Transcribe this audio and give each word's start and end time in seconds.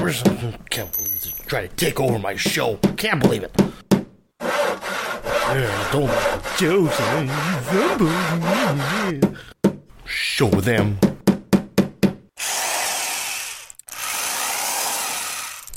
Can't 0.00 0.96
believe 0.96 1.20
they 1.22 1.30
try 1.46 1.66
to 1.66 1.76
take 1.76 2.00
over 2.00 2.18
my 2.18 2.34
show. 2.34 2.76
Can't 2.96 3.20
believe 3.20 3.42
it. 3.42 3.52
Yeah, 4.40 5.88
don't 5.92 6.10
jokes. 6.56 6.96
Show 10.06 10.48
them. 10.48 10.98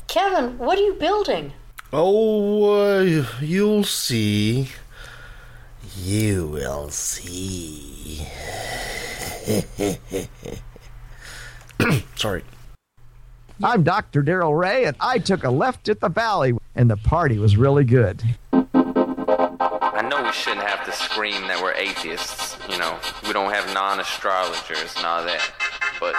Kevin, 0.08 0.58
what 0.58 0.80
are 0.80 0.84
you 0.84 0.94
building? 0.94 1.52
Oh, 1.92 3.00
uh, 3.00 3.26
you'll 3.42 3.84
see. 3.84 4.70
You 5.98 6.48
will 6.48 6.90
see. 6.92 8.26
Sorry. 12.16 12.46
I'm 13.64 13.84
Dr. 13.84 14.22
Daryl 14.22 14.60
Ray, 14.60 14.84
and 14.84 14.98
I 15.00 15.20
took 15.20 15.46
a 15.46 15.50
left 15.50 15.88
at 15.88 16.02
the 16.02 16.10
valley, 16.10 16.54
and 16.76 16.90
the 16.90 16.98
party 16.98 17.38
was 17.38 17.56
really 17.56 17.86
good. 17.86 18.22
I 18.52 20.06
know 20.10 20.22
we 20.22 20.34
shouldn't 20.34 20.68
have 20.68 20.86
to 20.86 20.92
scream 20.92 21.48
that 21.48 21.62
we're 21.64 21.72
atheists. 21.72 22.58
You 22.70 22.78
know, 22.78 23.00
we 23.26 23.32
don't 23.32 23.54
have 23.54 23.74
non 23.74 24.02
astrologers 24.02 24.94
and 24.98 25.06
all 25.06 25.24
that. 25.24 25.40
But 25.98 26.14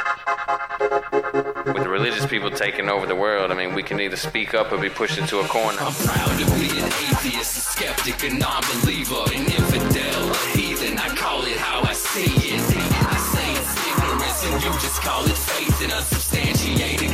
with 1.74 1.82
the 1.84 1.90
religious 1.90 2.24
people 2.24 2.50
taking 2.50 2.88
over 2.88 3.04
the 3.04 3.14
world, 3.14 3.50
I 3.50 3.54
mean, 3.54 3.74
we 3.74 3.82
can 3.82 4.00
either 4.00 4.16
speak 4.16 4.54
up 4.54 4.72
or 4.72 4.78
be 4.78 4.88
pushed 4.88 5.18
into 5.18 5.40
a 5.40 5.44
corner. 5.46 5.76
I'm 5.80 5.92
proud 5.92 6.38
to 6.40 6.46
be 6.56 6.70
an 6.80 6.86
atheist, 7.12 7.58
a 7.58 7.60
skeptic, 7.60 8.24
a 8.24 8.32
non-believer, 8.34 9.22
an 9.36 9.44
infidel, 9.44 10.30
a 10.30 10.36
heathen. 10.56 10.96
I 10.98 11.14
call 11.14 11.42
it 11.44 11.58
how 11.58 11.82
I 11.82 11.92
see 11.92 12.24
it. 12.24 12.60
I 13.04 13.18
say 13.20 13.52
it's 13.52 13.76
ignorance, 13.86 14.44
and 14.48 14.64
you 14.64 14.70
just 14.80 15.02
call 15.02 15.26
it 15.26 15.36
faith 15.36 15.82
in 15.82 15.90
unsubstantiated 15.90 16.24
claims. 16.54 17.13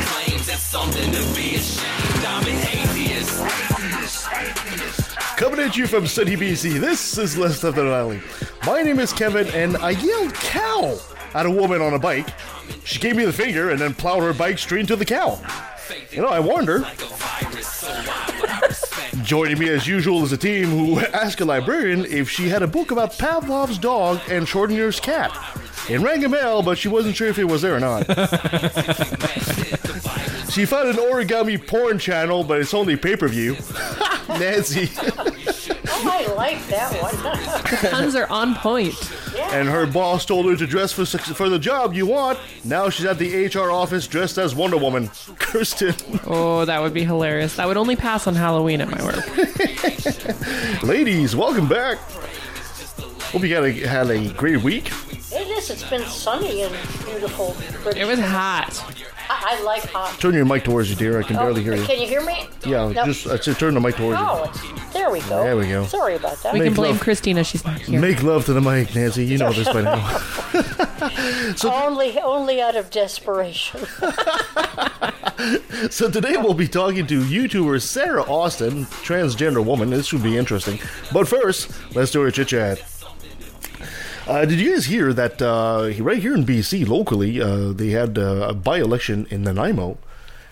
something 0.71 1.11
to 1.11 1.19
be 1.35 1.55
ashamed. 1.55 2.25
I'm 2.25 2.47
an 2.47 2.55
atheist. 2.55 3.41
Coming 5.35 5.59
at 5.59 5.75
you 5.75 5.85
from 5.85 6.07
City, 6.07 6.37
BC, 6.37 6.79
this 6.79 7.17
is 7.17 7.37
Less 7.37 7.59
Than 7.59 7.77
an 7.77 7.87
Island. 7.87 8.23
My 8.65 8.81
name 8.81 8.97
is 8.97 9.11
Kevin, 9.11 9.47
and 9.47 9.75
I 9.75 9.89
yelled 9.89 10.33
cow 10.33 10.97
at 11.33 11.45
a 11.45 11.51
woman 11.51 11.81
on 11.81 11.93
a 11.93 11.99
bike. 11.99 12.29
She 12.85 12.99
gave 12.99 13.17
me 13.17 13.25
the 13.25 13.33
finger 13.33 13.71
and 13.71 13.81
then 13.81 13.93
plowed 13.93 14.23
her 14.23 14.33
bike 14.33 14.59
straight 14.59 14.79
into 14.79 14.95
the 14.95 15.03
cow. 15.03 15.41
You 16.09 16.21
know, 16.21 16.29
I 16.29 16.39
warned 16.39 16.69
her. 16.69 16.85
Joining 19.23 19.59
me 19.59 19.69
as 19.69 19.87
usual 19.87 20.23
is 20.23 20.31
a 20.31 20.37
team 20.37 20.69
who 20.69 20.99
asked 21.13 21.41
a 21.41 21.45
librarian 21.45 22.05
if 22.05 22.29
she 22.29 22.49
had 22.49 22.63
a 22.63 22.67
book 22.67 22.91
about 22.91 23.17
Pavlov's 23.17 23.77
dog 23.77 24.19
and 24.29 24.45
Schrodinger's 24.45 24.99
cat. 24.99 25.31
It 25.89 25.99
rang 25.99 26.23
a 26.23 26.29
bell, 26.29 26.61
but 26.61 26.77
she 26.77 26.87
wasn't 26.87 27.15
sure 27.15 27.27
if 27.27 27.39
it 27.39 27.45
was 27.45 27.61
there 27.61 27.75
or 27.75 27.79
not. 27.79 28.01
she 30.51 30.65
found 30.65 30.89
an 30.89 30.97
origami 30.97 31.65
porn 31.65 31.99
channel, 31.99 32.43
but 32.43 32.61
it's 32.61 32.73
only 32.73 32.95
pay 32.95 33.15
per 33.15 33.27
view. 33.27 33.57
Nancy. 34.29 34.89
I 36.03 36.25
like 36.35 36.65
that 36.67 36.91
one. 37.01 37.15
The 37.81 37.87
puns 37.89 38.15
are 38.15 38.27
on 38.29 38.55
point. 38.55 38.93
and 39.53 39.67
her 39.67 39.85
boss 39.85 40.25
told 40.25 40.45
her 40.47 40.55
to 40.55 40.67
dress 40.67 40.91
for 40.91 41.05
for 41.05 41.49
the 41.49 41.59
job 41.59 41.93
you 41.93 42.05
want. 42.05 42.39
Now 42.63 42.89
she's 42.89 43.05
at 43.05 43.17
the 43.17 43.45
HR 43.47 43.71
office 43.71 44.07
dressed 44.07 44.37
as 44.37 44.53
Wonder 44.55 44.77
Woman. 44.77 45.07
Kirsten. 45.39 45.93
Oh, 46.25 46.65
that 46.65 46.81
would 46.81 46.93
be 46.93 47.03
hilarious. 47.03 47.55
That 47.55 47.67
would 47.67 47.77
only 47.77 47.95
pass 47.95 48.27
on 48.27 48.35
Halloween 48.35 48.81
at 48.81 48.89
my 48.89 49.03
work. 49.03 50.83
Ladies, 50.83 51.35
welcome 51.35 51.67
back. 51.67 51.97
Hope 53.31 53.43
you 53.43 53.49
got 53.49 53.63
a, 53.63 53.71
had 53.71 54.09
a 54.09 54.29
great 54.33 54.61
week. 54.61 54.91
it 55.31 55.47
is. 55.57 55.69
It's 55.69 55.89
been 55.89 56.03
sunny 56.05 56.63
and 56.63 56.73
beautiful. 57.05 57.55
It 57.95 58.05
was 58.05 58.19
hot. 58.19 58.73
I, 59.33 59.57
I 59.59 59.63
like 59.63 59.83
hot. 59.83 60.17
Turn 60.19 60.33
your 60.33 60.45
mic 60.45 60.63
towards 60.65 60.89
you, 60.89 60.95
dear. 60.95 61.19
I 61.19 61.23
can 61.23 61.37
barely 61.37 61.63
hear 61.63 61.75
you. 61.75 61.83
Can 61.85 61.99
you 62.01 62.07
hear 62.07 62.21
me? 62.23 62.47
Yeah, 62.65 62.89
No. 62.89 63.05
just, 63.05 63.25
uh, 63.27 63.37
just 63.37 63.59
turn 63.59 63.73
the 63.73 63.79
mic 63.79 63.95
towards 63.95 64.19
you. 64.19 64.25
Oh, 64.27 64.43
it's, 64.43 64.93
there 64.93 65.09
we 65.09 65.19
go. 65.21 65.43
There 65.43 65.55
we 65.57 65.67
go. 65.67 65.85
Sorry 65.85 66.15
about 66.15 66.37
that. 66.43 66.53
We 66.53 66.59
Make 66.59 66.67
can 66.67 66.73
blame 66.75 66.91
love. 66.93 67.01
Christina. 67.01 67.43
She's 67.43 67.63
not 67.63 67.79
here. 67.79 67.99
Make 67.99 68.21
love 68.23 68.45
to 68.45 68.53
the 68.53 68.61
mic, 68.61 68.93
Nancy. 68.93 69.23
You 69.25 69.37
know 69.37 69.53
this 69.53 69.69
by 69.69 69.81
now. 69.81 70.19
only, 71.85 72.19
only 72.19 72.61
out 72.61 72.75
of 72.75 72.89
desperation. 72.89 73.81
So 75.89 76.11
today 76.11 76.37
we'll 76.37 76.53
be 76.53 76.67
talking 76.67 77.07
to 77.07 77.19
YouTuber 77.21 77.81
Sarah 77.81 78.21
Austin, 78.21 78.85
transgender 78.85 79.65
woman. 79.65 79.89
This 79.89 80.05
should 80.05 80.21
be 80.21 80.37
interesting. 80.37 80.79
But 81.11 81.27
first, 81.27 81.71
let's 81.95 82.11
do 82.11 82.23
a 82.25 82.31
chit 82.31 82.49
chat. 82.49 82.83
Uh, 84.27 84.45
did 84.45 84.59
you 84.59 84.71
guys 84.73 84.85
hear 84.85 85.13
that 85.13 85.41
uh, 85.41 85.91
right 85.99 86.21
here 86.21 86.35
in 86.35 86.45
BC, 86.45 86.87
locally, 86.87 87.41
uh, 87.41 87.71
they 87.73 87.89
had 87.89 88.17
uh, 88.17 88.49
a 88.49 88.53
by 88.53 88.77
election 88.77 89.25
in 89.31 89.43
Nanaimo, 89.43 89.97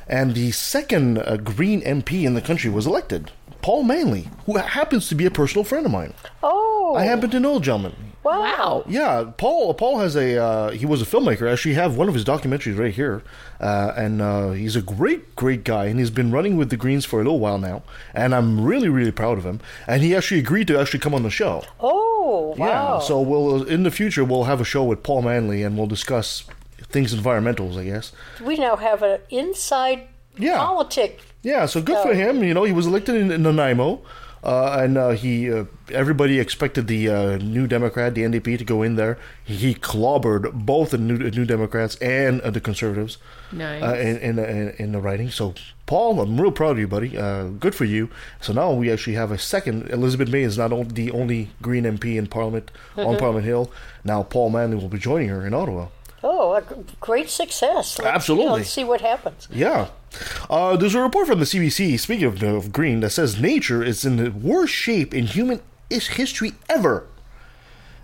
and 0.07 0.34
the 0.34 0.52
second 0.52 1.19
uh, 1.19 1.38
Green 1.38 1.81
MP 1.81 2.24
in 2.24 2.34
the 2.34 2.41
country 2.41 2.69
was 2.69 2.88
elected? 2.88 3.31
Paul 3.62 3.84
Manly, 3.84 4.28
who 4.46 4.58
happens 4.58 5.08
to 5.09 5.16
be 5.16 5.25
a 5.25 5.31
personal 5.31 5.63
friend 5.63 5.85
of 5.85 5.91
mine. 5.91 6.13
Oh, 6.41 6.96
I 6.97 7.03
happen 7.03 7.29
to 7.29 7.40
know 7.40 7.56
the 7.56 7.66
gentleman. 7.66 8.09
Wow. 8.24 8.40
Wow. 8.41 8.84
Yeah, 8.88 9.31
Paul. 9.38 9.74
Paul 9.74 10.00
has 10.00 10.16
a. 10.16 10.38
Uh, 10.38 10.72
he 10.72 10.85
was 10.85 11.02
a 11.02 11.06
filmmaker. 11.06 11.47
I 11.47 11.53
actually 11.53 11.75
have 11.75 11.96
one 11.96 12.07
of 12.09 12.13
his 12.13 12.25
documentaries 12.25 12.78
right 12.78 12.94
here, 12.94 13.24
uh, 13.62 13.94
and 13.96 14.22
uh, 14.22 14.52
he's 14.52 14.75
a 14.75 14.81
great, 14.81 15.35
great 15.38 15.63
guy. 15.63 15.85
And 15.85 16.00
he's 16.00 16.09
been 16.12 16.29
running 16.31 16.58
with 16.58 16.69
the 16.69 16.78
Greens 16.78 17.06
for 17.06 17.22
a 17.22 17.24
little 17.24 17.40
while 17.40 17.58
now, 17.58 17.84
and 18.13 18.35
I'm 18.35 18.62
really, 18.63 18.90
really 18.90 19.12
proud 19.12 19.38
of 19.38 19.46
him. 19.46 19.62
And 19.88 20.03
he 20.03 20.16
actually 20.16 20.40
agreed 20.41 20.68
to 20.68 20.78
actually 20.79 21.00
come 21.00 21.13
on 21.13 21.24
the 21.24 21.29
show. 21.29 21.63
Oh, 21.79 22.53
wow. 22.58 22.96
Yeah. 22.96 23.00
So 23.00 23.22
we'll 23.22 23.63
in 23.63 23.84
the 23.84 23.91
future 23.91 24.24
we'll 24.25 24.44
have 24.46 24.59
a 24.59 24.66
show 24.66 24.84
with 24.84 25.02
Paul 25.02 25.22
Manly, 25.22 25.63
and 25.63 25.78
we'll 25.78 25.88
discuss 25.88 26.44
things 26.90 27.13
environmentals, 27.16 27.78
I 27.78 27.85
guess. 27.85 28.12
we 28.44 28.58
now 28.58 28.75
have 28.75 29.02
an 29.03 29.19
inside 29.29 30.08
Yeah. 30.38 30.58
politic. 30.58 31.22
Yeah, 31.41 31.68
so 31.68 31.81
good 31.81 32.02
for 32.02 32.09
Oh. 32.09 32.13
him. 32.16 32.44
You 32.44 32.53
know, 32.53 32.63
he 32.66 32.74
was 32.74 32.85
elected 32.88 33.16
in, 33.16 33.31
in 33.31 33.44
Nanaimo, 33.44 34.02
uh, 34.44 34.78
and 34.80 34.98
uh, 34.98 35.10
he 35.12 35.52
uh, 35.52 35.66
everybody 35.92 36.40
expected 36.40 36.88
the 36.88 37.10
uh, 37.10 37.38
New 37.38 37.68
Democrat, 37.68 38.16
the 38.16 38.22
NDP, 38.24 38.58
to 38.58 38.64
go 38.64 38.82
in 38.84 38.96
there. 38.96 39.18
He 39.44 39.74
clobbered 39.76 40.54
both 40.54 40.92
the 40.92 40.98
New, 40.98 41.18
New 41.18 41.46
Democrats 41.46 41.96
and 41.98 42.40
uh, 42.42 42.50
the 42.52 42.62
Conservatives 42.62 43.18
Nice. 43.52 43.82
uh, 43.84 43.96
in, 43.96 44.18
in, 44.18 44.40
in 44.40 44.70
in 44.78 44.92
the 44.92 45.00
writing. 45.00 45.30
So, 45.30 45.54
Paul, 45.86 46.22
I'm 46.22 46.40
real 46.40 46.52
proud 46.52 46.72
of 46.72 46.80
you, 46.80 46.88
buddy. 46.88 47.18
Uh, 47.18 47.48
good 47.60 47.76
for 47.76 47.86
you. 47.86 48.10
So 48.40 48.54
now 48.54 48.72
we 48.74 48.92
actually 48.92 49.16
have 49.16 49.32
a 49.32 49.38
second. 49.38 49.90
Elizabeth 49.90 50.30
May 50.30 50.44
is 50.44 50.58
not 50.58 50.72
only 50.72 50.86
the 50.94 51.12
only 51.12 51.50
Green 51.62 51.84
MP 51.84 52.16
in 52.18 52.28
Parliament 52.28 52.72
on 52.96 53.18
Parliament 53.24 53.46
Hill. 53.46 53.72
Now 54.04 54.24
Paul 54.24 54.50
Manly 54.52 54.78
will 54.78 54.90
be 54.90 55.00
joining 55.00 55.30
her 55.30 55.46
in 55.46 55.54
Ottawa. 55.54 55.88
Oh, 56.24 56.53
a 56.56 56.62
g- 56.62 56.68
great 57.00 57.30
success. 57.30 57.97
Let's, 58.00 58.16
Absolutely. 58.16 58.44
You 58.46 58.50
know, 58.50 58.56
let's 58.57 58.69
see 58.69 58.84
what 58.84 59.02
happens. 59.02 59.47
Yeah. 59.52 59.88
Uh, 60.50 60.75
there's 60.75 60.96
a 60.96 61.02
report 61.02 61.28
from 61.28 61.40
the 61.40 61.46
CBC, 61.46 62.00
speaking 62.00 62.25
of, 62.25 62.41
of 62.44 62.72
green, 62.74 63.00
that 63.02 63.12
says 63.12 63.40
nature 63.40 63.84
is 63.84 64.03
in 64.03 64.18
the 64.18 64.31
worst 64.31 64.74
shape 64.74 65.13
in 65.13 65.28
human 65.28 65.62
is- 65.90 66.08
history 66.08 66.53
ever. 66.68 67.08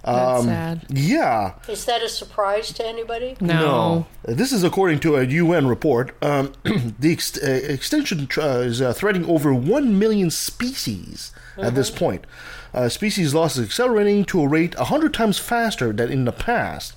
That's 0.04 0.42
um, 0.42 0.46
sad. 0.46 0.86
Yeah. 0.90 1.54
Is 1.68 1.86
that 1.86 2.04
a 2.04 2.10
surprise 2.10 2.72
to 2.74 2.86
anybody? 2.86 3.36
No. 3.42 4.06
This 4.24 4.52
is 4.52 4.64
according 4.64 5.00
to 5.00 5.16
a 5.16 5.24
UN 5.24 5.68
report. 5.68 6.16
Um, 6.24 6.54
the 6.64 7.12
ex- 7.12 7.42
uh, 7.42 7.50
extinction 7.50 8.28
tr- 8.28 8.42
uh, 8.42 8.58
is 8.60 8.82
uh, 8.84 8.94
threatening 8.94 9.28
over 9.28 9.52
1 9.54 9.98
million 9.98 10.30
species 10.30 11.32
at 11.58 11.74
this 11.74 11.90
point. 11.90 12.26
Uh, 12.72 12.88
species 12.88 13.34
loss 13.34 13.58
is 13.58 13.66
accelerating 13.66 14.26
to 14.26 14.42
a 14.42 14.48
rate 14.48 14.78
100 14.78 15.12
times 15.12 15.40
faster 15.40 15.92
than 15.92 16.12
in 16.12 16.26
the 16.26 16.32
past. 16.32 16.94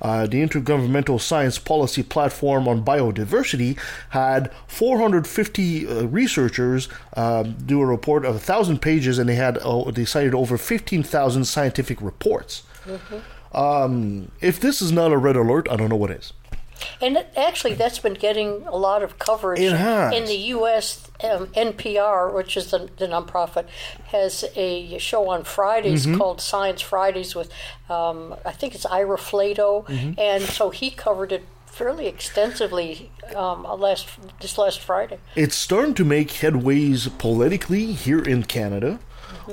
Uh, 0.00 0.26
the 0.26 0.42
Intergovernmental 0.42 1.20
Science 1.20 1.58
Policy 1.58 2.02
Platform 2.02 2.66
on 2.68 2.84
Biodiversity 2.84 3.78
had 4.10 4.50
450 4.66 5.86
uh, 5.86 6.04
researchers 6.06 6.88
um, 7.16 7.54
do 7.66 7.80
a 7.80 7.86
report 7.86 8.24
of 8.24 8.34
1,000 8.34 8.80
pages, 8.80 9.18
and 9.18 9.28
they 9.28 9.34
had 9.34 9.58
uh, 9.58 9.90
they 9.90 10.04
cited 10.04 10.34
over 10.34 10.56
15,000 10.56 11.44
scientific 11.44 12.00
reports. 12.00 12.62
Um, 13.52 14.30
if 14.40 14.60
this 14.60 14.80
is 14.80 14.92
not 14.92 15.12
a 15.12 15.16
red 15.18 15.36
alert, 15.36 15.68
I 15.70 15.76
don't 15.76 15.88
know 15.88 15.96
what 15.96 16.10
is. 16.10 16.32
And 17.00 17.16
it, 17.16 17.28
actually, 17.36 17.74
that's 17.74 17.98
been 17.98 18.14
getting 18.14 18.66
a 18.66 18.76
lot 18.76 19.02
of 19.02 19.18
coverage 19.18 19.60
It 19.60 19.72
has. 19.72 20.12
in 20.14 20.24
the 20.24 20.36
U.S. 20.56 21.08
Um, 21.22 21.48
NPR, 21.48 22.32
which 22.34 22.56
is 22.56 22.70
the, 22.70 22.88
the 22.96 23.06
nonprofit, 23.06 23.66
has 24.06 24.44
a 24.56 24.96
show 24.98 25.28
on 25.28 25.44
Fridays 25.44 26.06
Mm-hmm. 26.06 26.16
called 26.18 26.40
Science 26.40 26.80
Fridays 26.80 27.34
with, 27.34 27.50
um, 27.90 28.34
I 28.46 28.52
think 28.52 28.74
it's 28.74 28.86
Ira 28.86 29.16
Flatow, 29.18 29.84
Mm-hmm. 29.86 30.18
and 30.18 30.42
so 30.44 30.70
he 30.70 30.90
covered 30.90 31.32
it 31.32 31.44
fairly 31.66 32.06
extensively 32.06 33.10
um, 33.36 33.62
last 33.78 34.08
this 34.40 34.58
last 34.58 34.80
Friday. 34.80 35.18
it's 35.36 35.54
starting 35.54 35.94
to 35.94 36.04
make 36.04 36.28
headways 36.28 37.06
politically 37.18 37.92
here 37.92 38.20
in 38.22 38.42
Canada, 38.42 38.98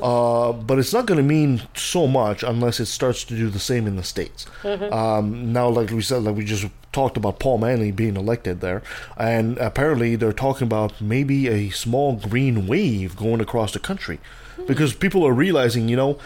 uh, 0.01 0.51
but 0.51 0.79
it's 0.79 0.93
not 0.93 1.05
going 1.05 1.17
to 1.17 1.23
mean 1.23 1.61
so 1.75 2.07
much 2.07 2.43
unless 2.43 2.79
it 2.79 2.85
starts 2.87 3.23
to 3.25 3.35
do 3.35 3.49
the 3.49 3.59
same 3.59 3.87
in 3.87 3.95
the 3.95 4.03
states. 4.03 4.45
Um, 4.63 5.53
now, 5.53 5.69
like 5.69 5.89
we 5.91 6.01
said, 6.01 6.23
like 6.23 6.35
we 6.35 6.45
just 6.45 6.67
talked 6.91 7.17
about 7.17 7.39
Paul 7.39 7.57
Manly 7.59 7.91
being 7.91 8.17
elected 8.17 8.61
there, 8.61 8.81
and 9.17 9.57
apparently 9.57 10.15
they're 10.15 10.33
talking 10.33 10.67
about 10.67 10.99
maybe 11.01 11.47
a 11.47 11.69
small 11.69 12.15
green 12.15 12.67
wave 12.67 13.15
going 13.15 13.41
across 13.41 13.73
the 13.73 13.79
country, 13.79 14.19
because 14.65 14.93
people 14.93 15.25
are 15.25 15.33
realizing, 15.33 15.89
you 15.89 15.95
know. 15.95 16.19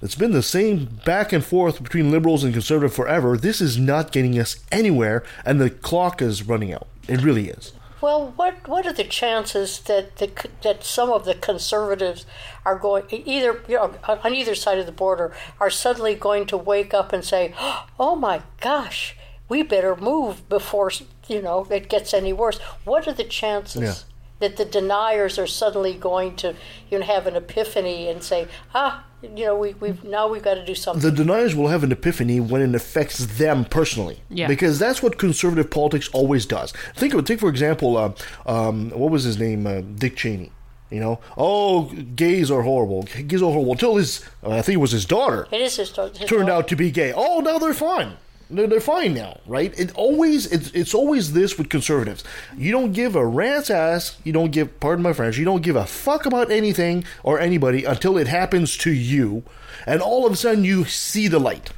It's 0.00 0.14
been 0.14 0.30
the 0.30 0.44
same 0.44 1.00
back 1.04 1.32
and 1.32 1.44
forth 1.44 1.82
between 1.82 2.12
liberals 2.12 2.44
and 2.44 2.52
conservative 2.52 2.94
forever. 2.94 3.36
This 3.36 3.60
is 3.60 3.78
not 3.78 4.12
getting 4.12 4.38
us 4.38 4.64
anywhere, 4.70 5.24
and 5.44 5.60
the 5.60 5.70
clock 5.70 6.22
is 6.22 6.46
running 6.46 6.72
out. 6.72 6.86
It 7.08 7.20
really 7.20 7.48
is. 7.48 7.72
Well, 8.00 8.32
what 8.36 8.68
what 8.68 8.86
are 8.86 8.92
the 8.92 9.04
chances 9.04 9.80
that 9.80 10.16
the, 10.16 10.30
that 10.62 10.84
some 10.84 11.10
of 11.10 11.24
the 11.24 11.34
conservatives 11.34 12.26
are 12.64 12.78
going 12.78 13.04
either 13.10 13.62
you 13.66 13.76
know 13.76 13.94
on 14.06 14.34
either 14.34 14.54
side 14.54 14.78
of 14.78 14.86
the 14.86 14.92
border 14.92 15.32
are 15.58 15.70
suddenly 15.70 16.14
going 16.14 16.46
to 16.46 16.56
wake 16.56 16.94
up 16.94 17.12
and 17.12 17.24
say, 17.24 17.54
"Oh 17.98 18.14
my 18.14 18.42
gosh, 18.60 19.16
we 19.48 19.62
better 19.62 19.96
move 19.96 20.48
before 20.48 20.92
you 21.26 21.42
know 21.42 21.66
it 21.70 21.88
gets 21.88 22.14
any 22.14 22.32
worse." 22.32 22.58
What 22.84 23.08
are 23.08 23.12
the 23.12 23.24
chances? 23.24 23.82
Yeah. 23.82 23.94
That 24.40 24.56
the 24.56 24.64
deniers 24.64 25.36
are 25.36 25.48
suddenly 25.48 25.94
going 25.94 26.36
to, 26.36 26.54
you 26.88 27.00
know, 27.00 27.04
have 27.04 27.26
an 27.26 27.34
epiphany 27.34 28.08
and 28.08 28.22
say, 28.22 28.46
"Ah, 28.72 29.04
you 29.22 29.46
know, 29.46 29.56
we 29.56 29.74
we 29.74 29.94
now 30.04 30.28
we've 30.28 30.42
got 30.42 30.54
to 30.54 30.64
do 30.64 30.74
something." 30.74 31.02
the 31.02 31.14
deniers 31.14 31.54
will 31.54 31.68
have 31.68 31.82
an 31.82 31.92
epiphany 31.92 32.40
when 32.40 32.62
it 32.62 32.74
affects 32.74 33.18
them 33.38 33.64
personally. 33.64 34.20
Yeah. 34.28 34.46
Because 34.46 34.78
that's 34.78 35.02
what 35.02 35.18
conservative 35.18 35.70
politics 35.70 36.08
always 36.12 36.46
does. 36.46 36.72
Think 36.94 37.14
of 37.14 37.24
take 37.24 37.40
for 37.40 37.48
example, 37.48 37.96
uh, 37.96 38.12
um, 38.46 38.90
what 38.90 39.10
was 39.10 39.24
his 39.24 39.38
name, 39.38 39.66
uh, 39.66 39.80
Dick 39.80 40.16
Cheney. 40.16 40.52
You 40.90 41.00
know, 41.00 41.20
oh, 41.36 41.92
gays 42.16 42.50
are 42.50 42.62
horrible. 42.62 43.02
Gays 43.02 43.42
are 43.42 43.52
horrible. 43.52 43.72
Until 43.72 43.96
his, 43.96 44.24
uh, 44.42 44.52
I 44.52 44.62
think 44.62 44.76
it 44.76 44.80
was 44.80 44.92
his 44.92 45.04
daughter, 45.04 45.46
it 45.52 45.60
is 45.60 45.76
his, 45.76 45.94
his 45.94 46.28
turned 46.28 46.48
out 46.48 46.66
to 46.68 46.76
be 46.76 46.90
gay. 46.90 47.12
Oh, 47.14 47.40
now 47.40 47.58
they're 47.58 47.74
fine. 47.74 48.16
They're, 48.50 48.66
they're 48.66 48.80
fine 48.80 49.14
now, 49.14 49.40
right? 49.46 49.78
It 49.78 49.94
always 49.94 50.46
it's 50.46 50.70
it's 50.70 50.94
always 50.94 51.32
this 51.32 51.58
with 51.58 51.68
conservatives. 51.68 52.24
You 52.56 52.72
don't 52.72 52.92
give 52.92 53.14
a 53.14 53.26
rat's 53.26 53.70
ass. 53.70 54.16
You 54.24 54.32
don't 54.32 54.50
give, 54.50 54.80
pardon 54.80 55.02
my 55.02 55.12
French. 55.12 55.36
You 55.36 55.44
don't 55.44 55.62
give 55.62 55.76
a 55.76 55.84
fuck 55.84 56.24
about 56.24 56.50
anything 56.50 57.04
or 57.22 57.38
anybody 57.38 57.84
until 57.84 58.16
it 58.16 58.26
happens 58.26 58.76
to 58.78 58.90
you, 58.90 59.42
and 59.86 60.00
all 60.00 60.26
of 60.26 60.32
a 60.32 60.36
sudden 60.36 60.64
you 60.64 60.84
see 60.84 61.28
the 61.28 61.38
light. 61.38 61.72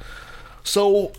So, 0.63 1.11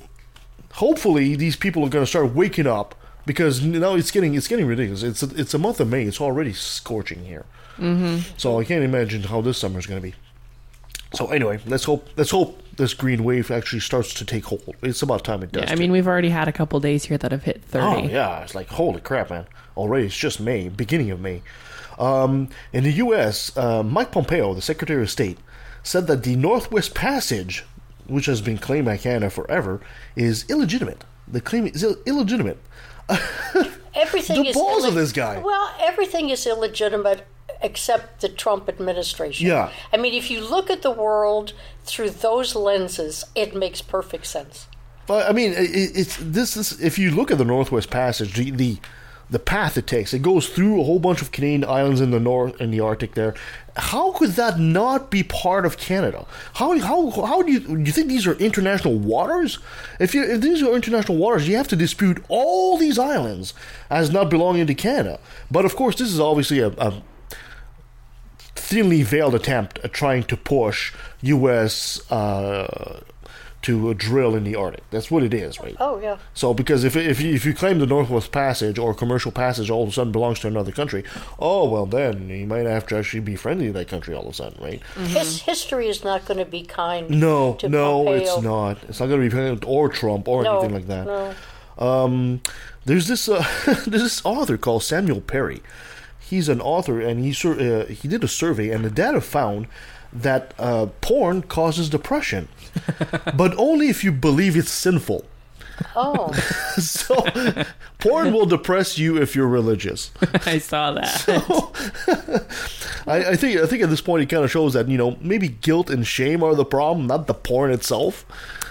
hopefully, 0.75 1.37
these 1.37 1.57
people 1.57 1.85
are 1.85 1.91
going 1.91 2.05
to 2.05 2.11
start 2.11 2.35
waking 2.35 2.67
up 2.67 2.95
because 3.27 3.63
now 3.63 3.95
it's 3.95 4.11
getting 4.11 4.35
it's 4.35 4.49
getting 4.49 4.67
ridiculous. 4.67 5.03
It's 5.03 5.23
a, 5.23 5.31
it's 5.39 5.55
a 5.55 5.59
month 5.59 5.81
of 5.81 5.89
May. 5.89 6.05
It's 6.05 6.21
already 6.21 6.53
scorching 6.53 7.25
here. 7.25 7.45
Mm-hmm. 7.79 8.37
So 8.37 8.59
I 8.61 8.65
can't 8.65 8.85
imagine 8.85 9.25
how 9.25 9.41
this 9.41 9.59
summer 9.59 9.79
is 9.79 9.87
going 9.87 10.01
to 10.01 10.07
be. 10.07 10.15
So 11.15 11.27
anyway, 11.27 11.61
let's 11.67 11.85
hope 11.85 12.09
let's 12.17 12.31
hope 12.31 12.61
this 12.77 12.95
green 12.95 13.23
wave 13.25 13.51
actually 13.51 13.81
starts 13.81 14.15
to 14.15 14.25
take 14.25 14.45
hold. 14.47 14.75
It's 14.83 15.03
about 15.03 15.25
time 15.25 15.43
it 15.43 15.53
does. 15.53 15.65
Yeah, 15.65 15.71
I 15.73 15.75
too. 15.75 15.81
mean, 15.81 15.93
we've 15.93 16.07
already 16.09 16.31
had 16.31 16.49
a 16.49 16.53
couple 16.53 16.79
days 16.81 17.05
here 17.05 17.19
that 17.19 17.31
have 17.33 17.45
hit 17.45 17.63
30. 17.63 17.85
oh 17.87 18.09
yeah, 18.09 18.43
it's 18.43 18.55
like 18.55 18.69
holy 18.69 19.01
crap, 19.01 19.31
man! 19.31 19.47
Already 19.77 20.07
it's 20.07 20.17
just 20.17 20.41
May, 20.41 20.69
beginning 20.69 21.11
of 21.11 21.21
May. 21.21 21.43
Um, 21.99 22.49
in 22.73 22.85
the 22.85 22.93
U.S., 22.93 23.55
uh, 23.57 23.83
Mike 23.83 24.11
Pompeo, 24.13 24.55
the 24.55 24.63
Secretary 24.63 25.03
of 25.03 25.11
State, 25.11 25.39
said 25.83 26.07
that 26.07 26.23
the 26.25 26.35
Northwest 26.37 26.95
Passage, 26.95 27.65
which 28.07 28.27
has 28.27 28.41
been 28.41 28.59
claimed 28.59 28.87
by 28.87 28.97
Canada 28.97 29.29
forever, 29.31 29.81
is 30.17 30.45
illegitimate. 30.49 31.05
The 31.29 31.41
claim 31.41 31.67
is 31.67 31.83
Ill- 31.85 31.97
illegitimate. 32.07 32.59
Everything 33.95 34.43
The 34.43 34.49
is 34.49 34.57
balls 34.57 34.85
of 34.85 34.95
this 34.95 35.13
guy. 35.13 35.39
Well, 35.39 35.75
everything 35.81 36.31
is 36.31 36.47
illegitimate 36.47 37.27
except 37.61 38.23
the 38.23 38.29
Trump 38.29 38.69
administration. 38.69 39.47
Yeah. 39.47 39.71
I 39.93 39.97
mean, 39.99 40.15
if 40.15 40.31
you 40.31 40.41
look 40.41 40.71
at 40.71 40.83
the 40.83 40.91
world 40.91 41.53
through 41.85 42.11
those 42.11 42.55
lenses, 42.55 43.25
it 43.35 43.55
makes 43.55 43.83
perfect 43.83 44.27
sense. 44.27 44.67
But 45.07 45.29
I 45.29 45.33
mean, 45.33 45.53
it, 45.53 45.97
it's 45.97 46.17
this 46.17 46.57
is 46.57 46.81
if 46.81 46.99
you 46.99 47.11
look 47.11 47.31
at 47.31 47.39
the 47.39 47.45
Northwest 47.45 47.91
Passage, 47.91 48.35
the, 48.35 48.51
the 48.51 48.79
the 49.31 49.39
path 49.39 49.79
it 49.79 49.87
takes, 49.87 50.13
it 50.13 50.21
goes 50.21 50.51
through 50.51 50.81
a 50.81 50.85
whole 50.85 50.99
bunch 50.99 51.23
of 51.23 51.33
Canadian 51.33 51.65
islands 51.65 52.03
in 52.03 52.11
the 52.11 52.21
north 52.21 52.61
in 52.61 52.71
the 52.71 52.81
Arctic. 52.81 53.15
There, 53.15 53.35
how 53.77 54.13
could 54.13 54.33
that 54.33 54.61
not 54.61 55.11
be 55.11 55.23
part 55.23 55.65
of 55.65 55.79
Canada? 55.79 56.27
How 56.55 56.79
how 56.79 57.11
how 57.11 57.43
do 57.43 57.51
you 57.51 57.61
do 57.61 57.79
you 57.79 57.93
think 57.93 58.09
these 58.09 58.27
are 58.27 58.35
international 58.35 58.99
waters? 58.99 59.59
If 59.99 60.15
you 60.15 60.23
if 60.23 60.41
these 60.41 60.63
are 60.63 60.75
international 60.75 61.19
waters, 61.19 61.49
you 61.49 61.57
have 61.57 61.69
to 61.69 61.77
dispute 61.77 62.23
all 62.29 62.77
these 62.77 62.99
islands 62.99 63.55
as 63.91 64.13
not 64.13 64.31
belonging 64.31 64.67
to 64.67 64.75
Canada. 64.75 65.19
But 65.51 65.65
of 65.65 65.75
course, 65.75 65.97
this 65.97 66.13
is 66.13 66.21
obviously 66.21 66.61
a, 66.61 66.69
a 66.69 67.03
thinly 68.73 69.03
veiled 69.03 69.35
attempt 69.35 69.79
at 69.85 69.93
trying 69.93 70.23
to 70.25 70.37
push 70.37 70.93
U.S. 71.21 72.11
Uh, 72.11 73.01
to 73.63 73.95
drill 73.95 74.35
in 74.35 74.43
the 74.43 74.57
Arctic. 74.57 74.83
That's 74.91 75.09
what 75.09 75.23
it 75.23 75.33
is, 75.33 75.61
right? 75.61 75.77
Oh, 75.79 76.01
yeah. 76.01 76.17
So 76.35 76.53
because 76.53 76.83
if 76.83 76.97
if 76.97 77.21
you, 77.21 77.33
if 77.35 77.45
you 77.45 77.55
claim 77.55 77.79
the 77.79 77.87
Northwest 77.87 78.33
Passage 78.33 78.77
or 78.79 78.93
commercial 78.93 79.31
passage 79.31 79.71
all 79.71 79.83
of 79.85 79.91
a 79.91 79.93
sudden 79.93 80.11
belongs 80.11 80.41
to 80.41 80.49
another 80.49 80.73
country, 80.73 81.05
oh 81.39 81.69
well 81.69 81.87
then 81.87 82.29
you 82.29 82.47
might 82.47 82.67
have 82.67 82.87
to 82.89 82.97
actually 82.97 83.21
be 83.21 83.37
friendly 83.37 83.67
to 83.67 83.73
that 83.75 83.89
country 83.89 84.15
all 84.15 84.23
of 84.25 84.31
a 84.31 84.35
sudden, 84.35 84.59
right? 84.65 84.83
His 85.07 85.43
history 85.43 85.87
is 85.89 86.03
not 86.03 86.25
going 86.27 86.39
to 86.39 86.45
be 86.45 86.63
kind. 86.65 87.09
No, 87.11 87.57
no, 87.63 88.05
Pompeo. 88.05 88.13
it's 88.15 88.43
not. 88.43 88.79
It's 88.89 88.99
not 89.01 89.07
going 89.07 89.31
to 89.31 89.59
be 89.61 89.67
or 89.67 89.89
Trump 89.89 90.27
or 90.27 90.43
No, 90.43 90.59
anything 90.59 90.75
like 90.75 90.87
that. 90.89 91.07
no. 91.07 91.35
Um, 91.79 92.41
there's 92.85 93.07
this 93.07 93.29
uh, 93.29 93.45
there's 93.87 94.03
this 94.03 94.23
author 94.25 94.57
called 94.59 94.83
Samuel 94.83 95.21
Perry. 95.21 95.63
He's 96.33 96.49
an 96.49 96.63
author, 96.63 96.99
and 96.99 97.23
he 97.23 97.35
sur- 97.35 97.61
uh, 97.61 97.87
he 97.93 98.09
did 98.09 98.25
a 98.25 98.29
survey, 98.29 98.71
and 98.71 98.83
the 98.83 98.91
data 98.91 99.21
found 99.21 99.67
that 100.15 100.55
uh, 100.59 100.87
porn 101.03 101.43
causes 101.43 101.91
depression, 101.91 102.49
but 103.37 103.55
only 103.59 103.89
if 103.91 104.03
you 104.03 104.13
believe 104.13 104.57
it's 104.57 104.71
sinful. 104.71 105.27
Oh, 105.95 106.33
So, 106.79 107.17
porn 107.99 108.33
will 108.33 108.47
depress 108.47 108.97
you 108.99 109.21
if 109.21 109.35
you're 109.37 109.47
religious. 109.47 110.11
I 110.47 110.57
saw 110.59 110.93
that. 110.93 111.27
I, 113.07 113.17
I 113.33 113.37
think 113.37 113.61
I 113.61 113.67
think 113.67 113.83
at 113.83 113.91
this 113.91 114.01
point 114.01 114.23
it 114.23 114.27
kind 114.31 114.43
of 114.45 114.51
shows 114.51 114.73
that 114.73 114.89
you 114.89 114.97
know 114.97 115.19
maybe 115.21 115.49
guilt 115.49 115.91
and 115.91 116.07
shame 116.07 116.43
are 116.43 116.55
the 116.55 116.65
problem, 116.65 117.07
not 117.07 117.27
the 117.27 117.35
porn 117.35 117.71
itself. 117.73 118.25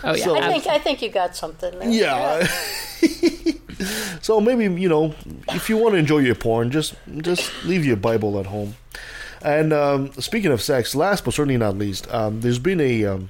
Oh, 0.04 0.16
yeah. 0.16 0.24
So- 0.26 0.36
I 0.38 0.48
think 0.52 0.66
I 0.68 0.80
think 0.80 1.02
you 1.04 1.10
got 1.10 1.36
something 1.36 1.78
there. 1.78 1.90
Yeah. 1.90 2.48
so 4.22 4.40
maybe 4.40 4.64
you 4.82 4.90
know 4.90 5.14
if 5.50 5.70
you 5.70 5.78
want 5.78 5.94
to 5.94 6.00
enjoy 6.00 6.20
your 6.20 6.36
porn, 6.36 6.72
just 6.72 6.96
just 7.18 7.52
leave 7.66 7.86
your 7.86 7.98
Bible 7.98 8.40
at 8.40 8.48
home. 8.48 8.76
And 9.44 9.74
um, 9.74 10.12
speaking 10.14 10.52
of 10.52 10.62
sex, 10.62 10.94
last 10.94 11.26
but 11.26 11.34
certainly 11.34 11.58
not 11.58 11.78
least, 11.78 12.12
um, 12.14 12.42
there's 12.42 12.60
been 12.60 12.80
a 12.80 13.06
um, 13.06 13.30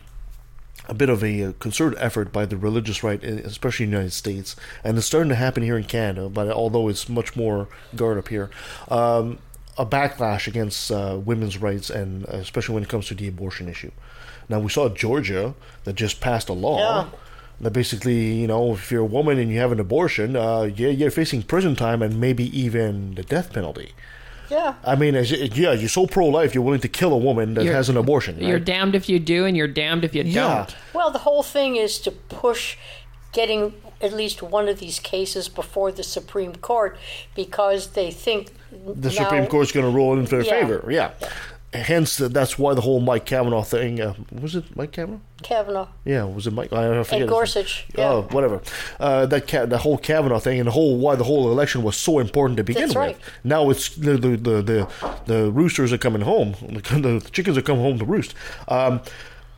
a 0.88 0.94
bit 0.94 1.09
of 1.09 1.24
a 1.24 1.44
uh, 1.44 1.51
concerted 1.59 1.98
effort 2.00 2.33
by 2.33 2.45
the 2.45 2.57
religious 2.57 3.03
right, 3.03 3.24
especially 3.24 3.86
in 3.86 3.92
the 3.92 3.98
United 3.98 4.13
States, 4.13 4.56
and 4.83 4.98
it's 4.98 5.07
starting 5.07 5.30
to 5.30 5.36
happen 5.36 5.63
here 5.63 5.77
in 5.77 5.86
Canada. 5.86 6.30
But 6.30 6.50
although 6.50 6.89
it's 6.89 7.07
much 7.07 7.36
more 7.36 7.69
guard 7.95 8.18
up 8.18 8.27
here, 8.27 8.50
um, 8.89 9.39
a 9.77 9.86
backlash 9.86 10.47
against 10.47 10.92
uh, 10.92 11.18
women's 11.24 11.57
rights, 11.57 11.89
and 11.89 12.25
uh, 12.25 12.38
especially 12.38 12.75
when 12.75 12.83
it 12.83 12.89
comes 12.89 13.07
to 13.07 13.15
the 13.15 13.27
abortion 13.27 13.69
issue. 13.69 13.92
Now 14.50 14.59
we 14.59 14.69
saw 14.69 14.89
Georgia 14.89 15.54
that 15.86 15.94
just 15.94 16.19
passed 16.19 16.50
a 16.50 16.54
law 16.54 16.80
Yeah. 16.80 17.09
That 17.62 17.72
basically, 17.72 18.34
you 18.34 18.48
know, 18.48 18.74
if 18.74 18.92
you're 18.92 19.02
a 19.02 19.06
woman 19.06 19.38
and 19.40 19.52
you 19.52 19.60
have 19.60 19.72
an 19.72 19.80
abortion, 19.80 20.36
uh, 20.36 20.63
yeah, 20.63 20.90
you're 20.90 21.12
facing 21.12 21.44
prison 21.44 21.75
time 21.75 22.02
and 22.02 22.19
maybe 22.19 22.46
even 22.60 23.16
the 23.16 23.24
death 23.24 23.54
penalty. 23.54 23.94
Yeah. 24.50 24.74
I 24.83 24.95
mean, 24.95 25.16
as, 25.16 25.31
yeah, 25.31 25.71
you're 25.71 25.88
so 25.88 26.07
pro-life, 26.07 26.54
you're 26.54 26.64
willing 26.64 26.81
to 26.81 26.90
kill 26.90 27.14
a 27.14 27.18
woman 27.18 27.54
that 27.54 27.64
You're- 27.64 27.76
has 27.76 27.88
an 27.88 27.95
abortion. 27.95 28.38
You're 28.44 28.59
damned 28.59 28.95
if 28.95 29.07
you 29.07 29.18
do, 29.18 29.45
and 29.45 29.56
you're 29.56 29.68
damned 29.68 30.04
if 30.04 30.14
you 30.14 30.24
Yeah. 30.24 30.66
don't. 30.66 30.76
Well, 30.94 31.09
the 31.12 31.19
whole 31.19 31.44
thing 31.44 31.78
is 31.78 32.00
to 32.00 32.12
push 32.12 32.76
getting 33.31 33.74
at 34.02 34.12
least 34.12 34.42
one 34.44 34.68
of 34.68 34.80
these 34.80 35.00
cases 35.00 35.47
before 35.47 35.90
the 35.92 36.04
Supreme 36.04 36.54
Court 36.56 36.97
because 37.33 37.92
they 37.92 38.12
think 38.12 38.52
the 38.71 39.07
now- 39.09 39.16
Supreme 39.16 39.45
Court's 39.47 39.71
going 39.71 39.85
to 39.85 39.92
rule 39.92 40.14
in 40.19 40.26
their 40.26 40.42
Yeah. 40.42 40.50
favor. 40.52 40.85
Yeah. 40.90 41.12
Hence, 41.73 42.19
uh, 42.19 42.28
that's 42.28 42.59
why 42.59 42.73
the 42.73 42.81
whole 42.81 42.99
Mike 42.99 43.25
Kavanaugh 43.25 43.63
thing. 43.63 44.01
Uh, 44.01 44.13
was 44.42 44.56
it 44.56 44.75
Mike 44.75 44.92
Kavanaugh? 44.92 45.19
Kavanaugh. 45.42 45.87
Yeah, 46.04 46.25
was 46.25 46.45
it 46.45 46.51
Mike? 46.51 46.73
I, 46.73 46.99
I 46.99 47.04
forget. 47.04 47.06
his 47.06 47.11
name. 47.21 47.30
Gorsuch, 47.30 47.85
yeah. 47.97 48.09
Oh, 48.09 48.21
whatever. 48.31 48.61
Uh, 48.99 49.25
that 49.28 49.47
ca- 49.47 49.66
the 49.68 49.78
whole 49.78 49.97
Kavanaugh 49.97 50.40
thing 50.40 50.59
and 50.59 50.68
the 50.68 50.71
whole 50.73 50.97
why 50.97 51.16
the 51.16 51.23
whole 51.23 51.49
election 51.49 51.81
was 51.81 51.95
so 51.95 52.19
important 52.19 52.57
to 52.57 52.63
begin 52.66 52.81
That's 52.83 52.90
with. 52.95 52.97
right. 52.97 53.18
Now 53.45 53.69
it's 53.69 53.95
the 53.95 54.18
the, 54.18 54.35
the 54.35 54.61
the 54.61 54.87
the 55.28 55.51
roosters 55.51 55.94
are 55.94 55.97
coming 55.97 56.23
home. 56.23 56.56
The 57.01 57.25
chickens 57.31 57.57
are 57.57 57.61
coming 57.61 57.83
home 57.83 57.97
to 57.99 58.06
roost. 58.06 58.35
Um, 58.68 58.99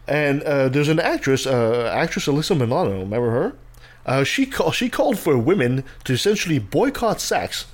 and 0.08 0.44
uh, 0.44 0.70
there's 0.70 0.90
an 0.90 1.00
actress, 1.00 1.48
uh, 1.48 1.90
actress 1.96 2.28
Alyssa 2.28 2.56
Milano. 2.58 3.00
Remember 3.00 3.32
her? 3.32 3.56
Uh, 4.06 4.24
she 4.24 4.46
call, 4.46 4.72
she 4.72 4.88
called 4.90 5.18
for 5.18 5.38
women 5.38 5.84
to 6.04 6.14
essentially 6.14 6.60
boycott 6.60 7.20
sex 7.22 7.66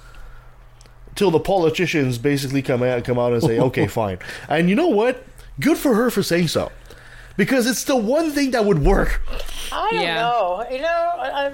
till 1.19 1.29
the 1.31 1.39
politicians 1.39 2.17
basically 2.17 2.61
come 2.63 2.81
out 2.81 3.03
come 3.03 3.19
out 3.19 3.33
and 3.33 3.43
say, 3.43 3.59
okay, 3.59 3.85
fine. 4.01 4.17
And 4.47 4.69
you 4.69 4.75
know 4.75 4.87
what? 4.87 5.23
Good 5.59 5.77
for 5.77 5.93
her 5.93 6.09
for 6.09 6.23
saying 6.23 6.47
so, 6.47 6.71
because 7.37 7.67
it's 7.67 7.83
the 7.83 7.95
one 7.95 8.31
thing 8.31 8.51
that 8.51 8.63
would 8.65 8.79
work. 8.79 9.21
I 9.71 9.89
don't 9.91 10.01
Yeah. 10.01 10.15
know. 10.21 10.65
You 10.71 10.81
know, 10.81 11.13
I, 11.19 11.51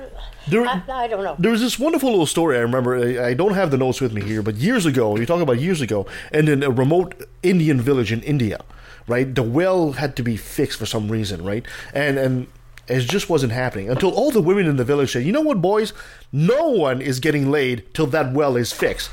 There, 0.47 0.63
I, 0.65 0.81
I 0.87 1.07
don't 1.07 1.23
know. 1.23 1.35
there 1.39 1.51
was 1.51 1.61
this 1.61 1.79
wonderful 1.79 2.09
little 2.11 2.27
story 2.27 2.55
I 2.57 2.61
remember. 2.61 2.91
I 2.95 3.29
I 3.29 3.33
don't 3.33 3.55
have 3.55 3.71
the 3.71 3.77
notes 3.85 3.99
with 3.99 4.13
me 4.13 4.21
here, 4.21 4.43
but 4.43 4.55
years 4.67 4.85
ago, 4.85 5.17
you 5.17 5.25
talk 5.25 5.41
about 5.41 5.59
years 5.59 5.81
ago, 5.81 6.05
and 6.31 6.47
in 6.47 6.61
a 6.63 6.69
remote 6.83 7.09
Indian 7.41 7.81
village 7.81 8.11
in 8.11 8.21
India, 8.21 8.59
right? 9.07 9.27
The 9.39 9.41
well 9.59 9.93
had 9.93 10.15
to 10.17 10.23
be 10.23 10.37
fixed 10.37 10.77
for 10.79 10.85
some 10.85 11.05
reason, 11.17 11.43
right? 11.51 11.65
And 12.03 12.17
and 12.25 12.45
it 12.87 13.01
just 13.15 13.27
wasn't 13.33 13.51
happening 13.63 13.89
until 13.89 14.11
all 14.19 14.29
the 14.29 14.45
women 14.49 14.67
in 14.71 14.77
the 14.77 14.85
village 14.85 15.11
said, 15.13 15.23
"You 15.25 15.33
know 15.37 15.41
what, 15.49 15.59
boys? 15.61 15.89
No 16.31 16.69
one 16.87 17.01
is 17.01 17.19
getting 17.19 17.49
laid 17.49 17.81
till 17.95 18.07
that 18.15 18.27
well 18.39 18.55
is 18.63 18.71
fixed." 18.71 19.09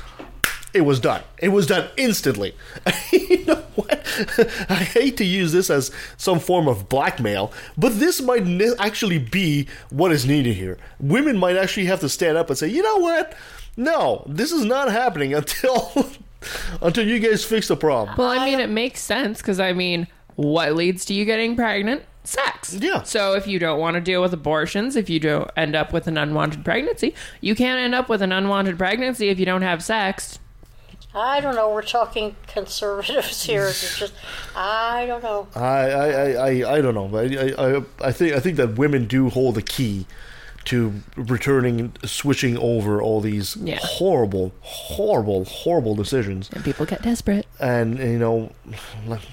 It 0.73 0.81
was 0.81 0.99
done. 0.99 1.21
It 1.37 1.49
was 1.49 1.67
done 1.67 1.89
instantly. 1.97 2.55
you 3.11 3.45
know 3.45 3.63
what? 3.75 4.01
I 4.69 4.75
hate 4.75 5.17
to 5.17 5.25
use 5.25 5.51
this 5.51 5.69
as 5.69 5.91
some 6.17 6.39
form 6.39 6.67
of 6.67 6.89
blackmail, 6.89 7.51
but 7.77 7.99
this 7.99 8.21
might 8.21 8.45
ne- 8.45 8.75
actually 8.79 9.19
be 9.19 9.67
what 9.91 10.11
is 10.11 10.25
needed 10.25 10.55
here. 10.55 10.77
Women 10.99 11.37
might 11.37 11.57
actually 11.57 11.85
have 11.85 11.99
to 11.99 12.09
stand 12.09 12.37
up 12.37 12.49
and 12.49 12.57
say, 12.57 12.67
you 12.67 12.81
know 12.81 12.97
what? 12.97 13.35
No, 13.77 14.23
this 14.27 14.51
is 14.51 14.65
not 14.65 14.91
happening 14.91 15.33
until 15.35 16.09
until 16.81 17.07
you 17.07 17.19
guys 17.19 17.45
fix 17.45 17.67
the 17.67 17.77
problem. 17.77 18.17
Well, 18.17 18.29
I 18.29 18.45
mean, 18.45 18.59
it 18.59 18.69
makes 18.69 19.01
sense 19.01 19.39
because 19.39 19.59
I 19.59 19.73
mean, 19.73 20.07
what 20.35 20.73
leads 20.75 21.05
to 21.05 21.13
you 21.13 21.25
getting 21.25 21.55
pregnant? 21.55 22.03
Sex. 22.23 22.73
Yeah. 22.75 23.03
So 23.03 23.33
if 23.33 23.47
you 23.47 23.59
don't 23.59 23.79
want 23.79 23.95
to 23.95 24.01
deal 24.01 24.21
with 24.21 24.33
abortions, 24.33 24.95
if 24.95 25.09
you 25.09 25.19
don't 25.19 25.51
end 25.57 25.75
up 25.75 25.91
with 25.91 26.07
an 26.07 26.17
unwanted 26.17 26.63
pregnancy, 26.63 27.13
you 27.41 27.53
can't 27.53 27.79
end 27.79 27.93
up 27.93 28.07
with 28.07 28.21
an 28.21 28.31
unwanted 28.31 28.77
pregnancy 28.77 29.29
if 29.29 29.39
you 29.39 29.45
don't 29.45 29.61
have 29.61 29.83
sex. 29.83 30.39
I 31.15 31.41
don't 31.41 31.55
know. 31.55 31.71
We're 31.71 31.83
talking 31.83 32.35
conservatives 32.47 33.43
here. 33.43 33.65
It's 33.67 33.99
just, 33.99 34.13
I 34.55 35.05
don't 35.05 35.23
know. 35.23 35.47
I 35.55 35.59
I, 35.91 36.07
I, 36.09 36.31
I, 36.31 36.73
I 36.77 36.81
don't 36.81 36.95
know. 36.95 37.17
I, 37.17 37.77
I 37.77 37.83
I 38.07 38.11
think 38.11 38.33
I 38.33 38.39
think 38.39 38.57
that 38.57 38.75
women 38.77 39.05
do 39.05 39.29
hold 39.29 39.55
the 39.55 39.61
key 39.61 40.05
to 40.65 40.93
returning, 41.17 41.91
switching 42.05 42.57
over 42.57 43.01
all 43.01 43.19
these 43.19 43.57
Yeah. 43.57 43.79
horrible, 43.81 44.53
horrible, 44.61 45.43
horrible 45.43 45.93
decisions. 45.93 46.49
And 46.53 46.63
people 46.63 46.85
get 46.85 47.01
desperate. 47.01 47.45
And 47.59 47.99
you 47.99 48.17
know, 48.17 48.51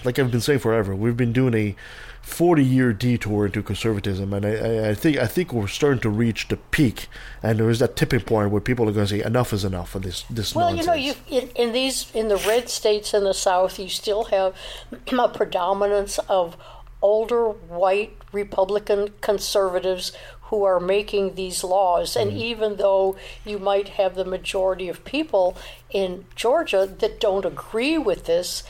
like 0.04 0.18
I've 0.18 0.30
been 0.30 0.40
saying 0.40 0.58
forever, 0.58 0.94
we've 0.94 1.16
been 1.16 1.32
doing 1.32 1.54
a 1.54 1.76
forty-year 2.22 2.92
detour 2.92 3.46
into 3.46 3.62
conservatism, 3.62 4.32
and 4.32 4.44
I, 4.46 4.90
I, 4.90 4.94
think 4.94 5.16
I 5.18 5.26
think 5.26 5.52
we're 5.52 5.66
starting 5.66 6.00
to 6.00 6.10
reach 6.10 6.48
the 6.48 6.56
peak, 6.56 7.08
and 7.42 7.58
there 7.58 7.70
is 7.70 7.78
that 7.78 7.96
tipping 7.96 8.20
point 8.20 8.50
where 8.50 8.60
people 8.60 8.88
are 8.88 8.92
going 8.92 9.06
to 9.06 9.18
say 9.18 9.22
enough 9.22 9.52
is 9.52 9.64
enough 9.64 9.94
of 9.94 10.02
this 10.02 10.24
this 10.30 10.54
Well, 10.54 10.74
nonsense. 10.74 10.86
you 10.86 11.12
know, 11.12 11.16
you 11.30 11.40
in, 11.40 11.48
in 11.54 11.72
these 11.72 12.10
in 12.14 12.28
the 12.28 12.36
red 12.36 12.68
states 12.68 13.14
in 13.14 13.24
the 13.24 13.34
South, 13.34 13.78
you 13.78 13.88
still 13.88 14.24
have 14.24 14.54
a 15.18 15.28
predominance 15.28 16.18
of 16.28 16.56
older 17.02 17.48
white 17.48 18.16
Republican 18.32 19.08
conservatives 19.20 20.12
who 20.50 20.64
are 20.64 20.80
making 20.80 21.36
these 21.36 21.62
laws. 21.64 22.16
And 22.16 22.30
mm-hmm. 22.30 22.40
even 22.40 22.76
though 22.76 23.16
you 23.44 23.58
might 23.58 23.90
have 23.90 24.16
the 24.16 24.24
majority 24.24 24.88
of 24.88 25.04
people 25.04 25.56
in 25.90 26.26
Georgia 26.34 26.92
that 26.98 27.20
don't 27.20 27.44
agree 27.44 27.96
with 27.96 28.26
this, 28.26 28.64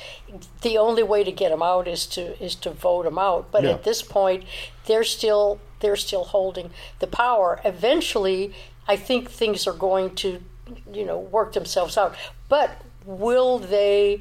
the 0.60 0.76
only 0.76 1.02
way 1.02 1.24
to 1.24 1.32
get 1.32 1.50
them 1.50 1.62
out 1.62 1.88
is 1.88 2.06
to 2.06 2.42
is 2.42 2.54
to 2.56 2.70
vote 2.70 3.04
them 3.04 3.18
out. 3.18 3.50
But 3.50 3.64
Yeah. 3.64 3.70
at 3.70 3.84
this 3.84 4.02
point, 4.02 4.44
they're 4.86 5.04
still 5.04 5.58
they're 5.80 5.96
still 5.96 6.24
holding 6.24 6.70
the 6.98 7.06
power. 7.06 7.60
Eventually, 7.64 8.54
I 8.86 8.96
think 8.96 9.30
things 9.30 9.66
are 9.66 9.72
going 9.72 10.14
to, 10.16 10.42
you 10.92 11.06
know, 11.06 11.18
work 11.18 11.54
themselves 11.54 11.96
out. 11.96 12.14
But 12.48 12.82
will 13.06 13.58
they 13.58 14.20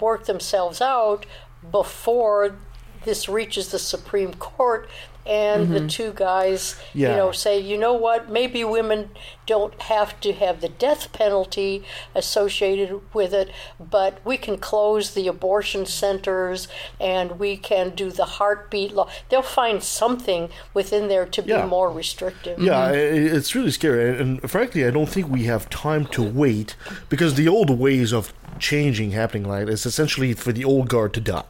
work 0.00 0.24
themselves 0.24 0.80
out 0.80 1.26
before 1.70 2.56
this 3.04 3.28
reaches 3.28 3.68
the 3.68 3.78
Supreme 3.78 4.32
Court? 4.34 4.88
And 5.28 5.68
the 5.74 5.80
mm-hmm. 5.80 5.88
two 5.88 6.12
guys, 6.14 6.76
Yeah. 6.94 7.10
you 7.10 7.16
know, 7.16 7.32
say, 7.32 7.58
you 7.60 7.76
know 7.76 7.92
what? 7.92 8.30
Maybe 8.30 8.64
women 8.64 9.10
don't 9.46 9.80
have 9.82 10.18
to 10.20 10.32
have 10.32 10.60
the 10.60 10.68
death 10.68 11.12
penalty 11.12 11.84
associated 12.14 13.00
with 13.14 13.32
it, 13.32 13.50
but 13.78 14.18
we 14.24 14.36
can 14.36 14.58
close 14.58 15.12
the 15.14 15.26
abortion 15.28 15.86
centers 15.86 16.68
and 17.00 17.38
we 17.38 17.56
can 17.56 17.90
do 17.90 18.10
the 18.10 18.24
heartbeat 18.24 18.92
law. 18.92 19.08
They'll 19.28 19.42
find 19.42 19.82
something 19.82 20.48
within 20.74 21.08
there 21.08 21.26
to 21.26 21.42
be 21.42 21.50
Yeah. 21.50 21.66
more 21.66 21.90
restrictive. 21.90 22.58
Yeah, 22.60 22.90
mm-hmm. 22.90 22.94
i- 22.94 23.36
it's 23.36 23.54
really 23.54 23.70
scary, 23.70 24.18
and, 24.18 24.50
frankly, 24.50 24.84
I 24.86 24.90
don't 24.90 25.08
think 25.08 25.28
we 25.28 25.44
have 25.44 25.68
time 25.70 26.06
to 26.06 26.22
wait 26.22 26.74
because 27.08 27.34
the 27.34 27.48
old 27.48 27.70
ways 27.70 28.12
of 28.12 28.32
changing 28.58 29.12
happening 29.12 29.44
like 29.48 29.66
this 29.66 29.86
essentially 29.86 30.32
for 30.34 30.52
the 30.52 30.64
old 30.64 30.88
guard 30.88 31.14
to 31.14 31.20
die, 31.20 31.44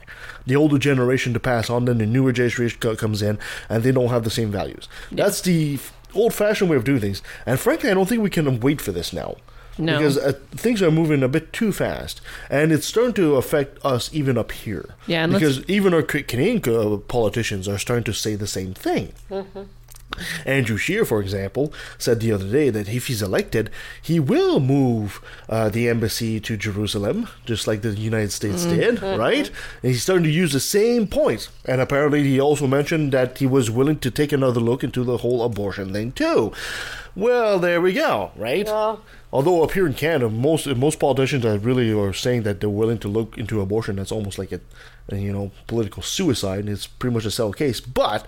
the 0.49 0.57
older 0.57 0.79
generation 0.79 1.33
to 1.35 1.41
pass 1.41 1.71
on, 1.71 1.85
then 1.85 1.99
the 1.99 2.07
newer 2.07 2.33
generation 2.33 2.97
comes 2.97 3.23
in, 3.23 3.39
and 3.69 3.83
they 3.83 3.93
don't 3.93 4.09
have 4.09 4.25
the 4.25 4.31
same 4.31 4.51
values. 4.51 4.89
That's 5.13 5.41
the 5.41 5.79
old-fashioned 6.15 6.69
way 6.71 6.77
of 6.77 6.85
doing 6.85 7.01
things, 7.01 7.23
and 7.47 7.61
frankly, 7.61 7.91
I 7.91 7.95
don't 7.95 8.09
think 8.09 8.23
we 8.23 8.31
can 8.31 8.61
wait 8.61 8.81
for 8.81 8.93
this 8.93 9.13
now. 9.13 9.37
No. 9.81 9.99
Because 9.99 10.19
uh, 10.19 10.33
things 10.51 10.83
are 10.83 10.91
moving 10.91 11.23
a 11.23 11.29
bit 11.29 11.53
too 11.53 11.71
fast, 11.71 12.21
and 12.51 12.73
it's 12.73 12.87
starting 12.87 13.15
to 13.15 13.37
affect 13.37 13.79
us 13.85 14.11
even 14.13 14.37
up 14.37 14.51
here. 14.51 14.97
Yeah, 15.07 15.29
because 15.29 15.63
even 15.69 15.95
our 15.95 16.03
Canadian 16.03 16.61
uh, 16.75 16.97
politicians 16.97 17.69
are 17.69 17.79
starting 17.79 18.05
to 18.05 18.13
say 18.13 18.35
the 18.35 18.49
same 18.49 18.75
thing. 18.75 19.13
Andrew 20.47 20.77
Scheer, 20.77 21.05
for 21.05 21.21
example, 21.21 21.73
said 21.99 22.21
the 22.21 22.33
other 22.33 22.51
day 22.51 22.71
that 22.71 22.89
if 22.89 23.07
he's 23.07 23.23
elected, 23.23 23.71
he 24.03 24.19
will 24.21 24.61
move 24.61 25.21
uh, 25.49 25.69
the 25.69 25.89
embassy 25.89 26.41
to 26.41 26.57
Jerusalem, 26.57 27.29
just 27.45 27.67
like 27.67 27.83
the 27.83 27.91
United 27.91 28.33
States 28.33 28.65
did, 28.65 29.03
right? 29.03 29.51
And 29.83 29.93
he's 29.93 30.03
starting 30.03 30.25
to 30.25 30.31
use 30.31 30.53
the 30.53 30.61
same 30.61 31.07
points. 31.07 31.49
And 31.65 31.81
apparently, 31.81 32.23
he 32.25 32.41
also 32.41 32.67
mentioned 32.67 33.13
that 33.13 33.39
he 33.39 33.47
was 33.47 33.71
willing 33.71 33.99
to 34.01 34.11
take 34.11 34.33
another 34.33 34.61
look 34.61 34.83
into 34.85 35.05
the 35.05 35.19
whole 35.19 35.43
abortion 35.43 35.93
thing, 35.93 36.13
too. 36.13 36.53
Well, 37.15 37.59
there 37.59 37.81
we 37.81 37.93
go, 37.95 38.31
right? 38.37 38.67
Yeah. 38.67 38.97
Although 39.33 39.63
up 39.63 39.73
here 39.73 39.87
in 39.87 39.95
Canada, 39.95 40.31
most 40.31 40.67
most 40.69 40.99
politicians 40.99 41.45
are 41.45 41.59
really 41.59 41.93
are 41.93 42.13
saying 42.13 42.45
that 42.45 42.61
they're 42.61 42.71
willing 42.71 42.99
to 42.99 43.09
look 43.09 43.37
into 43.37 43.61
abortion. 43.61 43.97
That's 43.97 44.13
almost 44.13 44.39
like 44.39 44.53
a, 44.53 44.61
a 45.11 45.17
you 45.17 45.33
know 45.33 45.51
political 45.67 46.03
suicide. 46.03 46.61
and 46.61 46.69
It's 46.71 46.87
pretty 46.87 47.15
much 47.15 47.25
a 47.27 47.31
sell 47.31 47.53
case. 47.53 47.81
But 47.81 48.27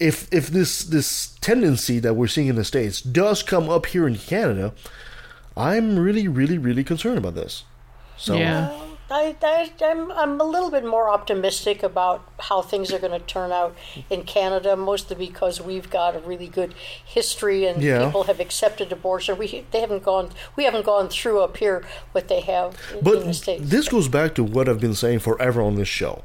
if 0.00 0.32
if 0.32 0.48
this 0.48 0.82
this 0.84 1.36
tendency 1.40 1.98
that 2.00 2.14
we're 2.14 2.28
seeing 2.28 2.46
in 2.48 2.56
the 2.56 2.64
states 2.64 3.00
does 3.00 3.42
come 3.42 3.68
up 3.68 3.86
here 3.86 4.06
in 4.06 4.16
Canada, 4.16 4.72
I'm 5.56 5.98
really 5.98 6.28
really 6.28 6.58
really 6.58 6.84
concerned 6.84 7.18
about 7.18 7.34
this. 7.34 7.64
So 8.16 8.36
Yeah. 8.36 8.68
Uh, 8.70 8.84
I, 9.10 9.34
I, 9.42 9.72
I'm, 9.86 10.12
I'm 10.12 10.38
a 10.38 10.44
little 10.44 10.70
bit 10.70 10.84
more 10.84 11.08
optimistic 11.08 11.82
about 11.82 12.30
how 12.40 12.60
things 12.60 12.92
are 12.92 12.98
going 12.98 13.18
to 13.18 13.26
turn 13.26 13.52
out 13.52 13.74
in 14.10 14.24
Canada, 14.24 14.76
mostly 14.76 15.16
because 15.16 15.62
we've 15.62 15.88
got 15.88 16.14
a 16.14 16.18
really 16.18 16.46
good 16.46 16.74
history 17.06 17.64
and 17.64 17.82
Yeah. 17.82 18.04
people 18.04 18.24
have 18.24 18.38
accepted 18.38 18.92
abortion. 18.92 19.38
We 19.38 19.64
they 19.70 19.80
haven't 19.80 20.02
gone 20.02 20.30
we 20.56 20.64
haven't 20.64 20.84
gone 20.84 21.08
through 21.08 21.40
up 21.40 21.56
here 21.56 21.84
what 22.12 22.28
they 22.28 22.40
have 22.42 22.76
in, 22.92 23.00
But 23.02 23.16
in 23.22 23.26
the 23.28 23.34
states. 23.34 23.62
this 23.70 23.88
goes 23.88 24.08
back 24.08 24.34
to 24.34 24.44
what 24.44 24.68
I've 24.68 24.80
been 24.80 24.94
saying 24.94 25.20
forever 25.20 25.62
on 25.62 25.76
this 25.76 25.88
show. 25.88 26.22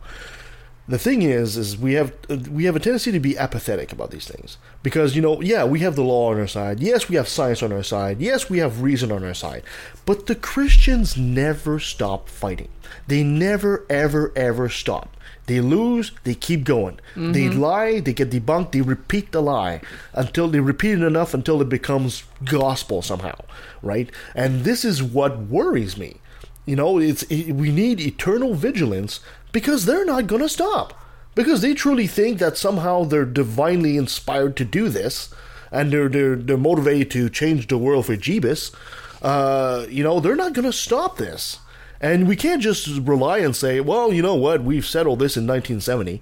The 0.85 0.97
thing 0.97 1.21
is, 1.21 1.55
is 1.55 1.77
we 1.77 1.93
have 1.93 2.13
we 2.49 2.65
have 2.65 2.75
a 2.75 2.79
tendency 2.79 3.13
to 3.13 3.19
be 3.19 3.37
apathetic 3.37 3.93
about 3.93 4.11
these 4.11 4.27
things 4.27 4.57
because 4.81 5.15
you 5.15 5.21
know, 5.21 5.41
yeah, 5.41 5.63
we 5.63 5.79
have 5.79 5.95
the 5.95 6.03
law 6.03 6.31
on 6.31 6.39
our 6.39 6.47
side. 6.47 6.81
Yes, 6.81 7.07
we 7.07 7.15
have 7.15 7.29
science 7.29 7.63
on 7.63 7.71
our 7.71 7.83
side. 7.83 8.19
Yes, 8.19 8.49
we 8.49 8.57
have 8.57 8.81
reason 8.81 9.09
on 9.09 9.23
our 9.23 9.33
side. 9.33 9.63
But 10.05 10.27
the 10.27 10.35
Christians 10.35 11.15
never 11.15 11.79
stop 11.79 12.27
fighting. 12.27 12.67
They 13.07 13.23
never, 13.23 13.85
ever, 13.89 14.33
ever 14.35 14.67
stop. 14.67 15.15
They 15.45 15.59
lose, 15.59 16.11
they 16.23 16.35
keep 16.35 16.63
going. 16.63 16.99
They 17.15 17.45
mm-hmm. 17.45 17.59
lie, 17.59 17.99
they 17.99 18.13
get 18.13 18.29
debunked, 18.29 18.71
they 18.71 18.81
repeat 18.81 19.33
the 19.33 19.41
lie 19.41 19.81
until 20.13 20.47
they 20.47 20.61
repeat 20.61 20.93
it 20.93 21.03
enough 21.03 21.33
until 21.33 21.61
it 21.61 21.67
becomes 21.67 22.23
gospel 22.45 23.01
somehow, 23.01 23.35
right? 23.81 24.09
And 24.35 24.63
this 24.63 24.85
is 24.85 25.03
what 25.03 25.37
worries 25.39 25.97
me. 25.97 26.17
You 26.65 26.77
know, 26.77 26.97
it's 26.97 27.23
it, 27.23 27.51
we 27.51 27.71
need 27.71 27.99
eternal 27.99 28.53
vigilance 28.53 29.19
because 29.53 29.85
they're 29.85 30.03
not 30.03 30.27
going 30.27 30.41
to 30.41 30.49
stop. 30.49 30.99
Because 31.35 31.61
they 31.61 31.73
truly 31.73 32.05
think 32.05 32.39
that 32.39 32.57
somehow 32.57 33.05
they're 33.05 33.25
divinely 33.25 33.95
inspired 33.97 34.57
to 34.57 34.65
do 34.65 34.89
this, 34.89 35.33
and 35.71 35.91
they're 35.91 36.09
they're, 36.09 36.35
they're 36.35 36.57
motivated 36.57 37.09
to 37.11 37.29
change 37.29 37.67
the 37.67 37.77
world 37.77 38.05
for 38.05 38.17
Jeebus. 38.17 38.75
Uh, 39.21 39.85
you 39.89 40.03
know, 40.03 40.19
they're 40.19 40.35
not 40.35 40.53
going 40.53 40.69
to 40.69 40.73
stop 40.73 41.17
this, 41.17 41.59
and 42.01 42.27
we 42.27 42.35
can't 42.35 42.61
just 42.61 42.87
rely 42.99 43.39
and 43.39 43.55
say, 43.55 43.79
well, 43.79 44.13
you 44.13 44.21
know 44.21 44.35
what, 44.35 44.63
we've 44.63 44.85
settled 44.85 45.19
this 45.19 45.37
in 45.37 45.47
1970. 45.47 46.21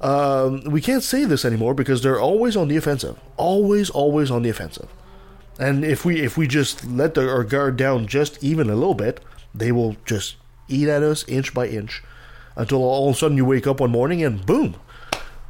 Um, 0.00 0.62
we 0.64 0.80
can't 0.80 1.04
say 1.04 1.24
this 1.24 1.44
anymore 1.44 1.74
because 1.74 2.02
they're 2.02 2.18
always 2.18 2.56
on 2.56 2.66
the 2.66 2.76
offensive, 2.76 3.20
always, 3.36 3.90
always 3.90 4.30
on 4.30 4.42
the 4.42 4.48
offensive. 4.48 4.88
And 5.60 5.84
if 5.84 6.04
we 6.04 6.20
if 6.20 6.36
we 6.36 6.48
just 6.48 6.84
let 6.84 7.14
the, 7.14 7.28
our 7.30 7.44
guard 7.44 7.76
down 7.76 8.08
just 8.08 8.42
even 8.42 8.68
a 8.68 8.74
little 8.74 8.94
bit, 8.94 9.20
they 9.54 9.70
will 9.70 9.96
just 10.04 10.34
eat 10.66 10.88
at 10.88 11.04
us 11.04 11.24
inch 11.28 11.54
by 11.54 11.68
inch 11.68 12.02
until 12.56 12.78
all 12.82 13.08
of 13.08 13.14
a 13.14 13.18
sudden 13.18 13.36
you 13.36 13.44
wake 13.44 13.66
up 13.66 13.80
one 13.80 13.90
morning 13.90 14.22
and 14.22 14.44
boom, 14.46 14.76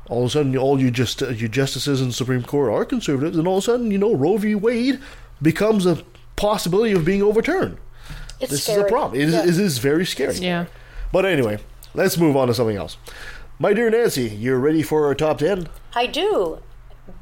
all 0.08 0.22
of 0.22 0.26
a 0.28 0.30
sudden 0.30 0.56
all 0.56 0.80
you 0.80 0.90
just 0.90 1.20
you 1.20 1.48
justices 1.48 2.00
in 2.00 2.08
the 2.08 2.12
Supreme 2.12 2.42
Court 2.42 2.72
are 2.72 2.84
conservatives, 2.84 3.36
and 3.38 3.46
all 3.46 3.58
of 3.58 3.62
a 3.62 3.66
sudden 3.66 3.90
you 3.90 3.98
know 3.98 4.14
Roe 4.14 4.36
v. 4.36 4.54
Wade 4.54 5.00
becomes 5.40 5.86
a 5.86 6.02
possibility 6.36 6.92
of 6.92 7.04
being 7.04 7.22
overturned. 7.22 7.78
it's 8.40 8.50
This 8.50 8.64
scary. 8.64 8.80
is 8.80 8.84
a 8.86 8.88
problem. 8.88 9.20
It 9.20 9.28
is, 9.28 9.34
Yeah. 9.34 9.42
it 9.44 9.48
is 9.58 9.78
very 9.78 10.04
scary. 10.06 10.34
Yeah. 10.36 10.66
But 11.12 11.24
anyway, 11.26 11.58
let's 11.94 12.16
move 12.18 12.36
on 12.36 12.48
to 12.48 12.54
something 12.54 12.76
else. 12.76 12.96
My 13.58 13.72
dear 13.72 13.90
Nancy, 13.90 14.28
you're 14.28 14.58
ready 14.58 14.82
for 14.82 15.06
our 15.06 15.14
top 15.14 15.38
ten? 15.38 15.68
I 15.94 16.06
do. 16.06 16.58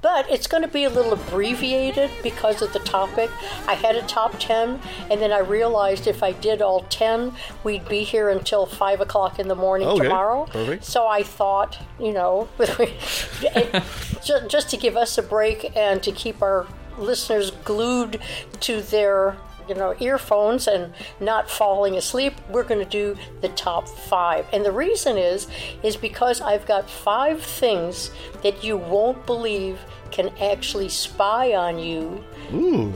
But 0.02 0.30
it's 0.30 0.46
going 0.46 0.62
to 0.62 0.68
be 0.68 0.84
a 0.84 0.90
little 0.90 1.14
abbreviated 1.14 2.10
because 2.22 2.60
of 2.60 2.72
the 2.74 2.78
topic. 2.80 3.30
I 3.66 3.74
had 3.74 3.96
a 3.96 4.02
top 4.02 4.34
10, 4.38 4.78
and 5.10 5.20
then 5.22 5.32
I 5.32 5.38
realized 5.38 6.06
if 6.06 6.22
I 6.22 6.32
did 6.32 6.60
all 6.60 6.82
10, 6.90 7.32
we'd 7.64 7.88
be 7.88 8.02
here 8.04 8.28
until 8.28 8.66
5 8.66 9.00
o'clock 9.00 9.38
in 9.38 9.48
the 9.48 9.54
morning 9.54 9.88
Okay, 9.88 10.02
tomorrow. 10.04 10.44
perfect. 10.46 10.84
So 10.84 11.06
I 11.06 11.22
thought, 11.22 11.78
you 11.98 12.12
know, 12.12 12.48
it- 12.58 13.82
just 14.22 14.68
to 14.70 14.76
give 14.76 14.96
us 14.98 15.16
a 15.16 15.22
break 15.22 15.74
and 15.76 16.02
to 16.02 16.12
keep 16.12 16.42
our 16.42 16.66
listeners 16.98 17.50
glued 17.50 18.20
to 18.60 18.82
their 18.82 19.36
you 19.70 19.76
know, 19.76 19.94
earphones 20.00 20.66
and 20.66 20.92
not 21.20 21.48
falling 21.48 21.96
asleep, 21.96 22.34
we're 22.50 22.64
going 22.64 22.84
to 22.84 22.90
do 22.90 23.16
the 23.40 23.48
top 23.50 23.88
five. 23.88 24.44
And 24.52 24.64
the 24.64 24.72
reason 24.72 25.16
is, 25.16 25.46
is 25.84 25.96
because 25.96 26.40
I've 26.40 26.66
got 26.66 26.90
five 26.90 27.40
things 27.40 28.10
that 28.42 28.64
you 28.64 28.76
won't 28.76 29.24
believe 29.26 29.78
can 30.10 30.28
actually 30.40 30.88
spy 30.88 31.54
on 31.54 31.78
you, 31.78 32.24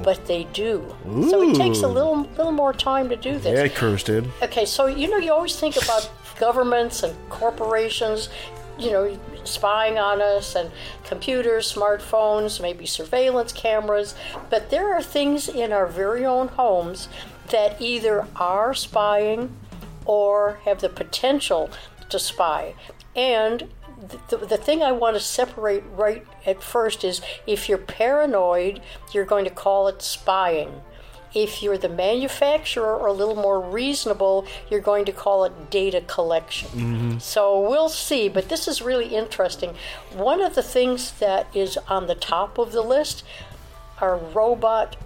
but 0.02 0.26
they 0.26 0.45
do. 0.52 0.85
So 1.31 1.49
it 1.49 1.54
takes 1.54 1.83
a 1.83 1.87
little, 1.87 2.23
little 2.37 2.50
more 2.50 2.73
time 2.73 3.09
to 3.09 3.14
do 3.14 3.38
this. 3.38 3.57
Yeah, 3.57 3.69
Kirsten. 3.69 4.33
Okay, 4.43 4.64
so 4.64 4.87
you 4.87 5.09
know, 5.09 5.19
you 5.19 5.33
always 5.33 5.54
think 5.54 5.76
about 5.76 6.11
governments 6.40 7.04
and 7.04 7.14
corporations, 7.31 8.31
you 8.78 8.90
know, 8.90 9.19
spying 9.45 9.99
on 9.99 10.21
us 10.21 10.54
and 10.54 10.71
computers, 11.04 11.73
smartphones, 11.73 12.61
maybe 12.61 12.87
surveillance 12.87 13.52
cameras, 13.52 14.14
but 14.50 14.71
there 14.71 14.95
are 14.95 15.02
things 15.02 15.49
in 15.49 15.73
our 15.73 15.87
very 15.87 16.25
own 16.25 16.49
homes 16.49 17.09
that 17.50 17.81
either 17.81 18.26
are 18.37 18.75
spying 18.75 19.54
or 20.07 20.61
have 20.64 20.81
the 20.81 20.88
potential 20.88 21.71
to 22.09 22.19
spy. 22.19 22.75
And 23.14 23.69
the, 24.28 24.37
the 24.37 24.57
thing 24.57 24.83
I 24.83 24.93
want 24.93 25.16
to 25.16 25.21
separate 25.21 25.85
right 25.93 26.26
at 26.47 26.62
first 26.62 27.04
is 27.04 27.21
if 27.47 27.69
you're 27.69 27.78
paranoid, 27.78 28.81
you're 29.12 29.25
going 29.25 29.45
to 29.45 29.50
call 29.50 29.88
it 29.88 30.02
spying. 30.02 30.83
If 31.35 31.62
you're 31.62 31.79
the 31.79 31.88
manufacturer 31.88 32.97
or 32.97 33.09
a 33.09 33.12
little 33.12 33.35
more 33.35 33.61
reasonable, 33.61 34.47
you're 34.71 34.81
going 34.81 35.05
to 35.07 35.12
call 35.12 35.45
it 35.45 35.71
data 35.71 36.00
collection. 36.03 36.69
Mm-hmm. 36.69 37.19
So 37.19 37.61
we'll 37.61 37.88
see, 37.88 38.29
but 38.29 38.49
this 38.49 38.69
is 38.69 38.81
really 38.81 39.14
interesting. 39.14 39.75
One 40.12 40.41
of 40.41 40.55
the 40.55 40.62
things 40.62 41.12
that 41.12 41.49
is 41.55 41.76
on 41.88 42.07
the 42.07 42.14
top 42.14 42.59
of 42.59 42.73
the 42.73 42.83
list 42.83 43.25
are 44.00 44.17
robot 44.17 44.97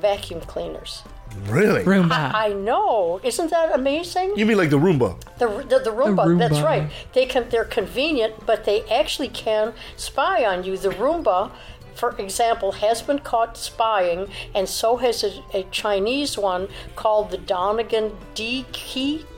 vacuum 0.00 0.40
cleaners. 0.40 1.02
Really? 1.44 1.82
Roomba. 1.84 2.32
I 2.34 2.52
know, 2.52 3.20
isn't 3.22 3.50
that 3.50 3.74
amazing? 3.74 4.34
You 4.36 4.46
mean 4.46 4.56
like 4.56 4.70
the 4.70 4.78
Roomba? 4.78 5.20
The, 5.38 5.48
the, 5.68 5.78
the 5.80 5.90
Roomba, 5.90 6.24
Roomba. 6.26 6.38
that's 6.38 6.60
right. 6.60 6.90
They 7.12 7.26
can 7.26 7.48
they're 7.50 7.64
convenient, 7.64 8.46
but 8.46 8.64
they 8.64 8.82
actually 8.84 9.28
can 9.28 9.74
spy 9.96 10.44
on 10.44 10.64
you. 10.64 10.76
The 10.76 10.90
Roomba, 10.90 11.50
for 11.96 12.10
example, 12.18 12.72
has 12.72 13.02
been 13.02 13.18
caught 13.18 13.56
spying, 13.56 14.28
and 14.54 14.68
so 14.68 14.96
has 14.98 15.24
a, 15.24 15.42
a 15.52 15.62
Chinese 15.70 16.36
one 16.36 16.68
called 16.94 17.30
the 17.30 17.38
Donegan 17.38 18.16
D 18.34 18.66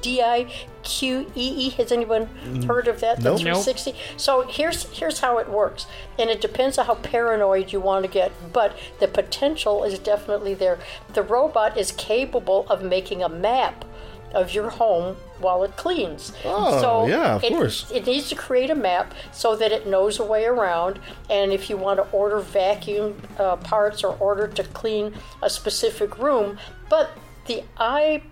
D 0.02 0.20
I 0.22 0.52
Q 0.82 1.30
E 1.34 1.66
E. 1.66 1.70
Has 1.70 1.92
anyone 1.92 2.28
mm. 2.44 2.64
heard 2.64 2.88
of 2.88 3.00
that? 3.00 3.18
The. 3.18 3.30
Nope. 3.30 3.40
360. 3.40 3.94
So 4.16 4.42
here's 4.42 4.84
here's 4.98 5.20
how 5.20 5.38
it 5.38 5.48
works, 5.48 5.86
and 6.18 6.30
it 6.30 6.40
depends 6.40 6.78
on 6.78 6.86
how 6.86 6.96
paranoid 6.96 7.72
you 7.72 7.80
want 7.80 8.04
to 8.04 8.10
get, 8.10 8.32
but 8.52 8.76
the 8.98 9.08
potential 9.08 9.84
is 9.84 9.98
definitely 9.98 10.54
there. 10.54 10.78
The 11.14 11.22
robot 11.22 11.78
is 11.78 11.92
capable 11.92 12.66
of 12.68 12.82
making 12.82 13.22
a 13.22 13.28
map 13.28 13.84
of 14.32 14.52
your 14.52 14.70
home 14.70 15.16
while 15.38 15.62
it 15.64 15.76
cleans. 15.76 16.32
Oh, 16.44 16.80
so 16.80 17.06
yeah, 17.06 17.36
of 17.36 17.44
it, 17.44 17.50
course. 17.50 17.90
It 17.90 18.06
needs 18.06 18.28
to 18.28 18.34
create 18.34 18.70
a 18.70 18.74
map 18.74 19.14
so 19.32 19.56
that 19.56 19.72
it 19.72 19.86
knows 19.86 20.18
a 20.18 20.24
way 20.24 20.44
around, 20.44 20.98
and 21.30 21.52
if 21.52 21.70
you 21.70 21.76
want 21.76 21.98
to 21.98 22.10
order 22.10 22.40
vacuum 22.40 23.20
uh, 23.38 23.56
parts 23.56 24.04
or 24.04 24.16
order 24.18 24.48
to 24.48 24.64
clean 24.64 25.14
a 25.42 25.50
specific 25.50 26.18
room, 26.18 26.58
but 26.88 27.10
the 27.46 27.64
i 27.78 28.22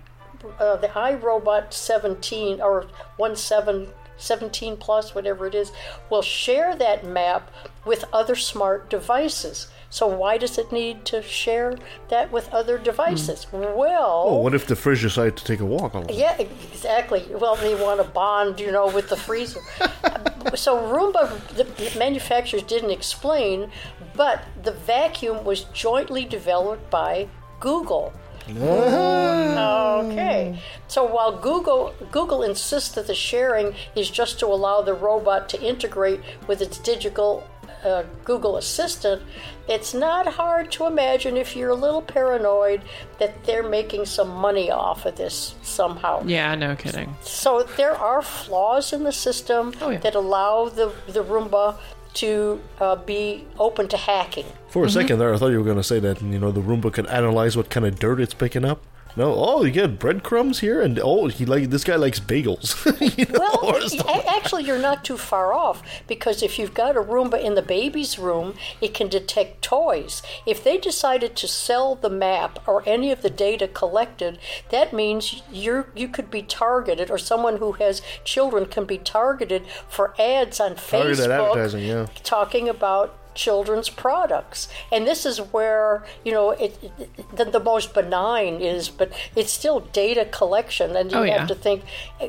uh, 0.58 0.76
the 0.76 0.88
iRobot 0.88 1.72
17 1.72 2.60
or 2.60 2.86
17 3.34 3.92
17 4.18 4.76
plus 4.76 5.14
whatever 5.14 5.46
it 5.46 5.54
is 5.54 5.72
will 6.10 6.22
share 6.22 6.74
that 6.76 7.04
map 7.04 7.50
with 7.84 8.04
other 8.12 8.34
smart 8.34 8.88
devices. 8.88 9.68
So 9.88 10.07
why 10.07 10.37
does 10.38 10.59
it 10.59 10.73
need 10.73 11.05
to 11.07 11.23
share 11.23 11.76
that 12.09 12.31
with 12.33 12.52
other 12.52 12.76
devices? 12.78 13.47
Well, 13.52 14.25
Oh, 14.26 14.40
what 14.40 14.55
if 14.55 14.66
the 14.66 14.76
fridge 14.76 15.02
decided 15.02 15.37
to 15.38 15.45
take 15.45 15.61
a 15.61 15.64
walk 15.64 15.95
along? 15.95 16.11
yeah, 16.11 16.37
exactly. 16.38 17.25
Well, 17.31 17.57
they 17.57 17.75
want 17.75 18.00
to 18.02 18.09
bond, 18.09 18.61
you 18.61 18.73
know, 18.73 18.88
with 18.88 19.09
the 19.09 19.16
freezer. 19.16 19.61
so 20.55 20.76
Roomba, 20.93 21.31
the 21.57 21.64
the 21.64 21.99
manufacturers 21.99 22.62
didn't 22.64 22.90
explain, 22.90 23.71
but 24.14 24.43
the 24.62 24.73
vacuum 24.73 25.45
was 25.45 25.64
jointly 25.73 26.25
developed 26.25 26.90
by 26.90 27.28
Google. 27.61 28.12
Ah. 28.61 30.00
Okay. 30.05 30.61
So 30.88 31.05
while 31.05 31.33
Google 31.37 31.95
Google 32.12 32.43
insists 32.43 32.90
that 32.94 33.07
the 33.07 33.14
sharing 33.14 33.75
is 33.94 34.11
just 34.11 34.38
to 34.40 34.46
allow 34.46 34.83
the 34.83 34.94
robot 34.94 35.49
to 35.51 35.61
integrate 35.62 36.20
with 36.46 36.61
its 36.61 36.79
digital 36.79 37.42
uh, 37.87 38.03
Google 38.25 38.57
Assistant, 38.57 39.22
it's 39.68 39.94
not 39.94 40.27
hard 40.27 40.70
to 40.72 40.87
imagine 40.87 41.37
if 41.37 41.55
you're 41.57 41.70
a 41.70 41.75
little 41.75 42.03
paranoid 42.03 42.83
that 43.18 43.44
they're 43.44 43.68
making 43.68 44.05
some 44.07 44.29
money 44.29 44.70
off 44.70 45.07
of 45.07 45.16
this 45.16 45.55
somehow. 45.62 46.22
Yeah, 46.27 46.55
no 46.55 46.75
kidding. 46.77 47.16
So 47.22 47.62
there 47.77 47.94
are 47.96 48.22
flaws 48.22 48.92
in 48.92 49.05
the 49.05 49.12
system 49.12 49.72
Oh, 49.81 49.90
yeah. 49.90 49.99
that 49.99 50.14
allow 50.14 50.68
the, 50.68 50.92
the 51.07 51.22
Roomba 51.25 51.77
to 52.14 52.61
uh, 52.81 52.96
be 52.96 53.44
open 53.59 53.88
to 53.88 53.96
hacking. 53.96 54.46
For 54.68 54.85
a 54.85 54.90
second 54.90 55.18
there, 55.18 55.33
I 55.35 55.37
thought 55.37 55.49
you 55.49 55.59
were 55.59 55.64
going 55.64 55.77
to 55.77 55.83
say 55.85 56.01
that 56.01 56.20
you 56.22 56.38
know 56.38 56.51
the 56.51 56.61
Roomba 56.62 56.92
could 56.92 57.07
analyze 57.07 57.57
what 57.57 57.68
kind 57.70 57.87
of 57.87 57.99
dirt 57.99 58.20
it's 58.20 58.35
picking 58.35 58.64
up. 58.64 58.83
No, 59.16 59.35
oh, 59.35 59.64
you 59.64 59.70
get 59.70 59.98
breadcrumbs 59.98 60.61
here, 60.61 60.83
and 60.83 61.00
oh, 61.02 61.29
he 61.29 61.46
like 61.46 61.70
this 61.70 61.85
guy 61.85 61.96
likes 61.96 62.20
bagels. 62.20 62.76
you 63.18 63.24
know, 63.24 63.59
Well, 63.62 64.20
a- 64.20 64.37
actually, 64.37 64.64
you're 64.64 64.79
not 64.79 65.05
too 65.05 65.16
far 65.16 65.55
off 65.55 65.83
because 66.07 66.42
if 66.42 66.59
you've 66.59 66.74
got 66.74 66.96
a 66.96 67.00
Roomba 67.00 67.42
in 67.42 67.55
the 67.55 67.62
baby's 67.62 68.18
room, 68.18 68.55
it 68.81 68.92
can 68.92 69.09
detect 69.09 69.62
toys. 69.62 70.22
If 70.44 70.62
they 70.62 70.76
decided 70.76 71.35
to 71.37 71.48
sell 71.48 71.94
the 71.94 72.11
map 72.11 72.59
or 72.68 72.83
any 72.87 73.11
of 73.11 73.22
the 73.22 73.31
data 73.31 73.66
collected, 73.66 74.38
that 74.68 74.92
means 74.92 75.42
you're 75.50 75.88
you 75.94 76.09
could 76.09 76.31
be 76.31 76.42
targeted, 76.42 77.11
or 77.11 77.16
someone 77.16 77.57
who 77.57 77.72
has 77.72 78.02
children 78.24 78.66
can 78.66 78.85
be 78.85 78.98
targeted 78.98 79.64
for 79.88 80.14
ads 80.20 80.61
on 80.61 80.76
Targeted 80.76 81.18
Facebook 81.26 81.31
advertising, 81.31 81.85
yeah. 81.85 82.07
talking 82.22 82.68
about 82.68 83.16
children's 83.37 83.88
products 83.90 84.68
and 84.90 85.07
this 85.07 85.25
is 85.25 85.38
where 85.38 86.05
you 86.25 86.33
know 86.33 86.51
it, 86.51 86.77
it 86.99 87.37
the, 87.37 87.44
the 87.44 87.61
most 87.61 87.94
benign 87.94 88.61
is 88.61 88.88
but 88.88 89.12
it's 89.37 89.53
still 89.53 89.81
data 89.81 90.25
collection 90.25 90.96
and 90.96 91.12
you 91.12 91.18
Oh, 91.18 91.22
have 91.22 91.42
yeah. 91.42 91.46
to 91.46 91.55
think 91.55 91.85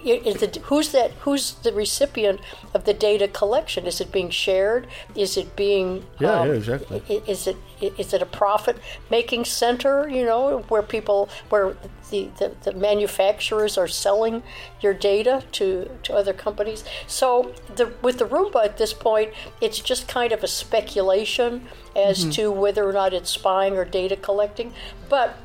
is 0.06 0.42
it 0.44 0.58
who's 0.70 0.92
that 0.92 1.12
who's 1.24 1.54
the 1.66 1.74
recipient 1.74 2.40
of 2.74 2.84
the 2.86 2.94
data 2.94 3.28
collection 3.28 3.86
is 3.88 4.00
it 4.02 4.12
being 4.12 4.30
shared 4.30 4.86
is 5.16 5.38
it 5.38 5.56
being 5.56 6.04
Yeah, 6.20 6.42
um, 6.42 6.48
yeah, 6.50 6.54
exactly. 6.54 7.02
is 7.28 7.48
it 7.48 7.58
is 7.82 8.14
it 8.14 8.22
a 8.22 8.26
profit 8.26 8.78
making 9.10 9.46
center 9.46 10.08
you 10.10 10.26
know 10.26 10.60
where 10.70 10.84
people 10.84 11.30
where 11.50 11.76
the, 12.10 12.30
the, 12.38 12.54
the 12.64 12.74
manufacturers 12.74 13.78
are 13.78 13.88
selling 13.88 14.44
your 14.82 14.94
data 14.94 15.44
to, 15.52 15.90
to 16.04 16.14
other 16.14 16.34
companies 16.34 16.84
so 17.06 17.54
the 17.76 17.94
with 18.02 18.18
the 18.20 18.26
Roomba 18.26 18.64
at 18.64 18.78
this 18.78 18.94
point 18.94 19.34
it's 19.62 19.80
just 19.80 20.08
kind 20.08 20.32
of 20.32 20.44
a 20.44 20.48
speculation 20.48 21.68
as 21.96 22.22
mm-hmm. 22.22 22.30
to 22.32 22.52
whether 22.52 22.88
or 22.88 22.94
not 22.94 23.14
it's 23.14 23.30
spying 23.30 23.78
or 23.78 23.86
data 23.86 24.16
collecting 24.16 24.74
but 25.10 25.38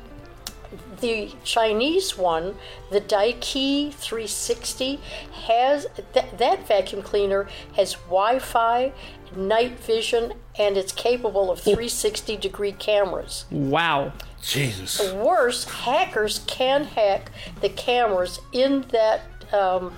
the 1.01 1.31
Chinese 1.43 2.17
one, 2.17 2.55
the 2.89 3.01
Diqee 3.01 3.93
360, 3.93 4.99
has 5.45 5.87
th- 6.13 6.25
that 6.37 6.67
vacuum 6.67 7.01
cleaner 7.01 7.47
has 7.75 7.93
Wi-Fi, 7.93 8.93
night 9.35 9.79
vision, 9.79 10.33
and 10.57 10.77
it's 10.77 10.91
capable 10.91 11.51
of 11.51 11.59
360 11.59 12.37
degree 12.37 12.71
cameras. 12.71 13.45
Wow. 13.51 14.13
Jesus. 14.43 15.13
Worse, 15.13 15.65
hackers 15.65 16.39
can 16.47 16.83
hack 16.83 17.31
the 17.61 17.69
cameras 17.69 18.39
in 18.51 18.81
that 18.89 19.21
um, 19.53 19.93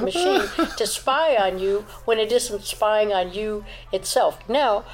machine 0.00 0.42
to 0.76 0.86
spy 0.86 1.36
on 1.36 1.58
you 1.58 1.84
when 2.04 2.18
it 2.18 2.32
isn't 2.32 2.62
spying 2.64 3.12
on 3.12 3.32
you 3.32 3.64
itself. 3.92 4.38
Now, 4.48 4.84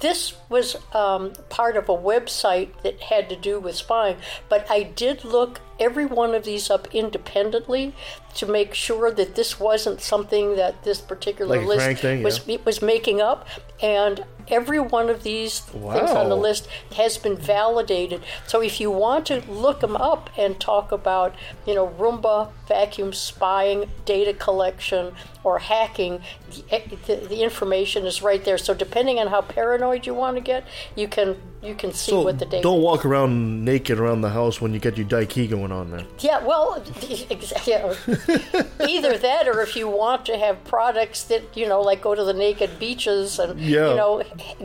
this 0.00 0.34
was 0.48 0.76
um, 0.92 1.32
part 1.48 1.76
of 1.76 1.88
a 1.88 1.96
website 1.96 2.70
that 2.82 3.00
had 3.00 3.28
to 3.28 3.36
do 3.36 3.60
with 3.60 3.76
spying, 3.76 4.16
but 4.48 4.68
I 4.70 4.82
did 4.82 5.24
look 5.24 5.60
every 5.78 6.06
one 6.06 6.34
of 6.34 6.44
these 6.44 6.68
up 6.68 6.92
independently 6.94 7.94
to 8.34 8.46
make 8.46 8.74
sure 8.74 9.10
that 9.12 9.36
this 9.36 9.60
wasn't 9.60 10.00
something 10.00 10.56
that 10.56 10.82
this 10.82 11.00
particular 11.00 11.58
Like 11.58 11.66
list 11.66 12.02
thing, 12.02 12.22
was 12.22 12.46
yeah. 12.46 12.58
was 12.64 12.82
making 12.82 13.20
up. 13.20 13.46
And 13.80 14.24
every 14.50 14.80
one 14.80 15.08
of 15.08 15.22
these 15.22 15.60
things 15.60 16.10
on 16.10 16.28
the 16.28 16.36
list 16.36 16.68
has 16.96 17.18
been 17.18 17.36
validated. 17.36 18.22
So 18.46 18.62
if 18.62 18.80
you 18.80 18.90
want 18.90 19.26
to 19.26 19.40
look 19.50 19.80
them 19.80 19.96
up 19.96 20.30
and 20.36 20.58
talk 20.58 20.92
about, 20.92 21.34
you 21.66 21.74
know, 21.74 21.88
Roomba 21.98 22.50
vacuum 22.66 23.12
spying, 23.12 23.90
data 24.04 24.32
collection, 24.32 25.14
or 25.44 25.58
hacking, 25.58 26.20
the, 26.50 26.64
eh, 26.70 26.82
the, 27.06 27.16
the 27.16 27.42
information 27.42 28.04
is 28.06 28.22
right 28.22 28.44
there. 28.44 28.58
So 28.58 28.74
depending 28.74 29.18
on 29.18 29.28
how 29.28 29.40
paranoid 29.40 30.06
you 30.06 30.14
want 30.14 30.36
to 30.36 30.40
get, 30.40 30.64
you 30.94 31.08
can 31.08 31.36
you 31.62 31.74
can 31.74 31.92
see 31.92 32.12
So 32.12 32.22
what 32.22 32.38
the 32.38 32.46
data. 32.46 32.62
don't 32.62 32.80
walk 32.80 33.04
around 33.04 33.64
naked 33.64 33.98
around 33.98 34.20
the 34.20 34.30
house 34.30 34.60
when 34.60 34.72
you 34.72 34.78
get 34.78 34.96
your 34.96 35.06
Diqee 35.06 35.50
going 35.50 35.72
on 35.72 35.90
there. 35.90 36.04
Yeah, 36.20 36.44
well, 36.44 36.82
ex- 37.30 37.66
yeah. 37.66 37.94
either 38.88 39.18
that, 39.18 39.48
or 39.48 39.60
if 39.60 39.74
you 39.74 39.88
want 39.88 40.24
to 40.26 40.38
have 40.38 40.62
products 40.64 41.24
that 41.24 41.42
you 41.56 41.68
know, 41.68 41.80
like 41.80 42.00
go 42.00 42.14
to 42.14 42.22
the 42.22 42.32
naked 42.32 42.78
beaches 42.78 43.38
and 43.40 43.58
Yeah. 43.58 43.90
you 43.90 43.96
know, 43.96 44.22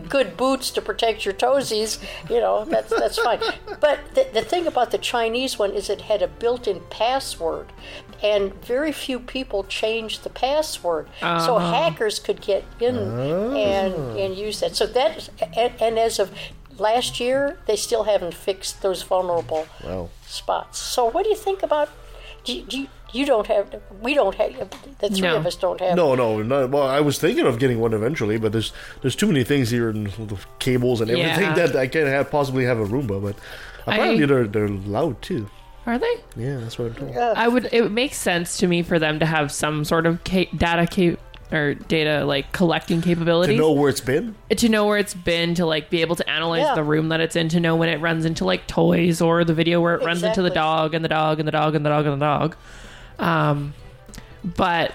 good 0.08 0.38
boots 0.38 0.70
to 0.72 0.82
protect 0.82 1.26
your 1.26 1.34
toesies, 1.34 2.00
you 2.30 2.40
know, 2.40 2.66
that's 2.66 2.92
that's 2.92 3.18
fine. 3.18 3.40
But 3.80 4.00
the, 4.14 4.28
the 4.32 4.42
thing 4.44 4.68
about 4.68 4.92
the 4.92 5.00
Chinese 5.00 5.58
one 5.58 5.72
is 5.72 5.90
it 5.90 6.02
had 6.02 6.22
a 6.22 6.28
built-in 6.28 6.82
password, 6.92 7.74
and 8.22 8.54
very 8.64 8.92
few 8.92 9.20
people 9.20 9.64
changed 9.64 10.24
the 10.24 10.30
password, 10.30 11.08
so 11.20 11.58
uh-huh. 11.58 11.74
hackers 11.74 12.20
could 12.20 12.40
get 12.42 12.64
in 12.80 12.98
ah. 12.98 13.56
and 13.56 13.96
and 14.20 14.36
use 14.38 14.60
that. 14.60 14.76
So 14.76 14.86
that 14.86 15.30
and, 15.58 15.74
and 15.82 15.98
as 15.98 16.20
of 16.20 16.32
last 16.80 17.20
year, 17.20 17.58
they 17.66 17.76
still 17.76 18.04
haven't 18.04 18.34
fixed 18.34 18.82
those 18.82 19.04
vulnerable 19.04 19.68
Wow. 19.84 20.10
spots. 20.28 20.80
So, 20.80 21.06
what 21.10 21.24
do 21.24 21.30
you 21.30 21.36
think 21.36 21.64
about? 21.64 21.90
Do 22.44 22.54
you, 22.54 22.64
do 22.64 22.78
you, 22.82 22.88
you 23.14 23.26
don't 23.26 23.48
have? 23.48 23.82
We 24.02 24.14
don't 24.14 24.36
have. 24.36 24.70
The 25.00 25.10
three 25.10 25.22
No. 25.22 25.38
of 25.38 25.46
us 25.46 25.56
don't 25.56 25.80
have. 25.80 25.96
No, 25.96 26.16
no, 26.16 26.42
not, 26.42 26.70
well, 26.72 26.84
I 26.88 27.00
was 27.00 27.18
thinking 27.20 27.46
of 27.46 27.58
getting 27.60 27.80
one 27.80 27.94
eventually, 27.94 28.38
but 28.38 28.52
there's 28.52 28.74
there's 29.02 29.16
too 29.16 29.28
many 29.28 29.44
things 29.44 29.70
here 29.70 29.90
and 29.90 30.08
the 30.08 30.38
cables 30.60 31.00
and 31.02 31.10
everything 31.10 31.44
Yeah. 31.44 31.54
that 31.68 31.76
I 31.76 31.88
can't 31.88 32.08
have 32.08 32.30
possibly 32.30 32.66
have 32.66 32.80
a 32.80 32.86
Roomba. 32.86 33.22
But 33.22 33.36
apparently 33.88 34.24
I- 34.24 34.28
they're 34.28 34.48
they're 34.48 34.68
loud 34.68 35.22
too. 35.22 35.50
Are 35.86 35.98
they? 35.98 36.16
Yeah, 36.38 36.58
that's 36.62 36.80
what 36.80 36.88
I'm 36.88 36.96
told. 36.96 37.18
Uh, 37.18 37.34
I 37.36 37.48
would. 37.50 37.68
It 37.72 37.92
makes 37.92 38.18
sense 38.18 38.58
to 38.58 38.68
me 38.68 38.84
for 38.84 39.00
them 39.00 39.20
to 39.20 39.26
have 39.26 39.52
some 39.52 39.84
sort 39.86 40.06
of 40.06 40.24
ca- 40.24 40.50
data 40.56 40.88
ca- 40.90 41.18
or 41.52 41.74
data 41.76 42.26
like 42.26 42.52
collecting 42.52 43.02
capabilities. 43.02 43.56
To 43.56 43.62
know 43.62 43.72
where 43.74 43.90
it's 43.90 44.02
been. 44.02 44.36
to 44.56 44.70
know 44.70 44.86
where 44.88 44.98
it's 44.98 45.14
been 45.14 45.54
to 45.56 45.66
like 45.66 45.90
be 45.90 46.02
able 46.02 46.16
to 46.16 46.28
analyze 46.30 46.62
Yeah. 46.62 46.76
the 46.76 46.84
room 46.84 47.10
that 47.10 47.20
it's 47.20 47.36
in 47.36 47.50
to 47.50 47.60
know 47.60 47.76
when 47.76 47.90
it 47.90 48.00
runs 48.02 48.26
into 48.26 48.44
like 48.46 48.66
toys 48.68 49.22
or 49.22 49.44
the 49.44 49.54
video 49.54 49.80
where 49.82 49.96
it 49.96 50.04
runs 50.04 50.24
into 50.24 50.42
the 50.42 50.50
dog 50.50 50.94
and 50.96 51.04
the 51.06 51.10
dog 51.10 51.40
and 51.40 51.48
the 51.48 51.52
dog 51.52 51.76
and 51.76 51.86
the 51.86 51.90
dog 51.90 52.06
and 52.08 52.20
the 52.22 52.26
dog 52.26 52.56
um 53.20 53.74
but 54.44 54.94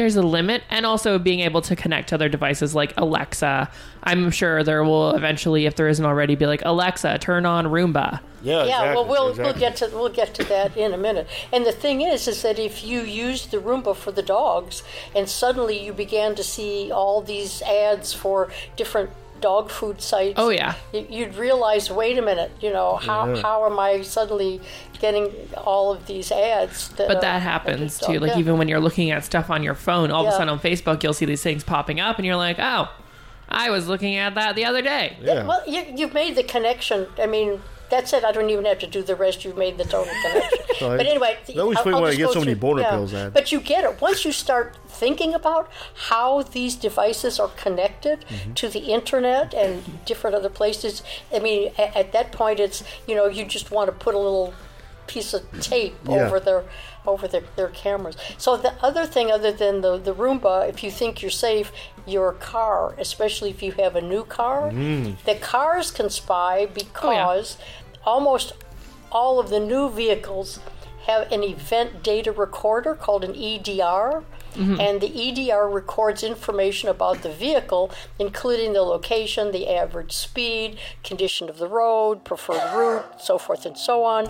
there's 0.00 0.16
a 0.16 0.22
limit 0.22 0.62
and 0.70 0.86
also 0.86 1.18
being 1.18 1.40
able 1.40 1.60
to 1.60 1.76
connect 1.76 2.08
to 2.08 2.14
other 2.14 2.30
devices 2.30 2.74
like 2.74 2.94
alexa 2.96 3.70
i'm 4.04 4.30
sure 4.30 4.64
there 4.64 4.82
will 4.82 5.10
eventually 5.10 5.66
if 5.66 5.76
there 5.76 5.88
isn't 5.88 6.06
already 6.06 6.34
be 6.34 6.46
like 6.46 6.62
alexa 6.64 7.18
turn 7.18 7.44
on 7.44 7.66
roomba 7.66 8.18
Yeah, 8.42 8.64
Yeah, 8.64 8.94
well, 8.94 9.06
we'll 9.06 9.28
exactly. 9.28 9.52
we'll 9.52 9.60
get 9.60 9.76
to 9.76 9.86
we'll 9.92 10.08
get 10.08 10.32
to 10.36 10.44
that 10.44 10.74
in 10.74 10.94
a 10.94 10.96
minute. 10.96 11.28
And 11.52 11.66
the 11.66 11.72
thing 11.72 12.00
is, 12.00 12.26
is 12.26 12.40
that 12.40 12.58
if 12.58 12.82
you 12.82 13.00
use 13.02 13.44
the 13.46 13.58
Roomba 13.58 13.94
for 13.94 14.12
the 14.12 14.22
dogs, 14.22 14.82
and 15.14 15.28
suddenly 15.28 15.76
you 15.84 15.92
began 15.92 16.34
to 16.36 16.42
see 16.42 16.90
all 16.90 17.20
these 17.20 17.60
ads 17.60 18.14
for 18.14 18.48
different 18.76 19.10
dog 19.40 19.70
food 19.70 20.00
sites. 20.00 20.34
Oh, 20.36 20.50
yeah. 20.50 20.74
You'd 20.92 21.34
realize, 21.34 21.90
wait 21.90 22.18
a 22.18 22.22
minute, 22.22 22.52
you 22.60 22.72
know, 22.72 22.96
how 22.96 23.34
how 23.36 23.66
am 23.66 23.78
I 23.78 24.02
suddenly 24.02 24.60
getting 25.00 25.32
all 25.56 25.92
of 25.92 26.06
these 26.06 26.30
ads? 26.30 26.88
That 26.90 27.08
but 27.08 27.16
are- 27.18 27.20
that 27.22 27.42
happens 27.42 27.98
too 27.98 28.18
like 28.18 28.32
yeah. 28.32 28.38
even 28.38 28.58
when 28.58 28.68
you're 28.68 28.80
looking 28.80 29.10
at 29.10 29.24
stuff 29.24 29.48
on 29.50 29.62
your 29.62 29.74
phone 29.74 30.10
all 30.10 30.26
of 30.26 30.28
a 30.28 30.36
sudden 30.36 30.48
on 30.50 30.58
facebook 30.60 31.02
you'll 31.02 31.14
see 31.14 31.24
these 31.24 31.42
things 31.42 31.64
popping 31.64 31.98
up 32.00 32.18
and 32.18 32.26
you're 32.26 32.36
like 32.36 32.56
oh 32.58 32.88
i 33.48 33.70
was 33.70 33.88
looking 33.88 34.16
at 34.16 34.34
that 34.34 34.54
the 34.56 34.64
other 34.64 34.82
day 34.82 35.16
Yeah. 35.22 35.46
Well, 35.46 35.62
you, 35.66 35.84
you've 35.96 36.12
made 36.12 36.36
the 36.36 36.42
connection. 36.42 37.06
I 37.18 37.26
mean, 37.26 37.62
that's 37.90 38.12
it. 38.12 38.24
I 38.24 38.32
don't 38.32 38.48
even 38.50 38.64
have 38.64 38.78
to 38.80 38.86
do 38.86 39.02
the 39.02 39.14
rest. 39.16 39.44
You've 39.44 39.56
made 39.56 39.76
the 39.78 39.84
total 39.84 40.12
connection. 40.22 40.58
So 40.80 40.96
but 40.96 41.04
anyway, 41.06 41.36
that 41.46 41.58
always 41.58 41.76
I'll- 41.76 41.82
explains 41.82 41.96
I'll 41.96 42.00
why 42.02 42.08
I 42.08 42.10
just 42.12 42.18
get 42.20 42.32
so 42.32 42.38
many 42.40 42.52
through- 42.52 42.60
boner 42.60 42.82
yeah. 42.82 42.90
pills, 42.90 43.12
Ad. 43.12 43.34
But 43.34 43.52
you 43.52 43.60
get 43.60 43.84
it 43.84 44.00
once 44.00 44.24
you 44.24 44.32
start 44.32 44.78
thinking 44.88 45.34
about 45.34 45.68
how 46.08 46.42
these 46.42 46.74
devices 46.74 47.38
are 47.38 47.48
connected 47.48 48.24
Mm-hmm. 48.30 48.54
to 48.54 48.68
the 48.70 48.80
internet 48.96 49.52
and 49.52 50.04
different 50.06 50.36
other 50.36 50.48
places. 50.48 51.02
I 51.34 51.38
mean, 51.40 51.72
at, 51.76 51.94
at 51.94 52.12
that 52.12 52.32
point, 52.32 52.60
it's 52.60 52.82
you 53.06 53.14
know 53.14 53.26
you 53.26 53.44
just 53.44 53.70
want 53.70 53.88
to 53.88 53.92
put 53.92 54.14
a 54.14 54.18
little 54.18 54.54
piece 55.06 55.34
of 55.34 55.42
tape 55.60 55.96
Yeah. 56.08 56.24
over 56.26 56.40
their 56.40 56.64
over 57.06 57.26
their, 57.26 57.42
their 57.56 57.68
cameras. 57.68 58.16
So 58.38 58.56
the 58.56 58.72
other 58.82 59.04
thing 59.06 59.30
other 59.30 59.50
than 59.52 59.80
the, 59.80 59.96
the 59.98 60.14
Roomba, 60.14 60.68
if 60.68 60.84
you 60.84 60.90
think 60.90 61.20
you're 61.22 61.30
safe, 61.30 61.72
your 62.06 62.32
car, 62.34 62.94
especially 62.98 63.48
if 63.50 63.62
you 63.62 63.72
have 63.72 63.96
a 63.96 64.02
new 64.02 64.22
car, 64.24 64.70
Mm. 64.70 65.16
the 65.24 65.34
cars 65.34 65.90
can 65.90 66.10
spy 66.10 66.66
because 66.66 67.56
almost 68.04 68.52
all 69.12 69.40
of 69.40 69.50
the 69.50 69.60
new 69.60 69.90
vehicles 69.90 70.60
have 71.06 71.30
an 71.32 71.42
event 71.42 72.02
data 72.02 72.32
recorder 72.32 72.94
called 72.94 73.24
an 73.24 73.34
EDR. 73.34 74.22
Mm-hmm. 74.54 74.80
And 74.80 75.00
the 75.00 75.50
EDR 75.50 75.68
records 75.68 76.24
information 76.24 76.88
about 76.88 77.22
the 77.22 77.30
vehicle, 77.30 77.92
including 78.18 78.72
the 78.72 78.82
location, 78.82 79.52
the 79.52 79.68
average 79.68 80.12
speed, 80.12 80.76
condition 81.04 81.48
of 81.48 81.58
the 81.58 81.68
road, 81.68 82.24
preferred 82.24 82.76
route, 82.76 83.22
so 83.22 83.38
forth 83.38 83.64
and 83.64 83.78
so 83.78 84.02
on. 84.02 84.28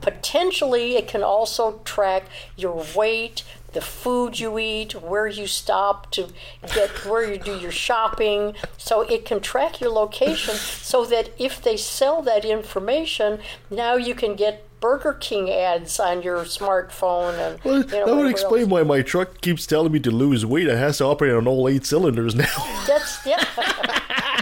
Potentially, 0.00 0.96
it 0.96 1.06
can 1.06 1.22
also 1.22 1.80
track 1.84 2.24
your 2.56 2.84
weight, 2.96 3.44
the 3.72 3.80
food 3.80 4.38
you 4.38 4.58
eat, 4.58 4.94
where 4.94 5.26
you 5.26 5.46
stop 5.46 6.10
to 6.12 6.28
get 6.74 6.90
where 7.06 7.30
you 7.30 7.38
do 7.38 7.56
your 7.58 7.70
shopping. 7.72 8.54
So 8.76 9.02
it 9.02 9.24
can 9.24 9.40
track 9.40 9.80
your 9.80 9.90
location 9.90 10.54
so 10.54 11.04
that 11.06 11.30
if 11.38 11.62
they 11.62 11.76
sell 11.76 12.22
that 12.22 12.44
information, 12.44 13.40
now 13.70 13.94
you 13.94 14.14
can 14.14 14.34
get 14.34 14.66
Burger 14.80 15.12
King 15.12 15.50
ads 15.50 16.00
on 16.00 16.22
your 16.22 16.38
smartphone 16.44 17.34
and 17.34 17.62
Well, 17.64 17.80
you 17.80 17.86
know, 17.86 18.06
that 18.06 18.16
would 18.16 18.30
explain 18.30 18.62
else. 18.62 18.70
why 18.70 18.82
my 18.82 19.02
truck 19.02 19.40
keeps 19.42 19.66
telling 19.66 19.92
me 19.92 20.00
to 20.00 20.10
lose 20.10 20.46
weight. 20.46 20.66
It 20.68 20.78
has 20.78 20.98
to 20.98 21.04
operate 21.04 21.34
on 21.34 21.46
all 21.46 21.68
eight 21.68 21.84
cylinders 21.84 22.34
now. 22.34 22.84
That's 22.86 23.26
yeah. 23.26 23.44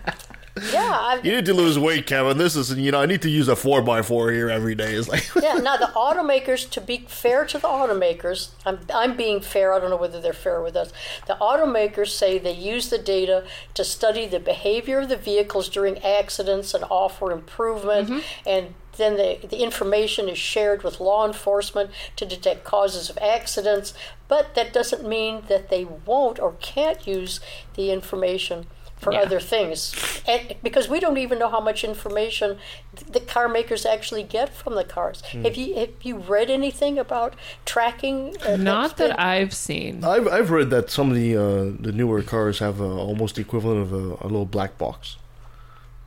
yeah, 0.78 0.98
I, 0.98 1.20
you 1.22 1.32
need 1.32 1.46
to 1.46 1.54
lose 1.54 1.78
weight, 1.78 2.06
Kevin. 2.06 2.38
This 2.38 2.56
is, 2.56 2.76
you 2.76 2.90
know, 2.92 3.00
I 3.00 3.06
need 3.06 3.22
to 3.22 3.30
use 3.30 3.48
a 3.48 3.54
4x4 3.54 4.32
here 4.32 4.48
every 4.48 4.74
day. 4.74 4.94
It's 4.94 5.08
like, 5.08 5.28
yeah. 5.34 5.54
Now 5.68 5.76
the 5.76 5.86
automakers, 5.86 6.68
to 6.70 6.80
be 6.80 7.04
fair 7.08 7.44
to 7.46 7.58
the 7.58 7.68
automakers, 7.68 8.50
I'm 8.64 8.78
I'm 8.94 9.16
being 9.16 9.40
fair. 9.40 9.72
I 9.72 9.80
don't 9.80 9.90
know 9.90 9.96
whether 9.96 10.20
they're 10.20 10.32
fair 10.32 10.62
with 10.62 10.76
us. 10.76 10.92
The 11.26 11.36
automakers 11.40 12.08
say 12.08 12.38
they 12.38 12.52
use 12.52 12.90
the 12.90 12.98
data 12.98 13.44
to 13.74 13.84
study 13.84 14.26
the 14.26 14.40
behavior 14.40 15.00
of 15.00 15.08
the 15.08 15.16
vehicles 15.16 15.68
during 15.68 15.98
accidents 15.98 16.74
and 16.74 16.84
offer 16.90 17.32
improvement, 17.32 18.08
mm-hmm. 18.08 18.48
and 18.48 18.74
then 18.98 19.16
the, 19.16 19.38
the 19.48 19.62
information 19.62 20.28
is 20.28 20.36
shared 20.36 20.82
with 20.82 21.00
law 21.00 21.26
enforcement 21.26 21.90
to 22.16 22.26
detect 22.26 22.64
causes 22.64 23.08
of 23.08 23.16
accidents. 23.18 23.94
But 24.26 24.54
that 24.54 24.72
doesn't 24.72 25.08
mean 25.08 25.44
that 25.48 25.70
they 25.70 25.84
won't 25.84 26.38
or 26.38 26.52
can't 26.60 27.06
use 27.06 27.40
the 27.74 27.90
information 27.90 28.66
for 28.98 29.12
Yeah. 29.12 29.20
other 29.20 29.40
things, 29.40 29.94
and, 30.26 30.54
because 30.62 30.88
we 30.88 30.98
don't 31.00 31.18
even 31.18 31.38
know 31.38 31.48
how 31.48 31.60
much 31.60 31.84
information 31.84 32.58
th- 32.96 33.12
the 33.12 33.20
car 33.20 33.48
makers 33.48 33.86
actually 33.86 34.22
get 34.24 34.48
from 34.54 34.74
the 34.74 34.84
cars. 34.84 35.20
Have 35.44 35.56
you 35.56 35.74
have 35.76 35.90
you 36.02 36.16
read 36.18 36.50
anything 36.50 36.98
about 36.98 37.34
tracking? 37.64 38.36
uh, 38.46 38.56
not 38.56 38.96
that's 38.96 39.10
that 39.16 39.20
i've 39.20 39.54
seen 39.54 40.02
I've, 40.04 40.26
I've 40.28 40.50
read 40.50 40.70
that 40.70 40.90
some 40.90 41.10
of 41.10 41.16
the 41.16 41.36
uh, 41.36 41.64
the 41.86 41.92
newer 41.92 42.22
cars 42.22 42.58
have 42.58 42.80
uh, 42.80 42.84
almost 43.08 43.36
the 43.36 43.40
equivalent 43.42 43.80
of 43.82 43.92
a, 43.92 44.04
a 44.24 44.28
little 44.32 44.46
black 44.46 44.78
box. 44.78 45.16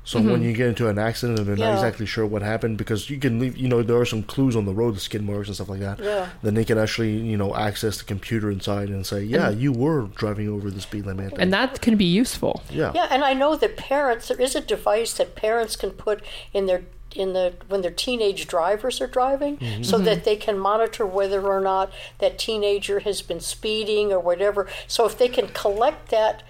So 0.03 0.19
when 0.19 0.37
mm-hmm. 0.37 0.43
you 0.43 0.53
get 0.53 0.67
into 0.67 0.87
an 0.87 0.97
accident 0.97 1.39
and 1.39 1.47
they're 1.47 1.55
not 1.55 1.75
exactly 1.75 2.07
sure 2.07 2.25
what 2.25 2.41
happened, 2.41 2.77
because 2.77 3.09
you 3.09 3.19
can 3.19 3.39
leave, 3.39 3.55
you 3.55 3.67
know, 3.67 3.83
there 3.83 3.97
are 3.97 4.05
some 4.05 4.23
clues 4.23 4.55
on 4.55 4.65
the 4.65 4.73
road, 4.73 4.95
the 4.95 4.99
skid 4.99 5.23
marks 5.23 5.47
and 5.47 5.55
stuff 5.55 5.69
like 5.69 5.79
that. 5.79 5.99
Yeah. 5.99 6.29
Then 6.41 6.55
they 6.55 6.65
can 6.65 6.77
actually, 6.77 7.17
you 7.17 7.37
know, 7.37 7.55
access 7.55 7.99
the 7.99 8.05
computer 8.05 8.49
inside 8.49 8.89
and 8.89 9.05
say, 9.05 9.23
yeah, 9.23 9.49
you 9.49 9.71
were 9.71 10.07
driving 10.15 10.49
over 10.49 10.71
the 10.71 10.81
speed 10.81 11.05
limit. 11.05 11.33
and 11.37 11.53
that 11.53 11.81
can 11.81 11.95
be 11.97 12.05
useful 12.05 12.61
yeah. 12.69 12.91
Yeah, 12.93 13.07
and 13.09 13.23
I 13.23 13.33
know 13.33 13.55
that 13.55 13.77
parents 13.77 14.27
there 14.27 14.39
is 14.39 14.55
a 14.55 14.61
device 14.61 15.13
that 15.13 15.35
parents 15.35 15.75
can 15.75 15.91
put 15.91 16.23
in 16.53 16.65
their 16.65 16.83
in 17.13 17.33
the 17.33 17.53
when 17.67 17.81
their 17.81 17.91
teenage 17.91 18.47
drivers 18.47 19.01
are 19.01 19.07
driving 19.07 19.57
mm-hmm. 19.57 19.83
so 19.83 19.97
that 19.97 20.17
mm-hmm. 20.17 20.25
they 20.25 20.35
can 20.37 20.57
monitor 20.57 21.05
whether 21.05 21.45
or 21.45 21.59
not 21.59 21.91
that 22.19 22.39
teenager 22.39 23.01
has 23.01 23.21
been 23.21 23.39
speeding 23.39 24.11
or 24.13 24.19
whatever. 24.19 24.67
So 24.87 25.05
if 25.05 25.17
they 25.17 25.27
can 25.27 25.49
collect 25.49 26.09
that 26.09 26.43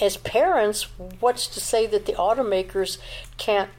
as 0.00 0.16
parents, 0.18 0.86
what's 1.20 1.46
to 1.48 1.60
say 1.60 1.86
that 1.86 2.06
the 2.06 2.12
automakers 2.12 2.98
can't 3.38 3.70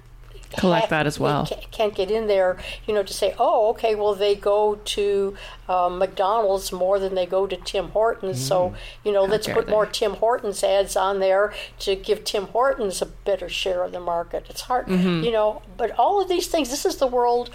Collect 0.57 0.81
hack- 0.81 0.89
that 0.89 1.07
as 1.07 1.17
well. 1.17 1.47
Can't 1.71 1.95
get 1.95 2.11
in 2.11 2.27
there, 2.27 2.57
you 2.85 2.93
know, 2.93 3.03
to 3.03 3.13
say, 3.13 3.33
oh, 3.39 3.69
okay, 3.69 3.95
well, 3.95 4.13
they 4.15 4.35
go 4.35 4.75
to 4.83 5.37
um, 5.69 5.97
McDonald's 5.97 6.73
more 6.73 6.99
than 6.99 7.15
they 7.15 7.25
go 7.25 7.47
to 7.47 7.55
Tim 7.55 7.87
Hortons, 7.91 8.45
so 8.45 8.73
you 9.05 9.13
know, 9.13 9.23
let's 9.23 9.47
put 9.47 9.67
they. 9.67 9.71
more 9.71 9.85
Tim 9.85 10.15
Hortons 10.15 10.61
ads 10.61 10.97
on 10.97 11.19
there 11.21 11.53
to 11.79 11.95
give 11.95 12.25
Tim 12.25 12.47
Hortons 12.47 13.01
a 13.01 13.05
better 13.05 13.47
share 13.47 13.81
of 13.85 13.93
the 13.93 14.01
market. 14.01 14.45
It's 14.49 14.61
hard, 14.61 14.87
Mm-hmm. 14.87 15.23
you 15.23 15.31
know, 15.31 15.61
but 15.77 15.91
all 15.97 16.21
of 16.21 16.27
these 16.27 16.47
things. 16.47 16.69
This 16.69 16.85
is 16.85 16.97
the 16.97 17.07
world 17.07 17.49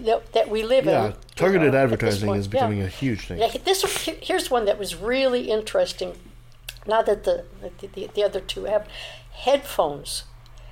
that, 0.00 0.32
that 0.32 0.50
we 0.50 0.64
live 0.64 0.84
Yeah, 0.84 1.06
in. 1.06 1.14
targeted 1.36 1.66
you 1.66 1.70
know, 1.70 1.78
advertising 1.78 2.26
point. 2.26 2.40
is 2.40 2.46
Yeah. 2.46 2.50
becoming 2.50 2.82
a 2.82 2.88
huge 2.88 3.28
thing. 3.28 3.38
Yeah, 3.38 3.52
this 3.64 3.84
here's 4.20 4.50
one 4.50 4.64
that 4.64 4.80
was 4.80 4.96
really 4.96 5.48
interesting. 5.48 6.16
Not 6.86 7.06
that 7.06 7.24
the 7.24 7.44
the, 7.80 7.86
the, 7.86 8.10
the 8.14 8.24
other 8.24 8.40
two 8.40 8.64
have 8.64 8.86
headphones. 9.32 10.24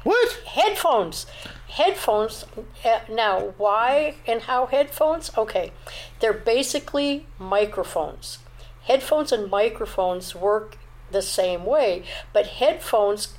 What? 0.03 0.33
Headphones, 0.46 1.27
headphones. 1.68 2.44
Uh, 2.85 3.01
now, 3.11 3.53
why 3.59 4.14
and 4.27 4.42
how 4.42 4.66
headphones? 4.66 5.31
Okay, 5.37 5.73
they're 6.20 6.33
basically 6.33 7.27
microphones. 7.38 8.38
Headphones 8.85 9.31
and 9.31 9.51
microphones 9.51 10.35
work 10.35 10.79
the 11.11 11.23
same 11.23 11.66
way, 11.66 12.05
but 12.33 12.46
headphones 12.46 13.35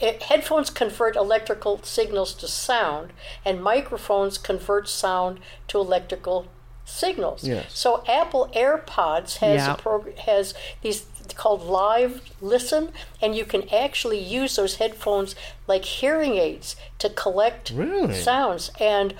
headphones 0.00 0.70
convert 0.70 1.14
electrical 1.16 1.80
signals 1.82 2.34
to 2.34 2.48
sound, 2.48 3.12
and 3.44 3.62
microphones 3.62 4.38
convert 4.38 4.88
sound 4.88 5.40
to 5.68 5.78
electrical 5.78 6.46
signals. 6.84 7.44
Yes. 7.44 7.66
So 7.78 8.04
Apple 8.06 8.50
AirPods 8.54 9.36
has 9.38 9.66
Yeah. 9.66 9.74
a 9.74 9.76
prog- 9.76 10.18
has 10.18 10.52
these 10.82 11.06
called 11.36 11.62
Live 11.62 12.20
Listen, 12.40 12.90
and 13.22 13.34
you 13.36 13.44
can 13.44 13.68
actually 13.70 14.18
use 14.18 14.56
those 14.56 14.76
headphones 14.76 15.34
like 15.66 15.84
hearing 15.84 16.34
aids 16.34 16.76
to 16.98 17.08
collect 17.08 17.70
Really? 17.74 18.14
sounds, 18.14 18.70
and 18.80 19.14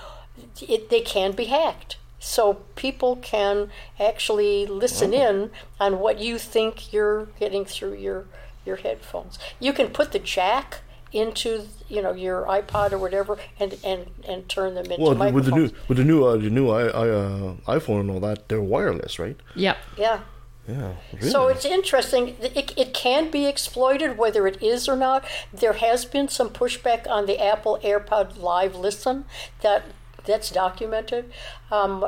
it, 0.60 0.90
they 0.90 1.00
can 1.00 1.32
be 1.32 1.44
hacked. 1.46 1.96
So 2.18 2.54
people 2.74 3.16
can 3.16 3.70
actually 4.00 4.64
listen 4.66 5.12
in 5.12 5.50
on 5.78 5.98
what 5.98 6.18
you 6.18 6.38
think 6.38 6.92
you're 6.92 7.26
getting 7.38 7.64
through 7.64 7.94
your 7.94 8.24
your 8.64 8.76
headphones. 8.76 9.38
You 9.60 9.74
can 9.74 9.88
put 9.88 10.12
the 10.12 10.18
jack 10.18 10.80
into 11.12 11.66
you 11.88 12.00
know 12.00 12.12
your 12.12 12.42
iPod 12.44 12.92
or 12.92 12.98
whatever, 12.98 13.38
and 13.60 13.78
and 13.84 14.06
and 14.26 14.48
turn 14.48 14.74
them 14.74 14.86
into 14.86 15.00
Well, 15.02 15.14
microphones. 15.14 15.34
with 15.34 15.44
the 15.44 15.56
new 15.60 15.70
with 15.88 15.98
the 15.98 16.04
new 16.04 16.24
uh, 16.24 16.36
the 16.36 16.48
new 16.50 16.70
I, 16.70 16.82
I, 16.86 17.08
uh, 17.10 17.54
iPhone 17.68 18.00
and 18.00 18.10
all 18.10 18.20
that, 18.20 18.48
they're 18.48 18.62
wireless, 18.62 19.18
right? 19.18 19.36
Yeah, 19.54 19.76
yeah. 19.98 20.20
Yeah. 20.66 20.94
Really? 21.12 21.30
So 21.30 21.48
it's 21.48 21.64
interesting. 21.64 22.36
It, 22.40 22.72
it 22.76 22.94
can 22.94 23.30
be 23.30 23.46
exploited, 23.46 24.16
whether 24.16 24.46
it 24.46 24.62
is 24.62 24.88
or 24.88 24.96
not. 24.96 25.24
There 25.52 25.74
has 25.74 26.04
been 26.04 26.28
some 26.28 26.50
pushback 26.50 27.06
on 27.06 27.26
the 27.26 27.38
Apple 27.38 27.78
AirPod 27.82 28.38
Live 28.38 28.74
Listen 28.74 29.26
that 29.60 29.84
that's 30.24 30.50
documented, 30.50 31.30
um, 31.70 32.06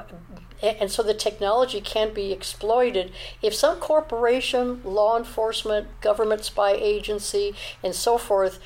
and 0.63 0.91
so 0.91 1.03
the 1.03 1.13
technology 1.13 1.83
can 1.83 2.15
be 2.15 2.33
exploited 2.33 3.13
if 3.43 3.55
some 3.55 3.77
corporation, 3.77 4.81
law 4.85 5.19
enforcement, 5.19 6.01
government 6.01 6.45
spy 6.45 6.73
agency, 6.73 7.55
and 7.83 7.95
so 7.95 8.17
forth. 8.17 8.59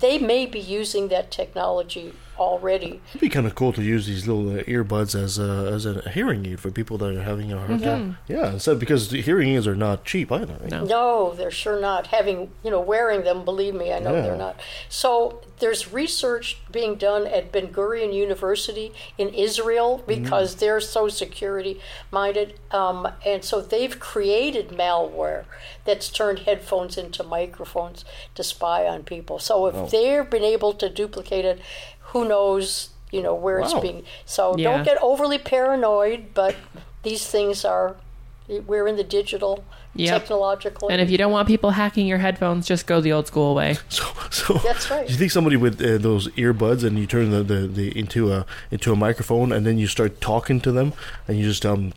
They 0.00 0.18
may 0.18 0.46
be 0.46 0.58
using 0.60 1.08
that 1.08 1.30
technology 1.30 2.12
already. 2.38 3.00
It'd 3.10 3.20
be 3.22 3.30
kind 3.30 3.46
of 3.46 3.54
cool 3.54 3.72
to 3.72 3.82
use 3.82 4.06
these 4.06 4.26
little 4.26 4.58
uh, 4.58 4.62
earbuds 4.64 5.14
as 5.18 5.38
a 5.38 5.70
as 5.72 5.86
a 5.86 6.08
hearing 6.10 6.44
aid 6.44 6.60
for 6.60 6.70
people 6.70 6.98
that 6.98 7.16
are 7.16 7.22
having 7.22 7.50
a 7.52 7.58
hard 7.58 7.82
time. 7.82 8.18
Yeah, 8.28 8.52
instead 8.52 8.78
because 8.78 9.08
the 9.08 9.22
hearing 9.22 9.48
aids 9.50 9.66
are 9.66 9.74
not 9.74 10.04
cheap 10.04 10.30
either. 10.30 10.58
Right? 10.60 10.70
No. 10.70 10.84
No, 10.84 11.34
they're 11.34 11.50
sure 11.50 11.80
not. 11.80 12.08
Having, 12.08 12.50
you 12.62 12.70
know, 12.70 12.80
wearing 12.80 13.22
them, 13.24 13.44
believe 13.44 13.74
me, 13.74 13.90
I 13.92 14.00
know 14.00 14.14
Yeah. 14.14 14.20
they're 14.22 14.36
not. 14.36 14.60
So 14.90 15.40
there's 15.60 15.90
research 15.92 16.58
being 16.70 16.96
done 16.96 17.26
at 17.26 17.50
Ben 17.52 17.68
Gurion 17.68 18.12
University 18.12 18.92
in 19.16 19.30
Israel 19.30 20.04
because 20.06 20.56
they're 20.56 20.80
so 20.80 21.08
security 21.08 21.80
minded. 22.10 22.58
Um, 22.70 23.08
and 23.24 23.42
so 23.42 23.62
they've 23.62 23.98
created 23.98 24.68
malware 24.68 25.44
that's 25.86 26.10
turned 26.10 26.40
headphones 26.40 26.98
into 26.98 27.22
microphones 27.22 28.04
to 28.34 28.44
spy 28.44 28.86
on 28.86 29.04
people. 29.04 29.38
So 29.38 29.66
if 29.68 29.75
they've 29.90 30.28
been 30.28 30.44
able 30.44 30.72
to 30.74 30.88
duplicate 30.88 31.44
it, 31.44 31.60
who 32.10 32.26
knows, 32.26 32.90
you 33.10 33.22
know, 33.22 33.34
where 33.34 33.58
it's 33.60 33.74
being. 33.74 34.02
So 34.24 34.56
Yeah. 34.56 34.64
don't 34.64 34.84
get 34.84 34.98
overly 35.02 35.38
paranoid, 35.38 36.34
but 36.34 36.54
these 37.02 37.26
things 37.26 37.64
are, 37.64 37.96
we're 38.48 38.86
in 38.88 38.96
the 38.96 39.04
digital 39.04 39.64
Yep. 39.98 40.20
technological. 40.20 40.88
And 40.90 41.00
if 41.00 41.10
you 41.10 41.16
don't 41.16 41.32
want 41.32 41.48
people 41.48 41.70
hacking 41.70 42.06
your 42.06 42.18
headphones, 42.18 42.66
just 42.66 42.86
go 42.86 43.00
the 43.00 43.12
old 43.12 43.26
school 43.26 43.54
way. 43.54 43.76
So, 43.88 44.04
so 44.30 44.54
That's 44.58 44.90
right. 44.90 45.06
Do 45.06 45.12
You 45.12 45.18
think 45.18 45.30
somebody 45.32 45.56
with 45.56 45.80
uh, 45.80 45.96
those 45.96 46.28
earbuds 46.36 46.84
and 46.84 46.98
you 46.98 47.06
turn 47.06 47.30
the, 47.30 47.42
the, 47.42 47.66
the 47.66 47.98
into 47.98 48.30
a 48.30 48.44
into 48.70 48.92
a 48.92 48.96
microphone 48.96 49.52
and 49.52 49.64
then 49.64 49.78
you 49.78 49.86
start 49.86 50.20
talking 50.20 50.60
to 50.60 50.70
them 50.72 50.92
and 51.26 51.38
you 51.38 51.44
just 51.46 51.64
um, 51.64 51.94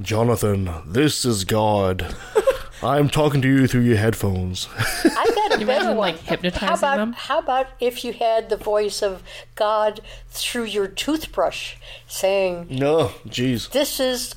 Jonathan, 0.00 0.70
this 0.86 1.24
is 1.26 1.44
God. 1.44 2.14
I'm 2.82 3.08
talking 3.08 3.40
to 3.42 3.48
you 3.48 3.66
through 3.68 3.82
your 3.82 3.96
headphones. 3.96 4.68
I 4.76 5.30
got 5.34 5.56
a 5.56 5.60
you 5.60 5.66
better 5.66 5.84
imagine, 5.84 5.88
one. 5.88 5.96
like, 5.96 6.18
hypnotizing 6.18 6.68
how 6.68 6.74
about, 6.74 6.96
them? 6.96 7.12
How 7.12 7.38
about 7.38 7.66
if 7.80 8.04
you 8.04 8.12
had 8.12 8.48
the 8.48 8.56
voice 8.56 9.02
of 9.02 9.22
God 9.54 10.00
through 10.30 10.64
your 10.64 10.88
toothbrush, 10.88 11.76
saying, 12.08 12.66
no, 12.70 13.12
jeez. 13.26 13.70
"This 13.70 14.00
is 14.00 14.34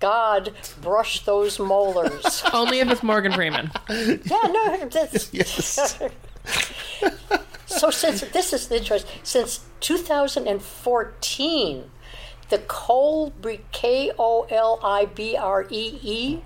God, 0.00 0.52
brush 0.80 1.24
those 1.24 1.58
molars." 1.58 2.42
Only 2.52 2.80
if 2.80 2.90
it's 2.90 3.02
Morgan 3.02 3.32
Freeman. 3.32 3.70
yeah, 3.90 4.16
no, 4.26 4.88
that's. 4.88 5.32
Yes. 5.32 5.98
so 7.66 7.90
since 7.90 8.22
this 8.22 8.52
is 8.54 8.70
interesting, 8.70 9.10
since 9.22 9.60
2014, 9.80 11.84
the 12.48 12.58
Kolibree 12.58 13.60
K 13.72 14.12
O 14.18 14.46
L 14.50 14.78
I 14.82 15.04
B 15.06 15.36
R 15.36 15.66
E 15.70 15.98
E 16.02 16.40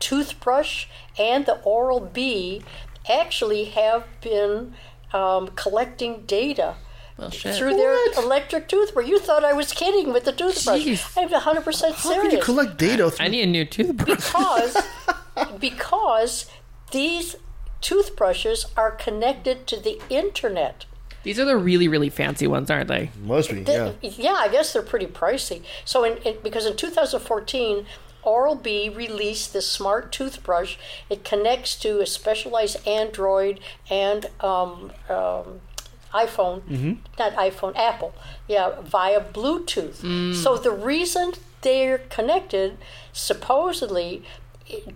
toothbrush 0.00 0.86
and 1.18 1.46
the 1.46 1.60
Oral 1.62 2.00
B 2.00 2.62
actually 3.08 3.66
have 3.66 4.06
been 4.20 4.74
um, 5.12 5.48
collecting 5.54 6.22
data. 6.26 6.74
Well, 7.16 7.30
shit. 7.30 7.54
Through 7.56 7.76
their 7.76 8.12
electric 8.14 8.68
toothbrush. 8.68 9.06
You 9.06 9.18
thought 9.18 9.44
I 9.44 9.52
was 9.52 9.72
kidding 9.72 10.12
with 10.12 10.24
the 10.24 10.32
toothbrush. 10.32 10.80
Jeez. 10.80 11.12
I'm 11.16 11.28
100% 11.28 11.42
How 11.42 11.62
serious 11.62 12.22
can 12.22 12.30
you 12.30 12.42
collect 12.42 12.78
data? 12.78 13.10
Through- 13.10 13.24
I 13.24 13.28
need 13.28 13.42
a 13.42 13.46
new 13.46 13.64
toothbrush. 13.66 14.16
because 14.16 14.76
because 15.60 16.50
these 16.92 17.36
toothbrushes 17.80 18.66
are 18.76 18.90
connected 18.90 19.66
to 19.66 19.76
the 19.76 20.00
internet. 20.08 20.86
These 21.22 21.38
are 21.38 21.44
the 21.44 21.56
really, 21.56 21.88
really 21.88 22.08
fancy 22.08 22.46
ones, 22.46 22.70
aren't 22.70 22.88
they? 22.88 23.10
Must 23.22 23.50
be, 23.50 23.60
yeah. 23.60 23.92
Yeah, 24.00 24.36
I 24.38 24.48
guess 24.48 24.72
they're 24.72 24.80
pretty 24.82 25.06
pricey. 25.06 25.62
So, 25.84 26.04
in, 26.04 26.16
in 26.18 26.36
because 26.42 26.64
in 26.64 26.76
2014, 26.76 27.84
Oral 28.22 28.54
B 28.54 28.88
released 28.88 29.52
this 29.52 29.70
smart 29.70 30.12
toothbrush. 30.12 30.76
It 31.08 31.24
connects 31.24 31.74
to 31.76 32.00
a 32.00 32.06
specialized 32.06 32.86
Android 32.86 33.60
and 33.88 34.26
um, 34.40 34.92
um, 35.08 35.60
iPhone, 36.12 36.98
not 37.18 37.34
iPhone, 37.34 37.76
Apple, 37.76 38.12
yeah, 38.48 38.80
via 38.82 39.20
Bluetooth. 39.20 40.34
So 40.34 40.56
the 40.56 40.72
reason 40.72 41.32
they're 41.62 41.98
connected, 41.98 42.78
supposedly, 43.12 44.24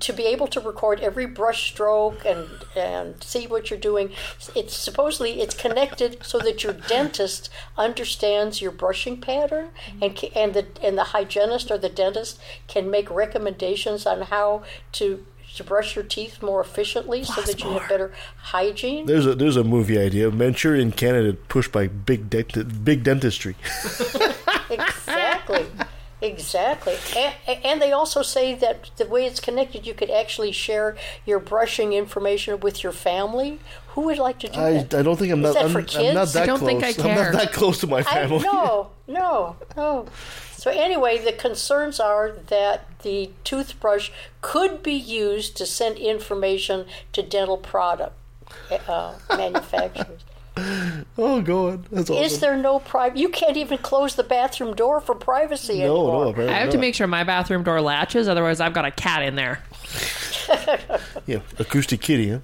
to 0.01 0.13
be 0.13 0.25
able 0.25 0.47
to 0.49 0.61
record 0.61 1.01
every 1.01 1.27
brush 1.27 1.71
stroke 1.71 2.25
and 2.25 2.49
and 2.77 3.23
see 3.23 3.47
what 3.47 3.71
you're 3.71 3.79
doing, 3.79 4.11
it's 4.55 4.77
supposedly 4.77 5.41
it's 5.41 5.55
connected 5.55 6.19
so 6.23 6.39
that 6.39 6.63
your 6.63 6.73
dentist 6.73 7.51
understands 7.77 8.61
your 8.61 8.73
brushing 8.73 9.21
pattern 9.21 9.71
and 10.01 10.19
and 10.35 10.55
the 10.55 10.67
and 10.83 10.99
the 10.99 11.05
hygienist 11.05 11.71
or 11.71 11.79
the 11.79 11.89
dentist 11.89 12.41
can 12.69 12.91
make 12.91 13.11
recommendations 13.11 14.07
on 14.07 14.23
how 14.23 14.63
to 14.93 15.25
to 15.55 15.63
brush 15.63 15.95
your 15.95 16.05
teeth 16.05 16.43
more 16.43 16.61
efficiently 16.61 17.23
so 17.23 17.41
that 17.43 17.63
you 17.63 17.71
have 17.71 17.89
better 17.89 18.13
hygiene. 18.37 19.07
There's 19.07 19.27
a 19.27 19.35
there's 19.35 19.57
a 19.57 19.65
movie 19.65 19.99
idea. 19.99 20.31
Manchurian 20.31 20.93
Candidate 20.93 21.49
pushed 21.49 21.73
by 21.73 21.87
big 21.87 22.29
dent- 22.29 22.85
big 22.85 23.05
dentistry. 23.05 23.57
exactly 24.71 25.67
exactly 26.25 26.97
and, 27.17 27.35
and 27.65 27.83
they 27.83 27.93
also 27.93 28.23
say 28.23 28.55
that 28.55 28.91
the 28.97 29.07
way 29.07 29.27
it's 29.27 29.41
connected 29.41 29.87
you 29.87 29.95
could 29.95 30.11
actually 30.11 30.53
share 30.53 30.97
your 31.27 31.39
brushing 31.39 31.93
information 31.93 32.59
with 32.61 32.83
your 32.83 32.93
family 32.93 33.59
who 33.89 34.03
would 34.03 34.19
like 34.19 34.39
to 34.39 34.49
do 34.49 34.59
I, 34.59 34.83
that 34.83 34.95
I 34.95 35.03
don't 35.03 35.17
think 35.17 35.33
I'm 35.33 35.41
not 35.43 35.55
that 35.55 35.67
I'm, 35.67 35.71
for 35.71 35.81
I'm 35.81 35.85
kids? 35.87 36.15
not 36.15 36.29
that 36.29 36.43
I 36.43 36.47
don't 36.47 36.59
close. 36.59 36.69
think 36.69 36.83
I 36.85 36.89
I'm 36.89 36.95
care. 36.95 37.33
not 37.33 37.41
that 37.41 37.53
close 37.53 37.79
to 37.81 37.87
my 37.87 37.99
I, 37.99 38.03
family. 38.03 38.39
no 38.41 38.91
no 39.07 39.57
no 39.77 40.07
so 40.57 40.71
anyway 40.71 41.19
the 41.19 41.33
concerns 41.33 42.01
are 42.01 42.33
that 42.49 43.01
the 43.03 43.31
toothbrush 43.45 44.11
could 44.41 44.83
be 44.83 44.95
used 44.95 45.57
to 45.59 45.67
send 45.67 45.99
information 45.99 46.87
to 47.13 47.23
dental 47.23 47.59
product 47.59 48.15
uh, 48.89 49.15
manufacturers 49.31 50.25
Oh 51.17 51.41
god, 51.41 51.87
that's 51.93 52.11
awesome. 52.11 52.25
is 52.25 52.41
there 52.41 52.57
no 52.57 52.81
private 52.81 53.19
you 53.19 53.29
can't 53.29 53.57
even 53.57 53.79
close 53.79 54.17
the 54.17 54.25
bathroom 54.25 54.75
door 54.75 55.01
for 55.01 55.15
privacy 55.15 55.79
no, 55.79 55.85
anymore 55.85 56.25
no, 56.25 56.31
apparently 56.31 56.55
I 56.57 56.59
have 56.59 56.71
to 56.71 56.79
make 56.79 56.97
sure 56.97 57.07
my 57.07 57.23
bathroom 57.23 57.63
door 57.63 57.81
latches, 57.81 58.27
otherwise 58.27 58.61
I've 58.61 58.73
got 58.75 58.85
a 58.85 58.91
cat 58.91 59.23
in 59.23 59.37
there. 59.37 59.63
Yeah, 61.27 61.39
acoustic 61.59 62.03
kitty, 62.03 62.31
huh? 62.31 62.41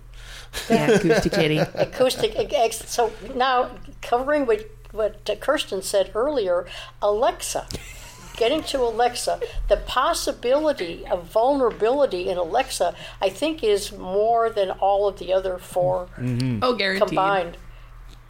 Yeah, 0.70 0.92
acoustic 0.92 1.33
kitty. 1.33 1.59
acoustic 1.74 2.35
ex- 2.35 2.88
so 2.88 3.12
now 3.35 3.70
covering 4.00 4.46
what 4.46 4.70
what 4.92 5.28
Kirsten 5.40 5.83
said 5.83 6.11
earlier 6.14 6.66
Alexa 7.02 7.66
getting 8.37 8.62
to 8.64 8.78
Alexa 8.80 9.40
the 9.68 9.76
possibility 9.76 11.06
of 11.06 11.24
vulnerability 11.24 12.28
in 12.28 12.38
Alexa 12.38 12.94
I 13.20 13.28
think 13.28 13.62
is 13.62 13.92
more 13.92 14.48
than 14.48 14.70
all 14.70 15.06
of 15.06 15.18
the 15.18 15.33
other 15.33 15.59
4 15.59 16.09
mm-hmm. 16.18 16.59
Oh, 16.62 16.74
guaranteed. 16.74 17.09
combined 17.09 17.56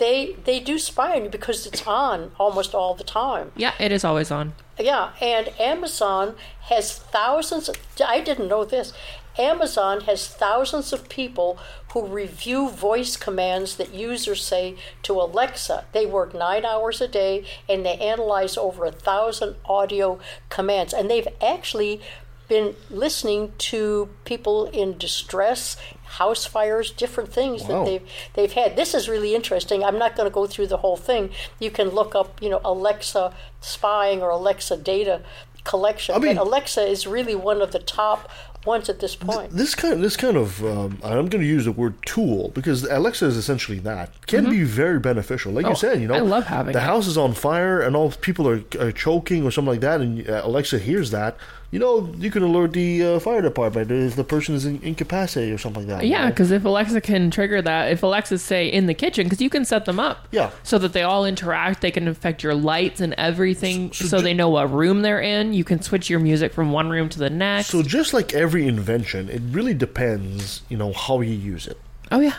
they 0.00 0.36
they 0.44 0.58
do 0.70 0.78
spy 0.78 1.14
on 1.16 1.24
you 1.24 1.30
because 1.30 1.66
it's 1.68 1.86
on 1.86 2.32
almost 2.44 2.74
all 2.74 2.94
the 2.94 3.04
time 3.04 3.46
Yeah, 3.64 3.74
it 3.78 3.92
is 3.92 4.04
always 4.04 4.30
on. 4.38 4.46
yeah, 4.78 5.10
and 5.20 5.44
Amazon 5.60 6.26
has 6.70 6.84
thousands. 6.98 7.68
Of, 7.68 7.76
I 8.16 8.20
didn't 8.20 8.48
know 8.48 8.64
this. 8.64 8.92
Amazon 9.38 9.96
has 10.02 10.26
thousands 10.26 10.92
of 10.92 11.08
people 11.08 11.56
who 11.92 12.04
review 12.06 12.68
voice 12.68 13.16
commands 13.16 13.76
that 13.76 13.94
users 13.94 14.42
say 14.52 14.76
to 15.04 15.12
Alexa. 15.26 15.84
They 15.92 16.04
work 16.04 16.34
nine 16.34 16.64
hours 16.64 17.00
a 17.00 17.08
day 17.08 17.44
and 17.68 17.84
they 17.86 17.96
analyze 18.12 18.56
over 18.56 18.84
a 18.84 18.92
thousand 18.92 19.54
audio 19.64 20.18
commands. 20.56 20.92
And 20.92 21.08
they've 21.08 21.28
actually 21.40 22.00
been 22.48 22.74
listening 22.90 23.52
to 23.70 24.08
people 24.24 24.66
in 24.66 24.98
distress, 24.98 25.76
house 26.18 26.44
fires, 26.44 26.90
different 26.90 27.32
things 27.32 27.62
Wow. 27.62 27.68
that 27.68 27.84
they've 27.86 28.02
they've 28.34 28.52
had. 28.52 28.76
This 28.76 28.94
is 28.94 29.08
really 29.08 29.34
interesting. 29.34 29.84
I'm 29.84 29.98
not 29.98 30.16
going 30.16 30.28
to 30.28 30.34
go 30.34 30.46
through 30.46 30.66
the 30.68 30.78
whole 30.78 30.96
thing. 30.96 31.30
You 31.58 31.70
can 31.70 31.90
look 31.90 32.14
up, 32.14 32.40
you 32.42 32.48
know, 32.50 32.60
Alexa 32.64 33.32
spying 33.60 34.20
or 34.22 34.30
Alexa 34.30 34.76
data 34.78 35.22
collection. 35.64 36.14
I 36.14 36.18
mean- 36.18 36.36
but 36.36 36.42
Alexa 36.46 36.82
is 36.86 37.06
really 37.06 37.34
one 37.34 37.60
of 37.62 37.70
the 37.72 37.78
top 37.78 38.28
ones 38.66 38.88
at 38.90 38.98
this 39.00 39.14
point. 39.16 39.50
This 39.52 39.74
kind, 39.74 40.02
this 40.04 40.16
kind 40.18 40.36
of, 40.36 40.62
um, 40.64 40.98
I'm 41.02 41.28
going 41.28 41.42
to 41.42 41.46
use 41.46 41.64
the 41.64 41.72
word 41.72 41.94
tool 42.04 42.50
because 42.54 42.82
Alexa 42.84 43.24
is 43.26 43.36
essentially 43.38 43.78
that. 43.80 44.10
Can 44.26 44.50
be 44.50 44.64
very 44.64 44.98
beneficial, 44.98 45.52
like 45.52 45.64
Oh, 45.64 45.70
you 45.70 45.74
said. 45.76 46.00
You 46.00 46.08
know, 46.08 46.14
I 46.14 46.18
love 46.20 46.44
having 46.46 46.72
the 46.74 46.78
it. 46.78 46.82
house 46.82 47.06
is 47.06 47.16
on 47.16 47.32
fire 47.32 47.80
and 47.80 47.96
all 47.96 48.10
people 48.10 48.46
are, 48.48 48.62
are 48.78 48.92
choking 48.92 49.44
or 49.46 49.50
something 49.50 49.70
like 49.72 49.80
that, 49.80 50.00
and 50.02 50.28
uh, 50.28 50.42
Alexa 50.44 50.78
hears 50.78 51.10
that. 51.12 51.36
You 51.72 51.78
know, 51.78 52.12
you 52.18 52.32
can 52.32 52.42
alert 52.42 52.72
the 52.72 53.04
uh, 53.04 53.18
fire 53.20 53.40
department 53.42 53.92
if 53.92 54.16
the 54.16 54.24
person 54.24 54.56
is 54.56 54.66
in, 54.66 54.82
incapacitated 54.82 55.54
or 55.54 55.58
something 55.58 55.86
like 55.86 56.00
that. 56.00 56.06
Yeah, 56.06 56.28
because 56.28 56.50
if 56.50 56.64
Alexa 56.64 57.00
can 57.00 57.30
trigger 57.30 57.62
that, 57.62 57.92
if 57.92 58.02
Alexa's 58.02 58.42
say 58.42 58.66
in 58.66 58.86
the 58.86 58.94
kitchen, 58.94 59.24
because 59.24 59.40
you 59.40 59.48
can 59.48 59.64
set 59.64 59.84
them 59.84 60.00
up, 60.00 60.26
Yeah. 60.32 60.50
so 60.64 60.78
that 60.78 60.92
they 60.94 61.02
all 61.04 61.24
interact, 61.24 61.80
they 61.80 61.92
can 61.92 62.08
affect 62.08 62.42
your 62.42 62.54
lights 62.56 63.00
and 63.00 63.14
everything, 63.16 63.92
So- 63.92 64.04
so, 64.06 64.08
so 64.08 64.16
ju- 64.18 64.24
they 64.24 64.34
know 64.34 64.48
what 64.48 64.72
room 64.72 65.02
they're 65.02 65.20
in. 65.20 65.52
You 65.54 65.62
can 65.62 65.80
switch 65.80 66.10
your 66.10 66.18
music 66.18 66.52
from 66.52 66.72
one 66.72 66.90
room 66.90 67.08
to 67.08 67.20
the 67.20 67.30
next. 67.30 67.68
So 67.68 67.82
just 67.84 68.12
like 68.12 68.34
every 68.34 68.66
invention, 68.66 69.28
it 69.28 69.40
really 69.52 69.74
depends, 69.74 70.62
you 70.68 70.76
know, 70.76 70.92
how 70.92 71.20
you 71.20 71.34
use 71.34 71.68
it. 71.68 71.78
oh 72.10 72.18
yeah, 72.18 72.34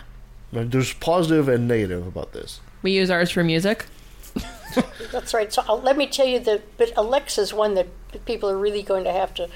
There's 0.52 0.91
positive 0.91 1.48
and 1.48 1.70
negative 1.70 2.06
about 2.06 2.34
this. 2.34 2.60
we 2.82 2.91
use 2.91 3.10
ours 3.10 3.32
for 3.32 3.46
music. 3.46 3.86
That's 5.12 5.34
right. 5.34 5.52
So 5.52 5.64
uh, 5.68 5.76
let 5.76 5.98
me 5.98 6.08
tell 6.08 6.26
you 6.28 6.40
that, 6.40 6.78
but 6.78 6.92
Alexa's 6.98 7.54
one 7.54 7.74
that 7.76 7.88
people 8.26 8.50
are 8.50 8.58
really 8.58 8.84
going 8.84 9.04
to 9.06 9.12
have 9.12 9.34
to 9.36 9.48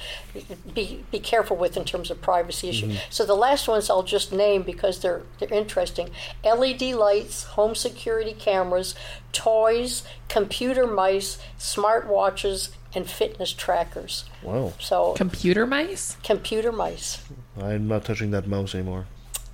be 0.73 1.04
be 1.12 1.19
careful 1.19 1.58
with 1.58 1.75
in 1.78 1.84
terms 1.86 2.10
of 2.12 2.21
privacy 2.21 2.69
issue. 2.69 2.93
So 3.10 3.25
the 3.25 3.36
last 3.36 3.67
ones 3.67 3.89
I'll 3.89 4.04
just 4.04 4.32
name 4.32 4.63
because 4.63 4.99
they're 4.99 5.21
they're 5.39 5.54
interesting: 5.54 6.10
LED 6.43 6.82
lights, 6.93 7.43
home 7.43 7.75
security 7.75 8.34
cameras, 8.34 8.95
toys, 9.32 10.04
computer 10.30 10.88
mice, 10.88 11.38
smart 11.58 12.08
watches, 12.08 12.69
and 12.93 13.10
fitness 13.10 13.51
trackers. 13.54 14.25
Wow, 14.41 14.73
So 14.80 15.13
Computer 15.13 15.65
mice. 15.67 16.17
computer 16.23 16.71
mice. 16.71 17.19
I'm 17.62 17.88
not 17.88 18.06
touching 18.06 18.32
that 18.32 18.47
mouse 18.47 18.73
anymore. 18.73 19.06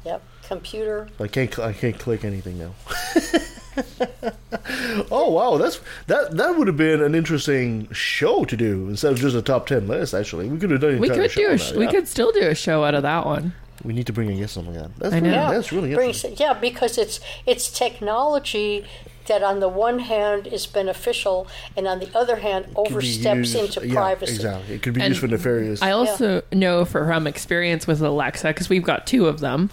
Yep, 0.06 0.24
computer. 0.47 1.10
I 1.19 1.28
can't. 1.28 1.54
cl- 1.54 1.67
I 1.67 1.74
can't 1.74 1.97
click 2.00 2.24
anything 2.24 2.58
now. 2.60 2.74
oh 5.12 5.29
wow, 5.31 5.57
that's 5.57 5.79
that. 6.07 6.36
That 6.38 6.57
would 6.57 6.67
have 6.67 6.77
been 6.77 7.01
an 7.01 7.15
interesting 7.15 7.88
show 7.91 8.45
to 8.45 8.57
do 8.57 8.89
instead 8.89 9.12
of 9.13 9.19
just 9.19 9.36
a 9.36 9.41
top 9.41 9.67
ten 9.67 9.88
list. 9.88 10.13
Actually, 10.13 10.49
we 10.49 10.57
could 10.60 10.71
have 10.71 10.81
done. 10.81 10.91
an 10.91 10.99
We 10.99 11.10
entire 11.10 11.23
could 11.23 11.31
show 11.31 11.41
do. 11.41 11.47
on 11.47 11.53
A 11.53 11.57
that, 11.57 11.63
sh- 11.63 11.73
We 11.73 11.86
yeah. 11.86 11.91
could 11.91 12.07
still 12.07 12.31
do 12.31 12.41
a 12.47 12.55
show 12.55 12.84
out 12.84 12.93
of 12.95 13.03
that 13.03 13.25
one. 13.25 13.53
We 13.84 13.93
need 13.93 14.05
to 14.07 14.13
bring 14.13 14.29
a 14.29 14.36
guest 14.36 14.57
on 14.57 14.67
like 14.67 14.75
that. 14.75 14.91
That's 14.99 15.13
I 15.15 15.19
know. 15.19 15.29
really, 15.29 15.36
Yeah, 15.41 15.51
that's 15.51 15.71
really 15.71 15.95
brings 15.95 16.23
interesting. 16.23 16.45
yeah 16.45 16.53
because 16.53 16.97
it's 16.97 17.19
it's 17.47 17.69
technology 17.71 18.86
that 19.27 19.43
on 19.43 19.60
the 19.60 19.69
one 19.69 19.99
hand 19.99 20.45
is 20.47 20.65
beneficial 20.67 21.47
and 21.77 21.88
on 21.88 21.99
the 21.99 22.10
other 22.15 22.38
hand 22.38 22.65
oversteps 22.75 23.53
used- 23.53 23.55
into 23.55 23.88
yeah, 23.88 23.93
privacy. 23.95 24.34
Exactly, 24.34 24.75
it 24.75 24.81
could 24.84 24.93
be 24.93 25.01
And 25.01 25.10
used 25.10 25.21
for 25.21 25.27
nefarious. 25.27 25.81
I 25.81 25.91
also 25.91 26.41
know 26.51 26.86
for 26.86 27.05
from 27.07 27.25
experience 27.27 27.88
with 27.88 28.01
Alexa 28.01 28.47
because 28.49 28.69
we've 28.69 28.84
got 28.84 29.07
two 29.07 29.27
of 29.27 29.39
them. 29.39 29.69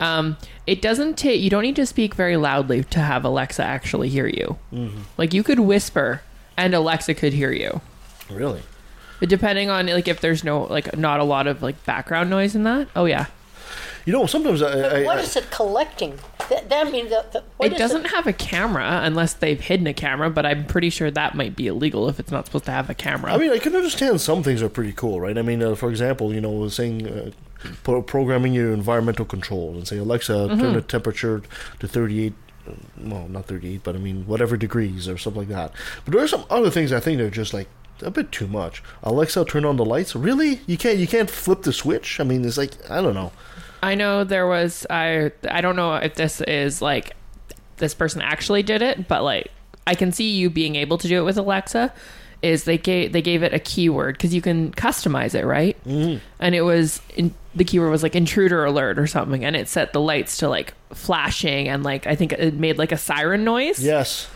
Um, 0.00 0.36
it 0.66 0.80
doesn't 0.82 1.16
take. 1.18 1.40
You 1.40 1.50
don't 1.50 1.62
need 1.62 1.76
to 1.76 1.86
speak 1.86 2.14
very 2.14 2.36
loudly 2.36 2.82
to 2.84 2.98
have 3.00 3.24
Alexa 3.24 3.62
actually 3.62 4.08
hear 4.08 4.26
you. 4.26 4.58
Mm-hmm. 4.72 5.02
Like 5.18 5.32
you 5.34 5.42
could 5.42 5.60
whisper, 5.60 6.22
and 6.56 6.74
Alexa 6.74 7.14
could 7.14 7.32
hear 7.34 7.52
you. 7.52 7.80
really. 8.30 8.62
But 9.20 9.28
depending 9.28 9.68
on 9.68 9.86
like 9.86 10.08
if 10.08 10.20
there's 10.20 10.42
no 10.42 10.62
like 10.64 10.96
not 10.96 11.20
a 11.20 11.24
lot 11.24 11.46
of 11.46 11.62
like 11.62 11.84
background 11.84 12.30
noise 12.30 12.54
in 12.56 12.62
that. 12.64 12.88
Oh 12.96 13.04
yeah, 13.04 13.26
You 14.06 14.14
know, 14.14 14.24
sometimes 14.26 14.62
I. 14.62 14.72
But 14.80 14.92
I, 14.96 15.02
what 15.04 15.18
I- 15.18 15.22
is 15.22 15.36
it 15.36 15.50
collecting? 15.50 16.18
That, 16.48 16.68
that 16.70 16.90
mean 16.90 17.10
the, 17.10 17.24
the 17.32 17.44
what 17.58 17.66
it 17.66 17.72
is 17.74 17.78
doesn't 17.78 18.06
have 18.06 18.26
a 18.26 18.32
camera 18.32 19.02
unless 19.04 19.34
they've 19.34 19.60
hidden 19.60 19.86
a 19.86 19.92
camera. 19.92 20.30
But 20.30 20.46
I'm 20.46 20.64
pretty 20.64 20.88
sure 20.90 21.10
that 21.10 21.34
might 21.34 21.54
be 21.54 21.66
illegal 21.66 22.08
if 22.08 22.18
it's 22.18 22.30
not 22.32 22.46
supposed 22.46 22.64
to 22.64 22.70
have 22.72 22.88
a 22.88 22.94
camera. 22.94 23.34
I 23.34 23.36
mean, 23.36 23.52
I 23.52 23.58
can 23.58 23.76
understand 23.76 24.20
some 24.22 24.42
things 24.42 24.62
are 24.62 24.70
pretty 24.70 24.92
cool, 24.92 25.20
right? 25.20 25.36
I 25.36 25.42
mean, 25.42 25.62
uh, 25.62 25.74
for 25.74 25.90
example, 25.90 26.32
you 26.34 26.40
know, 26.40 26.66
saying 26.68 27.06
uh, 27.06 27.30
pro- 27.82 28.02
programming 28.02 28.52
your 28.54 28.72
environmental 28.72 29.24
controls 29.24 29.76
and 29.76 29.86
say, 29.88 29.98
Alexa, 29.98 30.32
Mm-hmm. 30.32 30.60
turn 30.60 30.72
the 30.74 30.82
temperature 30.82 31.42
to 31.80 31.88
38. 31.88 32.32
uh, 32.68 32.72
Well, 33.02 33.28
not 33.28 33.46
38, 33.46 33.82
but 33.82 33.94
I 33.94 33.98
mean, 33.98 34.26
whatever 34.26 34.56
degrees 34.56 35.08
or 35.08 35.18
something 35.18 35.42
like 35.42 35.48
that. 35.48 35.72
But 36.04 36.14
there 36.14 36.22
are 36.22 36.28
some 36.28 36.44
other 36.50 36.70
things 36.70 36.92
I 36.92 37.00
think 37.00 37.18
they're 37.18 37.30
just 37.30 37.52
like 37.54 37.68
a 38.02 38.10
bit 38.10 38.32
too 38.32 38.46
much. 38.46 38.82
Alexa, 39.02 39.44
turn 39.44 39.64
on 39.64 39.76
the 39.76 39.84
lights. 39.84 40.14
Really? 40.16 40.60
You 40.66 40.76
can't? 40.78 40.98
You 40.98 41.06
can't 41.06 41.28
flip 41.30 41.62
the 41.62 41.72
switch? 41.72 42.18
I 42.20 42.24
mean, 42.24 42.44
it's 42.44 42.56
like 42.56 42.72
I 42.90 43.02
don't 43.02 43.14
know. 43.14 43.30
I 43.82 43.94
know 43.94 44.24
there 44.24 44.46
was 44.46 44.86
I 44.90 45.32
I 45.50 45.60
don't 45.60 45.76
know 45.76 45.94
if 45.96 46.14
this 46.14 46.40
is 46.42 46.80
like 46.80 47.14
this 47.76 47.92
person 47.94 48.20
actually 48.22 48.62
did 48.62 48.80
it, 48.82 49.06
but 49.08 49.22
like 49.22 49.50
I 49.86 49.94
can 49.94 50.12
see 50.12 50.30
you 50.30 50.48
being 50.50 50.76
able 50.76 50.96
to 50.98 51.08
do 51.08 51.18
it 51.20 51.24
with 51.24 51.36
Alexa. 51.36 51.92
Is 52.42 52.64
they 52.64 52.78
gave 52.78 53.12
they 53.12 53.20
gave 53.22 53.42
it 53.42 53.52
a 53.52 53.58
keyword 53.58 54.16
because 54.16 54.34
you 54.34 54.40
can 54.40 54.72
customize 54.72 55.34
it, 55.34 55.44
right? 55.44 55.76
Mm-hmm. 55.86 56.24
And 56.38 56.54
it 56.54 56.62
was 56.62 57.02
in, 57.14 57.34
the 57.54 57.64
keyword 57.64 57.90
was 57.90 58.02
like 58.02 58.14
intruder 58.16 58.64
alert 58.64 58.98
or 58.98 59.06
something, 59.06 59.44
and 59.44 59.54
it 59.54 59.68
set 59.68 59.92
the 59.92 60.00
lights 60.00 60.38
to 60.38 60.48
like 60.48 60.72
flashing 60.94 61.68
and 61.68 61.82
like 61.82 62.06
I 62.06 62.14
think 62.14 62.32
it 62.32 62.54
made 62.54 62.78
like 62.78 62.92
a 62.92 62.96
siren 62.96 63.44
noise. 63.44 63.84
Yes, 63.84 64.28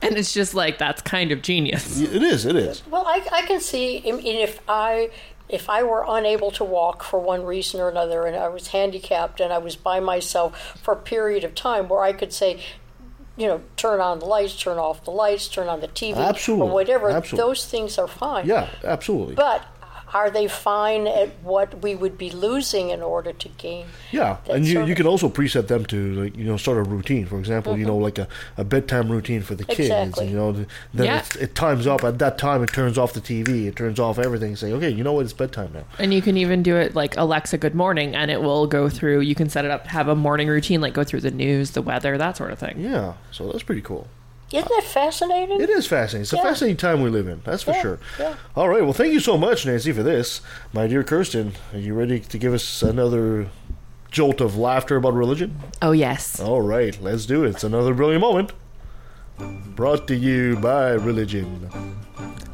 And 0.00 0.16
it's 0.16 0.32
just 0.32 0.54
like 0.54 0.78
that's 0.78 1.02
kind 1.02 1.32
of 1.32 1.42
genius. 1.42 2.00
it 2.00 2.22
is. 2.22 2.46
It 2.46 2.56
is. 2.56 2.82
Well, 2.88 3.04
I, 3.06 3.26
I 3.30 3.42
can 3.42 3.60
see 3.60 4.02
I 4.08 4.12
mean, 4.12 4.24
if 4.40 4.60
I 4.66 5.10
if 5.48 5.68
I 5.70 5.82
were 5.82 6.04
unable 6.08 6.50
to 6.52 6.64
walk 6.64 7.04
for 7.04 7.20
one 7.20 7.44
reason 7.44 7.80
or 7.80 7.88
another, 7.88 8.24
and 8.26 8.34
I 8.34 8.48
was 8.48 8.68
handicapped, 8.68 9.38
and 9.40 9.52
I 9.52 9.58
was 9.58 9.76
by 9.76 10.00
myself 10.00 10.80
for 10.82 10.94
a 10.94 10.96
period 10.96 11.44
of 11.44 11.54
time, 11.54 11.88
where 11.88 12.02
I 12.02 12.12
could 12.12 12.32
say, 12.32 12.60
you 13.36 13.46
know, 13.46 13.60
turn 13.76 14.00
on 14.00 14.18
the 14.18 14.24
lights, 14.24 14.58
turn 14.58 14.78
off 14.78 15.04
the 15.04 15.10
lights, 15.10 15.48
turn 15.48 15.68
on 15.68 15.80
the 15.80 15.88
TV, 15.88 16.16
Absolutely. 16.16 16.68
or 16.68 16.72
whatever. 16.72 17.10
Absolutely. 17.10 17.48
Those 17.48 17.66
things 17.66 17.98
are 17.98 18.08
fine. 18.08 18.46
Yeah, 18.46 18.68
absolutely. 18.84 19.34
But 19.34 19.64
are 20.16 20.30
they 20.30 20.48
fine 20.48 21.06
at 21.06 21.28
what 21.42 21.82
we 21.82 21.94
would 21.94 22.16
be 22.16 22.30
losing 22.30 22.88
in 22.88 23.02
order 23.02 23.32
to 23.34 23.48
gain? 23.50 23.84
Yeah, 24.10 24.38
that 24.46 24.56
and 24.56 24.66
you, 24.66 24.82
you 24.84 24.92
of- 24.92 24.96
can 24.96 25.06
also 25.06 25.28
preset 25.28 25.68
them 25.68 25.84
to 25.86 25.98
like 26.22 26.36
you 26.36 26.44
know 26.44 26.56
start 26.56 26.78
a 26.78 26.82
routine. 26.82 27.26
For 27.26 27.38
example, 27.38 27.76
you 27.76 27.84
know 27.84 27.94
mm-hmm. 27.94 28.02
like 28.04 28.18
a, 28.18 28.28
a 28.56 28.64
bedtime 28.64 29.12
routine 29.12 29.42
for 29.42 29.54
the 29.54 29.64
kids. 29.64 29.90
Exactly. 29.90 30.24
And, 30.24 30.32
you 30.32 30.38
know, 30.38 30.52
then 30.52 31.06
Yeah. 31.06 31.18
it, 31.18 31.36
it 31.36 31.54
times 31.54 31.86
up 31.86 32.02
at 32.02 32.18
that 32.18 32.38
time. 32.38 32.62
It 32.62 32.72
turns 32.72 32.96
off 32.96 33.12
the 33.12 33.20
TV. 33.20 33.66
It 33.66 33.76
turns 33.76 34.00
off 34.00 34.18
everything. 34.18 34.56
Say, 34.56 34.72
okay, 34.72 34.88
you 34.88 35.04
know 35.04 35.12
what? 35.12 35.26
It's 35.26 35.34
bedtime 35.34 35.72
now. 35.74 35.84
And 35.98 36.14
you 36.14 36.22
can 36.22 36.38
even 36.38 36.62
do 36.62 36.76
it 36.76 36.94
like 36.94 37.14
Alexa 37.18 37.58
Good 37.58 37.74
Morning, 37.74 38.16
and 38.16 38.30
it 38.30 38.40
will 38.40 38.66
go 38.66 38.88
through. 38.88 39.20
You 39.20 39.34
can 39.34 39.50
set 39.50 39.66
it 39.66 39.70
up 39.70 39.84
to 39.84 39.90
have 39.90 40.08
a 40.08 40.16
morning 40.16 40.48
routine, 40.48 40.80
like 40.80 40.94
go 40.94 41.04
through 41.04 41.20
the 41.20 41.30
news, 41.30 41.72
the 41.72 41.82
weather, 41.82 42.16
that 42.16 42.38
sort 42.38 42.52
of 42.52 42.58
thing. 42.58 42.80
Yeah, 42.80 43.14
so 43.30 43.52
that's 43.52 43.62
pretty 43.62 43.82
cool. 43.82 44.08
Isn't 44.52 44.68
that 44.68 44.84
fascinating? 44.84 45.60
It 45.60 45.68
is 45.70 45.86
fascinating. 45.86 46.22
It's 46.22 46.32
a 46.32 46.36
fascinating 46.38 46.76
time 46.76 47.00
we 47.02 47.10
live 47.10 47.26
in. 47.26 47.40
That's 47.44 47.64
for 47.64 47.72
Yeah, 47.72 47.82
sure. 47.82 47.98
yeah. 48.18 48.36
All 48.54 48.68
right. 48.68 48.82
Well, 48.84 48.92
thank 48.92 49.12
you 49.12 49.18
so 49.20 49.36
much, 49.36 49.66
Nancy, 49.66 49.90
for 49.92 50.02
this. 50.04 50.40
My 50.72 50.86
dear 50.86 51.02
Kirsten, 51.02 51.54
are 51.72 51.78
you 51.78 51.94
ready 51.94 52.20
to 52.20 52.38
give 52.38 52.54
us 52.54 52.82
another 52.82 53.48
jolt 54.10 54.40
of 54.40 54.56
laughter 54.56 54.96
about 54.96 55.14
religion? 55.14 55.58
Oh 55.82 55.90
yes. 55.92 56.38
All 56.40 56.62
right, 56.62 56.96
let's 57.02 57.26
do 57.26 57.44
it. 57.44 57.50
It's 57.50 57.64
another 57.64 57.92
brilliant 57.92 58.20
moment. 58.20 58.52
Brought 59.74 60.06
to 60.08 60.14
you 60.14 60.56
by 60.56 60.92
religion. 60.92 61.68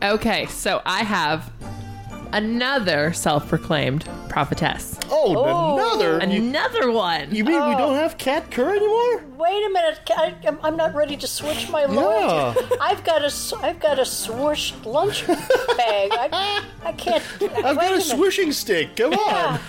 Okay, 0.02 0.46
so 0.46 0.82
I 0.84 1.04
have 1.04 1.52
another 2.32 3.12
self-proclaimed 3.12 4.08
prophetess. 4.28 4.98
Oh, 5.10 5.74
another. 5.76 6.24
You, 6.26 6.42
Another 6.48 6.90
one. 6.90 7.34
you 7.34 7.44
mean 7.44 7.68
we 7.68 7.74
don't 7.76 7.94
have 7.96 8.16
Kat 8.18 8.50
Kerr 8.50 8.70
anymore? 8.74 9.24
Wait 9.36 9.66
a 9.66 9.70
minute, 9.70 10.00
I, 10.10 10.34
I'm- 10.44 10.58
I'm 10.62 10.76
not 10.76 10.94
ready 10.94 11.16
to 11.16 11.26
switch 11.26 11.68
my 11.68 11.84
loyalty. 11.84 12.60
I've 12.80 13.04
got 13.04 13.22
a, 13.22 13.26
s- 13.26 13.52
I've 13.62 13.80
got 13.80 13.98
a 13.98 14.04
swoosh 14.04 14.72
lunch 14.84 15.26
bag. 15.26 16.10
I, 16.12 16.62
I 16.84 16.92
can't. 16.92 17.22
I've 17.64 17.76
got 17.76 17.92
a 17.92 18.00
swishing 18.00 18.52
stick. 18.52 18.96
Come 18.96 19.12
on. 19.14 19.60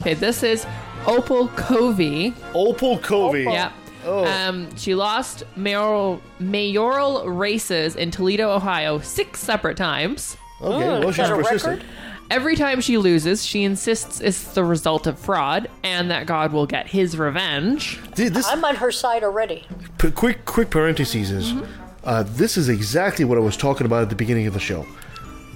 Okay, 0.00 0.14
this 0.14 0.42
is 0.42 0.66
Opal 1.06 1.48
Covey. 1.48 2.34
Opal 2.54 2.98
Covey. 2.98 3.42
Yeah. 3.44 3.72
Oh. 4.04 4.24
Um, 4.24 4.74
she 4.76 4.94
lost 4.94 5.42
mayoral 5.56 6.22
mayoral 6.38 7.28
races 7.28 7.96
in 7.96 8.10
Toledo, 8.10 8.50
Ohio, 8.50 9.00
six 9.00 9.40
separate 9.40 9.76
times. 9.76 10.36
Okay, 10.60 10.88
well, 10.88 11.08
Is 11.08 11.14
she's 11.16 11.28
persistent. 11.28 11.78
record? 11.80 11.84
Every 12.30 12.56
time 12.56 12.80
she 12.82 12.98
loses, 12.98 13.44
she 13.46 13.64
insists 13.64 14.20
it's 14.20 14.44
the 14.52 14.62
result 14.64 15.06
of 15.06 15.18
fraud 15.18 15.68
and 15.82 16.10
that 16.10 16.26
God 16.26 16.52
will 16.52 16.66
get 16.66 16.86
his 16.88 17.16
revenge. 17.16 17.98
Dude, 18.14 18.34
this 18.34 18.46
I'm 18.48 18.62
on 18.64 18.76
her 18.76 18.92
side 18.92 19.24
already. 19.24 19.64
p- 19.98 20.10
quick, 20.10 20.44
quick 20.44 20.68
parentheses 20.68 21.30
is, 21.30 21.54
uh, 22.04 22.24
this 22.26 22.58
is 22.58 22.68
exactly 22.68 23.24
what 23.24 23.38
I 23.38 23.40
was 23.40 23.56
talking 23.56 23.86
about 23.86 24.02
at 24.02 24.10
the 24.10 24.14
beginning 24.14 24.46
of 24.46 24.52
the 24.52 24.60
show. 24.60 24.84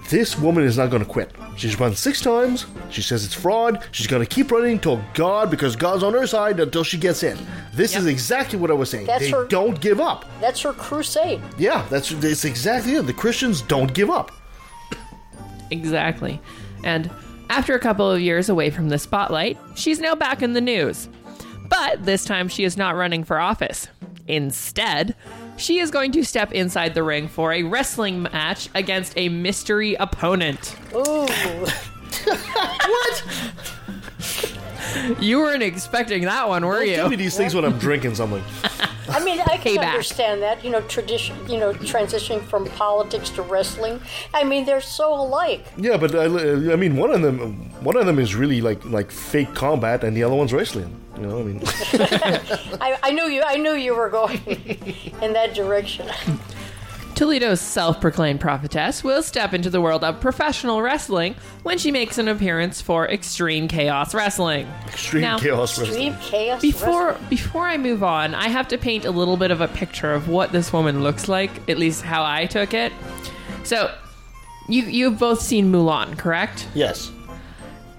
This 0.09 0.39
woman 0.39 0.65
is 0.65 0.77
not 0.79 0.91
going 0.91 1.03
to 1.05 1.09
quit. 1.09 1.31
She's 1.57 1.79
run 1.79 1.95
six 1.95 2.21
times. 2.21 2.67
She 2.91 3.03
says 3.03 3.25
it's 3.25 3.35
fraud. 3.35 3.87
She's 3.93 4.07
going 4.07 4.23
to 4.23 4.29
keep 4.29 4.51
running 4.51 4.73
until 4.73 5.03
God, 5.15 5.51
because 5.51 5.77
God's 5.77 6.03
on 6.03 6.13
her 6.15 6.27
side, 6.27 6.59
until 6.59 6.85
she 6.85 6.99
gets 6.99 7.23
in. 7.23 7.39
This 7.75 7.95
is 7.97 8.07
exactly 8.07 8.59
what 8.59 8.71
I 8.71 8.75
was 8.75 8.91
saying. 8.91 9.07
That's 9.07 9.25
they 9.25 9.31
her- 9.31 9.47
don't 9.47 9.81
give 9.81 10.01
up. 10.01 10.25
That's 10.41 10.61
her 10.63 10.73
crusade. 10.73 11.41
Yeah, 11.59 11.87
that's 11.89 12.11
that's 12.11 12.45
exactly 12.45 12.95
it. 12.95 13.03
The 13.07 13.13
Christians 13.13 13.63
don't 13.63 13.93
give 13.95 14.11
up. 14.11 14.33
Exactly. 15.73 16.41
And 16.85 17.11
after 17.51 17.75
a 17.75 17.79
couple 17.81 18.11
of 18.11 18.21
years 18.21 18.49
away 18.49 18.71
from 18.71 18.89
the 18.89 18.99
spotlight, 18.99 19.59
she's 19.75 19.99
now 20.01 20.15
back 20.15 20.43
in 20.43 20.53
the 20.53 20.61
news. 20.61 21.09
But 21.69 22.05
this 22.05 22.25
time 22.25 22.49
she 22.49 22.65
is 22.65 22.77
not 22.77 22.95
running 22.95 23.25
for 23.25 23.39
office. 23.39 23.89
Instead, 24.29 25.15
she 25.57 25.79
is 25.79 25.91
going 25.91 26.13
to 26.13 26.25
step 26.25 26.53
inside 26.53 26.95
the 26.95 27.03
ring 27.03 27.29
for 27.29 27.53
a 27.53 27.63
wrestling 27.63 28.23
match 28.23 28.69
against 28.75 29.15
a 29.17 29.29
mystery 29.29 29.95
opponent. 29.95 30.77
Ooh. 30.95 31.27
What? 32.25 33.23
You 35.21 35.39
weren't 35.39 35.63
expecting 35.63 36.23
that 36.25 36.49
one, 36.49 36.65
were 36.67 36.85
Tell 36.85 37.09
me 37.09 37.13
you? 37.13 37.17
these 37.17 37.37
things 37.37 37.55
when 37.55 37.65
I'm 37.65 37.79
drinking 37.79 38.15
something. 38.15 38.43
I 39.09 39.23
mean, 39.25 39.41
I 39.41 39.57
can 39.57 39.77
Payback. 39.77 39.91
understand 39.91 40.43
that. 40.43 40.65
You 40.65 40.71
know, 40.71 40.81
tradition. 40.83 41.37
You 41.49 41.59
know, 41.59 41.73
transitioning 41.73 42.43
from 42.43 42.67
politics 42.67 43.31
to 43.31 43.43
wrestling. 43.43 44.01
I 44.33 44.45
mean, 44.45 44.65
they're 44.65 44.81
so 44.81 45.13
alike. 45.15 45.65
Yeah, 45.77 45.97
but 45.97 46.15
I, 46.15 46.25
I 46.73 46.77
mean, 46.77 46.97
one 46.97 47.11
of 47.11 47.23
them, 47.23 47.55
one 47.83 47.97
of 47.97 48.07
them 48.07 48.19
is 48.19 48.35
really 48.35 48.61
like 48.61 48.85
like 48.85 49.11
fake 49.11 49.55
combat, 49.55 50.05
and 50.05 50.17
the 50.17 50.23
other 50.23 50.35
one's 50.35 50.53
wrestling. 50.53 50.95
You 51.17 51.27
know, 51.27 51.41
I 51.41 51.43
mean, 51.43 51.61
I, 52.81 52.99
I 53.03 53.11
knew 53.13 53.25
you. 53.27 53.43
I 53.45 53.57
knew 53.57 53.73
you 53.73 53.95
were 53.95 54.09
going 54.09 54.41
in 55.23 55.33
that 55.35 55.55
direction. 55.55 56.09
Toledo's 57.23 57.61
self 57.61 58.01
proclaimed 58.01 58.41
prophetess 58.41 59.05
will 59.05 59.23
step 59.23 59.55
into 59.55 59.71
the 59.71 59.81
world 59.81 60.03
of 60.03 60.21
professional 60.21 60.83
wrestling 60.83 61.37
when 61.63 61.79
she 61.79 61.93
makes 61.93 62.19
an 62.19 62.27
appearance 62.27 62.81
for 62.81 63.09
Extreme 63.09 63.69
Chaos 63.69 64.13
Wrestling. 64.13 64.67
extreme 64.89 65.23
Now, 65.23 65.39
chaos 65.39 65.79
wrestling. 65.79 66.15
Extreme 66.15 66.31
chaos. 66.33 66.61
Before 66.61 67.07
wrestling. 67.11 67.29
before 67.29 67.63
I 67.63 67.79
move 67.79 68.03
on, 68.03 68.35
I 68.35 68.49
have 68.49 68.67
to 68.67 68.77
paint 68.77 69.05
a 69.05 69.13
little 69.13 69.37
bit 69.37 69.53
of 69.53 69.61
a 69.61 69.69
picture 69.69 70.13
of 70.13 70.27
what 70.27 70.51
this 70.51 70.73
woman 70.73 71.05
looks 71.05 71.29
like, 71.29 71.71
at 71.71 71.79
least 71.79 72.03
how 72.03 72.25
I 72.25 72.47
took 72.47 72.75
it. 72.75 72.93
So, 73.63 73.95
you 74.69 74.83
you've 74.83 75.21
both 75.21 75.41
seen 75.41 75.71
Mulan, 75.71 76.19
correct? 76.19 76.67
Yes. 76.75 77.13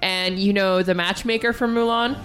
And 0.02 0.38
you 0.38 0.52
know 0.52 0.82
the 0.82 0.94
matchmaker 0.94 1.54
from 1.54 1.74
Mulan 1.74 2.18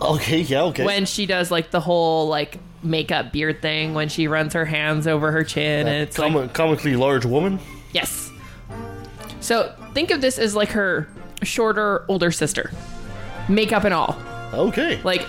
Okay. 0.00 0.40
Yeah. 0.40 0.62
Okay. 0.62 0.82
when 0.86 1.04
she 1.04 1.26
does 1.26 1.50
like 1.50 1.70
the 1.70 1.80
whole 1.80 2.26
like 2.26 2.58
makeup 2.82 3.32
beard 3.32 3.60
thing 3.60 3.94
when 3.94 4.08
she 4.08 4.26
runs 4.28 4.54
her 4.54 4.64
hands 4.64 5.06
over 5.06 5.30
her 5.32 5.44
chin 5.44 5.86
and 5.86 6.02
it's 6.02 6.18
like 6.18 6.32
Comi- 6.32 6.52
comically 6.52 6.96
large 6.96 7.24
woman. 7.24 7.58
Yes. 7.92 8.30
So 9.40 9.74
think 9.94 10.10
of 10.10 10.20
this 10.20 10.38
as 10.38 10.54
like 10.54 10.70
her 10.70 11.08
shorter, 11.42 12.04
older 12.08 12.30
sister. 12.30 12.70
Makeup 13.48 13.84
and 13.84 13.94
all. 13.94 14.16
Okay. 14.52 15.00
Like 15.02 15.26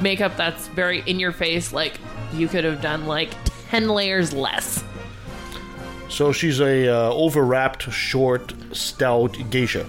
makeup 0.00 0.36
that's 0.36 0.68
very 0.68 1.02
in 1.06 1.20
your 1.20 1.32
face, 1.32 1.72
like 1.72 1.98
you 2.32 2.48
could 2.48 2.64
have 2.64 2.80
done 2.80 3.06
like 3.06 3.30
10 3.70 3.88
layers 3.88 4.32
less. 4.32 4.82
So 6.08 6.32
she's 6.32 6.60
a 6.60 6.88
uh, 6.88 7.12
overwrapped, 7.12 7.90
short, 7.92 8.52
stout 8.72 9.36
geisha. 9.50 9.86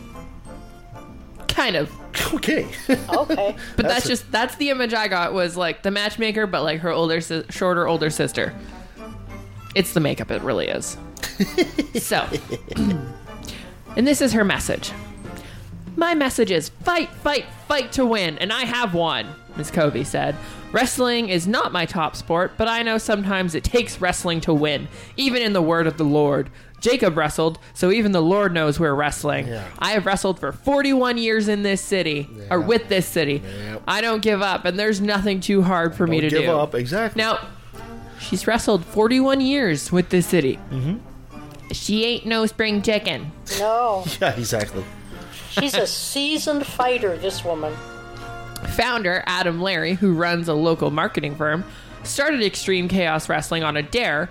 Kind 1.47 1.75
of. 1.75 1.91
Okay. 2.33 2.67
Okay. 3.09 3.55
But 3.75 3.83
that's, 3.87 3.93
That's 3.93 4.05
a- 4.05 4.09
just 4.09 4.31
that's 4.31 4.55
the 4.55 4.69
image 4.69 4.93
I 4.93 5.07
got 5.07 5.33
was 5.33 5.55
like 5.57 5.83
the 5.83 5.91
matchmaker, 5.91 6.45
but 6.47 6.63
like 6.63 6.79
her 6.81 6.91
older, 6.91 7.21
si- 7.21 7.43
shorter, 7.49 7.87
older 7.87 8.09
sister. 8.09 8.53
It's 9.75 9.93
the 9.93 9.99
makeup, 9.99 10.31
it 10.31 10.41
really 10.41 10.67
is. 10.67 10.97
so, 12.01 12.27
and 13.95 14.07
this 14.07 14.21
is 14.21 14.33
her 14.33 14.43
message. 14.43 14.91
My 15.95 16.13
message 16.15 16.51
is 16.51 16.69
fight, 16.69 17.09
fight, 17.09 17.45
fight 17.67 17.91
to 17.93 18.05
win, 18.05 18.37
and 18.39 18.51
I 18.51 18.63
have 18.65 18.93
won, 18.93 19.27
Miss 19.55 19.69
Covey 19.71 20.03
said. 20.03 20.35
Wrestling 20.71 21.27
is 21.29 21.47
not 21.47 21.71
my 21.73 21.85
top 21.85 22.15
sport, 22.15 22.53
but 22.57 22.67
I 22.69 22.81
know 22.81 22.97
sometimes 22.97 23.55
it 23.55 23.63
takes 23.65 23.99
wrestling 23.99 24.39
to 24.41 24.53
win, 24.53 24.87
even 25.17 25.41
in 25.41 25.51
the 25.53 25.61
word 25.61 25.85
of 25.87 25.97
the 25.97 26.05
Lord. 26.05 26.49
Jacob 26.81 27.15
wrestled, 27.15 27.59
so 27.73 27.91
even 27.91 28.11
the 28.11 28.21
Lord 28.21 28.53
knows 28.53 28.79
we're 28.79 28.93
wrestling. 28.95 29.47
Yeah. 29.47 29.65
I 29.79 29.91
have 29.91 30.05
wrestled 30.05 30.39
for 30.39 30.51
41 30.51 31.17
years 31.17 31.47
in 31.47 31.61
this 31.63 31.79
city, 31.79 32.27
or 32.49 32.59
with 32.59 32.89
this 32.89 33.05
city. 33.07 33.41
Yep. 33.65 33.83
I 33.87 34.01
don't 34.01 34.21
give 34.21 34.41
up, 34.41 34.65
and 34.65 34.77
there's 34.77 34.99
nothing 34.99 35.39
too 35.39 35.61
hard 35.61 35.95
for 35.95 36.05
me 36.07 36.19
Don't 36.21 36.29
to 36.31 36.35
give 36.37 36.45
do. 36.45 36.51
up. 36.51 36.73
Exactly. 36.75 37.21
Now, 37.21 37.39
she's 38.19 38.47
wrestled 38.47 38.83
41 38.83 39.41
years 39.41 39.91
with 39.91 40.09
this 40.09 40.25
city. 40.25 40.59
Mm-hmm. 40.71 40.97
She 41.71 42.03
ain't 42.03 42.25
no 42.25 42.45
spring 42.47 42.81
chicken. 42.81 43.31
No, 43.59 44.03
Yeah. 44.21 44.35
Exactly. 44.35 44.83
she's 45.51 45.75
a 45.75 45.85
seasoned 45.87 46.65
fighter. 46.65 47.15
This 47.15 47.45
woman. 47.45 47.73
Founder 48.75 49.23
Adam 49.25 49.61
Larry, 49.61 49.93
who 49.93 50.13
runs 50.13 50.47
a 50.47 50.53
local 50.53 50.91
marketing 50.91 51.35
firm, 51.35 51.63
started 52.03 52.41
Extreme 52.43 52.87
Chaos 52.89 53.29
Wrestling 53.29 53.63
on 53.63 53.77
a 53.77 53.83
dare, 53.83 54.29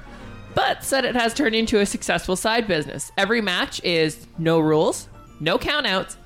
but 0.54 0.84
said 0.84 1.04
it 1.04 1.14
has 1.14 1.34
turned 1.34 1.54
into 1.54 1.80
a 1.80 1.86
successful 1.86 2.36
side 2.36 2.66
business. 2.66 3.12
Every 3.16 3.40
match 3.40 3.82
is 3.84 4.26
no 4.38 4.60
rules, 4.60 5.08
no 5.38 5.58
countouts, 5.58 6.16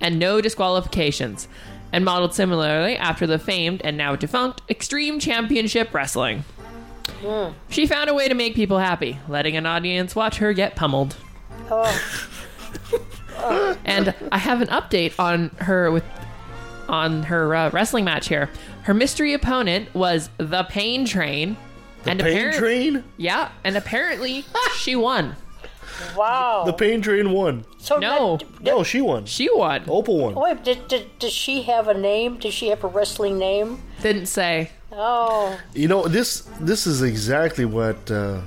and 0.00 0.18
no 0.18 0.40
disqualifications, 0.40 1.48
and 1.92 2.04
modeled 2.04 2.34
similarly 2.34 2.96
after 2.96 3.26
the 3.26 3.38
famed 3.38 3.82
and 3.82 3.96
now 3.96 4.16
defunct 4.16 4.62
Extreme 4.70 5.20
Championship 5.20 5.92
Wrestling. 5.92 6.44
She 7.68 7.86
found 7.86 8.10
a 8.10 8.14
way 8.14 8.28
to 8.28 8.34
make 8.34 8.54
people 8.54 8.78
happy, 8.78 9.18
letting 9.28 9.56
an 9.56 9.66
audience 9.66 10.14
watch 10.14 10.38
her 10.38 10.52
get 10.52 10.76
pummeled. 10.76 11.16
Oh, 11.70 13.76
and 13.84 14.14
I 14.30 14.38
have 14.38 14.60
an 14.60 14.68
update 14.68 15.18
on 15.18 15.48
her 15.58 15.90
with 15.90 16.04
on 16.88 17.22
her 17.24 17.54
uh, 17.54 17.70
wrestling 17.70 18.04
match 18.04 18.28
here. 18.28 18.48
Her 18.82 18.94
mystery 18.94 19.34
opponent 19.34 19.94
was 19.94 20.30
the 20.38 20.64
Pain 20.64 21.04
Train, 21.04 21.56
and 22.10 22.20
Pain 22.20 22.32
apparent- 22.36 22.56
train. 22.56 23.04
Yeah, 23.16 23.50
and 23.64 23.76
apparently 23.76 24.44
she 24.76 24.96
won. 24.96 25.36
wow. 26.16 26.64
The 26.66 26.72
pain 26.72 27.00
train 27.02 27.32
won. 27.32 27.64
so 27.78 27.98
No. 27.98 28.36
that- 28.36 28.46
did- 28.54 28.64
No, 28.64 28.82
she 28.82 29.00
won. 29.00 29.26
She 29.26 29.48
won. 29.52 29.82
Opal 29.88 30.18
won. 30.18 30.34
Wait, 30.34 30.62
did, 30.64 30.88
did, 30.88 31.18
does 31.18 31.32
she 31.32 31.62
have 31.62 31.88
a 31.88 31.94
name? 31.94 32.38
Does 32.38 32.54
she 32.54 32.68
have 32.68 32.84
a 32.84 32.88
wrestling 32.88 33.38
name? 33.38 33.82
Didn't 34.02 34.26
say. 34.26 34.70
Oh, 34.92 35.58
You 35.74 35.88
know 35.88 36.06
this. 36.08 36.48
This 36.60 36.86
is 36.86 37.02
exactly 37.02 37.64
what. 37.64 38.10
Uh, 38.10 38.40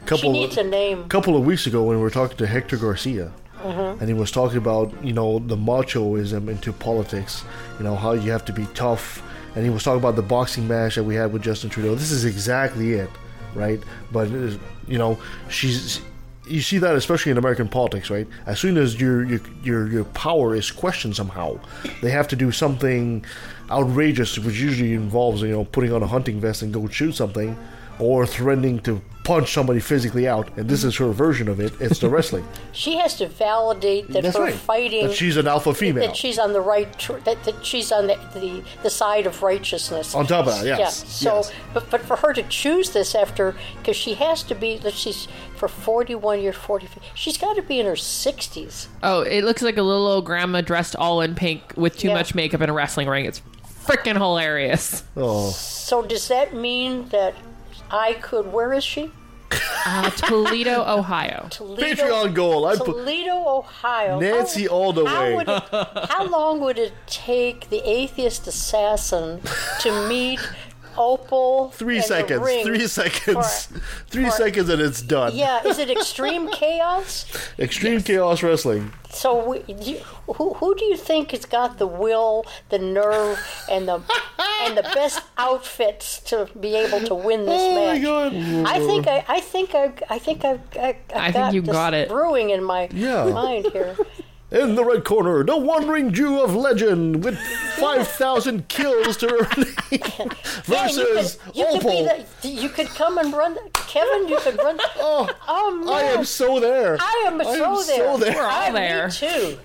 she 0.00 0.04
couple 0.06 0.30
needs 0.32 0.56
a 0.56 0.62
name. 0.62 1.08
couple 1.08 1.36
of 1.36 1.44
weeks 1.44 1.66
ago 1.66 1.82
when 1.82 1.96
we 1.96 2.02
were 2.02 2.10
talking 2.10 2.36
to 2.36 2.46
Hector 2.46 2.76
Garcia, 2.76 3.32
Mm-hmm. 3.64 3.98
and 4.00 4.08
he 4.08 4.14
was 4.14 4.30
talking 4.30 4.58
about 4.58 4.92
you 5.02 5.12
know 5.12 5.40
the 5.40 5.56
machoism 5.56 6.48
into 6.48 6.72
politics, 6.72 7.42
you 7.78 7.84
know 7.84 7.96
how 7.96 8.12
you 8.12 8.30
have 8.30 8.44
to 8.44 8.52
be 8.52 8.66
tough, 8.74 9.20
and 9.56 9.64
he 9.64 9.70
was 9.70 9.82
talking 9.82 9.98
about 9.98 10.14
the 10.16 10.22
boxing 10.22 10.68
match 10.68 10.94
that 10.94 11.02
we 11.02 11.14
had 11.14 11.32
with 11.32 11.42
Justin 11.42 11.70
Trudeau. 11.70 11.94
This 11.94 12.10
is 12.10 12.26
exactly 12.26 12.92
it, 12.92 13.10
right? 13.54 13.82
But 14.12 14.28
uh, 14.28 14.50
you 14.86 14.98
know 14.98 15.18
she's. 15.48 16.00
You 16.48 16.60
see 16.60 16.78
that 16.78 16.94
especially 16.94 17.32
in 17.32 17.38
American 17.38 17.66
politics, 17.66 18.08
right? 18.08 18.28
As 18.44 18.60
soon 18.60 18.76
as 18.76 19.00
your 19.00 19.24
your 19.24 19.40
your, 19.64 19.88
your 19.88 20.04
power 20.04 20.54
is 20.54 20.70
questioned 20.70 21.16
somehow, 21.16 21.58
they 22.02 22.10
have 22.10 22.28
to 22.28 22.36
do 22.36 22.52
something 22.52 23.24
outrageous, 23.68 24.38
which 24.38 24.60
usually 24.60 24.92
involves 24.92 25.42
you 25.42 25.48
know 25.48 25.64
putting 25.64 25.92
on 25.92 26.04
a 26.04 26.06
hunting 26.06 26.38
vest 26.38 26.62
and 26.62 26.72
go 26.72 26.86
shoot 26.86 27.12
something, 27.16 27.56
or 27.98 28.26
threatening 28.26 28.78
to 28.80 29.02
punch 29.26 29.52
somebody 29.52 29.80
physically 29.80 30.28
out. 30.28 30.48
And 30.56 30.68
this 30.68 30.84
is 30.84 30.96
her 30.96 31.10
version 31.10 31.48
of 31.48 31.58
it. 31.60 31.72
It's 31.80 31.98
the 31.98 32.08
wrestling. 32.08 32.46
She 32.76 32.96
has 32.98 33.16
to 33.16 33.26
validate 33.26 34.08
that 34.12 34.22
That's 34.22 34.36
her 34.36 34.44
right. 34.44 34.54
fighting. 34.54 35.06
That 35.06 35.16
she's 35.16 35.38
an 35.38 35.46
alpha 35.48 35.72
female. 35.72 36.06
that 36.06 36.14
she's 36.16 36.38
on 36.38 36.52
the 36.52 36.60
right. 36.60 36.96
Tr- 36.98 37.14
that, 37.24 37.42
that 37.44 37.64
she's 37.64 37.90
on 37.90 38.06
the, 38.06 38.16
the 38.34 38.62
the 38.82 38.90
side 38.90 39.26
of 39.26 39.42
righteousness. 39.42 40.14
On 40.14 40.26
top 40.26 40.46
of 40.46 40.54
that, 40.60 40.66
yes, 40.66 40.78
Yeah. 40.78 40.86
So, 41.08 41.36
yes. 41.36 41.52
but 41.72 41.90
but 41.90 42.02
for 42.02 42.16
her 42.16 42.34
to 42.34 42.42
choose 42.44 42.90
this 42.90 43.14
after, 43.14 43.54
because 43.78 43.96
she 43.96 44.12
has 44.14 44.42
to 44.44 44.54
be. 44.54 44.76
that 44.78 44.92
She's 44.92 45.26
for 45.56 45.68
forty-one 45.68 46.40
years, 46.42 46.54
forty. 46.56 46.86
She's 47.14 47.38
got 47.38 47.56
to 47.56 47.62
be 47.62 47.80
in 47.80 47.86
her 47.86 47.96
sixties. 47.96 48.88
Oh, 49.02 49.22
it 49.22 49.42
looks 49.42 49.62
like 49.62 49.78
a 49.78 49.82
little 49.82 50.06
old 50.06 50.26
grandma 50.26 50.60
dressed 50.60 50.94
all 50.96 51.22
in 51.22 51.34
pink 51.34 51.72
with 51.76 51.96
too 51.96 52.08
Yeah. 52.08 52.14
much 52.14 52.34
makeup 52.34 52.60
in 52.60 52.68
a 52.68 52.74
wrestling 52.74 53.08
ring. 53.08 53.24
It's 53.24 53.40
freaking 53.86 54.16
hilarious. 54.16 55.02
oh, 55.16 55.48
So 55.50 56.02
does 56.02 56.28
that 56.28 56.54
mean 56.54 57.08
that 57.08 57.34
I 57.90 58.14
could? 58.14 58.52
Where 58.52 58.72
is 58.72 58.84
she? 58.84 59.10
Uh, 59.88 60.10
Toledo, 60.10 60.82
Ohio. 60.84 61.46
Toledo. 61.50 61.82
Patreon 61.86 62.34
goal. 62.34 62.66
I 62.66 62.76
put 62.76 62.86
Toledo, 62.86 63.44
Ohio. 63.58 64.18
Nancy 64.18 64.64
How- 64.64 64.68
all 64.74 64.92
the 64.92 65.04
how 65.06 65.22
way. 65.22 65.34
Would 65.36 65.48
it, 65.48 65.62
how 66.10 66.26
long 66.28 66.60
would 66.60 66.78
it 66.78 66.92
take 67.06 67.70
the 67.70 67.88
atheist 67.88 68.46
assassin 68.48 69.40
to 69.80 70.08
meet 70.08 70.40
Opal? 70.96 71.70
three 71.70 71.98
in 71.98 72.02
seconds. 72.02 72.42
ring 72.42 72.64
Three 72.64 72.86
seconds. 72.86 73.66
for- 73.66 73.78
three 74.08 74.24
for- 74.26 74.30
seconds 74.30 74.68
and 74.68 74.80
it's 74.82 75.02
done. 75.02 75.34
Yeah, 75.34 75.66
is 75.66 75.78
it 75.78 75.90
extreme 75.90 76.48
chaos? 76.52 77.26
Extreme 77.58 78.02
chaos 78.02 78.42
wrestling. 78.42 78.92
So, 79.10 79.48
we, 79.50 79.64
you, 79.82 79.98
who 80.26 80.54
who 80.54 80.74
do 80.74 80.84
you 80.84 80.96
think 80.96 81.30
has 81.30 81.46
got 81.46 81.78
the 81.78 81.86
will, 81.86 82.44
the 82.68 82.78
nerve, 82.78 83.38
and 83.70 83.88
the 83.88 84.02
and 84.62 84.76
the 84.76 84.82
best 84.82 85.22
outfits 85.38 86.20
to 86.30 86.48
be 86.60 86.74
able 86.76 87.00
to 87.06 87.14
win 87.14 87.46
this 87.46 87.60
Oh 87.62 87.74
my 87.74 87.92
match? 87.94 88.02
god. 88.02 88.34
I 88.66 88.78
think 88.80 89.06
I, 89.06 89.24
I 89.28 89.40
think 89.40 89.74
I, 89.74 89.92
I 90.10 90.18
think 90.18 90.44
I've, 90.44 90.60
I, 90.76 90.96
I've 91.14 91.16
I 91.16 91.32
think 91.32 91.54
you 91.54 91.60
this 91.62 91.72
got 91.72 91.94
it. 91.94 92.08
brewing 92.08 92.50
in 92.50 92.62
my 92.64 92.88
Yeah. 92.92 93.24
mind 93.26 93.66
here. 93.72 93.96
In 94.52 94.76
the 94.76 94.84
red 94.84 95.04
corner, 95.04 95.42
the 95.42 95.56
wandering 95.56 96.12
Jew 96.12 96.40
of 96.40 96.54
legend 96.54 97.24
with 97.24 97.36
5,000 97.78 98.68
kills 98.68 99.16
to 99.16 99.26
her 99.28 99.62
name 99.90 100.30
versus 100.64 101.38
Man, 101.38 101.54
you 101.54 101.54
could, 101.54 101.56
you 101.56 101.66
could 101.66 101.80
be 101.80 101.88
Opal. 101.88 102.24
the, 102.42 102.48
you 102.48 102.68
could 102.68 102.86
come 102.86 103.18
and 103.18 103.32
run, 103.32 103.56
Kevin. 103.72 104.28
You 104.28 104.38
could 104.38 104.56
run. 104.58 104.78
Oh, 104.98 105.28
Oh 105.48 105.74
man, 105.84 105.88
I 105.88 106.12
I'm 106.14 106.24
so 106.24 106.60
there. 106.60 106.96
I 107.00 107.24
am 107.26 107.42
so 107.42 107.64
I'm 107.80 107.86
there. 107.86 108.12
So 108.12 108.16
there. 108.18 108.34
We're 108.34 108.42
all 108.42 108.50
I, 108.50 108.70
there. 108.70 109.06
Me 109.08 109.12
too. 109.12 109.58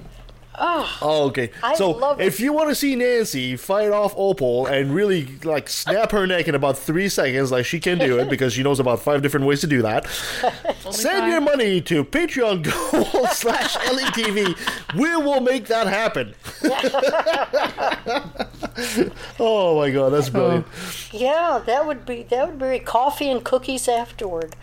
Oh, 0.64 1.24
okay. 1.30 1.50
I 1.64 1.74
so 1.74 1.90
love 1.90 2.22
it. 2.22 2.28
if 2.28 2.40
you 2.40 2.54
want 2.54 2.70
to 2.70 2.76
see 2.76 2.96
Nancy 2.96 3.58
fight 3.58 3.90
off 3.90 4.14
Opal 4.16 4.68
and 4.68 4.94
really 4.94 5.26
like 5.44 5.68
snap 5.68 6.12
her 6.12 6.28
neck 6.28 6.48
in 6.48 6.54
about 6.54 6.78
three 6.78 7.10
seconds, 7.10 7.52
like 7.52 7.66
she 7.66 7.80
can 7.80 7.98
do 7.98 8.20
it 8.20 8.30
because 8.30 8.54
she 8.54 8.62
knows 8.62 8.80
about 8.80 9.00
five 9.00 9.24
different 9.24 9.48
ways 9.48 9.62
to 9.62 9.68
do 9.68 9.82
that, 9.82 10.06
send 10.92 11.32
your 11.32 11.42
money 11.42 11.82
to 11.82 12.04
Patreon 12.04 12.62
Gold 12.92 13.30
slash 13.30 13.76
LETV. 13.76 14.96
We 14.96 15.16
will 15.16 15.42
make 15.42 15.66
that 15.66 15.88
happen. 15.88 16.36
oh 19.40 19.80
my 19.80 19.90
god, 19.90 20.10
that's 20.10 20.30
brilliant. 20.30 20.68
Yeah, 21.12 21.60
that 21.66 21.88
would 21.88 22.06
be 22.06 22.22
that 22.24 22.48
would 22.48 22.60
be 22.60 22.78
coffee 22.78 23.32
and 23.32 23.44
cookies 23.44 23.88
afterward. 23.88 24.56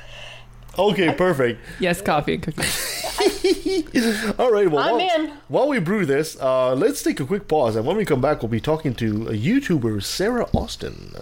Okay, 0.78 1.12
perfect. 1.12 1.60
Yes, 1.80 2.00
coffee 2.00 2.34
and 2.34 2.42
cookies. 2.42 3.04
All 4.38 4.52
right, 4.52 4.70
well, 4.70 4.78
I'm 4.78 4.94
while, 4.94 5.00
in. 5.00 5.32
while 5.48 5.68
we 5.68 5.80
brew 5.80 6.06
this, 6.06 6.36
uh, 6.40 6.74
let's 6.74 7.02
take 7.02 7.18
a 7.18 7.24
quick 7.24 7.48
pause, 7.48 7.74
and 7.74 7.84
when 7.84 7.96
we 7.96 8.04
come 8.04 8.20
back, 8.20 8.42
we'll 8.42 8.48
be 8.48 8.60
talking 8.60 8.94
to 8.94 9.28
a 9.28 9.32
YouTuber, 9.32 10.02
Sarah 10.02 10.46
Austin. 10.54 11.14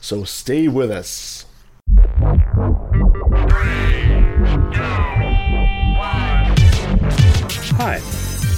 So 0.00 0.24
stay 0.24 0.66
with 0.66 0.90
us. 0.90 1.46
Hi, 7.76 8.00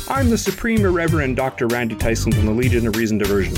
I'm 0.08 0.30
the 0.30 0.38
Supreme 0.38 0.84
Irreverend 0.84 1.36
Dr. 1.36 1.66
Randy 1.66 1.94
Tyson 1.94 2.32
from 2.32 2.46
the 2.46 2.52
Legion 2.52 2.86
of 2.86 2.96
Reason 2.96 3.18
Diversion. 3.18 3.54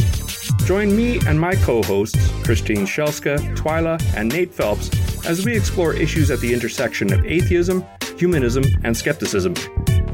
Join 0.67 0.95
me 0.97 1.21
and 1.27 1.39
my 1.39 1.55
co 1.55 1.83
hosts, 1.83 2.31
Christine 2.43 2.87
Shelska, 2.87 3.39
Twyla, 3.57 4.03
and 4.17 4.33
Nate 4.33 4.53
Phelps, 4.53 4.91
as 5.27 5.45
we 5.45 5.57
explore 5.57 5.95
issues 5.95 6.31
at 6.31 6.41
the 6.41 6.53
intersection 6.53 7.13
of 7.13 7.25
atheism, 7.25 7.85
humanism, 8.17 8.65
and 8.85 8.97
skepticism. 8.97 9.55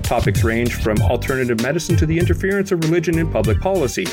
Topics 0.02 0.42
range 0.42 0.74
from 0.74 1.00
alternative 1.02 1.60
medicine 1.62 1.96
to 1.96 2.06
the 2.06 2.18
interference 2.18 2.72
of 2.72 2.82
religion 2.84 3.18
in 3.18 3.30
public 3.30 3.60
policy. 3.60 4.06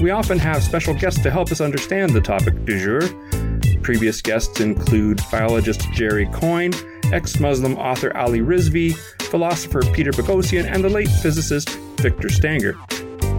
We 0.00 0.10
often 0.10 0.38
have 0.38 0.62
special 0.62 0.94
guests 0.94 1.22
to 1.22 1.30
help 1.30 1.50
us 1.52 1.60
understand 1.60 2.12
the 2.12 2.20
topic 2.20 2.64
du 2.64 2.78
jour. 2.78 3.80
Previous 3.82 4.20
guests 4.22 4.60
include 4.60 5.20
biologist 5.30 5.90
Jerry 5.92 6.26
Coyne, 6.26 6.72
ex 7.12 7.38
Muslim 7.38 7.76
author 7.76 8.16
Ali 8.16 8.40
Rizvi, 8.40 8.96
philosopher 9.22 9.82
Peter 9.92 10.10
Boghossian, 10.10 10.64
and 10.64 10.82
the 10.82 10.88
late 10.88 11.10
physicist 11.10 11.70
Victor 11.98 12.28
Stenger. 12.28 12.74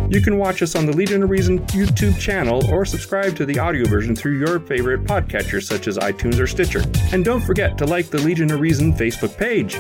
You 0.08 0.22
can 0.22 0.38
watch 0.38 0.62
us 0.62 0.76
on 0.76 0.86
the 0.86 0.94
Legion 0.96 1.24
of 1.24 1.32
Reason 1.32 1.60
YouTube 1.68 2.20
channel 2.20 2.64
or 2.72 2.86
subscribe 2.86 3.36
to 3.38 3.46
the 3.46 3.58
audio 3.58 3.88
version 3.88 4.16
through 4.16 4.38
your 4.38 4.60
favorite 4.60 5.04
podcatcher 5.04 5.64
such 5.64 5.88
as 5.88 5.98
iTunes 5.98 6.40
or 6.40 6.46
Stitcher. 6.46 6.84
And 7.12 7.26
don't 7.26 7.42
forget 7.42 7.76
to 7.80 7.86
like 7.86 8.12
the 8.12 8.20
Legion 8.20 8.52
of 8.52 8.60
Reason 8.60 8.94
Facebook 8.94 9.36
page. 9.36 9.76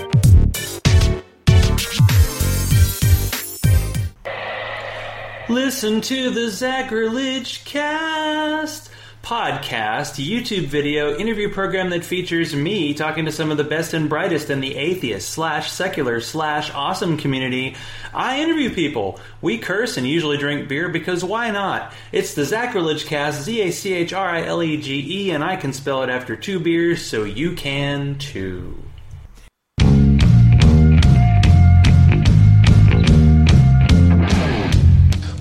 Listen 5.47 6.01
to 6.01 6.31
the 6.31 6.47
Zachrilege 6.47 7.63
Cast 7.63 8.89
podcast, 9.25 10.23
YouTube 10.23 10.67
video, 10.67 11.17
interview 11.17 11.49
program 11.49 11.89
that 11.89 12.05
features 12.05 12.55
me 12.55 12.93
talking 12.93 13.25
to 13.25 13.31
some 13.31 13.49
of 13.49 13.57
the 13.57 13.63
best 13.63 13.95
and 13.95 14.07
brightest 14.07 14.51
in 14.51 14.59
the 14.59 14.75
atheist 14.75 15.29
slash 15.29 15.71
secular 15.71 16.21
slash 16.21 16.71
awesome 16.75 17.17
community. 17.17 17.75
I 18.13 18.39
interview 18.39 18.71
people. 18.71 19.19
We 19.41 19.57
curse 19.57 19.97
and 19.97 20.07
usually 20.07 20.37
drink 20.37 20.69
beer 20.69 20.89
because 20.89 21.23
why 21.23 21.49
not? 21.49 21.91
It's 22.11 22.35
the 22.35 22.43
Zachrilege 22.43 23.07
Cast, 23.07 23.41
Z 23.41 23.61
A 23.61 23.71
C 23.71 23.93
H 23.93 24.13
R 24.13 24.29
I 24.29 24.43
L 24.43 24.61
E 24.61 24.77
G 24.77 25.03
E, 25.23 25.31
and 25.31 25.43
I 25.43 25.55
can 25.55 25.73
spell 25.73 26.03
it 26.03 26.11
after 26.11 26.35
two 26.35 26.59
beers, 26.59 27.03
so 27.03 27.23
you 27.23 27.53
can 27.53 28.19
too. 28.19 28.84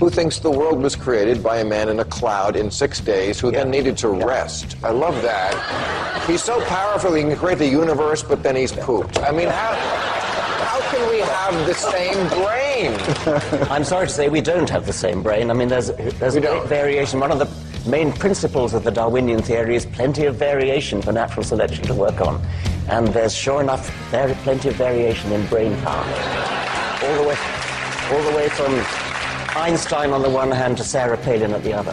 Who 0.05 0.11
thinks 0.11 0.39
the 0.39 0.51
world 0.51 0.83
was 0.83 0.95
created 0.95 1.43
by 1.43 1.61
a 1.61 1.65
man 1.65 1.89
in 1.89 1.99
a 2.01 2.05
cloud 2.05 2.57
in 2.57 2.71
six 2.71 3.01
days 3.01 3.41
who 3.41 3.51
then 3.51 3.71
needed 3.71 3.97
to 3.97 4.11
rest. 4.11 4.77
I 4.85 4.91
love 4.91 5.23
that. 5.23 5.55
He's 6.27 6.43
so 6.43 6.63
powerful 6.67 7.15
he 7.15 7.23
can 7.23 7.35
create 7.35 7.57
the 7.57 7.67
universe, 7.67 8.23
but 8.23 8.43
then 8.43 8.55
he's 8.55 8.71
pooped. 8.71 9.19
I 9.21 9.31
mean, 9.31 9.49
how, 9.49 9.73
how 9.73 10.81
can 10.91 11.09
we 11.09 11.21
have 11.21 11.67
the 11.67 11.73
same 11.73 12.29
brain? 12.29 13.71
I'm 13.71 13.83
sorry 13.83 14.07
to 14.07 14.13
say 14.13 14.29
we 14.29 14.43
don't 14.43 14.69
have 14.69 14.85
the 14.85 14.93
same 14.93 15.23
brain. 15.23 15.51
I 15.51 15.55
mean, 15.55 15.69
there's 15.69 15.91
there's 16.19 16.37
great 16.37 16.67
variation. 16.67 17.19
One 17.19 17.33
of 17.33 17.39
the 17.39 17.49
main 17.89 18.13
principles 18.13 18.75
of 18.75 18.85
the 18.85 18.91
Darwinian 18.91 19.41
theory 19.41 19.75
is 19.75 19.87
plenty 19.87 20.27
of 20.27 20.37
variation 20.37 21.01
for 21.01 21.13
natural 21.13 21.45
selection 21.45 21.83
to 21.87 21.95
work 21.95 22.21
on, 22.21 22.45
and 22.91 23.09
there's 23.09 23.35
sure 23.35 23.63
enough 23.63 23.89
very 24.11 24.35
plenty 24.45 24.69
of 24.69 24.75
variation 24.75 25.33
in 25.33 25.47
brain 25.47 25.75
power. 25.81 26.05
All 27.05 27.17
the 27.23 27.27
way, 27.27 27.39
all 28.13 28.23
the 28.31 28.37
way 28.37 28.51
from 28.51 29.04
Einstein 29.57 30.11
on 30.11 30.21
the 30.21 30.29
one 30.29 30.51
hand 30.51 30.77
to 30.79 30.85
Sarah 30.85 31.17
Palin 31.17 31.53
at 31.53 31.63
the 31.63 31.73
other. 31.73 31.93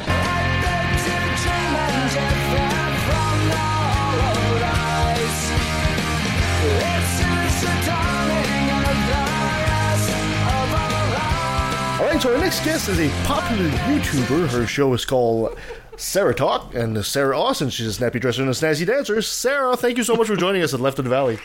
All 12.00 12.08
right, 12.08 12.20
so 12.20 12.34
our 12.34 12.40
next 12.40 12.66
guest 12.66 12.90
is 12.90 13.00
a 13.00 13.10
popular 13.26 13.70
YouTuber. 13.70 14.50
Her 14.50 14.66
show 14.66 14.94
is 14.94 15.06
called 15.06 15.56
Sarah 15.98 16.34
Talk, 16.34 16.74
and 16.74 17.06
Sarah 17.06 17.40
Austin. 17.40 17.70
She's 17.70 17.86
a 17.86 17.94
snappy 17.94 18.18
dresser 18.18 18.42
and 18.42 18.50
a 18.50 18.54
snazzy 18.54 18.88
dancer. 18.88 19.22
Sarah, 19.22 19.78
thank 19.78 19.98
you 19.98 20.04
so 20.04 20.16
much 20.16 20.26
for 20.26 20.36
joining 20.36 20.64
us 20.64 20.74
at 20.74 20.80
Left 20.80 20.98
of 20.98 21.06
the 21.06 21.12
Valley. 21.12 21.38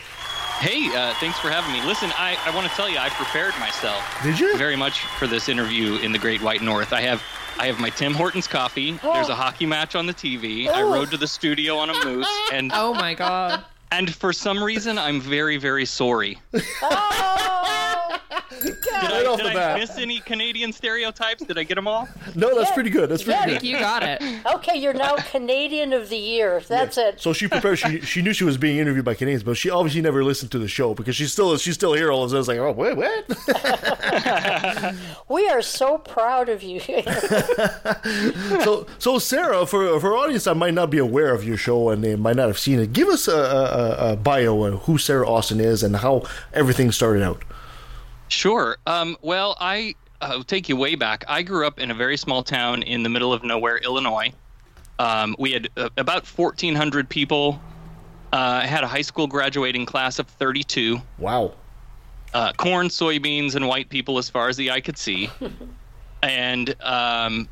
Hey, 0.59 0.87
uh, 0.95 1.13
thanks 1.19 1.37
for 1.39 1.49
having 1.49 1.71
me. 1.71 1.81
Listen, 1.85 2.11
I, 2.15 2.35
I 2.45 2.55
want 2.55 2.67
to 2.67 2.75
tell 2.75 2.89
you, 2.89 2.97
I 2.97 3.09
prepared 3.09 3.53
myself. 3.59 4.03
Did 4.23 4.39
you? 4.39 4.57
Very 4.57 4.75
much 4.75 5.01
for 5.01 5.27
this 5.27 5.49
interview 5.49 5.97
in 5.97 6.11
the 6.11 6.17
Great 6.17 6.41
White 6.41 6.63
North. 6.63 6.93
I 6.93 7.01
have 7.01 7.21
I 7.59 7.67
have 7.67 7.79
my 7.79 7.89
Tim 7.91 8.13
Hortons 8.13 8.47
coffee. 8.47 8.91
There's 9.03 9.29
a 9.29 9.35
hockey 9.35 9.65
match 9.67 9.95
on 9.95 10.05
the 10.07 10.13
TV. 10.13 10.67
I 10.67 10.81
rode 10.81 11.11
to 11.11 11.17
the 11.17 11.27
studio 11.27 11.77
on 11.77 11.89
a 11.91 12.05
moose, 12.05 12.27
and 12.51 12.71
Oh 12.75 12.93
my 12.93 13.13
god. 13.13 13.65
and 13.91 14.13
for 14.13 14.33
some 14.33 14.63
reason, 14.63 14.97
I'm 14.97 15.21
very 15.21 15.57
very 15.57 15.85
sorry. 15.85 16.39
Did, 18.63 18.75
Right 18.91 19.25
I, 19.25 19.25
off 19.25 19.37
did 19.37 19.45
the 19.47 19.51
I 19.51 19.53
bat. 19.53 19.79
miss 19.79 19.97
any 19.97 20.19
Canadian 20.19 20.71
stereotypes? 20.73 21.43
Did 21.43 21.57
I 21.57 21.63
get 21.63 21.75
them 21.75 21.87
all? 21.87 22.07
No, 22.35 22.55
that's 22.55 22.69
Yeah. 22.69 22.73
pretty 22.73 22.89
good. 22.89 23.09
That's 23.09 23.23
pretty 23.23 23.39
Yeah. 23.39 23.45
Good. 23.59 23.63
you 23.63 23.77
got 23.79 24.03
it. 24.03 24.21
Okay, 24.57 24.77
you're 24.77 24.93
now 24.93 25.15
Canadian 25.17 25.93
of 25.93 26.09
the 26.09 26.17
Year. 26.17 26.61
That's 26.67 26.97
it. 26.97 27.21
So 27.21 27.33
she 27.33 27.47
prepared. 27.47 27.77
She 27.79 28.01
she 28.01 28.21
knew 28.21 28.33
she 28.33 28.43
was 28.43 28.57
being 28.57 28.77
interviewed 28.77 29.05
by 29.05 29.13
Canadians, 29.13 29.43
but 29.43 29.55
she 29.57 29.69
obviously 29.69 30.01
never 30.01 30.23
listened 30.23 30.51
to 30.51 30.59
the 30.59 30.67
show 30.67 30.93
because 30.93 31.15
she's 31.15 31.31
still 31.31 31.55
she's 31.57 31.75
still 31.75 31.93
here. 31.93 32.11
All 32.11 32.23
of 32.23 32.27
a 32.27 32.29
sudden, 32.29 32.39
it's 32.39 32.47
like, 32.47 32.57
oh, 32.59 32.71
wait, 32.71 32.95
what? 32.97 34.95
We 35.29 35.47
are 35.49 35.61
so 35.61 35.97
proud 35.97 36.49
of 36.49 36.63
you. 36.63 36.79
so 38.63 38.87
so 38.99 39.19
Sarah, 39.19 39.65
for 39.65 39.99
for 39.99 40.15
audience 40.17 40.45
that 40.45 40.55
might 40.55 40.73
not 40.73 40.89
be 40.89 40.97
aware 40.97 41.33
of 41.33 41.43
your 41.43 41.57
show 41.57 41.89
and 41.89 42.03
they 42.03 42.15
might 42.15 42.35
not 42.35 42.47
have 42.47 42.57
seen 42.59 42.79
it, 42.79 42.93
give 42.93 43.07
us 43.09 43.27
a, 43.27 43.35
a, 43.35 44.13
a 44.13 44.15
bio 44.15 44.63
of 44.63 44.81
who 44.83 44.97
Sarah 44.97 45.29
Austin 45.29 45.59
is 45.59 45.83
and 45.83 45.97
how 45.97 46.23
everything 46.53 46.91
started 46.91 47.23
out. 47.23 47.43
Sure. 48.29 48.77
Um, 48.85 49.17
well, 49.21 49.55
I 49.59 49.95
uh, 50.21 50.43
take 50.45 50.69
you 50.69 50.75
way 50.75 50.95
back. 50.95 51.23
I 51.27 51.43
grew 51.43 51.65
up 51.65 51.79
in 51.79 51.91
a 51.91 51.93
very 51.93 52.17
small 52.17 52.43
town 52.43 52.83
in 52.83 53.03
the 53.03 53.09
middle 53.09 53.33
of 53.33 53.43
nowhere, 53.43 53.77
Illinois. 53.77 54.33
Um, 54.99 55.35
we 55.37 55.51
had 55.51 55.69
uh, 55.77 55.89
about 55.97 56.25
1,400 56.25 57.07
people. 57.07 57.61
Uh, 58.33 58.61
I 58.63 58.65
had 58.65 58.83
a 58.83 58.87
high 58.87 59.01
school 59.01 59.27
graduating 59.27 59.85
class 59.85 60.19
of 60.19 60.27
32. 60.27 60.99
Wow. 61.17 61.53
Uh, 62.33 62.51
corn, 62.53 62.87
soybeans, 62.87 63.55
and 63.55 63.67
white 63.67 63.89
people 63.89 64.17
as 64.17 64.29
far 64.29 64.49
as 64.49 64.57
the 64.57 64.71
eye 64.71 64.81
could 64.81 64.97
see. 64.97 65.29
and 66.23 66.75
um, 66.81 67.47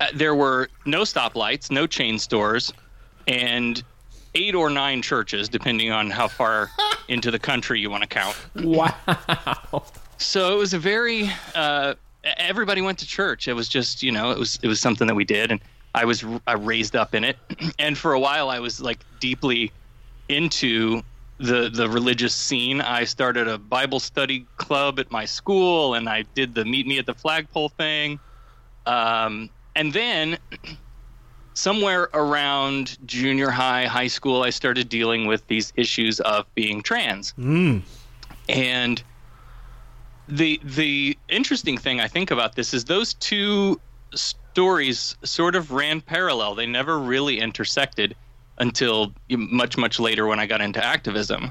uh, 0.00 0.06
there 0.14 0.34
were 0.34 0.68
no 0.84 1.02
stoplights, 1.02 1.70
no 1.70 1.86
chain 1.86 2.18
stores, 2.18 2.72
and 3.26 3.82
eight 4.34 4.54
or 4.54 4.70
nine 4.70 5.02
churches, 5.02 5.48
depending 5.48 5.90
on 5.92 6.10
how 6.10 6.28
far 6.28 6.70
into 7.08 7.30
the 7.30 7.38
country 7.38 7.80
you 7.80 7.90
want 7.90 8.02
to 8.02 8.08
count. 8.08 8.36
Wow. 8.56 9.84
So 10.18 10.54
it 10.54 10.58
was 10.58 10.74
a 10.74 10.78
very 10.78 11.30
uh, 11.54 11.94
everybody 12.24 12.82
went 12.82 12.98
to 12.98 13.06
church. 13.06 13.48
It 13.48 13.54
was 13.54 13.68
just 13.68 14.02
you 14.02 14.12
know 14.12 14.30
it 14.30 14.38
was 14.38 14.58
it 14.62 14.68
was 14.68 14.80
something 14.80 15.06
that 15.06 15.14
we 15.14 15.24
did, 15.24 15.50
and 15.50 15.60
I 15.94 16.04
was 16.04 16.24
I 16.46 16.54
raised 16.54 16.96
up 16.96 17.14
in 17.14 17.24
it, 17.24 17.38
and 17.78 17.96
for 17.96 18.12
a 18.12 18.20
while 18.20 18.50
I 18.50 18.58
was 18.58 18.80
like 18.80 18.98
deeply 19.20 19.72
into 20.28 21.02
the 21.38 21.70
the 21.70 21.88
religious 21.88 22.34
scene. 22.34 22.80
I 22.80 23.04
started 23.04 23.48
a 23.48 23.58
Bible 23.58 24.00
study 24.00 24.46
club 24.56 24.98
at 24.98 25.10
my 25.10 25.24
school, 25.24 25.94
and 25.94 26.08
I 26.08 26.22
did 26.34 26.54
the 26.54 26.64
meet 26.64 26.86
me 26.86 26.98
at 26.98 27.06
the 27.06 27.14
flagpole 27.14 27.70
thing, 27.70 28.18
um, 28.86 29.50
and 29.76 29.92
then. 29.92 30.38
Somewhere 31.58 32.08
around 32.14 32.96
junior 33.04 33.50
high, 33.50 33.86
high 33.86 34.06
school, 34.06 34.44
I 34.44 34.50
started 34.50 34.88
dealing 34.88 35.26
with 35.26 35.44
these 35.48 35.72
issues 35.74 36.20
of 36.20 36.46
being 36.54 36.82
trans. 36.82 37.34
And 38.48 39.02
the 40.28 40.60
the 40.62 41.18
interesting 41.28 41.76
thing 41.76 42.00
I 42.00 42.06
think 42.06 42.30
about 42.30 42.54
this 42.54 42.72
is 42.72 42.84
those 42.84 43.14
two 43.14 43.80
stories 44.14 45.16
sort 45.24 45.56
of 45.56 45.72
ran 45.72 46.00
parallel. 46.00 46.54
They 46.54 46.64
never 46.66 46.96
really 46.96 47.40
intersected 47.40 48.14
until 48.58 49.12
much 49.28 49.76
much 49.76 49.98
later 49.98 50.28
when 50.28 50.38
I 50.38 50.46
got 50.46 50.60
into 50.60 50.84
activism. 50.84 51.50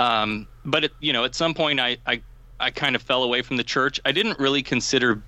Um, 0.00 0.48
but 0.64 0.86
it, 0.86 0.92
you 0.98 1.12
know, 1.12 1.22
at 1.22 1.36
some 1.36 1.54
point, 1.54 1.78
I, 1.78 1.98
I 2.04 2.20
I 2.58 2.72
kind 2.72 2.96
of 2.96 3.02
fell 3.02 3.22
away 3.22 3.42
from 3.42 3.58
the 3.58 3.64
church. 3.64 4.00
I 4.04 4.10
didn't 4.10 4.40
really 4.40 4.64
consider 4.64 5.22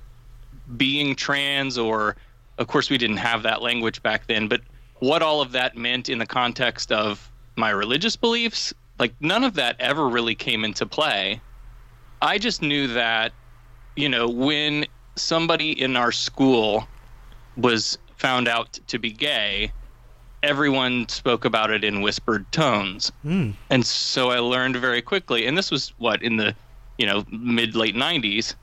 being 0.77 1.15
trans, 1.15 1.79
or 1.79 2.17
of 2.59 2.67
course, 2.67 2.91
we 2.91 2.99
didn't 2.99 3.19
have 3.19 3.43
that 3.45 3.63
language 3.63 4.03
back 4.03 4.27
then. 4.27 4.49
But 4.49 4.61
what 4.99 5.23
all 5.23 5.41
of 5.41 5.53
that 5.53 5.77
meant 5.77 6.09
in 6.09 6.19
the 6.19 6.27
context 6.27 6.93
of 6.93 7.31
my 7.57 7.71
religious 7.71 8.17
beliefs, 8.17 8.75
like 8.99 9.15
none 9.21 9.45
of 9.45 9.55
that 9.55 9.77
ever 9.79 10.09
really 10.09 10.35
came 10.35 10.65
into 10.65 10.87
play. 10.87 11.41
I 12.21 12.39
just 12.39 12.63
knew 12.63 12.89
that, 12.89 13.33
you 13.97 14.09
know, 14.09 14.29
when 14.29 14.87
somebody 15.15 15.81
in 15.81 15.97
our 15.97 16.13
school 16.13 16.87
was 17.57 17.99
found 18.17 18.49
out 18.49 18.79
to 18.89 18.99
be 18.99 19.13
gay, 19.13 19.73
everyone 20.43 21.09
spoke 21.09 21.45
about 21.45 21.71
it 21.71 21.85
in 21.85 22.01
whispered 22.01 22.51
tones. 22.53 23.13
Hmm. 23.23 23.51
And 23.71 23.85
so 23.87 24.31
I 24.31 24.39
learned 24.39 24.77
very 24.77 25.03
quickly, 25.03 25.47
and 25.47 25.57
this 25.57 25.71
was 25.71 25.93
what 25.99 26.23
in 26.23 26.37
the, 26.37 26.55
you 26.97 27.07
know, 27.07 27.25
mid 27.31 27.75
late 27.77 27.95
90s. 27.95 28.55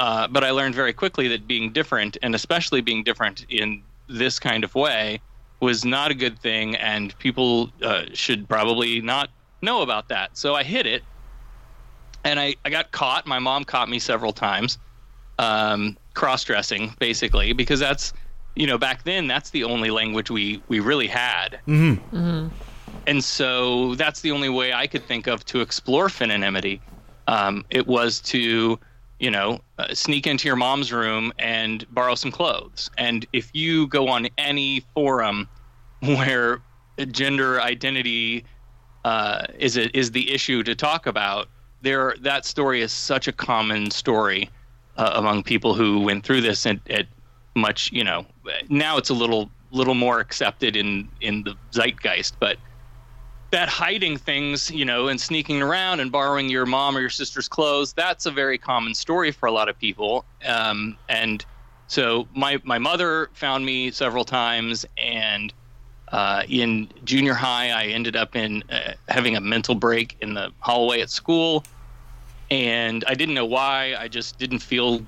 Uh, 0.00 0.26
but 0.26 0.42
I 0.42 0.50
learned 0.50 0.74
very 0.74 0.94
quickly 0.94 1.28
that 1.28 1.46
being 1.46 1.72
different, 1.72 2.16
and 2.22 2.34
especially 2.34 2.80
being 2.80 3.04
different 3.04 3.44
in 3.50 3.82
this 4.08 4.38
kind 4.38 4.64
of 4.64 4.74
way, 4.74 5.20
was 5.60 5.84
not 5.84 6.10
a 6.10 6.14
good 6.14 6.38
thing, 6.38 6.74
and 6.76 7.16
people 7.18 7.70
uh, 7.82 8.04
should 8.14 8.48
probably 8.48 9.02
not 9.02 9.28
know 9.60 9.82
about 9.82 10.08
that. 10.08 10.38
So 10.38 10.54
I 10.54 10.62
hid 10.62 10.86
it, 10.86 11.02
and 12.24 12.40
I, 12.40 12.56
I 12.64 12.70
got 12.70 12.92
caught. 12.92 13.26
My 13.26 13.38
mom 13.38 13.64
caught 13.64 13.90
me 13.90 13.98
several 13.98 14.32
times, 14.32 14.78
um, 15.38 15.98
cross 16.14 16.44
dressing, 16.44 16.94
basically, 16.98 17.52
because 17.52 17.78
that's, 17.78 18.14
you 18.56 18.66
know, 18.66 18.78
back 18.78 19.04
then, 19.04 19.26
that's 19.26 19.50
the 19.50 19.64
only 19.64 19.90
language 19.90 20.30
we, 20.30 20.62
we 20.68 20.80
really 20.80 21.08
had. 21.08 21.60
Mm-hmm. 21.68 22.48
And 23.06 23.22
so 23.22 23.94
that's 23.96 24.22
the 24.22 24.32
only 24.32 24.48
way 24.48 24.72
I 24.72 24.86
could 24.86 25.04
think 25.04 25.26
of 25.26 25.44
to 25.44 25.60
explore 25.60 26.08
femininity. 26.08 26.80
Um, 27.26 27.66
it 27.68 27.86
was 27.86 28.20
to, 28.32 28.78
you 29.20 29.30
know, 29.30 29.60
uh, 29.78 29.94
sneak 29.94 30.26
into 30.26 30.48
your 30.48 30.56
mom's 30.56 30.92
room 30.92 31.32
and 31.38 31.86
borrow 31.94 32.14
some 32.14 32.32
clothes. 32.32 32.90
And 32.96 33.26
if 33.32 33.50
you 33.52 33.86
go 33.86 34.08
on 34.08 34.28
any 34.38 34.80
forum 34.94 35.46
where 36.00 36.60
gender 37.12 37.60
identity 37.60 38.44
uh, 39.04 39.46
is 39.58 39.76
a, 39.76 39.96
is 39.96 40.10
the 40.10 40.32
issue 40.32 40.62
to 40.62 40.74
talk 40.74 41.06
about, 41.06 41.48
there 41.82 42.14
that 42.20 42.44
story 42.44 42.82
is 42.82 42.92
such 42.92 43.28
a 43.28 43.32
common 43.32 43.90
story 43.90 44.50
uh, 44.96 45.12
among 45.14 45.42
people 45.42 45.74
who 45.74 46.00
went 46.00 46.24
through 46.24 46.40
this 46.40 46.66
at, 46.66 46.78
at 46.90 47.06
much, 47.54 47.90
you 47.92 48.04
know, 48.04 48.26
now 48.68 48.96
it's 48.96 49.10
a 49.10 49.14
little 49.14 49.50
little 49.70 49.94
more 49.94 50.20
accepted 50.20 50.76
in 50.76 51.08
in 51.20 51.42
the 51.44 51.54
zeitgeist, 51.72 52.38
but 52.40 52.58
that 53.50 53.68
hiding 53.68 54.16
things, 54.16 54.70
you 54.70 54.84
know, 54.84 55.08
and 55.08 55.20
sneaking 55.20 55.60
around 55.62 56.00
and 56.00 56.12
borrowing 56.12 56.48
your 56.48 56.66
mom 56.66 56.96
or 56.96 57.00
your 57.00 57.10
sister's 57.10 57.48
clothes, 57.48 57.92
that's 57.94 58.26
a 58.26 58.30
very 58.30 58.58
common 58.58 58.94
story 58.94 59.32
for 59.32 59.46
a 59.46 59.52
lot 59.52 59.68
of 59.68 59.78
people. 59.78 60.26
Um, 60.44 60.98
and 61.08 61.44
so 61.88 62.28
my, 62.34 62.60
my 62.64 62.78
mother 62.78 63.30
found 63.34 63.66
me 63.66 63.90
several 63.90 64.24
times. 64.24 64.86
And 64.96 65.52
uh, 66.12 66.44
in 66.48 66.90
junior 67.04 67.34
high, 67.34 67.70
I 67.70 67.86
ended 67.86 68.14
up 68.16 68.36
in 68.36 68.62
uh, 68.68 68.92
having 69.08 69.36
a 69.36 69.40
mental 69.40 69.74
break 69.74 70.16
in 70.20 70.34
the 70.34 70.52
hallway 70.60 71.00
at 71.00 71.10
school. 71.10 71.66
And 72.50 73.04
I 73.08 73.14
didn't 73.14 73.34
know 73.34 73.46
why. 73.46 73.94
I 73.98 74.08
just 74.08 74.38
didn't 74.38 74.60
feel 74.60 75.06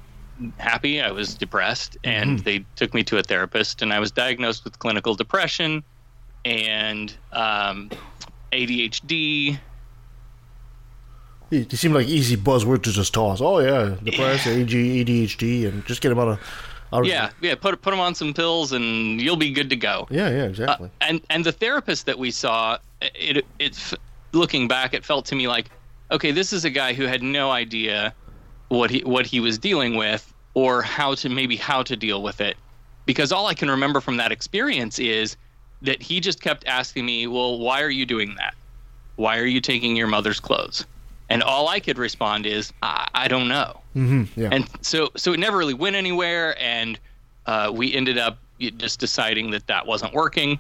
happy. 0.58 1.00
I 1.00 1.12
was 1.12 1.36
depressed. 1.36 1.96
And 2.02 2.40
Mhm. 2.40 2.44
they 2.44 2.66
took 2.74 2.94
me 2.94 3.04
to 3.04 3.18
a 3.18 3.22
therapist. 3.22 3.82
And 3.82 3.92
I 3.92 4.00
was 4.00 4.10
diagnosed 4.10 4.64
with 4.64 4.78
clinical 4.80 5.14
depression 5.14 5.84
and 6.44 7.16
um, 7.32 7.92
ADHD. 8.52 9.58
They 11.50 11.64
seem 11.76 11.92
like 11.92 12.06
easy 12.06 12.36
buzzwords 12.36 12.84
to 12.84 12.92
just 12.92 13.12
toss. 13.12 13.40
Oh 13.42 13.58
yeah, 13.58 13.96
depressed, 14.02 14.46
AG, 14.46 14.74
ADHD, 15.04 15.68
and 15.68 15.84
just 15.84 16.00
get 16.00 16.08
them 16.08 16.18
out 16.18 16.28
of. 16.28 16.40
Out 16.94 17.02
of 17.02 17.06
Yeah, 17.06 17.30
yeah. 17.42 17.54
Put 17.54 17.80
put 17.82 17.90
them 17.90 18.00
on 18.00 18.14
some 18.14 18.32
pills, 18.32 18.72
and 18.72 19.20
you'll 19.20 19.36
be 19.36 19.50
good 19.50 19.68
to 19.70 19.76
go. 19.76 20.06
yeah, 20.10 20.30
yeah, 20.30 20.44
exactly. 20.44 20.88
Uh, 20.88 21.04
and 21.08 21.20
and 21.28 21.44
the 21.44 21.52
therapist 21.52 22.06
that 22.06 22.18
we 22.18 22.30
saw, 22.30 22.78
it 23.00 23.44
it's 23.58 23.94
looking 24.32 24.66
back, 24.68 24.94
it 24.94 25.04
felt 25.04 25.26
to 25.26 25.34
me 25.34 25.46
like, 25.46 25.70
okay, 26.10 26.32
this 26.32 26.52
is 26.52 26.64
a 26.64 26.70
guy 26.70 26.94
who 26.94 27.04
had 27.04 27.22
no 27.22 27.50
idea 27.50 28.14
what 28.68 28.90
he 28.90 29.00
what 29.04 29.26
he 29.26 29.40
was 29.40 29.58
dealing 29.58 29.96
with 29.96 30.32
or 30.54 30.82
how 30.82 31.14
to 31.16 31.28
maybe 31.28 31.56
how 31.56 31.82
to 31.82 31.96
deal 31.96 32.22
with 32.22 32.40
it, 32.40 32.56
because 33.04 33.30
all 33.32 33.46
I 33.46 33.54
can 33.54 33.70
remember 33.70 34.00
from 34.00 34.16
that 34.18 34.32
experience 34.32 34.98
is 34.98 35.36
that 35.82 36.02
he 36.02 36.20
just 36.20 36.40
kept 36.40 36.66
asking 36.66 37.06
me, 37.06 37.26
well, 37.26 37.58
why 37.58 37.82
are 37.82 37.90
you 37.90 38.06
doing 38.06 38.34
that? 38.36 38.54
Why 39.16 39.38
are 39.38 39.46
you 39.46 39.60
taking 39.60 39.96
your 39.96 40.06
mother's 40.06 40.40
clothes? 40.40 40.86
And 41.28 41.42
all 41.42 41.68
I 41.68 41.80
could 41.80 41.98
respond 41.98 42.46
is, 42.46 42.72
I, 42.82 43.08
I 43.14 43.28
don't 43.28 43.48
know 43.48 43.82
hmm 43.94 44.24
yeah. 44.36 44.48
and 44.50 44.68
so 44.80 45.10
so 45.16 45.32
it 45.32 45.40
never 45.40 45.58
really 45.58 45.74
went 45.74 45.96
anywhere 45.96 46.56
and 46.60 46.98
uh, 47.46 47.70
we 47.74 47.92
ended 47.92 48.18
up 48.18 48.38
just 48.58 49.00
deciding 49.00 49.50
that 49.50 49.66
that 49.66 49.86
wasn't 49.86 50.12
working 50.14 50.58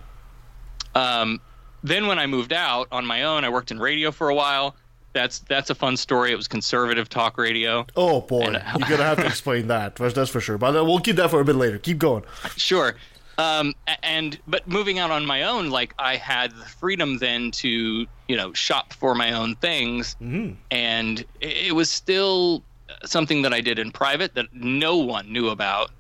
um, 0.94 1.40
then 1.82 2.06
when 2.06 2.18
i 2.18 2.26
moved 2.26 2.52
out 2.52 2.86
on 2.92 3.06
my 3.06 3.22
own 3.22 3.44
i 3.44 3.48
worked 3.48 3.70
in 3.70 3.78
radio 3.78 4.10
for 4.10 4.28
a 4.28 4.34
while 4.34 4.76
that's 5.14 5.40
that's 5.40 5.70
a 5.70 5.74
fun 5.74 5.96
story 5.96 6.32
it 6.32 6.36
was 6.36 6.48
conservative 6.48 7.08
talk 7.08 7.38
radio 7.38 7.86
oh 7.96 8.20
boy, 8.20 8.42
you're 8.42 8.88
gonna 8.88 9.04
have 9.04 9.18
to 9.18 9.26
explain 9.26 9.68
that. 9.68 9.96
That's 9.96 10.14
that's 10.14 10.30
for 10.30 10.40
sure. 10.40 10.56
But 10.56 10.74
uh, 10.74 10.84
we'll 10.84 11.00
keep 11.00 11.16
that 11.16 11.28
for 11.30 11.40
a 11.40 11.44
bit 11.44 11.56
later. 11.56 11.78
Keep 11.78 11.98
going. 11.98 12.24
sure 12.56 12.94
um, 13.38 13.74
and 14.02 14.38
but 14.46 14.66
moving 14.68 14.98
out 14.98 15.10
on 15.10 15.24
my 15.24 15.42
own 15.42 15.70
like 15.70 15.94
i 15.98 16.16
had 16.16 16.50
the 16.52 16.64
freedom 16.64 17.18
then 17.18 17.50
to 17.50 18.06
you 18.28 18.36
know 18.36 18.52
shop 18.52 18.92
for 18.92 19.14
my 19.14 19.32
own 19.32 19.54
things. 19.56 20.16
Mhm. 20.20 20.56
and 20.70 21.20
it 21.40 21.68
it 21.68 21.74
was 21.74 21.90
still 21.90 22.62
something 23.04 23.42
that 23.42 23.52
i 23.54 23.60
did 23.60 23.78
in 23.78 23.90
private 23.90 24.34
that 24.34 24.46
no 24.52 24.96
one 24.96 25.32
knew 25.32 25.48
about. 25.48 25.90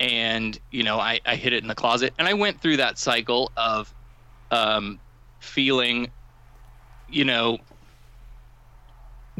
And 0.00 0.58
you 0.72 0.82
know 0.82 0.98
I, 0.98 1.20
I 1.24 1.36
hid 1.36 1.52
it 1.52 1.62
in 1.62 1.68
the 1.68 1.74
closet. 1.74 2.12
And 2.18 2.26
i 2.26 2.34
went 2.34 2.60
through 2.60 2.78
that 2.78 2.98
cycle 2.98 3.52
of 3.56 3.92
um, 4.50 4.98
feeling 5.40 6.10
you 7.08 7.24
know 7.24 7.58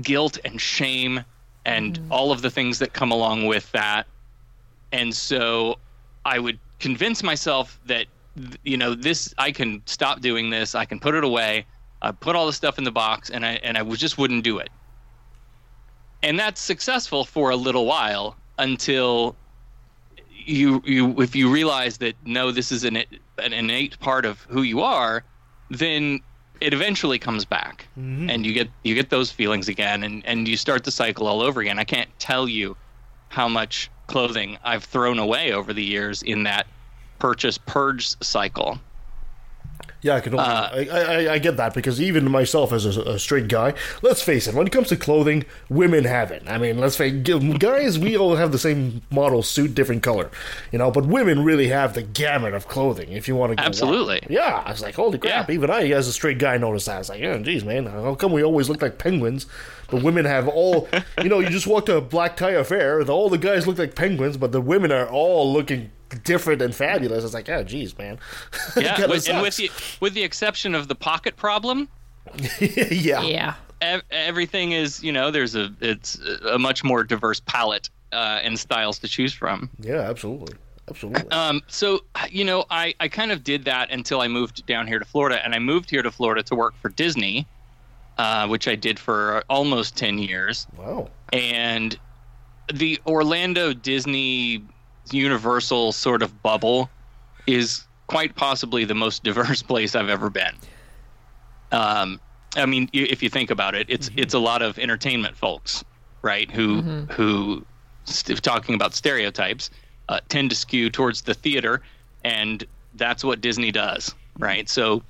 guilt 0.03 0.39
and 0.45 0.61
shame 0.61 1.25
and 1.65 1.99
all 2.11 2.31
of 2.31 2.43
the 2.43 2.51
things 2.51 2.79
that 2.79 2.93
come 2.93 3.11
along 3.11 3.47
with 3.47 3.71
that. 3.73 4.07
And 4.93 5.15
so 5.15 5.79
i 6.25 6.39
would 6.39 6.59
convince 6.85 7.23
myself 7.23 7.81
that 7.87 8.07
you 8.63 8.77
know 8.77 8.95
this 8.95 9.35
i 9.39 9.51
can 9.51 9.81
stop 9.87 10.21
doing 10.21 10.51
this 10.51 10.75
i 10.75 10.85
can 10.85 11.01
put 11.01 11.15
it 11.15 11.25
away 11.25 11.65
i 12.03 12.11
put 12.11 12.37
all 12.37 12.45
the 12.45 12.53
stuff 12.53 12.77
in 12.77 12.85
the 12.85 12.93
box 12.93 13.31
and 13.31 13.47
i 13.47 13.53
and 13.63 13.79
i 13.79 13.83
just 13.95 14.19
wouldn't 14.19 14.45
do 14.45 14.59
it. 14.59 14.69
And 16.23 16.39
that's 16.39 16.61
successful 16.61 17.25
for 17.25 17.51
a 17.51 17.57
little 17.57 17.87
while 17.87 18.37
until 18.59 19.35
you 20.55 20.83
you 20.85 21.03
if 21.23 21.35
you 21.35 21.51
realize 21.51 21.97
that 21.99 22.15
no 22.27 22.51
this 22.51 22.71
is 22.71 22.85
an 22.85 22.97
an 23.47 23.53
innate 23.61 23.99
part 24.01 24.25
of 24.27 24.43
who 24.43 24.63
you 24.63 24.83
are 24.83 25.25
then 25.71 26.21
it 26.61 26.73
eventually 26.75 27.19
comes 27.19 27.45
back. 27.45 27.87
Mm-hmm. 27.99 28.29
And 28.31 28.45
you 28.47 28.53
get 28.53 28.69
you 28.83 28.95
get 28.95 29.09
those 29.09 29.31
feelings 29.31 29.69
again 29.69 30.03
and 30.03 30.25
and 30.27 30.47
you 30.47 30.57
start 30.59 30.85
the 30.85 30.91
cycle 30.91 31.27
all 31.27 31.41
over 31.41 31.63
again. 31.63 31.79
I 31.79 31.85
can't 31.85 32.11
tell 32.19 32.47
you 32.47 32.77
how 33.29 33.49
much 33.49 33.91
clothing 34.07 34.59
i've 34.65 34.85
thrown 34.85 35.19
away 35.19 35.53
over 35.53 35.73
the 35.73 35.83
years 35.85 36.23
in 36.23 36.43
that 36.45 36.67
purchase 37.19 37.59
purge 37.59 38.09
cycle 38.23 38.79
Yeah, 40.05 40.17
I 40.17 40.21
can. 40.21 40.35
Only, 40.35 40.45
Uh, 40.45 40.69
I, 40.95 41.01
I 41.01 41.33
I 41.33 41.39
get 41.39 41.57
that 41.57 41.73
because 41.73 41.99
even 41.99 42.31
myself 42.31 42.75
as 42.75 42.85
a, 42.85 43.01
a 43.03 43.19
straight 43.19 43.49
guy, 43.49 43.73
let's 44.03 44.21
face 44.21 44.47
it, 44.47 44.55
when 44.55 44.67
it 44.67 44.71
comes 44.71 44.89
to 44.89 44.97
clothing, 44.97 45.47
women 45.71 46.05
have 46.05 46.31
it. 46.31 46.43
I 46.47 46.59
mean, 46.59 46.77
let's 46.77 46.95
face 46.95 47.15
guys, 47.59 47.99
we 47.99 48.15
all 48.15 48.37
have 48.37 48.53
the 48.53 48.59
same 48.59 49.01
model 49.11 49.43
suit, 49.43 49.75
different 49.75 50.03
color, 50.03 50.31
you 50.73 50.79
know. 50.79 50.91
But 50.91 51.07
women 51.07 51.43
really 51.43 51.69
have 51.69 51.95
the 51.95 52.03
gamut 52.03 52.53
of 52.53 52.69
clothing. 52.69 53.13
If 53.13 53.29
you 53.29 53.35
want 53.35 53.57
to, 53.57 53.65
Absolutely. 53.65 54.21
Yeah, 54.29 54.63
I 54.67 54.73
was 54.73 54.83
like, 54.83 54.95
holy 54.95 55.17
crap! 55.17 55.49
Even 55.49 55.71
I, 55.71 55.89
as 55.89 56.07
a 56.07 56.13
straight 56.13 56.39
guy, 56.39 56.59
noticed 56.59 56.85
that. 56.85 56.97
I 56.97 56.99
was 56.99 57.09
like, 57.09 57.21
yeah, 57.21 57.39
geez, 57.39 57.65
man, 57.65 57.87
how 57.87 58.15
come 58.15 58.33
we 58.33 58.45
always 58.45 58.69
look 58.69 58.83
like 58.83 58.99
penguins? 58.99 59.47
But 59.91 60.03
women 60.03 60.27
have 60.27 60.49
all, 60.49 60.87
you 61.23 61.31
know, 61.31 61.41
you 61.41 61.49
just 61.49 61.67
walk 61.67 61.87
to 61.87 61.97
a 61.97 62.01
black 62.03 62.37
tie 62.37 62.51
affair, 62.51 63.03
all 63.03 63.31
the 63.31 63.39
guys 63.39 63.67
look 63.67 63.79
like 63.79 63.95
penguins, 63.95 64.37
but 64.37 64.53
the 64.53 64.61
women 64.61 64.93
are 64.93 65.09
all 65.09 65.51
looking 65.51 65.91
different 66.23 66.63
and 66.63 66.75
fabulous. 66.75 67.25
It's 67.25 67.35
like, 67.35 67.49
yeah, 67.49 67.63
geez, 67.63 67.97
man. 67.99 68.19
yeah 68.77 68.95
Kinda 68.97 69.09
with, 69.11 69.29
and 69.29 69.43
with 69.43 69.57
the 69.57 69.71
with 70.01 70.15
the 70.15 70.23
exception 70.23 70.75
of 70.75 70.89
the 70.89 70.95
pocket 70.95 71.37
problem 71.37 71.89
yeah. 72.61 73.23
Yeah. 73.23 73.55
ev- 73.81 74.03
everything 74.11 74.73
is 74.73 75.03
you 75.03 75.13
know 75.13 75.31
there's 75.31 75.55
a 75.55 75.73
it's 75.81 76.19
a 76.51 76.59
much 76.59 76.83
more 76.85 77.05
diverse 77.05 77.41
palette 77.41 77.91
uh, 78.13 78.41
and 78.43 78.59
styles 78.59 78.99
to 79.01 79.09
choose 79.09 79.33
from 79.35 79.69
Yeah, 79.81 80.01
absolutely. 80.01 80.55
Absolutely. 80.89 81.31
um, 81.31 81.61
so 81.67 82.01
you 82.31 82.45
know 82.45 82.65
I, 82.71 82.95
I 83.01 83.09
kind 83.09 83.31
of 83.33 83.43
did 83.45 83.65
that 83.65 83.91
until 83.91 84.21
i 84.21 84.29
moved 84.29 84.65
down 84.67 84.87
here 84.87 84.99
to 84.99 85.05
florida 85.05 85.43
and 85.45 85.55
i 85.55 85.59
moved 85.59 85.91
here 85.91 86.03
to 86.03 86.11
florida 86.11 86.43
to 86.45 86.55
work 86.55 86.75
for 86.81 86.89
disney 86.91 87.47
uh, 88.19 88.47
which 88.49 88.69
i 88.69 88.75
did 88.75 88.99
for 88.99 89.43
almost 89.51 89.97
10 89.97 90.19
years 90.19 90.67
Wow. 90.79 91.09
and 91.33 91.99
the 92.73 93.01
orlando 93.07 93.73
disney 93.75 94.63
universal 95.11 95.93
sort 95.93 96.23
of 96.23 96.43
bubble 96.43 96.91
is 97.47 97.87
quite 98.07 98.35
possibly 98.35 98.85
the 98.85 98.95
most 98.95 99.23
diverse 99.23 99.63
place 99.71 99.95
i've 99.95 100.09
ever 100.09 100.31
been 100.31 100.55
um, 101.73 102.21
I 102.57 102.67
mean, 102.67 102.89
if 102.93 103.23
you 103.23 103.29
think 103.29 103.51
about 103.51 103.75
it, 103.75 103.87
it's 103.91 104.11
it's 104.17 104.35
a 104.35 104.39
lot 104.39 104.63
of 104.63 104.79
entertainment 104.79 105.37
folks, 105.37 105.85
right? 106.23 106.51
Who 106.51 106.83
who 107.11 107.67
st- 108.05 108.43
talking 108.43 108.75
about 108.75 108.95
stereotypes 108.95 109.71
uh, 110.09 110.21
tend 110.29 110.51
to 110.51 110.57
skew 110.57 110.89
towards 110.89 111.23
the 111.23 111.35
theater, 111.35 111.83
and 112.23 112.65
that's 112.95 113.25
what 113.25 113.41
Disney 113.41 113.73
does, 113.73 114.15
right? 114.39 114.69
So 114.69 115.03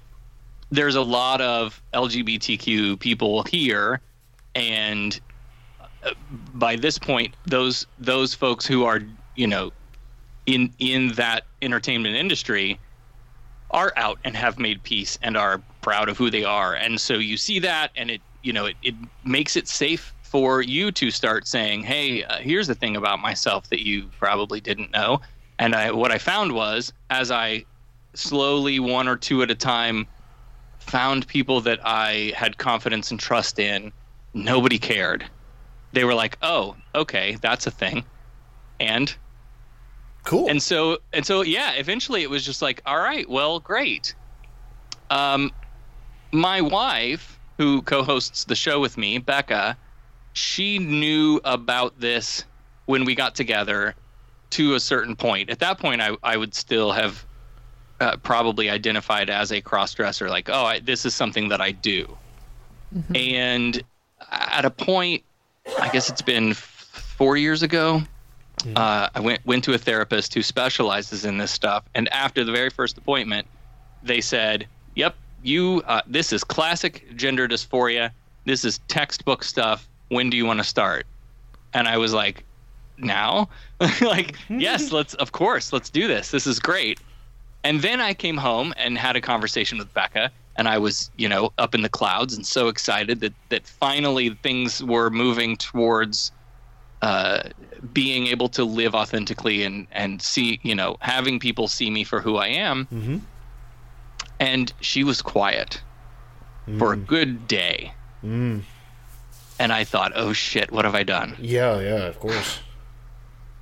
there's 0.70 0.95
a 0.95 1.03
lot 1.03 1.40
of 1.40 1.82
LGBTQ 1.92 2.99
people 2.99 3.42
here, 3.45 4.01
and 4.55 5.20
uh, 6.03 6.12
by 6.55 6.76
this 6.76 6.99
point, 6.99 7.36
those 7.45 7.86
those 7.99 8.32
folks 8.32 8.66
who 8.66 8.84
are 8.84 9.01
you 9.36 9.47
know 9.47 9.70
in 10.47 10.72
in 10.78 11.09
that 11.12 11.45
entertainment 11.62 12.16
industry 12.16 12.78
are 13.70 13.92
out 13.97 14.18
and 14.24 14.36
have 14.36 14.59
made 14.59 14.82
peace 14.82 15.18
and 15.22 15.36
are 15.36 15.61
proud 15.80 16.09
of 16.09 16.16
who 16.16 16.30
they 16.30 16.45
are. 16.45 16.74
And 16.74 17.01
so 17.01 17.14
you 17.14 17.36
see 17.36 17.59
that 17.61 17.90
and 17.97 18.11
it 18.11 18.20
you 18.42 18.53
know 18.53 18.66
it, 18.66 18.76
it 18.82 18.95
makes 19.24 19.57
it 19.57 19.68
safe 19.68 20.14
for 20.22 20.62
you 20.62 20.92
to 20.92 21.11
start 21.11 21.47
saying 21.47 21.82
hey 21.82 22.24
uh, 22.24 22.38
here's 22.38 22.66
the 22.66 22.74
thing 22.74 22.97
about 22.97 23.20
myself 23.20 23.68
that 23.70 23.86
you 23.86 24.09
probably 24.18 24.61
didn't 24.61 24.92
know. 24.92 25.20
And 25.59 25.74
I, 25.74 25.90
what 25.92 26.11
i 26.11 26.18
found 26.18 26.53
was 26.53 26.92
as 27.11 27.30
i 27.30 27.64
slowly 28.14 28.80
one 28.80 29.09
or 29.09 29.16
two 29.16 29.42
at 29.42 29.51
a 29.51 29.55
time 29.55 30.07
found 30.78 31.26
people 31.26 31.61
that 31.62 31.80
i 31.84 32.32
had 32.36 32.59
confidence 32.59 33.11
and 33.11 33.18
trust 33.18 33.59
in 33.59 33.92
nobody 34.34 34.78
cared. 34.78 35.24
They 35.92 36.05
were 36.05 36.14
like 36.14 36.36
oh 36.42 36.76
okay 36.95 37.38
that's 37.40 37.66
a 37.66 37.70
thing. 37.70 38.05
And 38.80 39.16
Cool. 40.24 40.48
and 40.48 40.62
so 40.62 40.98
and 41.12 41.24
so 41.24 41.42
yeah 41.42 41.72
eventually 41.72 42.22
it 42.22 42.30
was 42.30 42.44
just 42.44 42.62
like 42.62 42.80
all 42.86 42.98
right 42.98 43.28
well 43.28 43.60
great. 43.60 44.14
Um 45.10 45.52
my 46.32 46.60
wife 46.60 47.38
who 47.58 47.82
co-hosts 47.82 48.44
the 48.44 48.56
show 48.56 48.80
with 48.80 48.96
me 48.98 49.18
becca 49.18 49.76
she 50.32 50.78
knew 50.78 51.40
about 51.44 52.00
this 52.00 52.44
when 52.86 53.04
we 53.04 53.14
got 53.14 53.34
together 53.34 53.94
to 54.50 54.74
a 54.74 54.80
certain 54.80 55.14
point. 55.14 55.50
At 55.50 55.58
that 55.60 55.78
point 55.78 56.00
i, 56.00 56.16
I 56.22 56.36
would 56.38 56.54
still 56.54 56.90
have 56.92 57.24
uh, 58.00 58.16
probably 58.16 58.70
identified 58.70 59.30
as 59.30 59.52
a 59.52 59.60
cross-dresser 59.60 60.28
like 60.28 60.48
oh 60.48 60.64
I, 60.64 60.80
this 60.80 61.04
is 61.04 61.14
something 61.14 61.48
that 61.50 61.60
i 61.60 61.70
do. 61.70 62.16
And 63.14 63.82
at 64.30 64.64
a 64.64 64.70
point 64.70 65.22
i 65.80 65.90
guess 65.90 66.08
it's 66.08 66.22
been 66.22 66.54
four 66.54 67.36
years 67.36 67.62
ago 67.62 68.02
uh, 68.76 69.08
I 69.14 69.20
went 69.20 69.44
went 69.46 69.64
to 69.64 69.74
a 69.74 69.78
therapist 69.78 70.34
who 70.34 70.42
specializes 70.42 71.24
in 71.24 71.38
this 71.38 71.50
stuff, 71.50 71.84
and 71.94 72.08
after 72.08 72.44
the 72.44 72.52
very 72.52 72.70
first 72.70 72.98
appointment, 72.98 73.46
they 74.02 74.20
said, 74.20 74.66
"Yep, 74.94 75.14
you. 75.42 75.82
Uh, 75.86 76.02
this 76.06 76.32
is 76.32 76.44
classic 76.44 77.16
gender 77.16 77.48
dysphoria. 77.48 78.10
This 78.44 78.64
is 78.64 78.80
textbook 78.88 79.44
stuff. 79.44 79.88
When 80.08 80.30
do 80.30 80.36
you 80.36 80.46
want 80.46 80.60
to 80.60 80.64
start?" 80.64 81.06
And 81.72 81.88
I 81.88 81.98
was 81.98 82.12
like, 82.12 82.44
"Now, 82.98 83.48
like, 84.00 84.36
yes, 84.48 84.92
let's. 84.96 85.14
Of 85.14 85.32
course, 85.32 85.72
let's 85.72 85.90
do 85.90 86.08
this. 86.08 86.30
This 86.30 86.46
is 86.46 86.58
great." 86.58 87.00
And 87.64 87.80
then 87.80 88.00
I 88.00 88.12
came 88.12 88.36
home 88.36 88.74
and 88.76 88.98
had 88.98 89.16
a 89.16 89.22
conversation 89.22 89.78
with 89.78 89.92
Becca, 89.94 90.30
and 90.56 90.68
I 90.68 90.76
was, 90.76 91.10
you 91.16 91.28
know, 91.28 91.50
up 91.56 91.74
in 91.74 91.80
the 91.80 91.88
clouds 91.88 92.34
and 92.34 92.46
so 92.46 92.68
excited 92.68 93.20
that 93.20 93.32
that 93.48 93.66
finally 93.66 94.30
things 94.42 94.82
were 94.84 95.10
moving 95.10 95.56
towards 95.56 96.30
uh, 97.05 97.42
being 97.92 98.26
able 98.28 98.48
to 98.48 98.64
live 98.64 98.94
authentically 98.94 99.62
and 99.64 99.86
and 99.92 100.22
see 100.22 100.59
you 100.62 100.74
know 100.74 100.96
having 101.00 101.38
people 101.38 101.68
see 101.68 101.90
me 101.90 102.02
for 102.05 102.20
who 102.20 102.36
I 102.36 102.48
am. 102.48 102.86
Mhm. 102.92 103.20
And 104.40 104.72
she 104.80 105.05
was 105.05 105.22
quiet 105.22 105.82
for 106.78 106.92
a 106.92 106.96
good 106.96 107.46
day, 107.46 107.92
Mm. 108.24 108.62
and 109.59 109.70
I 109.72 109.84
thought, 109.84 110.12
oh 110.14 110.32
shit, 110.32 110.72
what 110.72 110.84
have 110.86 110.94
I 110.94 111.02
done? 111.05 111.36
Yeah, 111.38 111.78
yeah, 111.80 112.07
of 112.12 112.18
course. 112.18 112.59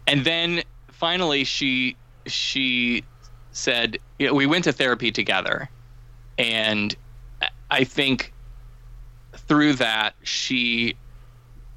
And 0.06 0.24
then 0.24 0.62
finally, 0.88 1.42
she 1.44 1.96
she 2.26 3.02
said, 3.50 3.98
you 4.18 4.28
know, 4.28 4.34
we 4.34 4.46
went 4.46 4.64
to 4.64 4.72
therapy 4.72 5.10
together, 5.10 5.68
and 6.38 6.94
I 7.70 7.84
think 7.84 8.32
through 9.48 9.74
that 9.74 10.14
she 10.22 10.94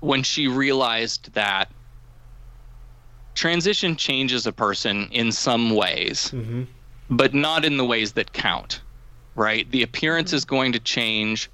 when 0.01 0.23
she 0.23 0.47
realized 0.47 1.33
that 1.33 1.71
transition 3.33 3.95
changes 3.95 4.45
a 4.45 4.51
person 4.51 5.07
in 5.11 5.31
some 5.31 5.75
ways, 5.75 6.31
Mm-hmm. 6.31 6.63
but 7.09 7.33
not 7.33 7.65
in 7.65 7.77
the 7.77 7.85
ways 7.85 8.13
that 8.13 8.33
count, 8.33 8.81
right? 9.35 9.69
The 9.71 9.83
appearance 9.83 10.33
is 10.33 10.45
going 10.45 10.71
to 10.73 10.79
change. 10.79 11.49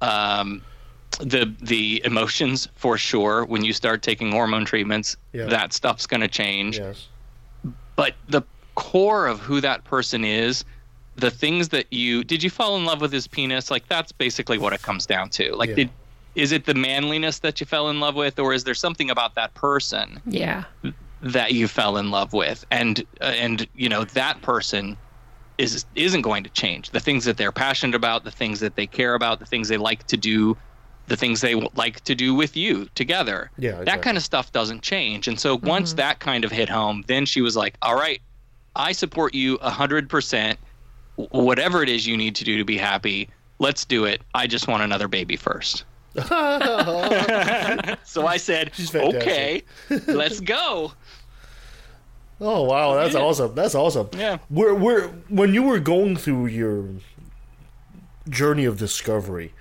Um, 0.00 0.62
the 1.18 1.52
the 1.60 2.00
emotions 2.04 2.68
for 2.76 2.96
sure 2.96 3.44
when 3.44 3.64
you 3.64 3.72
start 3.72 4.00
taking 4.00 4.30
hormone 4.30 4.64
treatments 4.64 5.16
Yeah. 5.32 5.46
that 5.46 5.72
stuff's 5.72 6.06
going 6.06 6.20
to 6.20 6.28
change 6.28 6.78
Yes. 6.78 7.08
but 7.96 8.14
the 8.28 8.42
core 8.76 9.26
of 9.26 9.40
who 9.40 9.60
that 9.60 9.82
person 9.84 10.24
is 10.24 10.64
the 11.16 11.30
things 11.30 11.68
that 11.70 11.92
you 11.92 12.22
did 12.22 12.44
you 12.44 12.48
fall 12.48 12.76
in 12.76 12.84
love 12.84 13.00
with 13.00 13.12
his 13.12 13.26
penis 13.26 13.72
like 13.72 13.86
that's 13.88 14.12
basically 14.12 14.56
what 14.56 14.72
it 14.72 14.80
comes 14.82 15.04
down 15.04 15.28
to 15.30 15.52
like 15.56 15.70
Yeah. 15.70 15.74
did 15.74 15.90
is 16.34 16.52
it 16.52 16.64
the 16.64 16.74
manliness 16.74 17.40
that 17.40 17.60
you 17.60 17.66
fell 17.66 17.88
in 17.90 18.00
love 18.00 18.14
with 18.14 18.38
or 18.38 18.52
is 18.54 18.64
there 18.64 18.74
something 18.74 19.10
about 19.10 19.34
that 19.34 19.52
person 19.54 20.20
Yeah. 20.26 20.64
that 21.20 21.52
you 21.52 21.68
fell 21.68 21.96
in 21.96 22.10
love 22.10 22.32
with? 22.32 22.64
And 22.70 23.00
uh, 23.20 23.24
and 23.24 23.68
you 23.74 23.88
know 23.88 24.04
that 24.04 24.40
person 24.42 24.96
is 25.58 25.84
isn't 25.94 26.22
going 26.22 26.44
to 26.44 26.50
change. 26.50 26.90
The 26.90 27.00
things 27.00 27.24
that 27.24 27.36
they're 27.36 27.52
passionate 27.52 27.94
about 27.94 28.24
the 28.24 28.30
things 28.30 28.60
that 28.60 28.76
they 28.76 28.86
care 28.86 29.14
about 29.14 29.38
the 29.40 29.46
things 29.46 29.68
they 29.68 29.76
like 29.76 30.06
to 30.06 30.16
do 30.16 30.56
the 31.06 31.16
things 31.16 31.40
they 31.40 31.56
like 31.74 32.00
to 32.02 32.14
do 32.14 32.34
with 32.34 32.56
you 32.56 32.86
together. 32.94 33.50
Yeah, 33.58 33.82
that 33.82 34.00
kind 34.00 34.16
of 34.16 34.22
stuff 34.22 34.52
doesn't 34.52 34.82
change. 34.82 35.26
And 35.26 35.40
so 35.40 35.56
once 35.56 35.94
that 35.94 36.20
kind 36.20 36.44
of 36.44 36.52
hit 36.52 36.68
home 36.68 37.02
then 37.08 37.26
she 37.26 37.40
was 37.40 37.56
like 37.56 37.76
all 37.82 37.96
right 37.96 38.20
i 38.76 38.92
support 38.92 39.34
you 39.34 39.58
100% 39.58 40.56
whatever 41.16 41.82
it 41.82 41.88
is 41.88 42.06
you 42.06 42.16
need 42.16 42.36
to 42.36 42.44
do 42.44 42.56
to 42.56 42.64
be 42.64 42.78
happy 42.78 43.28
let's 43.58 43.84
do 43.84 44.06
it. 44.06 44.22
I 44.32 44.46
just 44.46 44.68
want 44.68 44.82
another 44.82 45.08
baby 45.08 45.36
first 45.36 45.84
so 48.04 48.26
i 48.26 48.36
said 48.36 48.72
okay 48.94 49.62
let's 50.06 50.40
go 50.40 50.92
Oh 52.42 52.62
wow, 52.64 52.94
that's 52.94 53.12
Yeah. 53.12 53.20
awesome. 53.20 53.54
That's 53.54 53.74
awesome. 53.74 54.08
Yeah. 54.16 54.38
Where 54.48 54.74
where 54.74 55.08
when 55.28 55.52
you 55.52 55.62
were 55.62 55.78
going 55.78 56.16
through 56.16 56.46
your 56.46 56.86
journey 58.30 58.64
of 58.64 58.78
discovery, 58.78 59.52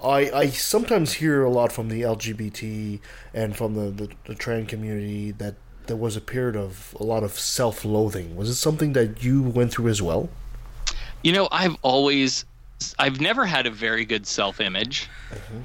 I 0.00 0.30
I 0.30 0.46
sometimes 0.50 1.14
hear 1.14 1.42
a 1.42 1.50
lot 1.50 1.72
from 1.72 1.88
the 1.88 2.02
LGBT 2.02 3.00
and 3.34 3.56
from 3.56 3.74
the 3.74 3.90
the, 3.90 4.08
the 4.26 4.34
trans 4.36 4.68
community 4.70 5.32
that 5.32 5.56
there 5.88 5.96
was 5.96 6.16
a 6.16 6.20
period 6.20 6.54
of 6.54 6.94
a 7.00 7.02
lot 7.02 7.24
of 7.24 7.32
self-loathing. 7.32 8.36
Was 8.36 8.48
it 8.48 8.54
something 8.54 8.92
that 8.92 9.24
you 9.24 9.42
went 9.42 9.72
through 9.72 9.88
as 9.88 10.00
well? 10.00 10.28
You 11.24 11.32
know, 11.32 11.48
I've 11.50 11.76
always, 11.82 12.44
I've 12.96 13.20
never 13.20 13.44
had 13.44 13.66
a 13.66 13.70
very 13.72 14.04
good 14.04 14.24
self 14.24 14.60
image. 14.60 15.08
Mm-hmm. 15.32 15.62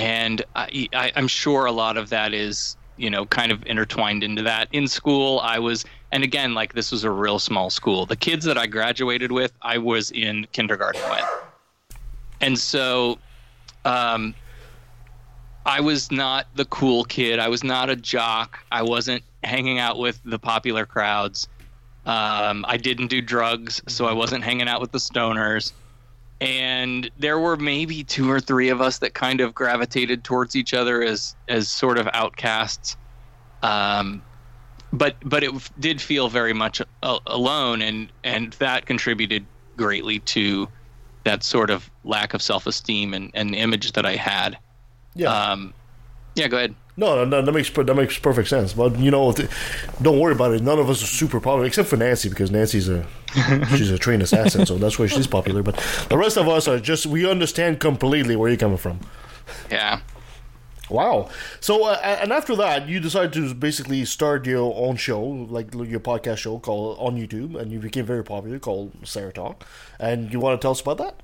And 0.00 0.42
I, 0.56 0.88
I, 0.94 1.12
I'm 1.14 1.28
sure 1.28 1.66
a 1.66 1.72
lot 1.72 1.98
of 1.98 2.08
that 2.08 2.32
is, 2.32 2.76
you 2.96 3.10
know, 3.10 3.26
kind 3.26 3.52
of 3.52 3.64
intertwined 3.66 4.24
into 4.24 4.42
that. 4.42 4.68
In 4.72 4.88
school, 4.88 5.40
I 5.40 5.58
was, 5.58 5.84
and 6.10 6.24
again, 6.24 6.54
like 6.54 6.72
this 6.72 6.90
was 6.90 7.04
a 7.04 7.10
real 7.10 7.38
small 7.38 7.68
school. 7.68 8.06
The 8.06 8.16
kids 8.16 8.46
that 8.46 8.56
I 8.56 8.66
graduated 8.66 9.30
with, 9.30 9.52
I 9.60 9.76
was 9.76 10.10
in 10.10 10.46
kindergarten 10.52 11.02
with. 11.10 11.98
And 12.40 12.58
so, 12.58 13.18
um, 13.84 14.34
I 15.66 15.80
was 15.80 16.10
not 16.10 16.46
the 16.54 16.64
cool 16.64 17.04
kid. 17.04 17.38
I 17.38 17.48
was 17.48 17.62
not 17.62 17.90
a 17.90 17.96
jock. 17.96 18.58
I 18.72 18.82
wasn't 18.82 19.22
hanging 19.44 19.78
out 19.78 19.98
with 19.98 20.18
the 20.24 20.38
popular 20.38 20.86
crowds. 20.86 21.46
Um, 22.06 22.64
I 22.66 22.78
didn't 22.78 23.08
do 23.08 23.20
drugs, 23.20 23.82
so 23.86 24.06
I 24.06 24.14
wasn't 24.14 24.42
hanging 24.42 24.68
out 24.68 24.80
with 24.80 24.92
the 24.92 24.98
stoners. 24.98 25.72
And 26.40 27.10
there 27.18 27.38
were 27.38 27.56
maybe 27.56 28.02
two 28.02 28.30
or 28.30 28.40
three 28.40 28.70
of 28.70 28.80
us 28.80 28.98
that 28.98 29.12
kind 29.12 29.40
of 29.40 29.54
gravitated 29.54 30.24
towards 30.24 30.56
each 30.56 30.72
other 30.72 31.02
as 31.02 31.36
as 31.48 31.68
sort 31.68 31.98
of 31.98 32.08
outcasts. 32.14 32.96
Um, 33.62 34.22
but 34.92 35.16
but 35.22 35.44
it 35.44 35.52
did 35.78 36.00
feel 36.00 36.28
very 36.28 36.54
much 36.54 36.80
alone, 37.02 37.82
and 37.82 38.10
and 38.24 38.52
that 38.54 38.86
contributed 38.86 39.44
greatly 39.76 40.20
to 40.20 40.68
that 41.24 41.42
sort 41.42 41.70
of 41.70 41.90
lack 42.04 42.34
of 42.34 42.42
self 42.42 42.66
esteem 42.66 43.14
and, 43.14 43.30
and 43.34 43.54
image 43.54 43.92
that 43.92 44.06
I 44.06 44.16
had. 44.16 44.58
Yeah. 45.14 45.32
Um, 45.32 45.74
yeah, 46.40 46.48
go 46.48 46.56
ahead. 46.56 46.74
No, 46.96 47.16
no, 47.16 47.24
no, 47.24 47.42
that 47.42 47.52
makes 47.52 47.70
that 47.70 47.94
makes 47.94 48.18
perfect 48.18 48.48
sense. 48.48 48.72
But 48.72 48.98
you 48.98 49.10
know, 49.10 49.32
don't 50.02 50.18
worry 50.18 50.32
about 50.32 50.52
it. 50.52 50.62
None 50.62 50.78
of 50.78 50.90
us 50.90 51.02
are 51.02 51.06
super 51.06 51.40
popular, 51.40 51.66
except 51.66 51.88
for 51.88 51.96
Nancy, 51.96 52.28
because 52.28 52.50
Nancy's 52.50 52.88
a 52.88 53.06
she's 53.76 53.90
a 53.90 53.98
trained 53.98 54.22
assassin, 54.22 54.66
so 54.66 54.76
that's 54.76 54.98
why 54.98 55.06
she's 55.06 55.26
popular. 55.26 55.62
But 55.62 55.76
the 56.08 56.18
rest 56.18 56.36
of 56.36 56.48
us 56.48 56.66
are 56.68 56.78
just 56.78 57.06
we 57.06 57.28
understand 57.28 57.80
completely 57.80 58.36
where 58.36 58.48
you're 58.48 58.58
coming 58.58 58.78
from. 58.78 59.00
Yeah. 59.70 60.00
Wow. 60.90 61.28
So, 61.60 61.84
uh, 61.84 62.00
and 62.02 62.32
after 62.32 62.56
that, 62.56 62.88
you 62.88 62.98
decided 62.98 63.32
to 63.34 63.54
basically 63.54 64.04
start 64.04 64.44
your 64.44 64.74
own 64.76 64.96
show, 64.96 65.22
like 65.22 65.72
your 65.72 66.00
podcast 66.00 66.38
show 66.38 66.58
called 66.58 66.98
on 66.98 67.16
YouTube, 67.16 67.54
and 67.58 67.70
you 67.70 67.78
became 67.78 68.04
very 68.04 68.24
popular 68.24 68.58
called 68.58 68.92
Sarah 69.04 69.32
Talk. 69.32 69.64
And 70.00 70.32
you 70.32 70.40
want 70.40 70.60
to 70.60 70.64
tell 70.64 70.72
us 70.72 70.80
about 70.80 70.98
that? 70.98 71.22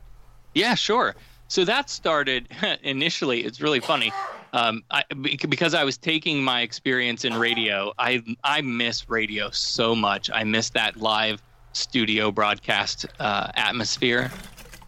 Yeah, 0.54 0.76
sure. 0.76 1.16
So 1.48 1.64
that 1.64 1.90
started 1.90 2.48
initially. 2.82 3.44
It's 3.44 3.60
really 3.60 3.80
funny. 3.80 4.12
Um, 4.52 4.84
I, 4.90 5.02
because 5.48 5.74
I 5.74 5.84
was 5.84 5.98
taking 5.98 6.42
my 6.42 6.62
experience 6.62 7.24
in 7.24 7.34
radio, 7.34 7.92
I 7.98 8.22
I 8.42 8.62
miss 8.62 9.08
radio 9.08 9.50
so 9.50 9.94
much. 9.94 10.30
I 10.32 10.44
miss 10.44 10.70
that 10.70 10.96
live 10.96 11.42
studio 11.72 12.30
broadcast 12.30 13.06
uh, 13.20 13.50
atmosphere, 13.54 14.30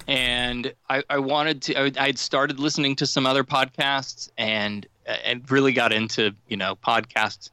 and 0.06 0.72
I, 0.88 1.02
I 1.11 1.18
wanted 1.18 1.62
to. 1.62 1.78
I, 1.78 1.92
I'd 1.98 2.18
started 2.18 2.59
listening 2.59 2.96
to 2.96 3.06
some 3.06 3.26
other 3.26 3.44
podcasts 3.44 4.30
and 4.38 4.86
and 5.06 5.50
really 5.50 5.72
got 5.72 5.92
into 5.92 6.32
you 6.48 6.56
know 6.56 6.76
podcast 6.76 7.50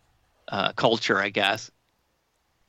uh, 0.47 0.71
culture, 0.73 1.19
I 1.19 1.29
guess. 1.29 1.69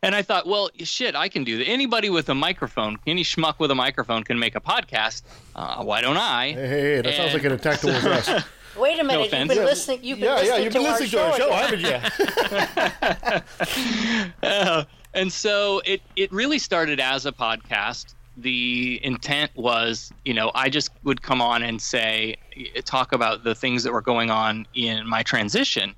And 0.03 0.15
I 0.15 0.23
thought, 0.23 0.47
well, 0.47 0.69
shit, 0.81 1.15
I 1.17 1.29
can 1.29 1.43
do 1.43 1.59
that. 1.59 1.65
Anybody 1.67 2.11
with 2.11 2.29
a 2.29 2.35
microphone, 2.35 2.99
any 3.07 3.25
schmuck 3.25 3.59
with 3.59 3.71
a 3.71 3.75
microphone 3.75 4.23
can 4.25 4.39
make 4.39 4.55
a 4.55 4.61
podcast. 4.61 5.23
Uh, 5.55 5.83
why 5.83 6.01
don't 6.01 6.19
I? 6.19 6.53
Hey, 6.53 6.55
hey, 6.69 6.81
hey, 6.97 7.01
that 7.01 7.15
sounds 7.15 7.33
like 7.33 7.45
an 7.45 7.53
attack 7.53 7.81
towards 7.81 8.05
us. 8.07 8.45
Wait 8.79 8.99
a 9.01 9.05
minute, 9.05 9.23
you've 9.33 9.49
been 9.49 9.57
Yeah. 9.57 9.65
listening. 9.65 10.01
You've 10.05 10.19
been 10.21 10.29
yeah, 10.29 10.43
yeah, 10.43 10.57
listening 10.59 10.65
you've 10.65 10.73
to 10.75 10.79
been 10.79 10.87
our 10.87 11.01
listening 11.01 11.11
to 11.11 11.25
our 11.25 11.37
show, 11.39 11.81
again. 11.81 12.01
haven't 12.03 13.33
you? 13.33 14.33
Uh, 14.43 14.85
and 15.15 15.33
so 15.33 15.81
it 15.87 16.03
it 16.15 16.31
really 16.33 16.59
started 16.59 17.01
as 17.01 17.25
a 17.27 17.33
podcast. 17.33 18.15
The 18.37 19.01
intent 19.03 19.51
was, 19.55 20.13
you 20.27 20.35
know, 20.35 20.51
I 20.55 20.69
just 20.69 20.91
would 21.05 21.23
come 21.23 21.41
on 21.41 21.63
and 21.63 21.81
say, 21.81 22.37
talk 22.85 23.13
about 23.13 23.45
the 23.45 23.55
things 23.55 23.83
that 23.83 23.93
were 23.95 24.03
going 24.03 24.31
on 24.31 24.67
in 24.75 25.07
my 25.09 25.23
transition, 25.23 25.95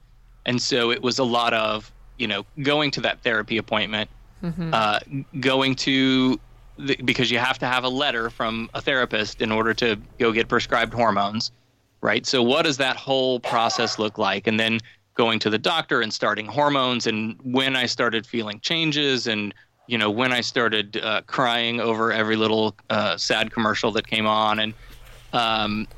and 0.47 0.63
so 0.63 0.93
it 0.93 1.03
was 1.03 1.19
a 1.19 1.25
lot 1.25 1.53
of, 1.53 1.91
you 2.19 2.27
know, 2.27 2.45
going 2.63 2.91
to 2.93 3.01
that 3.03 3.23
therapy 3.23 3.59
appointment, 3.59 4.11
uh, 4.73 5.01
going 5.41 5.75
to 5.77 6.39
the, 6.79 6.97
because 7.05 7.31
you 7.31 7.39
have 7.39 7.59
to 7.59 7.67
have 7.67 7.85
a 7.85 7.89
letter 7.89 8.31
from 8.31 8.71
a 8.75 8.81
therapist 8.81 9.41
in 9.41 9.51
order 9.51 9.75
to 9.75 9.97
go 10.19 10.33
get 10.33 10.49
prescribed 10.49 10.95
hormones, 10.95 11.51
right? 12.01 12.25
So 12.27 12.43
what 12.43 12.63
does 12.65 12.77
that 12.77 12.97
whole 12.97 13.41
process 13.41 13.99
look 13.99 14.19
like? 14.19 14.47
And 14.47 14.59
then 14.61 14.79
going 15.15 15.41
to 15.41 15.51
the 15.51 15.59
doctor 15.59 16.01
and 16.01 16.13
starting 16.13 16.47
hormones, 16.47 17.07
and 17.07 17.37
when 17.43 17.75
I 17.75 17.87
started 17.87 18.27
feeling 18.27 18.61
changes, 18.61 19.27
and 19.27 19.53
you 19.89 19.99
know 19.99 20.11
when 20.11 20.33
I 20.33 20.41
started 20.41 20.97
uh, 20.99 21.23
crying 21.27 21.81
over 21.81 22.13
every 22.13 22.37
little 22.37 22.77
uh, 22.91 23.17
sad 23.17 23.51
commercial 23.51 23.91
that 23.93 24.07
came 24.07 24.27
on, 24.27 24.61
and 24.61 24.75
um, 25.33 25.89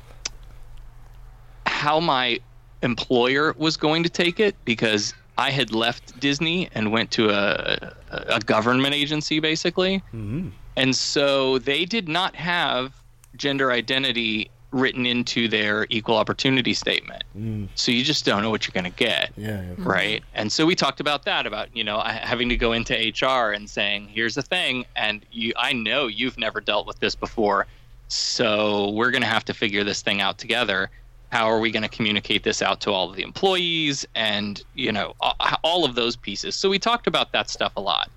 how 1.67 1.99
my 1.99 2.39
employer 2.81 3.53
was 3.57 3.77
going 3.77 4.01
to 4.03 4.09
take 4.09 4.39
it 4.39 4.55
because 4.65 5.13
I 5.41 5.49
had 5.49 5.73
left 5.73 6.19
Disney 6.19 6.69
and 6.75 6.91
went 6.91 7.09
to 7.11 7.31
a, 7.31 7.95
a 8.11 8.39
government 8.39 8.93
agency 8.93 9.39
basically. 9.39 9.97
Mm-hmm. 10.13 10.49
And 10.75 10.95
so 10.95 11.57
they 11.57 11.83
did 11.83 12.07
not 12.07 12.35
have 12.35 12.93
gender 13.35 13.71
identity 13.71 14.51
written 14.69 15.07
into 15.07 15.47
their 15.47 15.87
equal 15.89 16.15
opportunity 16.15 16.75
statement. 16.75 17.23
Mm. 17.35 17.69
So 17.73 17.91
you 17.91 18.03
just 18.03 18.23
don't 18.23 18.43
know 18.43 18.51
what 18.51 18.65
you're 18.67 18.79
going 18.79 18.91
to 18.91 18.97
get. 18.97 19.31
Yeah, 19.35 19.63
yeah. 19.63 19.73
Right. 19.79 20.23
And 20.35 20.51
so 20.51 20.65
we 20.65 20.75
talked 20.75 20.99
about 20.99 21.25
that 21.25 21.47
about, 21.47 21.75
you 21.75 21.83
know, 21.83 21.99
having 21.99 22.47
to 22.49 22.55
go 22.55 22.71
into 22.73 22.93
HR 22.93 23.51
and 23.51 23.67
saying, 23.67 24.09
here's 24.09 24.35
the 24.35 24.43
thing. 24.43 24.85
And 24.95 25.25
you, 25.31 25.53
I 25.57 25.73
know 25.73 26.05
you've 26.05 26.37
never 26.37 26.61
dealt 26.61 26.85
with 26.85 26.99
this 26.99 27.15
before. 27.15 27.65
So 28.09 28.91
we're 28.91 29.11
going 29.11 29.23
to 29.23 29.27
have 29.27 29.45
to 29.45 29.55
figure 29.55 29.83
this 29.83 30.03
thing 30.03 30.21
out 30.21 30.37
together. 30.37 30.91
How 31.31 31.45
are 31.49 31.59
we 31.59 31.71
going 31.71 31.83
to 31.83 31.89
communicate 31.89 32.43
this 32.43 32.61
out 32.61 32.81
to 32.81 32.91
all 32.91 33.09
of 33.09 33.15
the 33.15 33.23
employees 33.23 34.05
and, 34.15 34.61
you 34.75 34.91
know, 34.91 35.15
all 35.63 35.85
of 35.85 35.95
those 35.95 36.15
pieces. 36.15 36.55
So 36.55 36.69
we 36.69 36.77
talked 36.77 37.07
about 37.07 37.31
that 37.31 37.49
stuff 37.49 37.73
a 37.77 37.81
lot. 37.81 38.09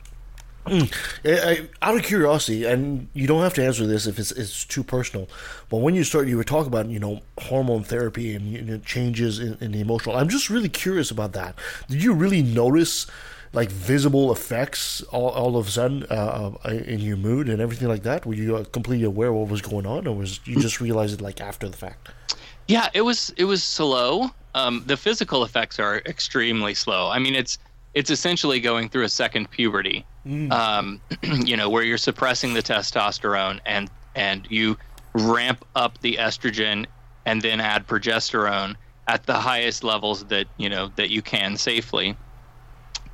I, 0.66 1.68
out 1.82 1.96
of 1.96 2.02
curiosity, 2.02 2.64
and 2.64 3.08
you 3.12 3.26
don't 3.26 3.42
have 3.42 3.54
to 3.54 3.64
answer 3.64 3.86
this 3.86 4.06
if 4.06 4.18
it's, 4.18 4.32
it's 4.32 4.64
too 4.64 4.82
personal, 4.82 5.28
but 5.68 5.78
when 5.78 5.94
you 5.94 6.04
start, 6.04 6.26
you 6.26 6.38
were 6.38 6.44
talking 6.44 6.68
about 6.68 6.86
you 6.86 6.98
know 6.98 7.20
hormone 7.38 7.84
therapy 7.84 8.34
and 8.34 8.46
you 8.46 8.62
know, 8.62 8.78
changes 8.78 9.38
in, 9.38 9.58
in 9.60 9.72
the 9.72 9.80
emotional. 9.80 10.16
I'm 10.16 10.30
just 10.30 10.48
really 10.48 10.70
curious 10.70 11.10
about 11.10 11.34
that. 11.34 11.54
Did 11.88 12.02
you 12.02 12.14
really 12.14 12.42
notice 12.42 13.06
like 13.52 13.70
visible 13.70 14.32
effects 14.32 15.02
all, 15.12 15.28
all 15.28 15.56
of 15.56 15.68
a 15.68 15.70
sudden 15.70 16.04
uh, 16.10 16.52
uh, 16.64 16.68
in 16.70 17.00
your 17.00 17.18
mood 17.18 17.48
and 17.48 17.60
everything 17.60 17.88
like 17.88 18.02
that? 18.04 18.24
Were 18.24 18.34
you 18.34 18.56
uh, 18.56 18.64
completely 18.64 19.04
aware 19.04 19.28
of 19.28 19.34
what 19.34 19.48
was 19.48 19.60
going 19.60 19.86
on, 19.86 20.06
or 20.06 20.16
was 20.16 20.40
you 20.46 20.58
just 20.60 20.80
realized 20.80 21.14
it 21.14 21.20
like 21.20 21.42
after 21.42 21.68
the 21.68 21.76
fact? 21.76 22.08
Yeah, 22.66 22.88
it 22.94 23.02
was 23.02 23.32
it 23.36 23.44
was 23.44 23.62
slow. 23.62 24.30
Um, 24.54 24.84
the 24.86 24.96
physical 24.96 25.44
effects 25.44 25.78
are 25.78 25.98
extremely 26.06 26.74
slow. 26.74 27.08
I 27.08 27.18
mean, 27.18 27.34
it's 27.34 27.58
it's 27.94 28.10
essentially 28.10 28.60
going 28.60 28.88
through 28.88 29.04
a 29.04 29.08
second 29.08 29.50
puberty. 29.50 30.04
Um, 30.50 31.00
you 31.22 31.56
know, 31.56 31.68
where 31.68 31.82
you're 31.82 31.98
suppressing 31.98 32.54
the 32.54 32.62
testosterone 32.62 33.60
and 33.66 33.90
and 34.14 34.46
you 34.50 34.76
ramp 35.12 35.64
up 35.76 36.00
the 36.00 36.16
estrogen 36.16 36.86
and 37.26 37.42
then 37.42 37.60
add 37.60 37.86
progesterone 37.86 38.74
at 39.06 39.24
the 39.26 39.34
highest 39.34 39.84
levels 39.84 40.24
that 40.26 40.46
you 40.56 40.68
know 40.68 40.90
that 40.96 41.10
you 41.10 41.22
can 41.22 41.56
safely. 41.56 42.16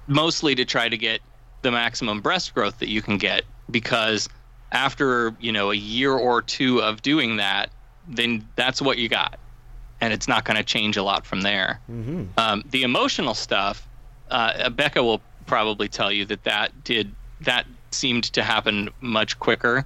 Mostly 0.07 0.55
to 0.57 0.65
try 0.65 0.89
to 0.89 0.97
get 0.97 1.21
the 1.63 1.71
maximum 1.71 2.21
breast 2.21 2.55
growth 2.55 2.79
that 2.79 2.89
you 2.89 3.03
can 3.03 3.19
get 3.19 3.45
because 3.71 4.29
after 4.73 5.35
you 5.41 5.53
know 5.53 5.71
a 5.71 5.77
year 5.77 6.13
or 6.13 6.43
two 6.43 6.81
of 6.81 7.03
doing 7.03 7.37
that 7.37 7.71
then 8.11 8.47
that's 8.57 8.83
what 8.83 8.99
you 8.99 9.09
got 9.09 9.39
and 10.01 10.13
it's 10.13 10.27
not 10.29 10.45
going 10.45 10.57
to 10.57 10.63
change 10.63 10.97
a 10.97 11.03
lot 11.03 11.25
from 11.25 11.41
there 11.41 11.81
um, 12.37 12.63
the 12.71 12.83
emotional 12.83 13.35
stuff 13.35 13.87
uh, 14.31 14.69
becca 14.71 15.03
will 15.03 15.21
probably 15.47 15.89
tell 15.89 16.13
you 16.13 16.25
that 16.25 16.45
that 16.45 16.85
did 16.85 17.13
that 17.41 17.67
seemed 17.91 18.25
to 18.25 18.43
happen 18.43 18.89
much 19.01 19.39
quicker 19.39 19.85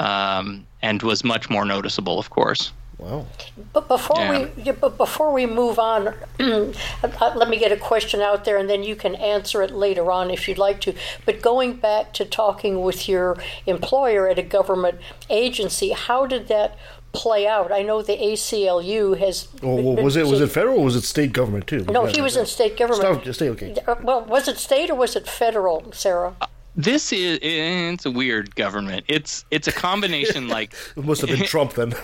um, 0.00 0.66
and 0.82 1.02
was 1.02 1.24
much 1.24 1.50
more 1.50 1.64
noticeable 1.64 2.18
of 2.18 2.30
course 2.30 2.72
Wow. 2.98 3.26
But 3.74 3.88
before 3.88 4.16
Yeah. 4.18 4.38
we 4.56 4.62
yeah, 4.62 4.72
but 4.72 4.96
before 4.96 5.30
we 5.30 5.44
move 5.44 5.78
on, 5.78 6.08
uh, 6.40 7.32
let 7.36 7.48
me 7.50 7.58
get 7.58 7.70
a 7.70 7.76
question 7.76 8.22
out 8.22 8.46
there, 8.46 8.56
and 8.56 8.70
then 8.70 8.82
you 8.82 8.96
can 8.96 9.14
answer 9.16 9.60
it 9.62 9.70
later 9.70 10.10
on 10.10 10.30
if 10.30 10.48
you'd 10.48 10.56
like 10.56 10.80
to. 10.82 10.94
But 11.26 11.42
going 11.42 11.74
back 11.74 12.14
to 12.14 12.24
talking 12.24 12.80
with 12.80 13.06
your 13.06 13.36
employer 13.66 14.28
at 14.28 14.38
a 14.38 14.42
government 14.42 14.98
agency, 15.28 15.90
how 15.90 16.24
did 16.26 16.48
that 16.48 16.78
play 17.16 17.46
out? 17.46 17.72
I 17.72 17.82
know 17.82 18.02
the 18.02 18.16
ACLU 18.16 19.16
has. 19.18 19.48
Well, 19.62 19.76
well, 19.82 20.04
was 20.04 20.16
it 20.16 20.26
was 20.26 20.40
it 20.40 20.48
federal 20.48 20.78
or 20.80 20.84
was 20.84 20.96
it 20.96 21.02
state 21.04 21.32
government 21.32 21.66
too? 21.66 21.84
No, 21.84 22.04
he 22.06 22.20
was 22.20 22.36
in 22.36 22.46
state 22.46 22.76
government. 22.76 23.22
State, 23.22 23.34
state 23.34 23.48
okay. 23.50 23.74
Uh, 23.86 23.94
Well, 24.02 24.24
was 24.24 24.48
it 24.48 24.58
state 24.58 24.90
or 24.90 24.94
was 24.94 25.16
it 25.16 25.26
federal, 25.28 25.92
Sarah? 25.92 26.34
this 26.78 27.10
is 27.10 27.38
it's 27.40 28.04
a 28.04 28.10
weird 28.10 28.54
government 28.54 29.02
it's 29.08 29.46
it's 29.50 29.66
a 29.66 29.72
combination 29.72 30.46
like 30.58 30.74
It 30.94 31.06
must 31.06 31.22
have 31.22 31.30
been 31.30 31.46
Trump 31.54 31.72
then. 31.72 31.94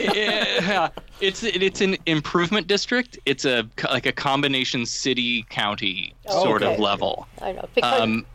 yeah, 0.00 0.88
it's 1.20 1.44
it's 1.44 1.80
an 1.80 1.96
improvement 2.06 2.66
district. 2.66 3.18
It's 3.26 3.44
a 3.44 3.68
like 3.92 4.06
a 4.06 4.12
combination 4.12 4.86
city 4.86 5.44
county 5.50 6.14
sort 6.28 6.62
of 6.62 6.78
level. 6.80 7.28
I 7.40 7.52
know 7.52 7.68
because 7.74 8.00
Um, 8.00 8.26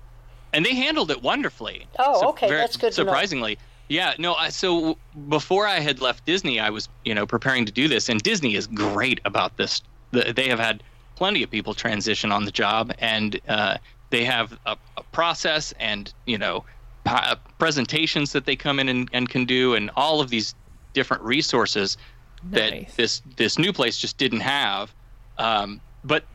and 0.53 0.65
they 0.65 0.75
handled 0.75 1.11
it 1.11 1.21
wonderfully. 1.21 1.85
Oh, 1.99 2.29
okay, 2.29 2.49
that's 2.49 2.77
good 2.77 2.93
to 2.93 3.01
know. 3.03 3.09
Surprisingly, 3.09 3.57
yeah. 3.89 4.13
No, 4.17 4.33
I, 4.35 4.49
so 4.49 4.97
before 5.29 5.67
I 5.67 5.79
had 5.79 6.01
left 6.01 6.25
Disney, 6.25 6.59
I 6.59 6.69
was 6.69 6.89
you 7.05 7.13
know 7.15 7.25
preparing 7.25 7.65
to 7.65 7.71
do 7.71 7.87
this, 7.87 8.09
and 8.09 8.21
Disney 8.21 8.55
is 8.55 8.67
great 8.67 9.19
about 9.25 9.57
this. 9.57 9.81
The- 10.11 10.33
They 10.35 10.47
have 10.49 10.59
had 10.59 10.83
plenty 11.15 11.43
of 11.43 11.51
people 11.51 11.73
transition 11.73 12.31
on 12.31 12.45
the 12.45 12.51
job, 12.51 12.93
and 12.99 13.39
uh, 13.47 13.77
they 14.09 14.23
have 14.25 14.57
a, 14.65 14.77
a 14.97 15.03
process 15.11 15.73
and 15.79 16.13
you 16.25 16.37
know 16.37 16.63
pa- 17.03 17.37
presentations 17.59 18.31
that 18.33 18.45
they 18.45 18.55
come 18.55 18.79
in 18.79 18.89
and, 18.89 19.09
and 19.13 19.29
can 19.29 19.45
do, 19.45 19.75
and 19.75 19.89
all 19.95 20.21
of 20.21 20.29
these 20.29 20.55
different 20.93 21.23
resources 21.23 21.97
that 22.51 22.71
this 22.97 23.21
this 23.37 23.57
new 23.57 23.71
place 23.73 23.97
just 23.97 24.17
didn't 24.17 24.41
have. 24.41 24.93
Um, 25.37 25.79
but 26.03 26.25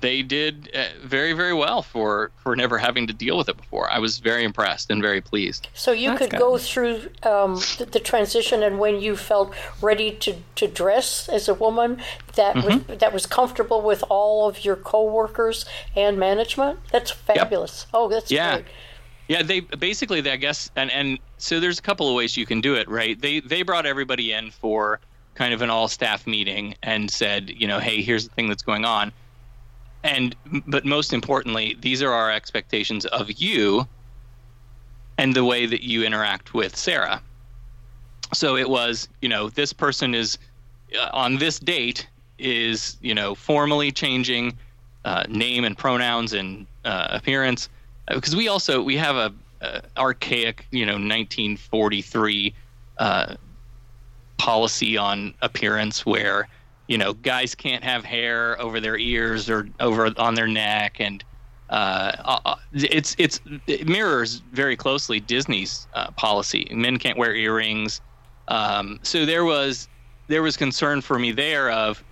they 0.00 0.22
did 0.22 0.70
uh, 0.74 0.86
very 1.04 1.32
very 1.32 1.54
well 1.54 1.82
for 1.82 2.30
for 2.42 2.56
never 2.56 2.76
having 2.78 3.06
to 3.06 3.12
deal 3.12 3.36
with 3.38 3.48
it 3.48 3.56
before. 3.56 3.88
I 3.90 3.98
was 3.98 4.18
very 4.18 4.44
impressed 4.44 4.90
and 4.90 5.00
very 5.02 5.20
pleased. 5.20 5.68
So 5.74 5.92
you 5.92 6.08
That's 6.08 6.18
could 6.18 6.30
good. 6.30 6.38
go 6.40 6.58
through 6.58 7.08
um, 7.22 7.54
the, 7.78 7.86
the 7.90 8.00
transition, 8.00 8.62
and 8.62 8.78
when 8.78 9.00
you 9.00 9.16
felt 9.16 9.54
ready 9.80 10.12
to, 10.16 10.34
to 10.56 10.66
dress 10.66 11.28
as 11.28 11.48
a 11.48 11.54
woman, 11.54 11.98
that 12.34 12.56
Mm-hmm. 12.56 12.90
was 12.90 12.98
that 12.98 13.12
was 13.12 13.26
comfortable 13.26 13.80
with 13.82 14.02
all 14.08 14.48
of 14.48 14.64
your 14.64 14.76
coworkers 14.76 15.64
and 15.96 16.18
management. 16.18 16.78
That's 16.90 17.10
fabulous. 17.10 17.86
Oh, 17.94 18.08
that's 18.08 18.30
Yeah. 18.30 18.54
great. 18.56 18.66
Yeah, 19.28 19.42
they 19.42 19.60
basically, 19.60 20.20
they, 20.20 20.32
I 20.32 20.36
guess, 20.36 20.70
and 20.76 20.90
and 20.90 21.18
so 21.38 21.60
there's 21.60 21.78
a 21.78 21.82
couple 21.82 22.08
of 22.08 22.14
ways 22.14 22.36
you 22.36 22.44
can 22.44 22.60
do 22.60 22.74
it, 22.74 22.88
right? 22.88 23.18
They 23.20 23.40
they 23.40 23.62
brought 23.62 23.86
everybody 23.86 24.32
in 24.32 24.50
for 24.50 25.00
kind 25.34 25.54
of 25.54 25.62
an 25.62 25.70
all 25.70 25.88
staff 25.88 26.26
meeting 26.26 26.74
and 26.82 27.10
said, 27.10 27.48
you 27.48 27.66
know, 27.66 27.78
hey, 27.78 28.02
here's 28.02 28.28
the 28.28 28.34
thing 28.34 28.48
that's 28.48 28.62
going 28.62 28.84
on, 28.84 29.10
and 30.04 30.34
but 30.66 30.84
most 30.84 31.12
importantly, 31.12 31.76
these 31.80 32.02
are 32.02 32.12
our 32.12 32.30
expectations 32.30 33.06
of 33.06 33.30
you, 33.40 33.86
and 35.18 35.34
the 35.34 35.44
way 35.44 35.66
that 35.66 35.82
you 35.82 36.04
interact 36.04 36.54
with 36.54 36.76
Sarah. 36.76 37.22
So 38.34 38.56
it 38.56 38.68
was, 38.68 39.08
you 39.20 39.28
know, 39.28 39.48
this 39.50 39.72
person 39.72 40.14
is 40.14 40.38
uh, 40.98 41.10
on 41.12 41.36
this 41.36 41.58
date 41.58 42.08
is, 42.38 42.96
you 43.02 43.14
know, 43.14 43.34
formally 43.34 43.92
changing 43.92 44.56
uh, 45.04 45.24
name 45.28 45.64
and 45.64 45.76
pronouns 45.76 46.32
and 46.32 46.66
uh, 46.84 47.08
appearance 47.10 47.68
because 48.08 48.34
we 48.34 48.48
also 48.48 48.82
we 48.82 48.96
have 48.96 49.16
a, 49.16 49.32
a 49.60 49.82
archaic, 49.96 50.66
you 50.70 50.86
know, 50.86 50.94
1943 50.94 52.54
uh, 52.98 53.36
policy 54.38 54.96
on 54.96 55.34
appearance 55.42 56.04
where 56.04 56.48
you 56.92 56.98
know 56.98 57.14
guys 57.14 57.54
can't 57.54 57.82
have 57.82 58.04
hair 58.04 58.60
over 58.60 58.78
their 58.78 58.98
ears 58.98 59.48
or 59.48 59.66
over 59.80 60.12
on 60.18 60.34
their 60.34 60.46
neck 60.46 61.00
and 61.00 61.24
uh, 61.70 62.38
uh, 62.44 62.56
it's 62.74 63.16
it's 63.16 63.40
it 63.66 63.88
mirrors 63.88 64.42
very 64.52 64.76
closely 64.76 65.20
Disney's 65.20 65.86
uh, 65.94 66.10
policy. 66.10 66.68
Men 66.70 66.98
can't 66.98 67.16
wear 67.16 67.34
earrings, 67.34 68.02
um, 68.48 69.00
so 69.02 69.24
there 69.24 69.46
was 69.46 69.88
there 70.26 70.42
was 70.42 70.54
concern 70.54 71.00
for 71.00 71.18
me 71.18 71.32
there 71.32 71.70
of, 71.70 72.04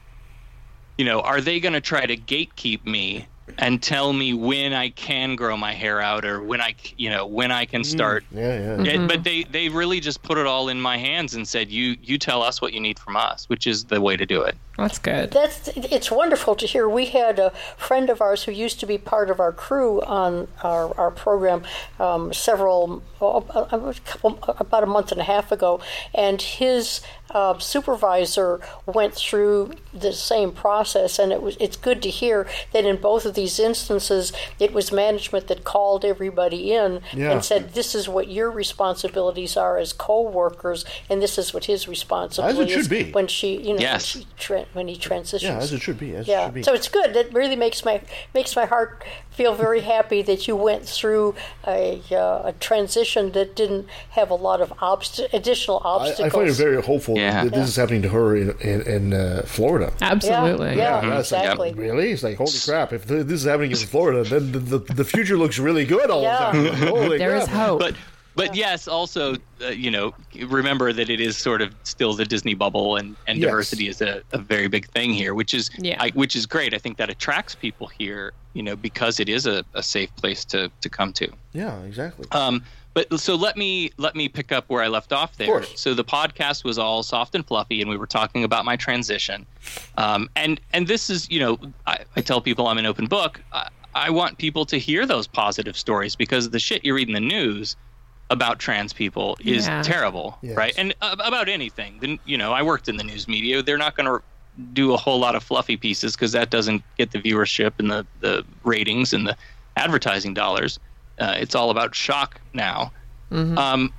you 0.97 1.05
know, 1.05 1.21
are 1.21 1.43
they 1.43 1.61
going 1.61 1.75
to 1.75 1.81
try 1.83 2.07
to 2.07 2.17
gatekeep 2.17 2.87
me 2.87 3.27
and 3.59 3.83
tell 3.83 4.13
me 4.13 4.33
when 4.35 4.73
I 4.73 4.91
can 4.91 5.37
grow 5.37 5.57
my 5.57 5.73
hair 5.73 6.01
out 6.01 6.25
or 6.25 6.43
when 6.43 6.61
I, 6.61 6.75
c- 6.83 6.95
you 6.97 7.11
know, 7.11 7.27
when 7.27 7.51
I 7.51 7.65
can 7.65 7.85
start? 7.85 8.25
Yeah, 8.31 8.77
yeah. 8.79 8.83
Yeah, 8.83 9.07
but 9.07 9.25
they 9.25 9.45
they 9.45 9.69
really 9.69 10.01
just 10.01 10.23
put 10.23 10.39
it 10.39 10.47
all 10.47 10.69
in 10.69 10.81
my 10.81 10.97
hands 10.97 11.35
and 11.35 11.47
said, 11.47 11.71
you 11.71 11.97
you 12.03 12.19
tell 12.19 12.43
us 12.43 12.61
what 12.61 12.73
you 12.73 12.81
need 12.81 12.99
from 12.99 13.17
us, 13.17 13.49
which 13.49 13.67
is 13.67 13.85
the 13.85 14.01
way 14.01 14.17
to 14.17 14.27
do 14.27 14.43
it. 14.43 14.57
That's 14.77 14.99
good. 14.99 15.31
That's 15.31 15.69
it's 15.77 16.11
wonderful 16.11 16.55
to 16.55 16.67
hear. 16.67 16.89
We 16.89 17.07
had 17.07 17.39
a 17.39 17.51
friend 17.77 18.09
of 18.09 18.23
ours 18.23 18.45
who 18.45 18.53
used 18.53 18.81
to 18.81 18.87
be 18.87 18.97
part 18.97 19.31
of 19.31 19.39
our 19.39 19.53
crew 19.53 20.01
on 20.03 20.49
our, 20.63 20.99
our 20.99 21.11
program 21.11 21.63
um, 21.99 22.33
several 22.33 23.03
oh, 23.21 23.45
a 23.71 23.77
a 23.91 23.95
couple 24.07 24.39
about 24.59 24.83
a 24.83 24.87
month 24.87 25.13
and 25.13 25.21
a 25.21 25.25
half 25.25 25.53
ago, 25.53 25.81
and 26.15 26.41
his 26.41 27.03
uh, 27.33 27.59
supervisor 27.59 28.61
went 28.87 29.15
through 29.15 29.73
the 29.95 30.13
same 30.13 30.53
process, 30.53 31.19
and 31.19 31.33
it 31.33 31.43
was 31.43 31.57
it's 31.61 31.77
good 31.77 32.03
to 32.03 32.11
hear 32.11 32.47
that 32.73 32.85
in 32.85 32.97
both 32.97 33.25
of 33.25 33.35
these 33.35 33.59
instances 33.59 34.33
it 34.59 34.73
was 34.73 34.91
management 34.93 35.47
that 35.49 35.65
called 35.65 36.05
everybody 36.05 36.73
in 36.73 37.01
Yeah. 37.13 37.33
and 37.33 37.45
said 37.45 37.75
this 37.75 37.95
is 37.95 38.09
what 38.09 38.29
your 38.29 38.51
responsibilities 38.51 39.57
are 39.57 39.79
as 39.79 39.93
co-workers, 39.93 40.85
and 41.09 41.23
this 41.23 41.39
is 41.39 41.55
what 41.55 41.65
his 41.67 41.87
responsibility 41.89 42.61
as 42.63 42.69
it 42.69 42.71
should 42.71 42.81
is 42.81 42.89
be. 42.89 43.13
when 43.13 43.27
she 43.27 43.57
you 43.57 43.75
know 43.75 43.81
Yes. 43.81 44.15
when 44.15 44.23
she 44.25 44.29
tra- 44.39 44.67
when 44.73 44.89
he 44.89 44.97
transitions. 44.97 45.43
Yeah, 45.51 45.59
as 45.59 45.73
it 45.73 45.83
should 45.83 45.99
be. 45.99 46.15
As 46.17 46.27
it 46.29 46.31
Yeah, 46.33 46.47
should 46.47 46.55
be. 46.55 46.63
so 46.63 46.75
it's 46.75 46.89
good. 46.89 47.15
That 47.15 47.33
really 47.33 47.57
makes 47.57 47.85
my 47.85 48.01
makes 48.35 48.55
my 48.57 48.65
heart 48.67 49.03
feel 49.41 49.55
very 49.55 49.81
happy 49.81 50.21
that 50.21 50.47
you 50.47 50.55
went 50.55 50.85
through 50.87 51.35
a, 51.67 52.03
uh, 52.13 52.51
a 52.51 52.55
transition 52.61 53.33
that 53.33 53.57
didn't 53.57 53.87
have 54.11 54.29
a 54.31 54.35
lot 54.35 54.61
of 54.61 54.69
obst- 54.93 55.33
additional 55.33 55.81
obstacles. 55.83 56.27
I 56.27 56.29
find 56.29 56.49
it 56.51 56.57
very 56.57 56.83
hopeful 56.83 57.17
Yeah. 57.17 57.45
that 57.45 57.53
this 57.55 57.67
is 57.71 57.77
happening 57.77 58.03
to 58.03 58.11
her 58.11 58.37
in 58.37 58.51
in, 58.61 58.83
in 58.83 59.15
uh, 59.15 59.43
Florida. 59.47 59.95
Absolutely. 60.03 60.77
Yeah, 60.77 61.01
Yeah, 61.03 61.09
that's 61.09 61.33
like, 61.33 61.43
exactly. 61.45 61.73
really? 61.73 62.11
It's 62.13 62.23
like 62.23 62.37
holy 62.37 62.59
crap! 62.67 62.93
If 62.93 63.07
this 63.07 63.41
is 63.41 63.45
happening 63.45 63.71
in 63.71 63.79
Florida, 63.79 64.29
then 64.29 64.53
the, 64.53 64.59
the, 64.59 64.79
the 65.01 65.05
future 65.15 65.39
looks 65.39 65.59
really 65.59 65.87
good. 65.87 66.11
All 66.11 66.21
Yeah. 66.23 66.51
of 66.51 66.55
a 66.55 66.69
sudden. 66.77 66.89
Holy 66.89 67.17
There 67.19 67.37
is 67.37 67.45
crap. 67.49 67.67
hope. 67.67 67.79
But 67.81 67.95
but 68.41 68.55
yes, 68.57 68.89
also 68.89 69.35
uh, 69.63 69.69
you 69.69 69.91
know 69.91 70.13
remember 70.47 70.93
that 70.93 71.09
it 71.11 71.21
is 71.21 71.37
sort 71.37 71.61
of 71.63 71.75
still 71.85 72.13
the 72.15 72.25
Disney 72.25 72.55
bubble, 72.55 72.97
and, 72.97 73.17
and 73.27 73.39
Yes. 73.39 73.47
diversity 73.49 73.89
is 73.89 74.01
a, 74.01 74.23
a 74.33 74.39
very 74.39 74.69
big 74.69 74.87
thing 74.89 75.13
here, 75.13 75.35
which 75.35 75.53
is 75.55 75.71
Yeah. 75.79 75.97
I, 76.03 76.11
which 76.11 76.35
is 76.37 76.47
great. 76.47 76.75
I 76.75 76.79
think 76.79 76.97
that 76.99 77.11
attracts 77.11 77.55
people 77.55 77.87
here, 77.99 78.33
you 78.55 78.63
know, 78.63 78.77
because 78.77 79.21
it 79.21 79.29
is 79.29 79.47
a, 79.47 79.65
a 79.75 79.83
safe 79.83 80.15
place 80.17 80.45
to 80.47 80.71
to 80.81 80.89
come 80.89 81.13
to. 81.15 81.29
Yeah, 81.53 81.81
exactly. 81.83 82.27
Um, 82.33 82.63
but 82.93 83.21
so 83.21 83.37
let 83.37 83.57
me 83.57 83.91
let 83.99 84.15
me 84.17 84.29
pick 84.29 84.51
up 84.51 84.65
where 84.69 84.83
I 84.83 84.89
left 84.89 85.13
off 85.13 85.37
there. 85.37 85.47
course. 85.47 85.73
So 85.81 85.95
the 85.95 86.05
podcast 86.05 86.65
was 86.65 86.77
all 86.79 87.03
soft 87.05 87.35
and 87.37 87.47
fluffy, 87.47 87.81
and 87.81 87.89
we 87.91 87.97
were 87.97 88.07
talking 88.21 88.43
about 88.45 88.65
my 88.65 88.77
transition. 88.77 89.47
Um, 89.97 90.29
and 90.35 90.61
and 90.73 90.87
this 90.89 91.09
is 91.11 91.31
you 91.31 91.39
know 91.41 91.59
I, 91.87 91.99
I 92.17 92.21
tell 92.21 92.41
people 92.41 92.67
I'm 92.67 92.79
an 92.79 92.87
open 92.87 93.07
book. 93.07 93.41
I, 93.53 93.69
I 93.95 94.11
want 94.11 94.39
people 94.39 94.65
to 94.67 94.79
hear 94.79 95.05
those 95.07 95.27
positive 95.27 95.77
stories 95.77 96.15
because 96.17 96.51
the 96.51 96.59
shit 96.61 96.85
you 96.85 96.95
read 96.95 97.09
in 97.09 97.15
the 97.15 97.21
news 97.21 97.77
about 98.31 98.59
trans 98.61 98.93
people 98.93 99.37
is 99.41 99.67
Yeah. 99.67 99.83
terrible, 99.83 100.39
Yes. 100.43 100.57
right? 100.57 100.73
And 100.79 100.95
uh, 101.01 101.17
about 101.19 101.49
anything. 101.49 101.99
Then 102.01 102.19
you 102.25 102.39
know 102.39 102.53
I 102.53 102.63
worked 102.63 102.89
in 102.89 102.97
the 102.97 103.05
news 103.05 103.27
media. 103.29 103.63
They're 103.63 103.77
not 103.79 103.97
going 103.97 104.07
to 104.07 104.21
do 104.73 104.93
a 104.95 104.97
whole 104.97 105.19
lot 105.19 105.35
of 105.35 105.43
fluffy 105.43 105.77
pieces 105.77 106.15
because 106.15 106.33
that 106.33 106.51
doesn't 106.51 106.83
get 106.97 107.11
the 107.13 107.19
viewership 107.21 107.73
and 107.79 107.91
the, 107.91 108.07
the 108.21 108.45
ratings 108.65 109.13
and 109.13 109.27
the 109.27 109.37
advertising 109.77 110.35
dollars. 110.35 110.79
Uh, 111.19 111.35
it's 111.37 111.55
all 111.55 111.71
about 111.71 111.95
shock 111.95 112.41
now. 112.55 112.93
Um, 113.33 113.93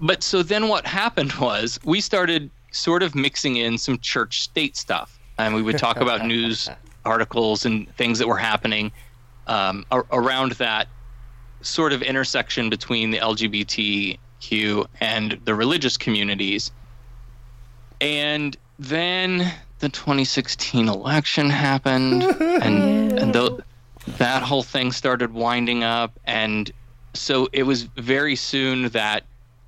but 0.00 0.22
so 0.22 0.42
then 0.42 0.68
what 0.68 0.86
happened 0.86 1.32
was 1.34 1.78
we 1.84 2.00
started 2.00 2.50
sort 2.72 3.02
of 3.02 3.14
mixing 3.14 3.56
in 3.56 3.78
some 3.78 3.98
church 3.98 4.40
state 4.40 4.76
stuff. 4.76 5.18
And 5.38 5.54
we 5.54 5.62
would 5.62 5.78
talk 5.78 5.96
about 5.98 6.24
news 6.34 6.68
articles 7.04 7.66
and 7.66 7.92
things 7.96 8.18
that 8.18 8.28
were 8.28 8.36
happening 8.38 8.92
um, 9.48 9.84
ar- 9.90 10.06
around 10.12 10.52
that 10.52 10.88
sort 11.66 11.92
of 11.92 12.02
intersection 12.02 12.70
between 12.70 13.10
the 13.10 13.18
LGBTQ 13.18 14.86
and 15.00 15.40
the 15.44 15.54
religious 15.54 15.96
communities. 15.96 16.70
And 18.00 18.56
then 18.78 19.52
the 19.78 19.88
2016 19.88 20.88
election 20.88 21.50
happened, 21.50 22.22
and 22.22 23.18
and 23.18 23.34
tho- 23.34 23.60
that 24.18 24.42
whole 24.42 24.62
thing 24.62 24.92
started 24.92 25.32
winding 25.32 25.82
up, 25.82 26.12
and 26.24 26.70
so 27.14 27.48
it 27.52 27.64
was 27.64 27.84
very 27.96 28.36
soon 28.36 28.88
that 28.90 29.24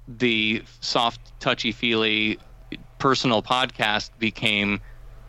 the 0.06 0.62
soft, 0.80 1.20
touchy 1.40 1.72
feely 1.72 2.38
personal 2.98 3.42
podcast 3.42 4.10
became 4.18 4.80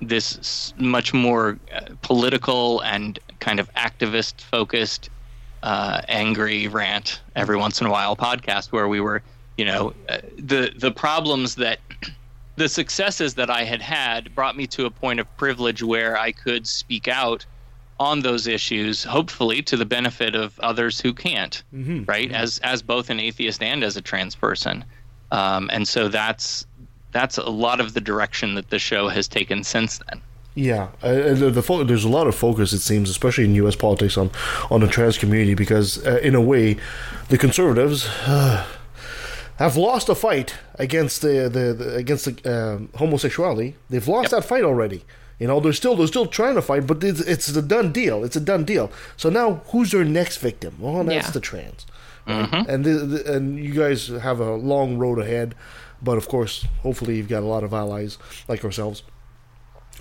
this 0.02 0.74
much 0.78 1.14
more 1.14 1.60
uh, 1.74 1.82
political 2.02 2.80
and 2.82 3.20
kind 3.40 3.60
of 3.60 3.74
activist 3.74 4.42
focused 4.42 5.10
uh, 5.64 6.02
angry 6.08 6.68
rant 6.68 7.22
every 7.36 7.58
once 7.58 7.82
in 7.82 7.88
a 7.88 7.92
while 7.92 8.16
podcast 8.16 8.72
where 8.72 8.88
we 8.88 9.00
were 9.00 9.22
you 9.58 9.66
know 9.66 9.94
uh, 10.08 10.18
the 10.38 10.72
the 10.78 10.92
problems 10.92 11.56
that 11.56 11.80
the 12.56 12.70
successes 12.70 13.36
that 13.36 13.50
I 13.50 13.64
had 13.64 13.82
had 13.82 14.36
brought 14.36 14.58
me 14.58 14.68
to 14.68 14.86
a 14.86 14.92
point 14.92 15.20
of 15.20 15.38
privilege 15.38 15.82
where 15.82 16.18
I 16.18 16.32
could 16.34 16.68
speak 16.68 17.08
out 17.08 17.46
on 18.00 18.22
those 18.22 18.48
issues, 18.48 19.04
hopefully 19.04 19.62
to 19.64 19.76
the 19.78 19.86
benefit 19.86 20.36
of 20.36 20.58
others 20.62 21.00
who 21.02 21.14
can't, 21.14 21.64
right? 22.06 22.32
As 22.32 22.60
as 22.60 22.82
both 22.82 23.10
an 23.10 23.20
atheist 23.20 23.62
and 23.62 23.84
as 23.84 23.98
a 23.98 24.02
trans 24.02 24.36
person, 24.36 24.86
um, 25.32 25.70
and 25.74 25.88
so 25.88 26.08
that's 26.08 26.66
that's 27.12 27.38
a 27.38 27.50
lot 27.50 27.80
of 27.80 27.94
the 27.94 28.02
direction 28.02 28.56
that 28.56 28.70
the 28.70 28.80
show 28.80 29.08
has 29.10 29.28
taken 29.28 29.64
since 29.64 30.00
then. 30.10 30.22
Yeah, 30.56 30.90
uh, 31.04 31.08
uh, 31.08 31.50
the, 31.52 31.62
fo- 31.64 31.84
there's 31.84 32.04
a 32.04 32.10
lot 32.10 32.28
of 32.28 32.36
focus, 32.36 32.74
it 32.74 32.80
seems, 32.80 33.10
especially 33.10 33.46
in 33.46 33.56
U.S. 33.56 33.76
politics, 33.76 34.18
on 34.18 34.30
on 34.70 34.82
the 34.82 34.88
trans 34.88 35.18
community 35.18 35.54
because, 35.54 36.06
uh, 36.06 36.20
in 36.22 36.36
a 36.36 36.42
way, 36.42 36.76
the 37.30 37.38
conservatives 37.38 38.08
uh, 38.26 38.66
have 39.58 39.78
lost 39.78 40.10
a 40.10 40.16
fight 40.16 40.56
against 40.76 41.22
the, 41.22 41.50
the, 41.50 41.74
the 41.74 41.96
against 41.96 42.26
the, 42.26 42.52
um, 42.76 42.90
homosexuality. 42.96 43.76
They've 43.90 44.08
lost 44.08 44.32
that 44.32 44.44
fight 44.44 44.64
already. 44.64 45.06
You 45.40 45.48
know, 45.48 45.62
they're 45.62 45.72
still 45.72 45.96
they're 45.96 46.08
still 46.08 46.26
trying 46.26 46.56
to 46.56 46.62
fight, 46.62 46.86
but 46.88 47.02
it's, 47.04 47.22
it's 47.22 47.48
a 47.56 47.62
done 47.62 47.94
deal. 47.94 48.26
It's 48.26 48.36
a 48.36 48.42
done 48.42 48.66
deal. 48.66 48.92
So 49.16 49.30
now, 49.30 49.62
who's 49.68 49.92
their 49.92 50.04
next 50.04 50.38
victim? 50.38 50.76
Well, 50.80 51.04
that's 51.06 51.28
Yeah. 51.28 51.32
the 51.32 51.40
trans. 51.40 51.86
right? 52.28 52.68
And 52.68 52.84
the, 52.84 52.92
the, 53.06 53.34
and 53.34 53.58
you 53.58 53.74
guys 53.74 54.08
have 54.08 54.40
a 54.42 54.56
long 54.56 54.98
road 54.98 55.20
ahead, 55.20 55.56
but 56.02 56.18
of 56.18 56.28
course, 56.28 56.66
hopefully, 56.82 57.16
you've 57.16 57.30
got 57.30 57.44
a 57.44 57.46
lot 57.46 57.64
of 57.64 57.74
allies 57.74 58.18
like 58.50 58.66
ourselves. 58.66 59.04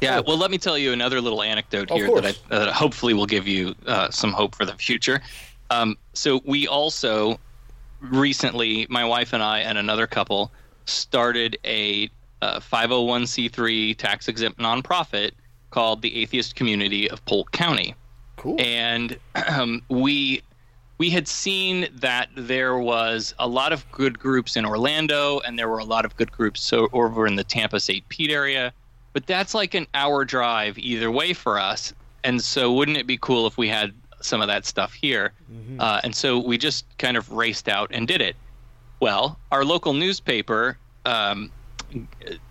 Yeah, 0.01 0.21
well, 0.21 0.37
let 0.37 0.51
me 0.51 0.59
tell 0.59 0.79
you 0.79 0.93
another 0.93 1.21
little 1.21 1.43
anecdote 1.43 1.91
here 1.91 2.09
that 2.21 2.39
I 2.51 2.55
uh, 2.55 2.73
hopefully 2.73 3.15
will 3.15 3.27
give 3.27 3.49
you 3.49 3.75
uh, 3.87 4.11
some 4.11 4.33
hope 4.33 4.55
for 4.55 4.65
the 4.65 4.75
future. 4.75 5.21
Um, 5.71 5.97
so 6.13 6.41
we 6.45 6.69
also 6.69 7.39
recently, 8.01 8.87
my 8.89 9.05
wife 9.05 9.33
and 9.33 9.43
I 9.43 9.61
and 9.61 9.77
another 9.77 10.07
couple 10.07 10.53
started 10.87 11.59
a 11.65 12.11
uh, 12.43 12.61
501c3 12.61 13.97
tax 13.97 14.29
exempt 14.29 14.61
nonprofit 14.61 15.33
called 15.71 16.03
the 16.03 16.23
Atheist 16.23 16.55
Community 16.55 17.11
of 17.11 17.25
Polk 17.25 17.51
County. 17.53 17.95
Cool. 18.37 18.57
And 18.59 19.19
um, 19.49 19.83
we 19.89 20.43
we 20.99 21.11
had 21.11 21.29
seen 21.29 21.89
that 21.95 22.29
there 22.37 22.79
was 22.79 23.35
a 23.39 23.47
lot 23.47 23.73
of 23.73 23.89
good 23.93 24.19
groups 24.19 24.57
in 24.57 24.65
Orlando, 24.67 25.41
and 25.41 25.59
there 25.59 25.69
were 25.69 25.79
a 25.79 25.85
lot 25.85 26.05
of 26.05 26.17
good 26.17 26.33
groups 26.33 26.61
so 26.61 26.89
over 26.93 27.27
in 27.27 27.37
the 27.37 27.45
Tampa 27.45 27.79
St. 27.79 28.09
Pete 28.09 28.31
area. 28.31 28.73
But 29.13 29.27
that's 29.27 29.55
like 29.55 29.75
an 29.75 29.87
hour 29.95 30.25
drive 30.25 30.79
either 30.79 31.11
way 31.11 31.33
for 31.33 31.59
us. 31.59 31.93
And 32.25 32.43
so, 32.43 32.73
wouldn't 32.73 32.97
it 32.97 33.07
be 33.07 33.19
cool 33.19 33.47
if 33.47 33.57
we 33.57 33.69
had 33.69 33.93
some 34.21 34.41
of 34.41 34.49
that 34.49 34.67
stuff 34.67 34.93
here? 34.93 35.33
Uh, 35.81 36.01
and 36.05 36.15
so 36.15 36.39
we 36.39 36.59
just 36.59 36.85
kind 36.99 37.17
of 37.17 37.31
raced 37.33 37.69
out 37.69 37.91
and 37.93 38.07
did 38.07 38.21
it. 38.21 38.37
Well, 39.01 39.39
our 39.53 39.65
local 39.65 39.93
newspaper, 39.93 40.77
um, 41.05 41.51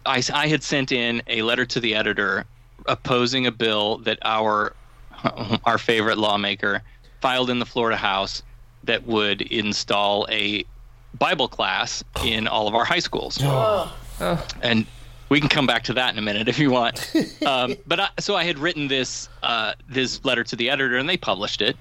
I, 0.05 0.23
I 0.33 0.47
had 0.47 0.63
sent 0.63 0.91
in 0.91 1.21
a 1.27 1.41
letter 1.41 1.65
to 1.65 1.79
the 1.79 1.93
editor 1.95 2.45
opposing 2.85 3.45
a 3.47 3.51
bill 3.51 3.97
that 3.99 4.17
our 4.23 4.73
our 5.65 5.77
favorite 5.77 6.17
lawmaker 6.17 6.81
filed 7.21 7.49
in 7.49 7.59
the 7.59 7.65
Florida 7.65 7.97
House 7.97 8.43
that 8.83 9.05
would 9.05 9.41
install 9.41 10.25
a 10.29 10.63
Bible 11.19 11.47
class 11.47 12.03
in 12.23 12.47
all 12.47 12.67
of 12.67 12.75
our 12.75 12.85
high 12.85 12.99
schools. 12.99 13.37
And 14.63 14.87
we 15.29 15.39
can 15.39 15.49
come 15.49 15.67
back 15.67 15.83
to 15.85 15.93
that 15.93 16.13
in 16.13 16.19
a 16.19 16.21
minute 16.21 16.47
if 16.47 16.59
you 16.59 16.71
want. 16.71 17.13
um, 17.45 17.75
but 17.87 17.99
I, 17.99 18.09
so 18.19 18.35
I 18.35 18.43
had 18.43 18.59
written 18.59 18.87
this 18.87 19.29
uh, 19.43 19.73
this 19.89 20.23
letter 20.23 20.43
to 20.45 20.55
the 20.55 20.69
editor, 20.69 20.97
and 20.97 21.07
they 21.07 21.17
published 21.17 21.61
it, 21.61 21.75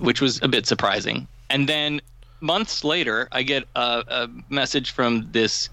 which 0.00 0.20
was 0.20 0.40
a 0.42 0.48
bit 0.48 0.66
surprising. 0.66 1.26
And 1.50 1.68
then 1.68 2.00
months 2.40 2.84
later, 2.84 3.28
I 3.32 3.42
get 3.42 3.64
a, 3.74 4.04
a 4.08 4.28
message 4.48 4.92
from 4.92 5.28
this 5.32 5.68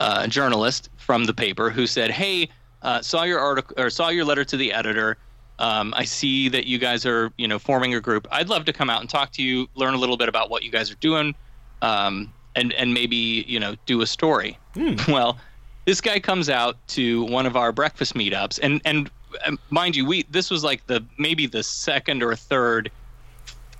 uh, 0.00 0.26
journalist 0.26 0.88
from 0.96 1.24
the 1.24 1.34
paper 1.34 1.70
who 1.70 1.86
said, 1.86 2.10
"Hey, 2.10 2.48
uh, 2.82 3.02
saw 3.02 3.24
your 3.24 3.38
article 3.38 3.74
or 3.78 3.90
saw 3.90 4.08
your 4.08 4.24
letter 4.24 4.44
to 4.44 4.56
the 4.56 4.72
editor. 4.72 5.16
Um, 5.58 5.92
I 5.94 6.04
see 6.04 6.48
that 6.48 6.66
you 6.66 6.78
guys 6.78 7.04
are, 7.04 7.30
you 7.36 7.46
know, 7.46 7.58
forming 7.58 7.94
a 7.94 8.00
group. 8.00 8.26
I'd 8.30 8.48
love 8.48 8.64
to 8.64 8.72
come 8.72 8.88
out 8.88 9.02
and 9.02 9.10
talk 9.10 9.30
to 9.32 9.42
you, 9.42 9.68
learn 9.74 9.92
a 9.92 9.98
little 9.98 10.16
bit 10.16 10.28
about 10.28 10.48
what 10.48 10.62
you 10.62 10.70
guys 10.70 10.90
are 10.90 10.96
doing, 10.96 11.34
um, 11.82 12.32
and 12.56 12.72
and 12.72 12.94
maybe 12.94 13.44
you 13.46 13.60
know 13.60 13.76
do 13.86 14.00
a 14.00 14.06
story." 14.06 14.58
Well, 15.08 15.38
this 15.90 16.00
guy 16.00 16.20
comes 16.20 16.48
out 16.48 16.76
to 16.86 17.24
one 17.24 17.46
of 17.46 17.56
our 17.56 17.72
breakfast 17.72 18.14
meetups, 18.14 18.60
and 18.62 18.80
and 18.84 19.10
um, 19.44 19.58
mind 19.70 19.96
you, 19.96 20.06
we 20.06 20.22
this 20.30 20.48
was 20.48 20.62
like 20.62 20.86
the 20.86 21.04
maybe 21.18 21.48
the 21.48 21.64
second 21.64 22.22
or 22.22 22.36
third 22.36 22.92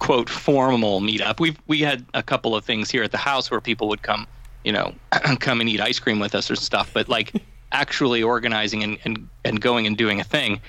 quote 0.00 0.28
formal 0.28 1.00
meetup. 1.00 1.38
We 1.38 1.56
we 1.68 1.78
had 1.78 2.04
a 2.12 2.20
couple 2.20 2.56
of 2.56 2.64
things 2.64 2.90
here 2.90 3.04
at 3.04 3.12
the 3.12 3.16
house 3.16 3.48
where 3.48 3.60
people 3.60 3.86
would 3.90 4.02
come, 4.02 4.26
you 4.64 4.72
know, 4.72 4.92
come 5.38 5.60
and 5.60 5.70
eat 5.70 5.80
ice 5.80 6.00
cream 6.00 6.18
with 6.18 6.34
us 6.34 6.50
or 6.50 6.56
stuff, 6.56 6.90
but 6.92 7.08
like 7.08 7.32
actually 7.72 8.24
organizing 8.24 8.82
and, 8.82 8.98
and, 9.04 9.28
and 9.44 9.60
going 9.60 9.86
and 9.86 9.96
doing 9.96 10.20
a 10.20 10.24
thing. 10.24 10.60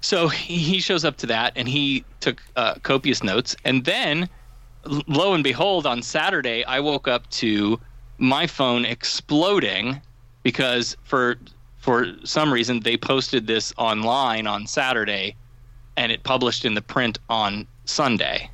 So 0.00 0.28
he 0.28 0.56
he 0.56 0.78
shows 0.80 1.04
up 1.04 1.18
to 1.18 1.26
that 1.26 1.52
and 1.54 1.68
he 1.68 2.02
took 2.20 2.42
uh, 2.56 2.76
copious 2.82 3.22
notes. 3.22 3.54
And 3.66 3.84
then, 3.84 4.26
lo 4.86 5.34
and 5.34 5.44
behold, 5.44 5.84
on 5.84 6.00
Saturday, 6.00 6.64
I 6.64 6.80
woke 6.80 7.08
up 7.08 7.28
to 7.42 7.78
my 8.16 8.46
phone 8.46 8.86
exploding 8.86 10.00
because 10.46 10.96
for 11.02 11.36
for 11.78 12.06
some 12.22 12.52
reason 12.52 12.78
they 12.80 12.96
posted 12.96 13.48
this 13.48 13.72
online 13.76 14.46
on 14.46 14.64
Saturday 14.64 15.34
and 15.96 16.12
it 16.12 16.22
published 16.22 16.64
in 16.64 16.74
the 16.74 16.82
print 16.82 17.18
on 17.28 17.66
Sunday. 17.84 18.48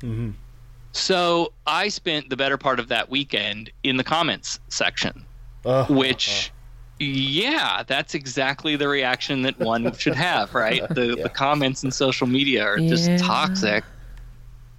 So 0.93 1.51
I 1.67 1.89
spent 1.89 2.29
the 2.31 2.37
better 2.37 2.57
part 2.57 2.79
of 2.79 2.87
that 2.87 3.09
weekend 3.11 3.69
in 3.83 3.97
the 3.97 4.03
comments 4.03 4.59
section, 4.69 5.23
Uh, 5.65 5.85
which, 5.85 6.51
yeah, 6.99 7.83
that's 7.85 8.13
exactly 8.15 8.75
the 8.75 8.87
reaction 8.87 9.41
that 9.43 9.59
one 9.59 9.95
should 9.97 10.15
have, 10.15 10.53
right? 10.55 10.81
The, 10.89 11.15
the 11.21 11.29
comments 11.29 11.83
in 11.83 11.91
social 11.91 12.27
media 12.27 12.63
are 12.63 12.77
just 12.79 13.09
toxic. 13.19 13.83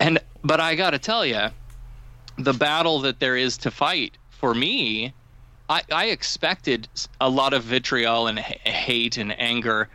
And, 0.00 0.18
but 0.42 0.58
I 0.60 0.74
got 0.74 0.90
to 0.90 0.98
tell 0.98 1.24
you, 1.26 1.42
the 2.38 2.52
battle 2.54 3.00
that 3.00 3.18
there 3.20 3.36
is 3.36 3.56
to 3.58 3.70
fight 3.70 4.16
for 4.30 4.54
me, 4.54 5.12
I, 5.68 5.82
I 5.90 6.06
expected 6.06 6.88
a 7.20 7.28
lot 7.28 7.54
of 7.54 7.62
vitriol 7.62 8.26
and 8.26 8.38
hate 8.38 9.16
and 9.16 9.38
anger 9.40 9.88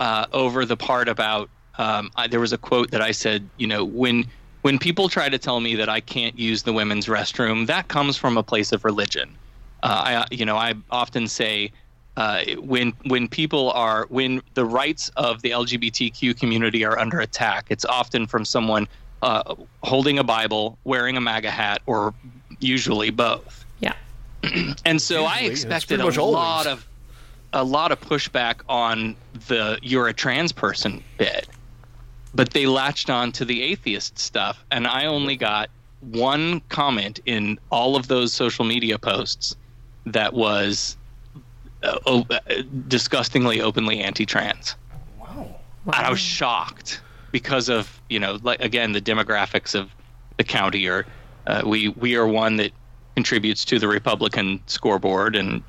uh, 0.00 0.26
over 0.32 0.64
the 0.64 0.76
part 0.76 1.08
about. 1.08 1.50
Um, 1.76 2.10
I, 2.16 2.26
there 2.26 2.40
was 2.40 2.52
a 2.52 2.58
quote 2.58 2.90
that 2.90 3.02
I 3.02 3.10
said, 3.10 3.48
you 3.56 3.66
know, 3.66 3.84
when 3.84 4.26
when 4.62 4.78
people 4.78 5.08
try 5.08 5.28
to 5.28 5.38
tell 5.38 5.60
me 5.60 5.76
that 5.76 5.88
I 5.88 6.00
can't 6.00 6.36
use 6.38 6.62
the 6.62 6.72
women's 6.72 7.06
restroom, 7.06 7.66
that 7.68 7.88
comes 7.88 8.16
from 8.16 8.36
a 8.36 8.42
place 8.42 8.72
of 8.72 8.84
religion. 8.84 9.36
Uh, 9.82 10.24
I, 10.30 10.34
you 10.34 10.44
know, 10.44 10.56
I 10.56 10.74
often 10.90 11.28
say 11.28 11.70
uh, 12.16 12.42
when 12.58 12.92
when 13.04 13.28
people 13.28 13.70
are 13.72 14.06
when 14.10 14.42
the 14.54 14.64
rights 14.64 15.08
of 15.16 15.42
the 15.42 15.50
LGBTQ 15.50 16.38
community 16.38 16.84
are 16.84 16.98
under 16.98 17.20
attack, 17.20 17.66
it's 17.70 17.84
often 17.84 18.26
from 18.26 18.44
someone 18.44 18.88
uh, 19.22 19.54
holding 19.82 20.18
a 20.18 20.24
Bible, 20.24 20.78
wearing 20.84 21.16
a 21.16 21.20
MAGA 21.20 21.50
hat, 21.50 21.82
or 21.86 22.14
usually 22.58 23.10
both. 23.10 23.64
And 24.84 25.00
so 25.02 25.24
I 25.24 25.34
Usually, 25.40 25.52
it's 25.52 25.64
expected 25.64 26.00
a 26.00 26.02
always. 26.04 26.16
lot 26.18 26.66
of 26.66 26.86
a 27.52 27.64
lot 27.64 27.92
of 27.92 28.00
pushback 28.00 28.60
on 28.68 29.16
the 29.48 29.78
"you're 29.82 30.08
a 30.08 30.12
trans 30.12 30.52
person" 30.52 31.02
bit, 31.18 31.48
but 32.34 32.50
they 32.50 32.66
latched 32.66 33.10
on 33.10 33.32
to 33.32 33.44
the 33.44 33.62
atheist 33.62 34.18
stuff, 34.18 34.64
and 34.70 34.86
I 34.86 35.06
only 35.06 35.36
got 35.36 35.70
one 36.00 36.60
comment 36.68 37.20
in 37.26 37.58
all 37.70 37.96
of 37.96 38.06
those 38.08 38.32
social 38.32 38.64
media 38.64 38.98
posts 38.98 39.56
that 40.06 40.32
was 40.34 40.96
uh, 41.82 41.98
o- 42.06 42.26
uh, 42.30 42.38
disgustingly 42.86 43.60
openly 43.60 44.00
anti-trans. 44.00 44.76
wow. 45.18 45.56
And 45.86 45.94
I 46.06 46.10
was 46.10 46.20
shocked 46.20 47.00
because 47.32 47.68
of 47.68 48.00
you 48.08 48.18
know 48.20 48.38
like 48.42 48.60
again 48.60 48.92
the 48.92 49.00
demographics 49.00 49.74
of 49.74 49.90
the 50.36 50.44
county 50.44 50.86
are 50.86 51.04
uh, 51.46 51.62
we 51.66 51.88
we 51.88 52.14
are 52.14 52.26
one 52.26 52.56
that 52.56 52.72
contributes 53.18 53.64
to 53.64 53.80
the 53.80 53.88
Republican 53.88 54.60
scoreboard 54.66 55.34
and 55.34 55.60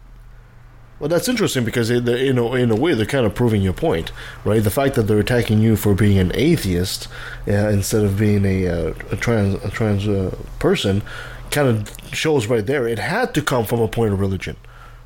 Well, 0.99 1.09
that's 1.09 1.27
interesting 1.27 1.65
because 1.65 1.89
in, 1.89 2.07
in, 2.07 2.37
a, 2.37 2.53
in 2.53 2.69
a 2.69 2.75
way 2.75 2.93
they're 2.93 3.07
kind 3.17 3.25
of 3.25 3.33
proving 3.33 3.63
your 3.63 3.73
point, 3.73 4.11
right? 4.45 4.63
The 4.63 4.69
fact 4.69 4.93
that 4.93 5.03
they're 5.07 5.17
attacking 5.27 5.59
you 5.59 5.75
for 5.75 5.95
being 5.95 6.19
an 6.19 6.31
atheist 6.35 7.07
uh, 7.47 7.69
instead 7.77 8.03
of 8.03 8.19
being 8.19 8.45
a, 8.45 8.67
uh, 8.67 8.93
a 9.11 9.15
trans 9.15 9.55
a 9.63 9.71
trans 9.71 10.07
uh, 10.07 10.35
person 10.59 11.01
kind 11.49 11.67
of 11.67 11.91
shows 12.13 12.45
right 12.45 12.65
there. 12.67 12.87
It 12.87 12.99
had 12.99 13.33
to 13.33 13.41
come 13.41 13.65
from 13.65 13.79
a 13.79 13.87
point 13.87 14.13
of 14.13 14.19
religion, 14.19 14.55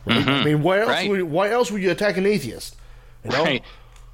right? 0.05 0.27
I 0.27 0.43
mean, 0.43 0.63
why 0.63 0.81
else? 0.81 0.89
Right. 0.89 1.09
Would, 1.09 1.23
why 1.23 1.49
else 1.49 1.71
would 1.71 1.81
you 1.81 1.91
attack 1.91 2.17
an 2.17 2.25
atheist? 2.25 2.75
You 3.23 3.31
know? 3.31 3.43
right 3.45 3.63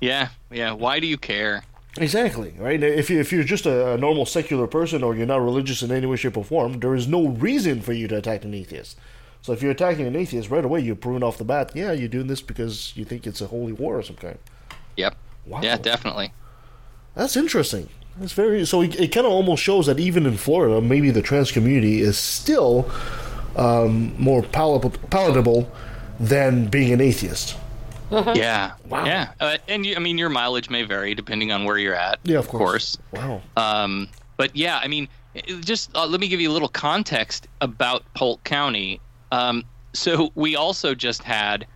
yeah 0.02 0.30
yeah 0.52 0.72
why 0.72 1.00
do 1.00 1.08
you 1.08 1.18
care 1.18 1.64
Exactly, 2.00 2.54
right? 2.58 2.82
If 2.82 3.10
you 3.10 3.20
if 3.20 3.32
you're 3.32 3.44
just 3.44 3.66
a, 3.66 3.94
a 3.94 3.98
normal 3.98 4.26
secular 4.26 4.68
person 4.68 5.04
or 5.04 5.16
you're 5.16 5.26
not 5.28 5.42
religious 5.42 5.82
in 5.82 5.92
any 5.92 6.06
way, 6.06 6.16
shape, 6.16 6.38
or 6.38 6.44
form, 6.46 6.80
there 6.80 6.96
is 6.96 7.08
no 7.08 7.28
reason 7.28 7.82
for 7.82 7.94
you 7.94 8.08
to 8.08 8.18
attack 8.18 8.46
an 8.46 8.54
atheist. 8.54 8.98
So 9.42 9.54
if 9.54 9.62
you're 9.62 9.72
attacking 9.72 10.08
an 10.08 10.16
atheist 10.16 10.50
right 10.50 10.64
away, 10.64 10.82
you're 10.82 10.96
proving 10.96 11.24
off 11.24 11.38
the 11.38 11.46
bat, 11.46 11.72
yeah, 11.74 11.92
you're 11.92 12.10
doing 12.10 12.28
this 12.28 12.42
because 12.42 12.94
you 12.96 13.06
think 13.06 13.26
it's 13.28 13.42
a 13.42 13.48
holy 13.48 13.72
war 13.74 14.00
of 14.00 14.06
some 14.06 14.16
kind. 14.16 14.38
yep 14.96 15.16
Wow. 15.46 15.62
yeah 15.64 15.78
definitely 15.78 16.32
That's 17.16 17.36
interesting. 17.36 17.90
That's 18.18 18.34
very 18.34 18.66
so. 18.66 18.82
It, 18.82 19.00
it 19.00 19.08
kind 19.14 19.26
of 19.26 19.32
almost 19.32 19.64
shows 19.64 19.86
that 19.86 20.00
even 20.00 20.26
in 20.26 20.36
Florida, 20.38 20.82
maybe 20.82 21.10
the 21.10 21.22
trans 21.22 21.52
community 21.52 22.02
is 22.02 22.18
still 22.18 22.90
um, 23.56 24.14
more 24.22 24.42
palatable, 24.44 24.92
palatable 25.10 25.72
than 26.20 26.68
being 26.68 26.92
an 26.92 27.02
atheist. 27.02 27.56
Yeah 28.12 28.72
Wow. 28.88 29.06
yeah 29.06 29.32
uh, 29.40 29.58
and 29.68 29.86
you, 29.86 29.96
i 29.96 30.00
mean 30.00 30.18
your 30.18 30.30
mileage 30.30 30.70
may 30.70 30.84
vary 30.84 31.14
depending 31.16 31.52
on 31.52 31.64
where 31.64 31.78
you're 31.78 31.96
at 31.96 32.20
Yeah, 32.24 32.38
of 32.40 32.48
course. 32.48 32.98
Wow. 33.12 33.42
Um, 33.58 34.08
but 34.38 34.56
yeah, 34.56 34.80
I 34.82 34.88
mean, 34.88 35.10
just 35.60 35.94
uh, 35.96 36.06
let 36.08 36.22
me 36.22 36.28
give 36.30 36.40
you 36.40 36.50
a 36.50 36.54
little 36.54 36.70
context 36.70 37.48
about 37.60 38.04
Polk 38.14 38.42
County. 38.46 39.02
Um, 39.34 39.66
so 39.94 40.32
we 40.36 40.56
also 40.56 40.96
just 40.96 41.24
had 41.24 41.68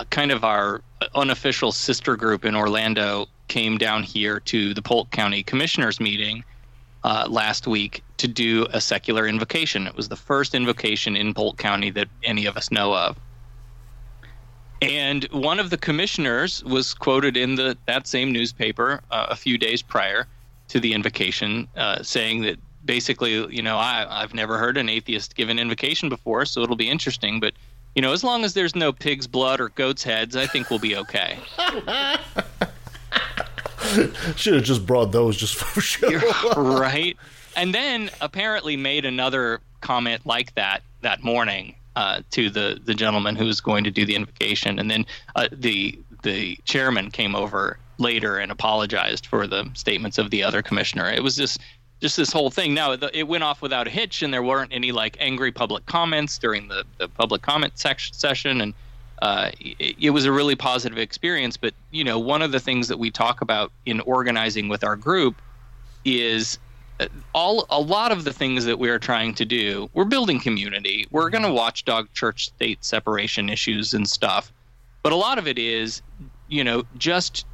a 0.00 0.04
kind 0.06 0.32
of 0.32 0.42
our 0.44 0.82
unofficial 1.14 1.70
sister 1.70 2.16
group 2.16 2.44
in 2.44 2.56
Orlando 2.56 3.26
came 3.46 3.78
down 3.78 4.02
here 4.02 4.40
to 4.40 4.74
the 4.74 4.82
Polk 4.82 5.10
County 5.12 5.42
Commissioners 5.44 6.00
meeting 6.00 6.42
uh, 7.04 7.26
last 7.30 7.66
week 7.68 8.02
to 8.16 8.26
do 8.26 8.66
a 8.72 8.80
secular 8.80 9.26
invocation. 9.28 9.86
It 9.86 9.94
was 9.94 10.08
the 10.08 10.16
first 10.16 10.54
invocation 10.54 11.16
in 11.16 11.32
Polk 11.32 11.58
County 11.58 11.90
that 11.90 12.08
any 12.24 12.44
of 12.46 12.56
us 12.56 12.70
know 12.72 12.92
of. 12.94 13.16
And 14.82 15.24
one 15.24 15.60
of 15.60 15.70
the 15.70 15.76
commissioners 15.76 16.64
was 16.64 16.94
quoted 16.94 17.36
in 17.36 17.54
the 17.54 17.76
that 17.86 18.06
same 18.06 18.32
newspaper 18.32 19.00
uh, 19.10 19.26
a 19.28 19.36
few 19.36 19.58
days 19.58 19.82
prior 19.82 20.26
to 20.68 20.80
the 20.80 20.94
invocation, 20.94 21.68
uh, 21.76 22.02
saying 22.02 22.42
that 22.42 22.56
basically, 22.84 23.32
you 23.54 23.62
know, 23.62 23.76
I, 23.76 24.06
I've 24.22 24.32
never 24.32 24.56
heard 24.56 24.78
an 24.78 24.88
atheist 24.88 25.36
give 25.36 25.48
an 25.50 25.58
invocation 25.58 26.08
before, 26.08 26.46
so 26.46 26.62
it'll 26.62 26.76
be 26.76 26.88
interesting. 26.88 27.40
But 27.40 27.52
you 27.94 28.02
know, 28.02 28.12
as 28.12 28.24
long 28.24 28.44
as 28.44 28.54
there's 28.54 28.74
no 28.74 28.92
pig's 28.92 29.26
blood 29.26 29.60
or 29.60 29.68
goat's 29.70 30.02
heads, 30.02 30.36
I 30.36 30.46
think 30.46 30.70
we'll 30.70 30.78
be 30.78 30.96
okay. 30.96 31.38
Should 34.36 34.54
have 34.54 34.62
just 34.62 34.86
brought 34.86 35.12
those 35.12 35.36
just 35.36 35.56
for 35.56 35.80
sure. 35.82 36.20
right? 36.54 37.16
And 37.56 37.74
then 37.74 38.10
apparently 38.20 38.76
made 38.76 39.04
another 39.04 39.60
comment 39.80 40.24
like 40.24 40.54
that 40.54 40.82
that 41.02 41.24
morning 41.24 41.74
uh, 42.00 42.22
to 42.30 42.48
the 42.48 42.80
the 42.82 42.94
gentleman 42.94 43.36
who 43.36 43.44
was 43.44 43.60
going 43.60 43.84
to 43.84 43.90
do 43.90 44.06
the 44.06 44.14
invocation, 44.14 44.78
and 44.78 44.90
then 44.90 45.04
uh, 45.36 45.48
the 45.52 45.98
the 46.22 46.56
chairman 46.64 47.10
came 47.10 47.36
over 47.36 47.78
later 47.98 48.38
and 48.38 48.50
apologized 48.50 49.26
for 49.26 49.46
the 49.46 49.70
statements 49.74 50.16
of 50.16 50.30
the 50.30 50.42
other 50.42 50.62
commissioner. 50.62 51.10
It 51.10 51.22
was 51.22 51.36
just 51.36 51.60
just 52.00 52.16
this 52.16 52.32
whole 52.32 52.50
thing. 52.50 52.72
Now 52.72 52.96
the, 52.96 53.10
it 53.12 53.28
went 53.28 53.44
off 53.44 53.60
without 53.60 53.86
a 53.86 53.90
hitch, 53.90 54.22
and 54.22 54.32
there 54.32 54.42
weren't 54.42 54.72
any 54.72 54.92
like 54.92 55.18
angry 55.20 55.52
public 55.52 55.84
comments 55.84 56.38
during 56.38 56.68
the 56.68 56.84
the 56.96 57.06
public 57.06 57.42
comment 57.42 57.78
sec- 57.78 58.00
session, 58.12 58.62
and 58.62 58.72
uh, 59.20 59.50
it, 59.60 59.96
it 60.00 60.10
was 60.10 60.24
a 60.24 60.32
really 60.32 60.56
positive 60.56 60.96
experience. 60.96 61.58
But 61.58 61.74
you 61.90 62.02
know, 62.02 62.18
one 62.18 62.40
of 62.40 62.50
the 62.50 62.60
things 62.60 62.88
that 62.88 62.98
we 62.98 63.10
talk 63.10 63.42
about 63.42 63.72
in 63.84 64.00
organizing 64.00 64.70
with 64.70 64.84
our 64.84 64.96
group 64.96 65.34
is 66.06 66.58
all 67.34 67.66
a 67.70 67.80
lot 67.80 68.12
of 68.12 68.24
the 68.24 68.32
things 68.32 68.64
that 68.64 68.78
we're 68.78 68.98
trying 68.98 69.34
to 69.34 69.44
do. 69.44 69.88
We're 69.94 70.04
building 70.04 70.40
community. 70.40 71.06
We're 71.10 71.30
going 71.30 71.44
to 71.44 71.52
watchdog 71.52 72.12
church 72.12 72.46
state 72.46 72.84
separation 72.84 73.48
issues 73.48 73.94
and 73.94 74.08
stuff. 74.08 74.52
But 75.02 75.12
a 75.12 75.16
lot 75.16 75.38
of 75.38 75.48
it 75.48 75.58
is, 75.58 76.02
you 76.48 76.62
know, 76.62 76.84
just 76.98 77.46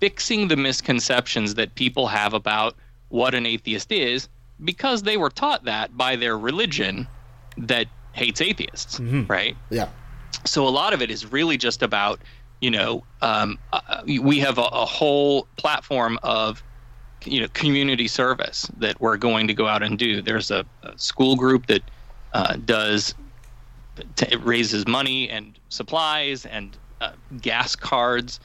fixing 0.00 0.48
the 0.48 0.56
misconceptions 0.56 1.54
that 1.54 1.74
people 1.74 2.06
have 2.06 2.32
about 2.32 2.74
what 3.10 3.34
an 3.34 3.44
atheist 3.44 3.92
is 3.92 4.28
because 4.64 5.02
they 5.02 5.16
were 5.16 5.30
taught 5.30 5.64
that 5.64 5.96
by 5.96 6.16
their 6.16 6.38
religion 6.38 7.06
that 7.58 7.86
hates 8.12 8.40
atheists, 8.40 8.98
right? 9.28 9.56
yeah. 9.70 9.88
so 10.44 10.66
a 10.66 10.70
lot 10.70 10.92
of 10.92 11.02
it 11.02 11.10
is 11.10 11.30
really 11.30 11.56
just 11.56 11.82
about 11.82 12.20
you 12.60 12.70
know 12.70 13.04
um, 13.22 13.58
uh, 13.72 14.02
we 14.22 14.38
have 14.38 14.58
a, 14.58 14.62
a 14.62 14.84
whole 14.84 15.46
platform 15.56 16.18
of 16.22 16.62
you 17.24 17.40
know 17.40 17.48
community 17.52 18.08
service 18.08 18.68
that 18.78 19.00
we're 19.00 19.16
going 19.16 19.46
to 19.46 19.54
go 19.54 19.66
out 19.66 19.82
and 19.82 19.98
do 19.98 20.22
there's 20.22 20.50
a, 20.50 20.64
a 20.82 20.96
school 20.98 21.36
group 21.36 21.66
that 21.66 21.82
uh, 22.32 22.56
does 22.64 23.14
t- 24.16 24.36
raises 24.36 24.86
money 24.86 25.28
and 25.28 25.58
supplies 25.68 26.46
and 26.46 26.76
uh, 27.00 27.12
gas 27.40 27.74
cards 27.76 28.40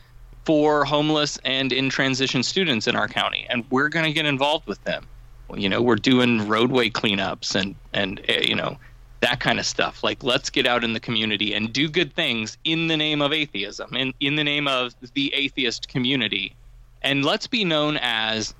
for 0.45 0.85
homeless 0.85 1.39
and 1.43 1.73
in 1.73 1.89
transition 1.89 2.43
students 2.43 2.87
in 2.87 2.95
our 2.95 3.07
county, 3.07 3.45
and 3.49 3.65
we're 3.71 3.89
going 3.89 4.05
to 4.05 4.13
get 4.13 4.25
involved 4.25 4.67
with 4.67 4.81
them. 4.83 5.05
You 5.53 5.69
know, 5.69 5.81
we're 5.81 5.95
doing 5.95 6.47
roadway 6.47 6.89
cleanups 6.89 7.55
and 7.55 7.75
and 7.93 8.21
uh, 8.29 8.33
you 8.41 8.55
know 8.55 8.77
that 9.21 9.39
kind 9.39 9.59
of 9.59 9.65
stuff. 9.65 10.03
Like, 10.03 10.23
let's 10.23 10.49
get 10.49 10.67
out 10.67 10.83
in 10.83 10.93
the 10.93 10.99
community 10.99 11.53
and 11.53 11.73
do 11.73 11.89
good 11.89 12.13
things 12.13 12.57
in 12.63 12.87
the 12.87 12.97
name 12.97 13.21
of 13.21 13.33
atheism 13.33 13.95
and 13.95 14.13
in 14.19 14.35
the 14.35 14.43
name 14.43 14.67
of 14.67 14.93
the 15.13 15.33
atheist 15.33 15.87
community, 15.87 16.55
and 17.01 17.25
let's 17.25 17.47
be 17.47 17.63
known 17.63 17.97
as 18.01 18.53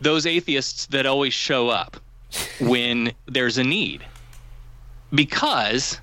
those 0.00 0.26
atheists 0.26 0.86
that 0.86 1.06
always 1.06 1.34
show 1.34 1.68
up 1.68 1.96
when 2.60 3.12
there's 3.26 3.58
a 3.58 3.64
need. 3.64 4.04
Because, 5.14 6.00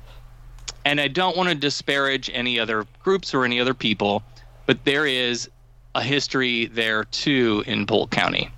and 0.86 1.00
I 1.00 1.08
don't 1.08 1.36
want 1.38 1.50
to 1.50 1.56
disparage 1.56 2.30
any 2.34 2.60
other 2.60 2.86
groups 3.04 3.34
or 3.34 3.46
any 3.46 3.60
other 3.60 3.74
people, 3.74 4.24
but 4.66 4.84
there 4.86 5.06
is 5.06 5.50
a 5.96 6.02
history 6.02 6.68
there 6.68 7.04
too 7.06 7.64
in 7.68 7.86
Polk 7.86 8.10
County. 8.10 8.50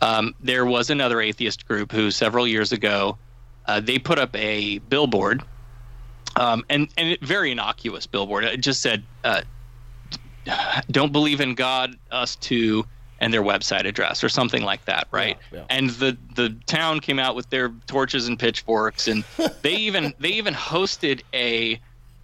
Um, 0.00 0.34
there 0.40 0.66
was 0.66 0.90
another 0.90 1.20
atheist 1.20 1.66
group 1.66 1.92
who 1.92 2.10
several 2.10 2.46
years 2.46 2.72
ago 2.72 3.16
uh, 3.66 3.80
they 3.80 3.98
put 3.98 4.18
up 4.18 4.34
a 4.36 4.78
billboard, 4.78 5.42
um, 6.36 6.64
and 6.68 6.88
and 6.96 7.08
it, 7.10 7.24
very 7.24 7.50
innocuous 7.50 8.06
billboard. 8.06 8.44
It 8.44 8.58
just 8.58 8.80
said, 8.82 9.02
uh, 9.24 9.42
"Don't 10.90 11.12
believe 11.12 11.40
in 11.40 11.54
God, 11.54 11.96
us 12.10 12.36
too," 12.36 12.86
and 13.20 13.32
their 13.32 13.42
website 13.42 13.86
address 13.86 14.22
or 14.22 14.28
something 14.28 14.62
like 14.62 14.84
that, 14.84 15.08
right? 15.10 15.38
Yeah, 15.52 15.58
yeah. 15.58 15.64
And 15.70 15.90
the 15.90 16.16
the 16.34 16.50
town 16.66 17.00
came 17.00 17.18
out 17.18 17.34
with 17.34 17.48
their 17.50 17.70
torches 17.86 18.28
and 18.28 18.38
pitchforks, 18.38 19.08
and 19.08 19.24
they 19.62 19.74
even 19.74 20.14
they 20.18 20.30
even 20.30 20.54
hosted 20.54 21.22
a 21.32 21.80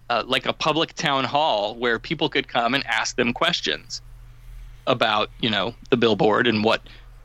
uh, 0.09 0.23
like 0.25 0.45
a 0.45 0.53
public 0.53 0.93
town 0.93 1.23
hall 1.23 1.75
where 1.75 1.97
people 1.99 2.29
could 2.29 2.47
come 2.47 2.73
and 2.73 2.85
ask 2.85 3.15
them 3.15 3.33
questions 3.33 4.01
about 4.85 5.29
you 5.39 5.49
know 5.49 5.73
the 5.89 5.97
billboard 5.97 6.45
and 6.47 6.63
what 6.63 6.81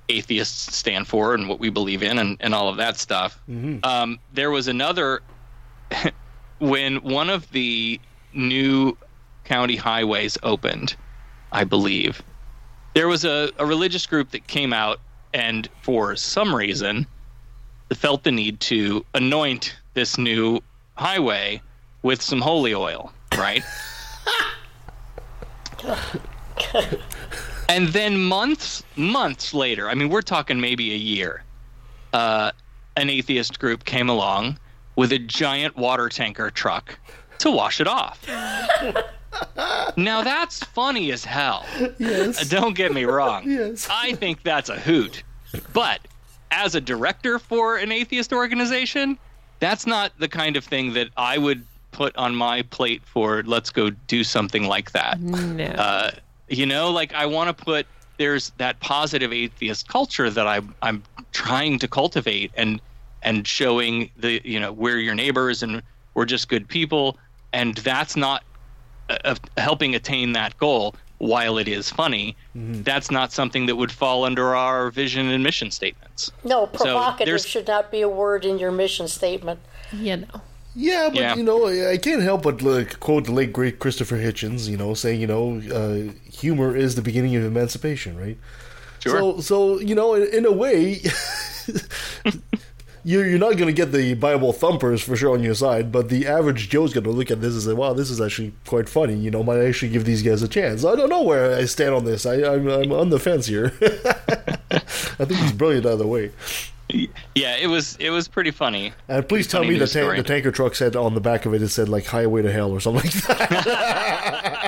atheists 0.08 0.74
stand 0.74 1.06
for 1.06 1.34
and 1.34 1.48
what 1.48 1.60
we 1.60 1.68
believe 1.68 2.02
in 2.02 2.18
and, 2.18 2.36
and 2.40 2.54
all 2.54 2.68
of 2.68 2.78
that 2.78 2.96
stuff. 2.96 3.38
Um, 3.84 4.18
there 4.32 4.50
was 4.50 4.66
another 4.68 5.20
when 6.58 6.96
one 7.02 7.28
of 7.28 7.50
the 7.50 8.00
new 8.32 8.96
county 9.44 9.76
highways 9.76 10.38
opened, 10.42 10.96
I 11.52 11.64
believe. 11.64 12.22
There 12.98 13.06
was 13.06 13.24
a, 13.24 13.52
a 13.58 13.64
religious 13.64 14.06
group 14.06 14.32
that 14.32 14.48
came 14.48 14.72
out 14.72 14.98
and 15.32 15.68
for 15.82 16.16
some 16.16 16.52
reason 16.52 17.06
felt 17.94 18.24
the 18.24 18.32
need 18.32 18.58
to 18.62 19.06
anoint 19.14 19.76
this 19.94 20.18
new 20.18 20.60
highway 20.96 21.62
with 22.02 22.20
some 22.20 22.40
holy 22.40 22.74
oil, 22.74 23.12
right? 23.36 23.62
and 27.68 27.86
then 27.90 28.20
months 28.20 28.82
months 28.96 29.54
later, 29.54 29.88
I 29.88 29.94
mean 29.94 30.08
we're 30.08 30.20
talking 30.20 30.60
maybe 30.60 30.92
a 30.92 30.98
year, 30.98 31.44
uh, 32.12 32.50
an 32.96 33.10
atheist 33.10 33.60
group 33.60 33.84
came 33.84 34.08
along 34.08 34.58
with 34.96 35.12
a 35.12 35.20
giant 35.20 35.76
water 35.76 36.08
tanker 36.08 36.50
truck 36.50 36.98
to 37.38 37.52
wash 37.52 37.80
it 37.80 37.86
off. 37.86 38.26
now 39.96 40.22
that's 40.22 40.62
funny 40.64 41.12
as 41.12 41.24
hell. 41.24 41.64
Yes. 41.98 42.40
Uh, 42.40 42.44
Don't 42.60 42.74
get 42.74 42.92
me 42.92 43.04
wrong. 43.04 43.48
Yes. 43.48 43.88
I 43.90 44.14
think 44.14 44.42
that's 44.42 44.68
a 44.68 44.78
hoot. 44.78 45.22
But 45.72 46.00
as 46.50 46.74
a 46.74 46.80
director 46.80 47.38
for 47.38 47.76
an 47.76 47.92
atheist 47.92 48.32
organization, 48.32 49.18
that's 49.60 49.86
not 49.86 50.12
the 50.18 50.28
kind 50.28 50.56
of 50.56 50.64
thing 50.64 50.92
that 50.94 51.08
I 51.16 51.38
would 51.38 51.64
put 51.92 52.16
on 52.16 52.34
my 52.34 52.62
plate 52.62 53.02
for 53.04 53.42
let's 53.44 53.70
go 53.70 53.90
do 53.90 54.22
something 54.22 54.64
like 54.64 54.92
that. 54.92 55.20
No. 55.20 55.64
Uh, 55.64 56.10
you 56.48 56.66
know, 56.66 56.90
like 56.90 57.12
I 57.14 57.26
want 57.26 57.56
to 57.56 57.64
put 57.64 57.86
there's 58.18 58.50
that 58.58 58.78
positive 58.80 59.32
atheist 59.32 59.88
culture 59.88 60.28
that 60.30 60.46
I'm 60.46 60.74
I'm 60.82 61.02
trying 61.32 61.78
to 61.80 61.88
cultivate 61.88 62.50
and 62.56 62.80
and 63.22 63.46
showing 63.46 64.10
the 64.16 64.40
you 64.44 64.60
know 64.60 64.72
we're 64.72 64.98
your 64.98 65.14
neighbors 65.14 65.62
and 65.62 65.82
we're 66.14 66.24
just 66.24 66.48
good 66.48 66.68
people 66.68 67.16
and 67.52 67.76
that's 67.78 68.16
not 68.16 68.42
uh, 69.10 69.34
helping 69.56 69.94
attain 69.94 70.32
that 70.32 70.56
goal 70.58 70.94
while 71.18 71.58
it 71.58 71.66
is 71.66 71.90
funny 71.90 72.36
that's 72.54 73.10
not 73.10 73.32
something 73.32 73.66
that 73.66 73.74
would 73.76 73.90
fall 73.90 74.24
under 74.24 74.54
our 74.54 74.90
vision 74.90 75.28
and 75.28 75.42
mission 75.42 75.70
statements 75.70 76.30
No, 76.44 76.68
So, 76.74 76.84
provocative 76.84 77.26
there's- 77.26 77.44
should 77.46 77.66
not 77.66 77.90
be 77.90 78.02
a 78.02 78.08
word 78.08 78.44
in 78.44 78.58
your 78.58 78.70
mission 78.70 79.08
statement. 79.08 79.58
you 79.92 80.18
know. 80.18 80.40
Yeah, 80.76 81.08
but 81.08 81.18
Yeah. 81.18 81.34
you 81.34 81.42
know, 81.42 81.66
I 81.66 81.96
can't 81.96 82.22
help 82.22 82.42
but 82.42 82.62
like, 82.62 83.00
quote 83.00 83.24
the 83.24 83.32
late 83.32 83.52
great 83.52 83.80
Christopher 83.80 84.16
Hitchens. 84.18 84.68
You 84.68 84.76
know, 84.76 84.94
saying 84.94 85.20
you 85.20 85.26
know, 85.26 85.60
uh, 85.74 86.12
humor 86.30 86.76
is 86.76 86.94
the 86.94 87.02
beginning 87.02 87.34
of 87.34 87.42
emancipation, 87.42 88.16
right? 88.16 88.36
Sure. 89.00 89.18
So, 89.18 89.40
so 89.40 89.80
you 89.80 89.94
know, 89.96 90.14
in, 90.14 90.22
in 90.32 90.44
a 90.46 90.52
way, 90.52 91.00
you're 93.08 93.26
you're 93.26 93.38
not 93.38 93.56
going 93.56 93.68
to 93.68 93.72
get 93.72 93.90
the 93.90 94.12
Bible 94.14 94.52
thumpers 94.52 95.00
for 95.02 95.16
sure 95.16 95.32
on 95.32 95.42
your 95.42 95.54
side, 95.54 95.90
but 95.90 96.10
the 96.10 96.26
average 96.26 96.68
Joe's 96.68 96.92
going 96.92 97.04
to 97.04 97.10
look 97.10 97.30
at 97.30 97.40
this 97.40 97.54
and 97.54 97.62
say, 97.62 97.72
"Wow, 97.72 97.94
this 97.94 98.10
is 98.10 98.20
actually 98.20 98.52
quite 98.66 98.86
funny." 98.86 99.14
You 99.14 99.30
know, 99.30 99.42
might 99.42 99.60
actually 99.60 99.90
give 99.92 100.04
these 100.04 100.22
guys 100.22 100.42
a 100.42 100.48
chance. 100.48 100.84
I 100.84 100.94
don't 100.94 101.08
know 101.08 101.22
where 101.22 101.56
I 101.56 101.64
stand 101.64 101.94
on 101.94 102.04
this. 102.04 102.26
I, 102.26 102.34
I'm 102.34 102.68
I'm 102.68 102.92
on 102.92 103.08
the 103.08 103.18
fence 103.18 103.46
here. 103.46 103.72
I 104.70 105.24
think 105.24 105.40
he's 105.40 105.52
brilliant 105.52 105.86
either 105.86 106.06
way. 106.06 106.32
yeah 107.34 107.54
it 107.56 107.66
was 107.66 107.96
it 108.00 108.08
was 108.08 108.28
pretty 108.28 108.50
funny 108.50 108.94
And 109.08 109.28
please 109.28 109.46
tell 109.46 109.60
Funny 109.60 109.74
me 109.74 109.78
the, 109.78 109.86
ta- 109.86 110.10
the 110.16 110.22
tanker 110.22 110.50
truck 110.50 110.74
said 110.74 110.96
on 110.96 111.12
the 111.14 111.20
back 111.20 111.44
of 111.44 111.52
it, 111.52 111.60
it 111.62 111.68
said 111.68 111.88
like 111.88 112.06
"Highway 112.06 112.42
to 112.42 112.52
Hell" 112.52 112.70
or 112.72 112.80
something 112.80 113.02
like 113.04 113.12
that. 113.26 114.62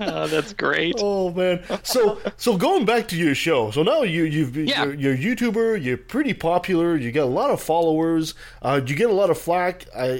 oh 0.00 0.26
that's 0.28 0.52
great 0.52 0.94
Oh 0.98 1.30
man! 1.32 1.62
So 1.82 2.18
so 2.36 2.56
going 2.56 2.84
back 2.84 3.08
to 3.08 3.16
your 3.16 3.34
show. 3.34 3.70
So 3.70 3.82
now 3.82 4.02
you 4.02 4.24
you've 4.24 4.56
Yeah. 4.56 4.84
you're, 4.84 4.94
you're 4.94 5.14
a 5.14 5.18
YouTuber. 5.36 5.82
You're 5.82 5.96
pretty 5.96 6.34
popular. 6.34 6.96
You 6.96 7.10
get 7.12 7.22
a 7.24 7.26
lot 7.26 7.50
of 7.50 7.60
followers. 7.60 8.34
Uh, 8.62 8.80
you 8.84 8.94
get 8.96 9.10
a 9.10 9.14
lot 9.14 9.30
of 9.30 9.38
flack 9.38 9.86
uh, 9.94 10.16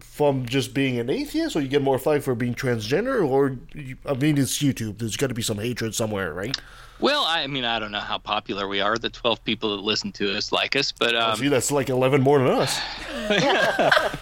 from 0.00 0.46
just 0.46 0.72
being 0.74 0.98
an 0.98 1.10
atheist, 1.10 1.56
or 1.56 1.60
you 1.60 1.68
get 1.68 1.82
more 1.82 1.98
flack 1.98 2.22
for 2.22 2.34
being 2.34 2.54
transgender? 2.54 3.28
Or 3.28 3.56
you, 3.74 3.96
I 4.06 4.14
mean, 4.14 4.38
it's 4.38 4.58
YouTube. 4.58 4.98
There's 4.98 5.16
got 5.16 5.28
to 5.28 5.34
be 5.34 5.42
some 5.42 5.58
hatred 5.58 5.94
somewhere, 5.94 6.32
right? 6.32 6.56
well 6.98 7.24
i 7.28 7.46
mean 7.46 7.62
i 7.62 7.78
don't 7.78 7.92
know 7.92 8.00
how 8.00 8.16
popular 8.16 8.66
we 8.66 8.80
are 8.80 8.96
the 8.96 9.10
12 9.10 9.44
people 9.44 9.76
that 9.76 9.82
listen 9.82 10.10
to 10.10 10.34
us 10.34 10.50
like 10.50 10.74
us 10.76 10.92
but 10.92 11.14
um, 11.14 11.36
See, 11.36 11.48
that's 11.48 11.70
like 11.70 11.90
eleven 11.90 12.22
more 12.22 12.38
than 12.38 12.48
us. 12.48 12.80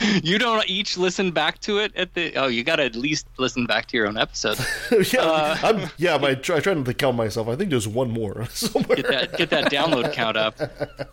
you 0.22 0.38
don't 0.38 0.68
each 0.68 0.96
listen 0.96 1.30
back 1.30 1.60
to 1.60 1.78
it 1.78 1.94
at 1.96 2.14
the 2.14 2.34
oh 2.36 2.46
you 2.46 2.64
got 2.64 2.76
to 2.76 2.84
at 2.84 2.96
least 2.96 3.26
listen 3.38 3.66
back 3.66 3.86
to 3.86 3.96
your 3.96 4.06
own 4.06 4.16
episode 4.16 4.58
yeah, 5.12 5.20
Uh, 5.20 5.56
I'm, 5.62 5.90
yeah. 5.96 6.18
But 6.18 6.30
I 6.30 6.34
try, 6.34 6.56
I 6.56 6.60
to 6.60 6.94
count 6.94 7.16
myself. 7.16 7.48
I 7.48 7.56
think 7.56 7.70
there's 7.70 7.88
one 7.88 8.10
more 8.10 8.46
somewhere. 8.50 8.96
get 8.96 9.08
that 9.08 9.36
get 9.36 9.50
that 9.50 9.70
download 9.70 10.12
count 10.12 10.36
up. 10.36 10.58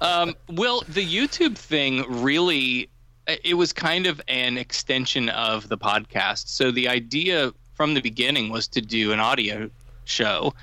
Um, 0.01 0.35
well, 0.49 0.83
the 0.87 1.05
YouTube 1.05 1.57
thing 1.57 2.05
really 2.07 2.89
it 3.27 3.55
was 3.55 3.71
kind 3.71 4.05
of 4.05 4.21
an 4.27 4.57
extension 4.57 5.29
of 5.29 5.69
the 5.69 5.77
podcast. 5.77 6.49
So 6.49 6.71
the 6.71 6.89
idea 6.89 7.53
from 7.73 7.93
the 7.93 8.01
beginning 8.01 8.49
was 8.49 8.67
to 8.69 8.81
do 8.81 9.11
an 9.13 9.19
audio 9.19 9.69
show 10.05 10.53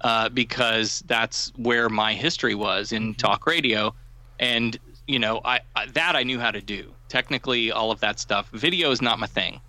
uh, 0.00 0.28
because 0.28 1.02
that's 1.06 1.52
where 1.56 1.88
my 1.88 2.14
history 2.14 2.54
was 2.54 2.92
in 2.92 3.14
talk 3.14 3.46
radio, 3.46 3.94
and 4.38 4.78
you 5.06 5.18
know 5.18 5.40
I, 5.44 5.60
I 5.76 5.86
that 5.86 6.16
I 6.16 6.22
knew 6.22 6.38
how 6.38 6.50
to 6.50 6.60
do. 6.60 6.92
Technically, 7.08 7.72
all 7.72 7.90
of 7.90 8.00
that 8.00 8.18
stuff. 8.20 8.48
Video 8.50 8.90
is 8.90 9.00
not 9.00 9.18
my 9.18 9.26
thing, 9.26 9.60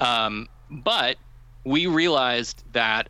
um, 0.00 0.48
but 0.70 1.16
we 1.64 1.86
realized 1.86 2.64
that 2.72 3.08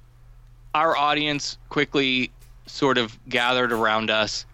our 0.75 0.97
audience 0.97 1.59
quickly 1.69 2.31
sort 2.67 2.99
of 2.99 3.19
gathered 3.29 3.73
around 3.73 4.11
us 4.11 4.47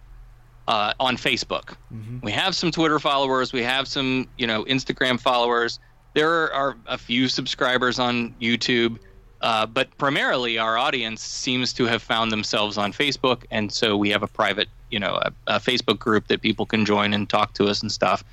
uh, 0.67 0.93
on 0.99 1.17
Facebook. 1.17 1.75
We 2.21 2.31
have 2.31 2.55
some 2.55 2.71
Twitter 2.71 2.99
followers, 2.99 3.53
we 3.53 3.63
have 3.63 3.87
some, 3.87 4.27
you 4.37 4.47
know, 4.47 4.65
Instagram 4.65 5.19
followers. 5.19 5.79
There 6.13 6.51
are 6.53 6.75
a 6.87 6.97
few 6.97 7.27
subscribers 7.27 7.99
on 7.99 8.33
YouTube, 8.41 8.99
uh, 9.41 9.65
but 9.65 9.95
primarily 9.97 10.57
our 10.57 10.77
audience 10.77 11.21
seems 11.21 11.71
to 11.73 11.85
have 11.85 12.01
found 12.01 12.31
themselves 12.31 12.77
on 12.77 12.91
Facebook, 12.93 13.45
and 13.51 13.71
so 13.71 13.95
we 13.95 14.09
have 14.09 14.23
a 14.23 14.27
private, 14.27 14.67
you 14.91 14.99
know, 14.99 15.15
a, 15.21 15.31
a 15.47 15.59
Facebook 15.59 15.99
group 15.99 16.27
that 16.27 16.41
people 16.41 16.65
can 16.65 16.85
join 16.85 17.13
and 17.13 17.29
talk 17.29 17.53
to 17.53 17.65
us 17.65 17.81
and 17.81 17.91
stuff. 17.91 18.23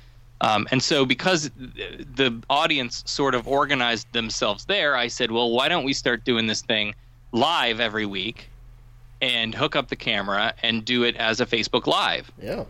Um, 0.41 0.67
and 0.71 0.81
so, 0.83 1.05
because 1.05 1.49
the 1.49 2.41
audience 2.49 3.03
sort 3.07 3.33
of 3.33 3.47
organized 3.47 4.11
themselves 4.13 4.65
there, 4.65 4.95
I 4.95 5.07
said, 5.07 5.31
well, 5.31 5.51
why 5.51 5.67
don't 5.67 5.83
we 5.83 5.93
start 5.93 6.23
doing 6.25 6.47
this 6.47 6.61
thing 6.61 6.93
live 7.31 7.79
every 7.79 8.05
week 8.05 8.49
and 9.21 9.55
hook 9.55 9.75
up 9.75 9.87
the 9.87 9.95
camera 9.95 10.53
and 10.61 10.85
do 10.85 11.03
it 11.03 11.15
as 11.15 11.41
a 11.41 11.45
Facebook 11.45 11.87
Live? 11.87 12.31
Yeah. 12.41 12.65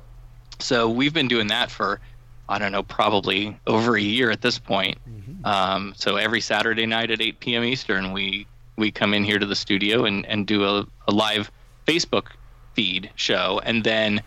So 0.59 0.89
we've 0.89 1.13
been 1.13 1.27
doing 1.27 1.47
that 1.47 1.69
for, 1.69 1.99
I 2.47 2.57
don't 2.57 2.71
know, 2.71 2.83
probably 2.83 3.59
over 3.67 3.97
a 3.97 4.01
year 4.01 4.31
at 4.31 4.41
this 4.41 4.57
point. 4.57 4.97
Um, 5.43 5.93
so 5.95 6.15
every 6.15 6.41
Saturday 6.41 6.85
night 6.85 7.11
at 7.11 7.21
8 7.21 7.39
p.m. 7.39 7.63
Eastern, 7.63 8.13
we 8.13 8.47
we 8.77 8.91
come 8.91 9.13
in 9.13 9.23
here 9.23 9.39
to 9.39 9.45
the 9.45 9.55
studio 9.55 10.05
and, 10.05 10.25
and 10.27 10.45
do 10.45 10.63
a, 10.63 10.85
a 11.07 11.11
live 11.11 11.51
Facebook 11.87 12.27
feed 12.73 13.09
show. 13.15 13.59
And 13.63 13.83
then 13.83 14.21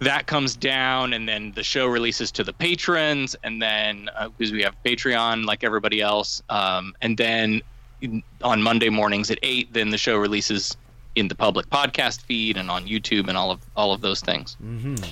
that 0.00 0.26
comes 0.26 0.54
down, 0.56 1.12
and 1.12 1.28
then 1.28 1.52
the 1.54 1.62
show 1.62 1.86
releases 1.86 2.30
to 2.32 2.44
the 2.44 2.52
patrons, 2.52 3.34
and 3.42 3.60
then 3.62 4.08
uh, 4.16 4.28
because 4.36 4.52
we 4.52 4.62
have 4.62 4.74
Patreon 4.84 5.44
like 5.44 5.64
everybody 5.64 6.00
else, 6.00 6.42
um, 6.50 6.94
and 7.00 7.16
then 7.16 7.62
in- 8.02 8.22
on 8.42 8.62
Monday 8.62 8.88
mornings 8.90 9.30
at 9.30 9.38
eight, 9.42 9.72
then 9.72 9.90
the 9.90 9.98
show 9.98 10.16
releases 10.16 10.76
in 11.14 11.28
the 11.28 11.34
public 11.34 11.66
podcast 11.70 12.20
feed 12.22 12.58
and 12.58 12.70
on 12.70 12.86
YouTube 12.86 13.26
and 13.28 13.38
all 13.38 13.50
of 13.50 13.60
all 13.74 13.92
of 13.94 14.02
those 14.02 14.20
things. 14.20 14.54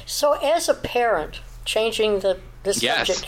So, 0.04 0.34
as 0.34 0.68
a 0.68 0.74
parent, 0.74 1.40
changing 1.64 2.20
the, 2.20 2.38
this 2.62 2.82
Yes. 2.82 3.06
subject, 3.06 3.26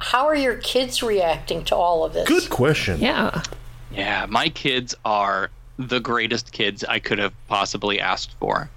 how 0.00 0.26
are 0.26 0.36
your 0.36 0.56
kids 0.58 1.02
reacting 1.02 1.64
to 1.64 1.74
all 1.74 2.04
of 2.04 2.12
this? 2.12 2.28
Good 2.28 2.50
question. 2.50 3.00
Yeah. 3.00 3.42
Yeah, 3.90 4.26
my 4.28 4.50
kids 4.50 4.94
are 5.06 5.48
the 5.78 6.00
greatest 6.00 6.52
kids 6.52 6.84
I 6.84 6.98
could 6.98 7.18
have 7.18 7.32
possibly 7.48 7.98
asked 7.98 8.32
for. 8.38 8.68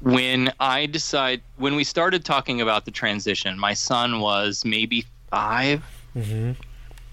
When 0.00 0.52
I 0.60 0.86
decide, 0.86 1.42
when 1.56 1.74
we 1.76 1.84
started 1.84 2.24
talking 2.24 2.60
about 2.60 2.84
the 2.84 2.90
transition, 2.90 3.58
my 3.58 3.74
son 3.74 4.20
was 4.20 4.64
maybe 4.64 5.04
5 5.30 5.82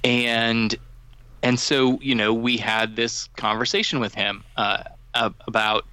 and 0.03 0.75
and 1.41 1.59
so 1.59 1.99
you 2.01 2.15
know 2.15 2.33
we 2.33 2.55
had 2.57 2.95
this 2.95 3.27
conversation 3.35 3.99
with 3.99 4.13
him 4.13 4.43
uh, 4.55 4.83
about 5.47 5.85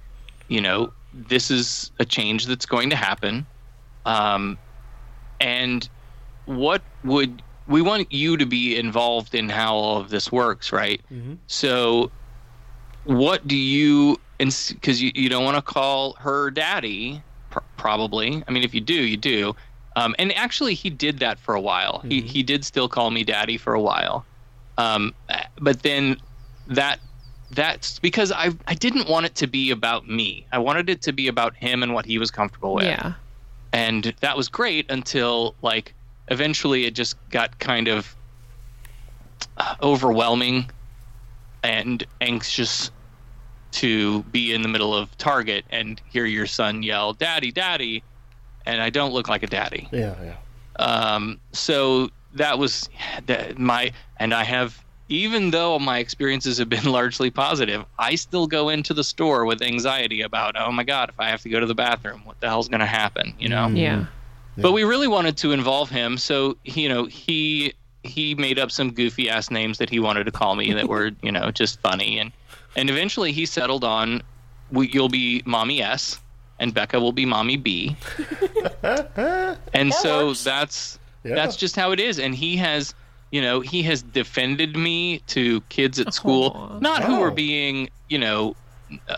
you 0.47 0.61
know 0.61 0.93
this 1.13 1.51
is 1.51 1.91
a 1.99 2.05
change 2.05 2.45
that's 2.45 2.65
going 2.65 2.89
to 2.89 2.95
happen, 2.95 3.45
um, 4.05 4.57
and 5.41 5.89
what 6.45 6.81
would 7.03 7.41
we 7.67 7.81
want 7.81 8.11
you 8.11 8.37
to 8.37 8.45
be 8.45 8.77
involved 8.77 9.35
in 9.35 9.49
how 9.49 9.75
all 9.75 9.97
of 9.97 10.09
this 10.09 10.31
works, 10.31 10.71
right? 10.71 11.01
So, 11.47 12.11
what 13.03 13.45
do 13.47 13.55
you, 13.57 14.19
because 14.45 15.01
you, 15.01 15.11
you 15.15 15.29
don't 15.29 15.43
want 15.45 15.55
to 15.57 15.61
call 15.61 16.13
her 16.13 16.49
daddy, 16.51 17.21
pr- 17.49 17.59
probably. 17.77 18.43
I 18.47 18.51
mean, 18.51 18.63
if 18.63 18.73
you 18.73 18.81
do, 18.81 18.93
you 18.93 19.17
do. 19.17 19.55
Um, 19.95 20.15
and 20.19 20.33
actually, 20.35 20.73
he 20.73 20.89
did 20.89 21.19
that 21.19 21.37
for 21.39 21.53
a 21.53 21.61
while. 21.61 21.99
He, 21.99 22.21
he 22.21 22.43
did 22.43 22.63
still 22.65 22.87
call 22.89 23.11
me 23.11 23.23
daddy 23.23 23.57
for 23.57 23.73
a 23.73 23.81
while. 23.81 24.25
Um, 24.77 25.13
but 25.59 25.83
then 25.83 26.17
that 26.67 26.99
that's 27.51 27.99
because 27.99 28.31
I, 28.31 28.51
I 28.67 28.73
didn't 28.73 29.09
want 29.09 29.25
it 29.25 29.35
to 29.35 29.47
be 29.47 29.71
about 29.71 30.07
me. 30.07 30.47
I 30.53 30.57
wanted 30.59 30.89
it 30.89 31.01
to 31.03 31.11
be 31.11 31.27
about 31.27 31.53
him 31.55 31.83
and 31.83 31.93
what 31.93 32.05
he 32.05 32.17
was 32.17 32.31
comfortable 32.31 32.73
with 32.75 32.85
Yeah. 32.85 33.13
and 33.73 34.13
that 34.21 34.37
was 34.37 34.47
great 34.47 34.89
until 34.89 35.53
like 35.61 35.93
eventually 36.29 36.85
it 36.85 36.95
just 36.95 37.17
got 37.29 37.59
kind 37.59 37.89
of 37.89 38.15
uh, 39.57 39.75
overwhelming 39.83 40.71
and 41.63 42.05
anxious 42.21 42.89
to 43.71 44.23
be 44.23 44.53
in 44.53 44.61
the 44.61 44.67
middle 44.69 44.93
of 44.93 45.15
target 45.17 45.65
and 45.69 46.01
hear 46.09 46.25
your 46.25 46.45
son 46.45 46.83
yell 46.83 47.13
daddy 47.13 47.51
daddy 47.51 48.03
and 48.65 48.81
i 48.81 48.89
don't 48.89 49.13
look 49.13 49.27
like 49.29 49.43
a 49.43 49.47
daddy 49.47 49.87
Yeah, 49.91 50.15
yeah. 50.23 50.35
um, 50.85 51.39
so 51.51 52.09
that 52.33 52.57
was 52.59 52.89
that 53.25 53.57
my 53.59 53.91
and 54.17 54.33
I 54.33 54.43
have 54.43 54.83
even 55.09 55.51
though 55.51 55.77
my 55.77 55.97
experiences 55.99 56.57
have 56.59 56.69
been 56.69 56.85
largely 56.91 57.29
positive, 57.29 57.83
I 57.99 58.15
still 58.15 58.47
go 58.47 58.69
into 58.69 58.93
the 58.93 59.03
store 59.03 59.45
with 59.45 59.61
anxiety 59.61 60.21
about 60.21 60.55
oh 60.57 60.71
my 60.71 60.83
god 60.83 61.09
if 61.09 61.19
I 61.19 61.29
have 61.29 61.41
to 61.41 61.49
go 61.49 61.59
to 61.59 61.65
the 61.65 61.75
bathroom, 61.75 62.21
what 62.23 62.39
the 62.39 62.47
hell's 62.47 62.69
going 62.69 62.79
to 62.79 62.85
happen? 62.85 63.33
You 63.37 63.49
know. 63.49 63.67
Yeah. 63.67 64.05
But 64.57 64.73
we 64.73 64.83
really 64.83 65.07
wanted 65.07 65.37
to 65.37 65.51
involve 65.53 65.89
him, 65.89 66.17
so 66.17 66.55
you 66.63 66.87
know 66.87 67.05
he 67.05 67.73
he 68.03 68.35
made 68.35 68.57
up 68.57 68.71
some 68.71 68.91
goofy 68.93 69.29
ass 69.29 69.51
names 69.51 69.77
that 69.79 69.89
he 69.89 69.99
wanted 69.99 70.23
to 70.25 70.31
call 70.31 70.55
me 70.55 70.71
that 70.73 70.87
were 70.87 71.11
you 71.21 71.31
know 71.31 71.51
just 71.51 71.81
funny 71.81 72.17
and 72.19 72.31
and 72.75 72.89
eventually 72.89 73.31
he 73.31 73.45
settled 73.45 73.83
on 73.83 74.21
you'll 74.71 75.09
be 75.09 75.41
mommy 75.45 75.81
S 75.81 76.19
and 76.59 76.73
Becca 76.73 76.99
will 76.99 77.11
be 77.11 77.25
mommy 77.25 77.57
B. 77.57 77.95
and 79.73 79.93
so 79.93 80.27
works. 80.27 80.43
that's 80.43 80.99
Yeah. 81.23 81.35
that's 81.35 81.55
just 81.55 81.75
how 81.75 81.91
it 81.91 81.99
is 81.99 82.19
and 82.19 82.33
he 82.33 82.57
has 82.57 82.93
you 83.31 83.41
know 83.41 83.59
he 83.59 83.83
has 83.83 84.01
defended 84.01 84.75
me 84.75 85.19
to 85.27 85.61
kids 85.69 85.99
at 85.99 86.13
school 86.13 86.51
Aw. 86.55 86.79
not 86.79 87.03
who 87.03 87.13
Wow. 87.13 87.23
are 87.23 87.31
being 87.31 87.89
you 88.09 88.17
know 88.17 88.55
uh, 89.07 89.17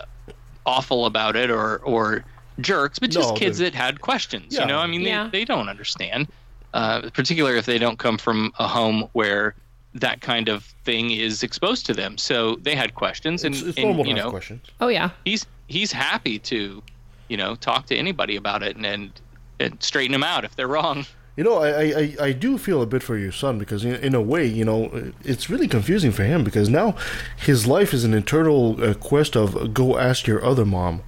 awful 0.66 1.06
about 1.06 1.36
it 1.36 1.50
or 1.50 1.78
or 1.78 2.24
jerks 2.60 2.98
but 2.98 3.10
just 3.10 3.30
No, 3.30 3.34
kids 3.36 3.58
that 3.58 3.74
had 3.74 4.00
questions 4.00 4.54
Yeah. 4.54 4.62
you 4.62 4.66
know 4.66 4.78
i 4.78 4.86
mean 4.86 5.00
Yeah. 5.02 5.24
they, 5.30 5.40
they 5.40 5.44
don't 5.44 5.68
understand 5.68 6.28
uh, 6.74 7.08
particularly 7.14 7.58
if 7.58 7.66
they 7.66 7.78
don't 7.78 7.98
come 8.00 8.18
from 8.18 8.52
a 8.58 8.66
home 8.66 9.08
where 9.12 9.54
that 9.94 10.20
kind 10.20 10.48
of 10.48 10.64
thing 10.84 11.10
is 11.12 11.42
exposed 11.42 11.86
to 11.86 11.94
them 11.94 12.18
so 12.18 12.56
they 12.56 12.74
had 12.74 12.94
questions 12.94 13.44
and, 13.44 13.54
It's, 13.54 13.62
it's 13.64 13.78
and, 13.78 14.06
you 14.06 14.14
know 14.14 14.30
questions. 14.30 14.66
Oh 14.80 14.88
yeah. 14.88 15.10
he's 15.24 15.46
he's 15.68 15.92
happy 15.92 16.38
to 16.40 16.82
you 17.28 17.36
know 17.36 17.54
talk 17.54 17.86
to 17.86 17.96
anybody 17.96 18.36
about 18.36 18.62
it 18.62 18.76
and 18.76 18.84
and, 18.86 19.12
and 19.60 19.82
straighten 19.82 20.12
them 20.12 20.24
out 20.24 20.44
if 20.44 20.56
they're 20.56 20.68
wrong 20.68 21.06
You 21.36 21.42
know, 21.42 21.56
I, 21.58 21.68
I, 21.68 21.84
I- 22.02 22.16
I 22.28 22.32
do 22.32 22.58
feel 22.58 22.80
a 22.82 22.86
bit 22.86 23.02
for 23.02 23.16
your 23.18 23.32
son 23.32 23.58
because, 23.58 23.84
in, 23.84 23.94
in 23.96 24.14
a 24.14 24.20
way, 24.22 24.46
you 24.46 24.64
know, 24.64 25.12
it's 25.24 25.50
really 25.50 25.66
confusing 25.66 26.12
for 26.12 26.22
him 26.22 26.44
because 26.44 26.68
now 26.68 26.94
his 27.36 27.66
life 27.66 27.92
is 27.92 28.04
an 28.04 28.14
internal 28.14 28.60
uh, 28.80 28.94
quest 28.94 29.34
of 29.36 29.74
go 29.74 29.98
ask 29.98 30.28
your 30.28 30.44
other 30.44 30.64
mom 30.64 31.02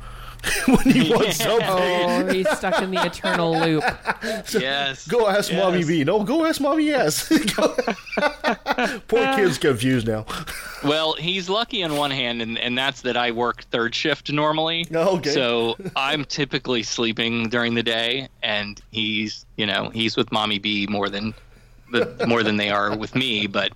when 0.66 0.90
he 0.94 1.10
wants 1.12 1.36
something. 1.36 1.66
Oh, 1.68 2.26
he's 2.32 2.48
stuck 2.50 2.82
in 2.82 2.90
the 2.90 3.04
eternal 3.04 3.58
loop. 3.58 3.84
yes 4.52 5.06
Go 5.06 5.28
ask 5.28 5.52
mommy 5.52 5.84
B. 5.84 6.04
No, 6.04 6.22
go 6.24 6.44
ask 6.46 6.60
mommy 6.60 6.84
yes. 6.84 7.28
Poor 9.08 9.36
kid's 9.36 9.58
confused 9.58 10.06
now. 10.06 10.26
Well, 10.84 11.14
he's 11.14 11.48
lucky 11.48 11.82
on 11.82 11.96
one 11.96 12.10
hand, 12.10 12.42
and, 12.42 12.58
and 12.58 12.76
that's 12.76 13.02
that 13.02 13.16
I 13.16 13.30
work 13.30 13.64
third 13.64 13.94
shift 13.94 14.30
normally. 14.30 14.86
Oh, 14.94 15.16
okay. 15.18 15.30
So 15.30 15.76
I'm 15.96 16.24
typically 16.24 16.82
sleeping 16.82 17.48
during 17.48 17.74
the 17.74 17.82
day, 17.82 18.28
and 18.42 18.80
he's 18.90 19.46
you 19.56 19.66
know 19.66 19.90
he's 19.90 20.16
with 20.16 20.30
mommy 20.32 20.58
B 20.58 20.86
more 20.88 21.08
than 21.08 21.34
the 21.92 22.26
more 22.26 22.42
than 22.42 22.56
they 22.56 22.70
are 22.70 22.96
with 22.96 23.14
me, 23.14 23.46
but 23.46 23.72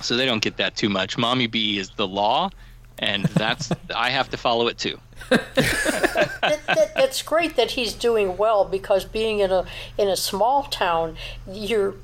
so 0.00 0.16
they 0.16 0.26
don't 0.26 0.42
get 0.42 0.56
that 0.58 0.76
too 0.76 0.88
much. 0.88 1.16
Mommy 1.18 1.46
B 1.46 1.78
is 1.78 1.90
the 1.90 2.06
law, 2.06 2.50
and 2.98 3.24
that's 3.24 3.70
I 3.94 4.10
have 4.10 4.30
to 4.30 4.36
follow 4.36 4.68
it 4.68 4.78
too. 4.78 4.98
that, 5.30 6.60
that, 6.66 6.94
that's 6.94 7.22
great 7.22 7.56
that 7.56 7.72
he's 7.72 7.94
doing 7.94 8.36
well 8.36 8.64
because 8.64 9.04
being 9.04 9.40
in 9.40 9.50
a 9.50 9.64
in 9.98 10.08
a 10.08 10.16
small 10.16 10.64
town, 10.64 11.16
you're 11.50 11.94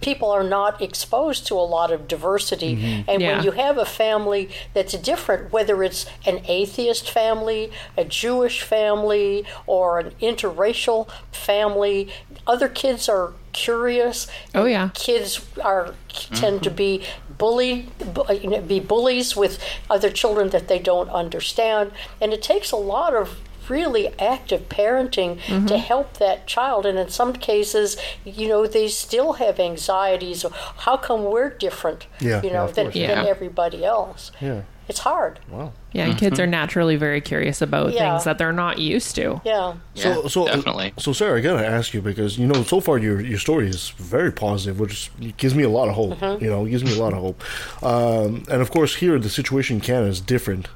people 0.00 0.30
are 0.30 0.42
not 0.44 0.80
exposed 0.80 1.46
to 1.46 1.54
a 1.54 1.62
lot 1.62 1.92
of 1.92 2.06
diversity, 2.06 2.76
mm-hmm. 2.76 3.10
and 3.10 3.22
Yeah. 3.22 3.36
when 3.36 3.44
you 3.44 3.52
have 3.52 3.78
a 3.78 3.84
family 3.84 4.50
that's 4.74 4.92
different, 4.94 5.52
whether 5.52 5.82
it's 5.82 6.06
an 6.26 6.42
atheist 6.46 7.10
family, 7.10 7.72
a 7.96 8.04
Jewish 8.04 8.62
family, 8.62 9.44
or 9.66 9.98
an 9.98 10.10
interracial 10.20 11.08
family, 11.32 12.08
other 12.46 12.68
kids 12.68 13.08
are 13.08 13.32
curious. 13.52 14.26
Oh, 14.54 14.64
yeah. 14.64 14.90
kids 14.94 15.44
are 15.62 15.94
tend 16.08 16.62
to 16.62 16.70
be 16.70 17.04
bullied, 17.38 17.90
bu- 18.14 18.32
you 18.34 18.50
know, 18.50 18.60
be 18.60 18.80
bullies 18.80 19.36
with 19.36 19.62
other 19.88 20.10
children 20.10 20.50
that 20.50 20.68
they 20.68 20.78
don't 20.78 21.08
understand, 21.10 21.92
and 22.20 22.32
it 22.32 22.42
takes 22.42 22.70
a 22.70 22.76
lot 22.76 23.14
of 23.14 23.40
really 23.68 24.08
active 24.18 24.68
parenting 24.68 25.38
mm-hmm. 25.38 25.66
to 25.66 25.78
help 25.78 26.14
that 26.14 26.46
child. 26.46 26.84
And 26.84 26.98
in 26.98 27.08
some 27.08 27.32
cases, 27.32 27.96
you 28.24 28.48
know, 28.48 28.66
they 28.66 28.88
still 28.88 29.34
have 29.34 29.60
anxieties. 29.60 30.44
Of 30.44 30.52
how 30.52 30.96
come 30.96 31.24
we're 31.24 31.50
different? 31.50 32.06
Yeah, 32.20 32.42
you 32.42 32.50
know, 32.50 32.64
of 32.64 32.74
than, 32.74 32.86
course. 32.86 32.96
than 32.96 33.26
everybody 33.26 33.84
else. 33.84 34.32
Yeah. 34.40 34.62
It's 34.90 34.98
hard. 34.98 35.38
Wow. 35.50 35.72
Yeah, 35.92 36.06
and 36.06 36.18
kids 36.18 36.38
are 36.38 36.46
naturally 36.46 36.96
very 36.96 37.20
curious 37.20 37.62
about 37.62 37.92
Yeah. 37.92 38.00
things 38.12 38.24
that 38.24 38.38
they're 38.38 38.52
not 38.52 38.78
used 38.78 39.14
to. 39.16 39.40
Yeah. 39.44 39.74
So, 39.94 40.22
Yeah, 40.22 40.28
so 40.28 40.46
definitely. 40.46 40.92
So, 40.98 41.12
Sarah, 41.12 41.38
I 41.38 41.40
gotta 41.40 41.66
ask 41.66 41.94
you 41.94 42.02
because 42.02 42.36
you 42.38 42.46
know 42.46 42.62
so 42.64 42.80
far 42.80 42.98
your 42.98 43.20
your 43.20 43.38
story 43.38 43.68
is 43.68 43.90
very 43.96 44.32
positive, 44.32 44.78
which 44.80 45.10
gives 45.36 45.54
me 45.54 45.62
a 45.62 45.68
lot 45.70 45.88
of 45.88 45.94
hope. 45.94 46.20
You 46.42 46.50
know, 46.50 46.66
it 46.66 46.70
gives 46.70 46.84
me 46.84 46.92
a 46.96 47.00
lot 47.02 47.12
of 47.12 47.20
hope. 47.20 47.42
Um, 47.82 48.44
and 48.50 48.60
of 48.60 48.70
course, 48.70 48.96
here 48.96 49.18
the 49.18 49.30
situation 49.30 49.76
in 49.76 49.80
Canada 49.80 50.10
is 50.10 50.20
different 50.20 50.68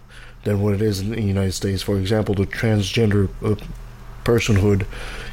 than 0.45 0.62
what 0.62 0.74
it 0.74 0.82
is 0.82 1.01
in 1.01 1.11
the 1.11 1.23
United 1.23 1.53
States. 1.53 1.82
For 1.82 1.97
example, 1.99 2.35
the 2.35 2.47
transgender 2.47 3.28
uh, 3.43 3.57
personhood 4.24 4.86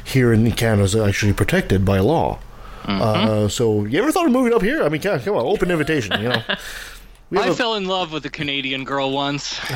here 0.04 0.32
in 0.32 0.50
Canada 0.52 0.82
is 0.82 0.96
actually 0.96 1.32
protected 1.32 1.84
by 1.84 1.98
law. 2.00 2.38
Uh, 2.84 3.46
so, 3.46 3.84
you 3.84 3.96
ever 4.02 4.10
thought 4.10 4.26
of 4.26 4.32
moving 4.32 4.52
up 4.52 4.60
here? 4.62 4.82
I 4.82 4.88
mean, 4.88 5.00
come 5.00 5.20
come 5.20 5.36
on, 5.36 5.46
open 5.46 5.70
invitation. 5.70 6.20
You 6.20 6.30
know, 6.30 6.42
we 6.48 6.54
I 7.40 7.42
have 7.44 7.56
fell 7.56 7.74
in 7.74 7.86
love 7.86 8.12
with 8.12 8.24
a 8.26 8.30
Canadian 8.30 8.84
girl 8.84 9.10
once. 9.12 9.58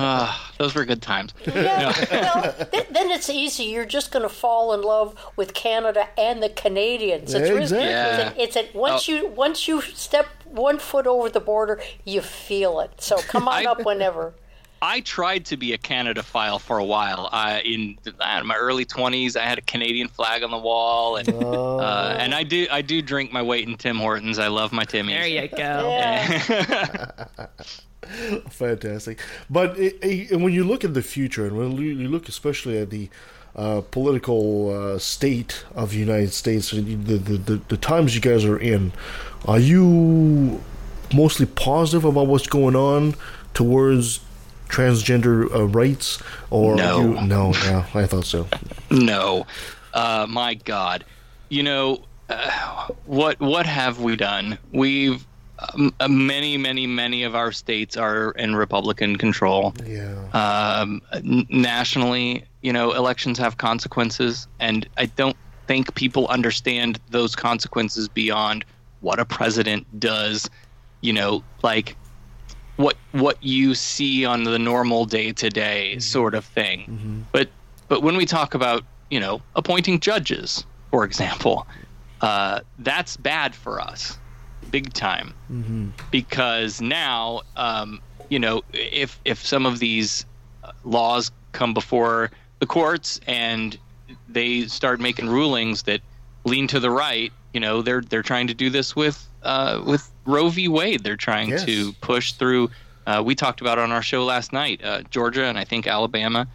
Ah, 0.00 0.52
those 0.58 0.74
were 0.74 0.84
good 0.84 1.02
times. 1.02 1.34
Yeah, 1.46 1.92
well, 2.10 2.52
th- 2.70 2.86
then 2.90 3.10
it's 3.10 3.28
easy. 3.30 3.64
You're 3.64 3.84
just 3.86 4.10
going 4.10 4.22
to 4.22 4.28
fall 4.28 4.72
in 4.74 4.82
love 4.82 5.16
with 5.36 5.54
Canada 5.54 6.08
and 6.16 6.42
the 6.42 6.48
Canadians. 6.48 7.34
It's 7.34 7.48
really, 7.50 7.62
Exactly. 7.62 7.88
Yeah. 7.88 8.44
it's, 8.44 8.56
a, 8.56 8.62
it's 8.62 8.74
a, 8.74 8.78
once 8.78 9.08
Oh. 9.08 9.12
you 9.12 9.26
once 9.28 9.68
you 9.68 9.80
step 9.82 10.26
one 10.44 10.78
foot 10.78 11.06
over 11.06 11.28
the 11.28 11.40
border, 11.40 11.80
you 12.04 12.20
feel 12.20 12.80
it. 12.80 12.90
So 13.00 13.16
come 13.18 13.48
on 13.48 13.66
I- 13.66 13.70
up 13.70 13.84
whenever. 13.84 14.34
I 14.80 15.00
tried 15.00 15.46
to 15.46 15.56
be 15.56 15.72
a 15.72 15.78
Canadaphile 15.78 16.60
for 16.60 16.78
a 16.78 16.84
while. 16.84 17.28
I, 17.32 17.60
in 17.60 17.98
uh, 18.20 18.42
my 18.44 18.56
early 18.56 18.84
20s, 18.84 19.36
I 19.36 19.44
had 19.44 19.58
a 19.58 19.62
Canadian 19.62 20.08
flag 20.08 20.42
on 20.42 20.50
the 20.50 20.58
wall, 20.58 21.16
and 21.16 21.28
uh, 21.28 22.16
and 22.18 22.34
I 22.34 22.42
do 22.44 22.66
I 22.70 22.82
do 22.82 23.02
drink 23.02 23.32
my 23.32 23.42
weight 23.42 23.68
in 23.68 23.76
Tim 23.76 23.96
Hortons. 23.96 24.38
I 24.38 24.48
love 24.48 24.72
my 24.72 24.84
Timmies. 24.84 25.08
There 25.08 25.26
you 25.26 25.48
go. 25.48 27.46
Fantastic. 28.50 29.20
But 29.50 29.78
it, 29.78 29.98
it, 30.02 30.40
when 30.40 30.52
you 30.52 30.64
look 30.64 30.84
at 30.84 30.94
the 30.94 31.02
future, 31.02 31.46
and 31.46 31.58
when 31.58 31.72
you 31.72 31.94
you 31.94 32.08
look 32.08 32.28
especially 32.28 32.78
at 32.78 32.90
the 32.90 33.08
uh, 33.56 33.82
political 33.90 34.70
uh, 34.70 34.98
state 34.98 35.64
of 35.74 35.90
the 35.90 35.98
United 35.98 36.32
States, 36.32 36.70
the, 36.70 36.80
the, 36.80 37.18
the, 37.18 37.60
the 37.68 37.76
times 37.76 38.14
you 38.14 38.20
guys 38.20 38.44
are 38.44 38.58
in, 38.58 38.92
are 39.46 39.58
you 39.58 40.60
mostly 41.12 41.46
positive 41.46 42.04
about 42.04 42.28
what's 42.28 42.46
going 42.46 42.76
on 42.76 43.14
towards 43.54 44.20
transgender 44.68 45.52
uh, 45.54 45.66
rights? 45.66 46.22
Or 46.50 46.76
No. 46.76 47.00
you, 47.00 47.20
no, 47.22 47.52
yeah, 47.64 47.86
I 47.94 48.06
thought 48.06 48.24
so. 48.26 48.46
No, 48.90 49.46
uh, 49.94 50.26
my 50.28 50.54
God, 50.54 51.04
you 51.50 51.62
know 51.62 52.04
uh, 52.30 52.88
what? 53.06 53.38
What 53.40 53.66
have 53.66 54.00
we 54.00 54.16
done? 54.16 54.58
We've 54.72 55.26
um, 55.74 55.92
uh, 56.00 56.08
many, 56.08 56.56
many, 56.56 56.86
many 56.86 57.22
of 57.24 57.34
our 57.34 57.52
states 57.52 57.96
are 57.96 58.30
in 58.32 58.54
Republican 58.54 59.16
control. 59.16 59.74
Yeah. 59.84 60.14
Um, 60.32 61.02
n- 61.12 61.46
nationally, 61.50 62.44
you 62.62 62.72
know, 62.72 62.92
elections 62.92 63.38
have 63.38 63.56
consequences, 63.58 64.46
and 64.60 64.88
I 64.96 65.06
don't 65.06 65.36
think 65.66 65.94
people 65.94 66.28
understand 66.28 66.98
those 67.10 67.34
consequences 67.34 68.08
beyond 68.08 68.64
what 69.00 69.18
a 69.18 69.24
president 69.24 69.86
does. 70.00 70.48
You 71.00 71.12
know, 71.12 71.42
like 71.62 71.96
what 72.78 72.96
what 73.12 73.42
you 73.42 73.74
see 73.74 74.24
on 74.24 74.44
the 74.44 74.58
normal 74.58 75.04
day 75.04 75.32
to 75.32 75.50
day 75.50 75.98
sort 75.98 76.34
of 76.34 76.44
thing. 76.44 77.26
But 77.32 77.48
but 77.88 78.02
when 78.02 78.16
we 78.16 78.24
talk 78.24 78.54
about 78.54 78.84
you 79.10 79.20
know 79.20 79.42
appointing 79.56 79.98
judges, 80.00 80.64
for 80.90 81.04
example, 81.04 81.66
uh, 82.20 82.60
that's 82.78 83.16
bad 83.16 83.54
for 83.54 83.80
us, 83.80 84.16
big 84.70 84.92
time. 84.92 85.34
Because 86.10 86.80
now 86.80 87.42
um, 87.56 88.00
you 88.28 88.38
know 88.38 88.62
if 88.72 89.20
if 89.24 89.44
some 89.44 89.66
of 89.66 89.80
these 89.80 90.24
uh, 90.62 90.70
laws 90.84 91.32
come 91.52 91.74
before 91.74 92.30
the 92.60 92.66
courts 92.66 93.20
and 93.26 93.76
they 94.28 94.66
start 94.66 95.00
making 95.00 95.28
rulings 95.28 95.82
that 95.82 96.00
lean 96.44 96.68
to 96.68 96.78
the 96.78 96.90
right 96.90 97.32
you 97.52 97.60
know 97.60 97.82
they're 97.82 98.02
they're 98.02 98.22
trying 98.22 98.46
to 98.46 98.54
do 98.54 98.70
this 98.70 98.94
with 98.94 99.26
uh, 99.42 99.82
with 99.84 100.10
Roe 100.28 100.48
v 100.48 100.68
Wade 100.68 101.02
they're 101.02 101.16
trying 101.16 101.48
Yes. 101.50 101.64
to 101.64 101.92
push 101.94 102.32
through 102.32 102.70
uh, 103.06 103.22
we 103.24 103.34
talked 103.34 103.60
about 103.60 103.78
on 103.78 103.90
our 103.90 104.02
show 104.02 104.24
last 104.24 104.52
night 104.52 104.80
uh, 104.84 105.02
Georgia 105.10 105.44
and 105.46 105.58
I 105.58 105.64
think 105.64 105.86
Alabama 105.86 106.46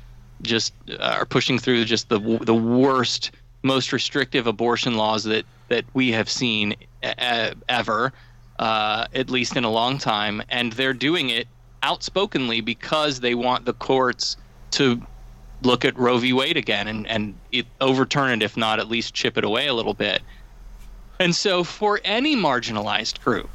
just 0.41 0.73
uh, 0.89 1.17
are 1.19 1.25
pushing 1.25 1.57
through 1.59 1.83
just 1.85 2.09
the 2.09 2.19
the 2.41 2.53
worst 2.53 3.31
most 3.63 3.91
restrictive 3.91 4.45
abortion 4.47 4.95
laws 4.95 5.23
that 5.23 5.45
that 5.69 5.85
we 5.93 6.11
have 6.11 6.29
seen 6.29 6.75
uh, 7.03 7.51
ever 7.67 8.13
uh, 8.59 9.07
at 9.15 9.29
least 9.31 9.57
in 9.57 9.63
a 9.63 9.69
long 9.69 9.97
time, 9.97 10.43
and 10.49 10.73
they're 10.73 10.93
doing 10.93 11.29
it 11.31 11.47
outspokenly 11.81 12.61
because 12.61 13.19
they 13.19 13.33
want 13.33 13.65
the 13.65 13.73
courts 13.73 14.37
to 14.71 15.01
look 15.63 15.83
at 15.83 15.97
Roe 15.97 16.17
v. 16.19 16.33
Wade 16.33 16.55
again 16.57 16.87
and 16.87 17.07
and 17.07 17.33
it, 17.51 17.65
overturn 17.81 18.31
it, 18.31 18.43
if 18.43 18.55
not 18.55 18.79
at 18.79 18.87
least 18.87 19.13
chip 19.15 19.37
it 19.37 19.43
away 19.43 19.65
a 19.67 19.73
little 19.73 19.95
bit. 19.95 20.21
And 21.19 21.35
so, 21.35 21.63
for 21.63 21.99
any 22.03 22.35
marginalized 22.35 23.21
group, 23.23 23.49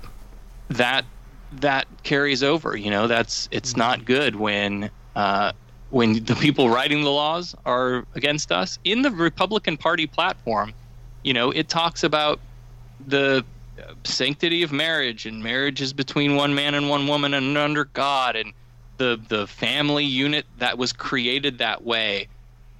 that 0.70 1.04
that 1.52 1.86
carries 2.02 2.42
over. 2.42 2.76
You 2.76 2.90
know, 2.90 3.06
that's 3.06 3.48
it's 3.50 3.76
not 3.76 4.04
good 4.04 4.36
when 4.36 4.90
uh, 5.16 5.52
when 5.90 6.24
the 6.24 6.34
people 6.36 6.68
writing 6.68 7.02
the 7.02 7.10
laws 7.10 7.54
are 7.64 8.04
against 8.14 8.52
us. 8.52 8.78
In 8.84 9.02
the 9.02 9.10
Republican 9.10 9.76
Party 9.76 10.06
platform, 10.06 10.72
you 11.22 11.32
know, 11.32 11.50
it 11.50 11.68
talks 11.68 12.04
about 12.04 12.40
the 13.06 13.44
sanctity 14.04 14.62
of 14.62 14.72
marriage 14.72 15.24
and 15.24 15.42
marriage 15.42 15.80
is 15.80 15.92
between 15.92 16.34
one 16.34 16.54
man 16.54 16.74
and 16.74 16.88
one 16.88 17.06
woman 17.06 17.34
and 17.34 17.56
under 17.56 17.84
God 17.86 18.36
and 18.36 18.52
the 18.98 19.20
the 19.28 19.46
family 19.46 20.04
unit 20.04 20.46
that 20.58 20.76
was 20.76 20.92
created 20.92 21.58
that 21.58 21.84
way 21.84 22.28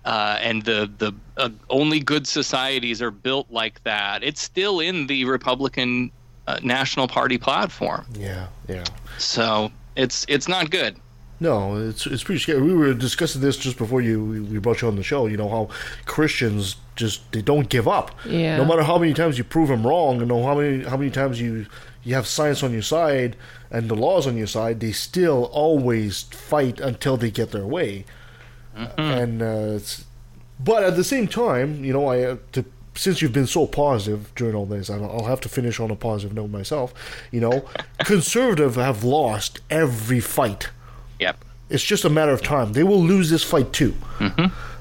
uh, 0.05 0.39
and 0.41 0.65
the 0.65 0.91
the 0.99 1.13
uh, 1.37 1.51
only 1.69 2.01
good 2.01 2.27
societies 2.27 3.03
are 3.03 3.11
built 3.11 3.47
like 3.51 3.83
that. 3.85 4.23
It's 4.25 4.41
still 4.41 4.81
in 4.81 5.07
the 5.07 5.25
Republican 5.27 6.11
uh, 6.49 6.59
National 6.63 7.07
Party 7.09 7.39
platform, 7.39 8.07
Yeah, 8.19 8.47
yeah. 8.69 8.85
so 9.19 9.71
it's 9.97 10.25
it's 10.29 10.49
not 10.49 10.71
good. 10.71 10.97
No, 11.41 11.77
it's 11.89 12.07
it's 12.07 12.25
pretty 12.25 12.41
scary. 12.41 12.61
We 12.63 12.75
were 12.75 12.95
discussing 12.95 13.41
this 13.43 13.57
just 13.57 13.79
before 13.79 14.01
you 14.01 14.17
we- 14.25 14.41
we 14.53 14.59
brought 14.59 14.83
you 14.83 14.89
on 14.89 14.97
the 14.97 15.05
show. 15.05 15.27
You 15.27 15.37
know 15.37 15.49
how 15.57 15.69
Christians 16.05 16.77
just 16.97 17.31
they 17.33 17.43
don't 17.43 17.69
give 17.69 17.87
up. 17.87 18.11
Yeah. 18.27 18.57
No 18.57 18.65
matter 18.65 18.83
how 18.83 18.99
many 18.99 19.15
times 19.15 19.39
you 19.39 19.45
prove 19.45 19.69
them 19.69 19.87
wrong, 19.87 20.19
and 20.21 20.29
know 20.29 20.43
how 20.45 20.57
many 20.61 20.83
how 20.85 20.97
many 20.97 21.11
times 21.11 21.41
you 21.41 21.67
you 22.03 22.15
have 22.15 22.27
science 22.27 22.63
on 22.67 22.73
your 22.73 22.83
side 22.97 23.37
and 23.71 23.89
the 23.89 23.95
laws 23.95 24.27
on 24.27 24.37
your 24.37 24.47
side, 24.49 24.81
they 24.81 24.93
still 24.93 25.45
always 25.53 26.23
fight 26.23 26.81
until 26.81 27.17
they 27.17 27.31
get 27.31 27.51
their 27.53 27.67
way. 27.67 28.05
And 28.97 29.43
uh, 29.43 29.77
it's, 29.77 30.05
but 30.61 30.83
at 30.85 30.95
the 30.97 31.05
same 31.05 31.27
time, 31.29 31.85
you 31.85 31.93
know, 31.93 32.07
I 32.07 32.23
uh, 32.23 32.37
to 32.53 32.65
since 32.99 33.23
you've 33.23 33.33
been 33.33 33.47
so 33.47 33.67
positive 33.67 34.33
during 34.35 34.55
all 34.55 34.67
this, 34.67 34.91
I'll 34.91 35.05
I'll 35.11 35.25
have 35.27 35.41
to 35.43 35.49
finish 35.49 35.79
on 35.81 35.91
a 35.91 35.97
positive 35.97 36.35
note 36.37 36.51
myself. 36.51 36.93
You 37.31 37.41
know, 37.41 37.65
conservative 38.05 38.75
have 38.77 39.05
lost 39.05 39.61
every 39.71 40.21
fight. 40.21 40.71
Yep. 41.21 41.45
It's 41.71 41.85
just 41.85 42.05
a 42.05 42.11
matter 42.11 42.33
of 42.33 42.43
time. 42.43 42.73
They 42.73 42.83
will 42.83 43.03
lose 43.03 43.31
this 43.31 43.45
fight 43.45 43.73
too. 43.73 43.95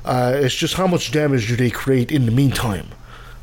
Uh, 0.06 0.34
it's 0.36 0.56
just 0.56 0.76
how 0.76 0.88
much 0.88 1.12
damage 1.12 1.48
do 1.48 1.56
they 1.56 1.70
create 1.70 2.12
in 2.12 2.26
the 2.26 2.32
meantime? 2.32 2.88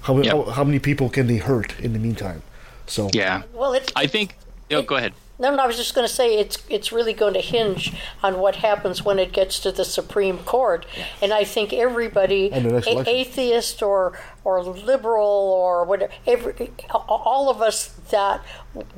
How, 0.02 0.16
Yep. 0.18 0.32
how, 0.32 0.42
how 0.52 0.64
many 0.64 0.78
people 0.78 1.10
can 1.10 1.26
they 1.26 1.36
hurt 1.36 1.78
in 1.80 1.92
the 1.92 1.98
meantime? 1.98 2.42
So 2.86 3.10
Yeah, 3.12 3.42
Well, 3.52 3.74
it's 3.74 3.92
I 3.94 4.06
think. 4.06 4.36
Oh, 4.70 4.80
go 4.82 4.96
ahead. 4.96 5.12
No, 5.36 5.52
no, 5.54 5.64
I 5.64 5.66
was 5.66 5.76
just 5.76 5.94
going 5.96 6.06
to 6.06 6.12
say 6.12 6.38
it's 6.38 6.58
it's 6.68 6.92
really 6.92 7.12
going 7.12 7.34
to 7.34 7.40
hinge 7.40 7.92
on 8.22 8.38
what 8.38 8.56
happens 8.56 9.04
when 9.04 9.18
it 9.18 9.32
gets 9.32 9.58
to 9.60 9.72
the 9.72 9.84
Supreme 9.84 10.38
Court, 10.38 10.86
and 11.20 11.32
I 11.32 11.42
think 11.42 11.72
everybody, 11.72 12.52
And 12.52 12.66
the 12.66 12.72
next 12.74 12.86
a- 12.86 13.08
atheist 13.08 13.82
or 13.82 14.16
or 14.44 14.62
liberal 14.62 15.24
or 15.26 15.84
whatever, 15.84 16.12
every, 16.26 16.70
all 16.92 17.48
of 17.50 17.60
us 17.62 17.88
that 18.10 18.44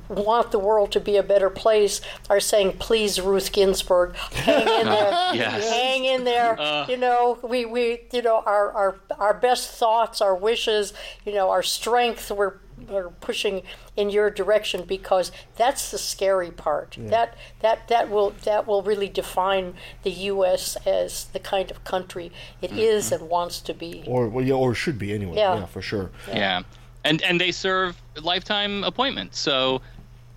want 0.08 0.50
the 0.50 0.58
world 0.58 0.90
to 0.92 1.00
be 1.00 1.16
a 1.16 1.22
better 1.22 1.48
place 1.48 2.00
are 2.28 2.40
saying, 2.40 2.72
please, 2.78 3.20
Ruth 3.20 3.52
Ginsburg, 3.52 4.16
hang 4.16 4.66
in 4.80 4.86
there, 4.86 5.10
Yes. 5.34 5.70
hang 5.70 6.04
in 6.04 6.24
there. 6.24 6.60
Uh. 6.60 6.86
you 6.88 6.96
know, 6.96 7.38
we, 7.42 7.64
we 7.64 8.00
you 8.12 8.20
know 8.22 8.42
our, 8.44 8.72
our 8.72 9.00
our 9.18 9.32
best 9.34 9.70
thoughts, 9.70 10.20
our 10.20 10.34
wishes, 10.34 10.92
you 11.24 11.32
know, 11.32 11.48
our 11.48 11.62
strength. 11.62 12.30
We're 12.30 12.54
we're 12.88 13.10
pushing 13.10 13.62
in 13.96 14.10
your 14.10 14.30
direction 14.30 14.84
because 14.86 15.32
that's 15.56 15.90
the 15.90 15.98
scary 15.98 16.50
part. 16.50 16.96
That 16.98 17.36
that 17.60 17.88
that 17.88 18.10
will 18.10 18.30
that 18.44 18.66
will 18.66 18.82
really 18.82 19.08
define 19.08 19.74
the 20.02 20.10
U.S. 20.10 20.76
as 20.86 21.26
the 21.26 21.38
kind 21.38 21.70
of 21.70 21.84
country 21.84 22.32
it 22.62 22.72
is 22.72 23.12
and 23.12 23.28
wants 23.28 23.60
to 23.62 23.74
be. 23.74 24.04
or 24.06 24.28
well, 24.28 24.44
yeah, 24.44 24.54
or 24.54 24.74
should 24.74 24.98
be 24.98 25.12
anyway. 25.12 25.36
Yeah. 25.36 25.58
Yeah, 25.58 25.66
for 25.66 25.82
sure. 25.82 26.10
Yeah, 26.28 26.62
and 27.04 27.22
and 27.22 27.40
they 27.40 27.52
serve 27.52 28.00
lifetime 28.22 28.84
appointments. 28.84 29.38
So, 29.38 29.80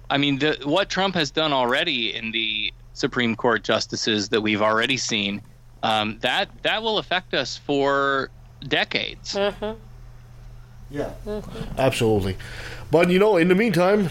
I 0.09 0.17
mean, 0.17 0.39
the, 0.39 0.57
what 0.63 0.89
Trump 0.89 1.15
has 1.15 1.31
done 1.31 1.53
already 1.53 2.15
in 2.15 2.31
the 2.31 2.73
Supreme 2.93 3.35
Court 3.35 3.63
justices 3.63 4.29
that 4.29 4.41
we've 4.41 4.61
already 4.61 4.97
seen, 4.97 5.41
um, 5.83 6.17
that 6.21 6.49
that 6.63 6.83
will 6.83 6.97
affect 6.97 7.33
us 7.33 7.57
for 7.57 8.29
decades. 8.67 9.37
Yeah, 10.89 11.11
absolutely. 11.77 12.37
But 12.91 13.09
you 13.09 13.19
know, 13.19 13.37
in 13.37 13.47
the 13.47 13.55
meantime, 13.55 14.09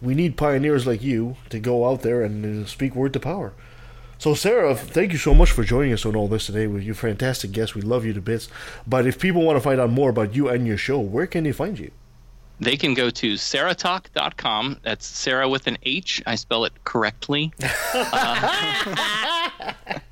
we 0.00 0.14
need 0.14 0.36
pioneers 0.36 0.86
like 0.86 1.02
you 1.02 1.36
to 1.50 1.58
go 1.58 1.88
out 1.88 2.02
there 2.02 2.22
and 2.22 2.64
uh, 2.64 2.66
speak 2.66 2.94
word 2.94 3.12
to 3.14 3.20
power. 3.20 3.52
So, 4.18 4.34
Sarah, 4.34 4.74
thank 4.74 5.12
you 5.12 5.18
so 5.18 5.32
much 5.32 5.50
for 5.50 5.64
joining 5.64 5.94
us 5.94 6.04
on 6.04 6.14
all 6.14 6.28
this 6.28 6.44
today. 6.46 6.66
With 6.66 6.82
you, 6.82 6.92
fantastic 6.92 7.52
guest. 7.52 7.74
We 7.74 7.80
love 7.80 8.04
you 8.04 8.12
to 8.12 8.20
bits. 8.20 8.48
But 8.86 9.06
if 9.06 9.18
people 9.18 9.42
want 9.42 9.56
to 9.56 9.62
find 9.62 9.80
out 9.80 9.90
more 9.90 10.10
about 10.10 10.34
you 10.34 10.48
and 10.48 10.66
your 10.66 10.76
show, 10.76 11.00
where 11.00 11.26
can 11.26 11.44
they 11.44 11.52
find 11.52 11.78
you? 11.78 11.90
They 12.60 12.76
can 12.76 12.92
go 12.92 13.08
to 13.08 13.34
sarahtalk.com. 13.34 14.80
That's 14.82 15.06
Sarah 15.06 15.48
with 15.48 15.66
an 15.66 15.78
H. 15.84 16.22
I 16.26 16.34
spell 16.34 16.66
it 16.66 16.74
correctly. 16.84 17.50
Uh, 17.94 19.72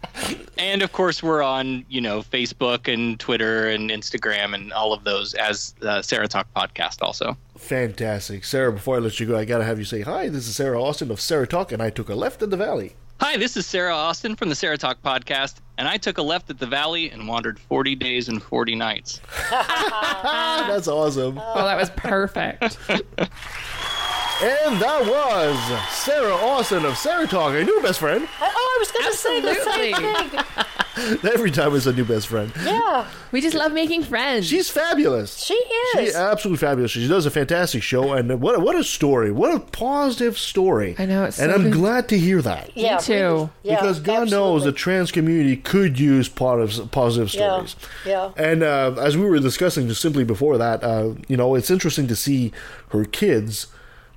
and 0.59 0.83
of 0.83 0.93
course, 0.93 1.23
we're 1.23 1.43
on 1.43 1.85
you 1.89 2.01
know 2.01 2.21
Facebook 2.21 2.93
and 2.93 3.19
Twitter 3.19 3.69
and 3.69 3.91
Instagram 3.91 4.55
and 4.55 4.73
all 4.73 4.93
of 4.93 5.05
those 5.05 5.35
as 5.35 5.75
uh, 5.83 6.03
Sarah 6.03 6.29
Talk 6.29 6.47
Podcast 6.55 7.01
also. 7.01 7.37
Fantastic, 7.57 8.45
Sarah. 8.45 8.73
Before 8.73 8.97
I 8.97 8.99
let 8.99 9.19
you 9.21 9.27
go, 9.27 9.37
I 9.37 9.45
gotta 9.45 9.65
have 9.65 9.79
you 9.79 9.85
say 9.85 10.03
hi. 10.03 10.29
This 10.29 10.47
is 10.49 10.57
Sarah 10.57 10.83
Austin 10.83 11.11
of 11.11 11.21
Sarah 11.21 11.47
Talk, 11.47 11.73
and 11.73 11.83
I 11.83 11.91
took 11.91 12.09
a 12.09 12.15
left 12.15 12.43
in 12.43 12.51
the 12.51 12.57
valley. 12.57 12.95
Hi, 13.21 13.37
this 13.37 13.57
is 13.57 13.67
Sarah 13.67 13.95
Austin 13.95 14.37
from 14.37 14.49
the 14.49 14.55
Sarah 14.55 14.79
Talk 14.79 15.03
Podcast, 15.03 15.57
and 15.77 15.89
I 15.89 15.97
took 15.97 16.19
a 16.19 16.23
left 16.23 16.51
at 16.51 16.61
the 16.61 16.67
valley 16.67 17.11
and 17.11 17.27
wandered 17.27 17.59
40 17.59 17.97
days 17.97 18.29
and 18.29 18.41
40 18.41 18.77
nights. 18.77 19.21
That's 19.51 20.87
awesome. 20.87 21.37
Oh, 21.37 21.65
that 21.65 21.77
was 21.77 21.91
perfect. 21.91 22.79
And 24.41 24.81
that 24.81 25.05
was 25.05 25.93
Sarah 25.93 26.33
Austin 26.35 26.85
of 26.85 26.97
Sarah 26.97 27.27
Talk, 27.27 27.55
a 27.55 27.65
new 27.65 27.83
best 27.83 27.99
friend. 27.99 28.29
I, 28.41 28.53
oh, 28.55 28.77
I 28.77 28.79
was 28.79 28.93
going 28.93 29.11
to 29.11 29.17
say 29.17 29.41
the 29.41 29.55
same 29.55 29.95
Absolutely. 29.95 30.39
thing. 30.39 31.31
Every 31.33 31.51
time 31.51 31.75
it's 31.75 31.87
a 31.87 31.93
new 31.93 32.05
best 32.05 32.29
friend. 32.29 32.53
Yeah, 32.65 33.09
We 33.33 33.41
just 33.41 33.55
love 33.57 33.73
making 33.73 34.05
friends. 34.05 34.47
She's 34.47 34.71
fabulous. 34.71 35.43
she 35.43 35.55
is. 35.55 36.01
She's 36.07 36.15
absolutely 36.15 36.59
fabulous. 36.65 36.93
She 36.93 37.09
does 37.09 37.27
a 37.27 37.31
fantastic 37.33 37.83
show, 37.83 38.13
and 38.13 38.41
what 38.41 38.61
what 38.63 38.75
a 38.77 38.83
story! 38.85 39.31
What 39.33 39.55
a 39.55 39.61
positive 39.61 40.37
story! 40.39 40.95
I 40.99 41.07
know, 41.07 41.25
it's 41.25 41.39
and 41.41 41.51
so 41.51 41.57
I'm 41.57 41.65
good. 41.65 41.73
glad 41.73 42.09
to 42.11 42.19
hear 42.19 42.41
that. 42.43 42.77
yeah, 42.77 42.99
too. 42.99 43.13
really. 43.13 43.51
Yeah, 43.63 43.77
because 43.77 44.01
God 44.01 44.31
knows 44.31 44.65
the 44.65 44.73
trans 44.73 45.11
community 45.13 45.57
could 45.57 45.99
use 46.01 46.29
positive 46.29 46.91
positive 46.91 47.33
Yeah, 47.35 47.65
stories. 47.65 47.77
yeah. 48.05 48.33
And 48.37 48.63
uh, 48.65 48.95
as 49.01 49.17
we 49.17 49.25
were 49.25 49.39
discussing 49.41 49.87
just 49.89 50.01
simply 50.03 50.25
before 50.25 50.59
that, 50.59 50.83
uh, 50.83 51.15
you 51.29 51.37
know, 51.37 51.55
it's 51.55 51.71
interesting 51.71 52.07
to 52.09 52.17
see 52.17 52.53
her 52.91 53.05
kids 53.05 53.69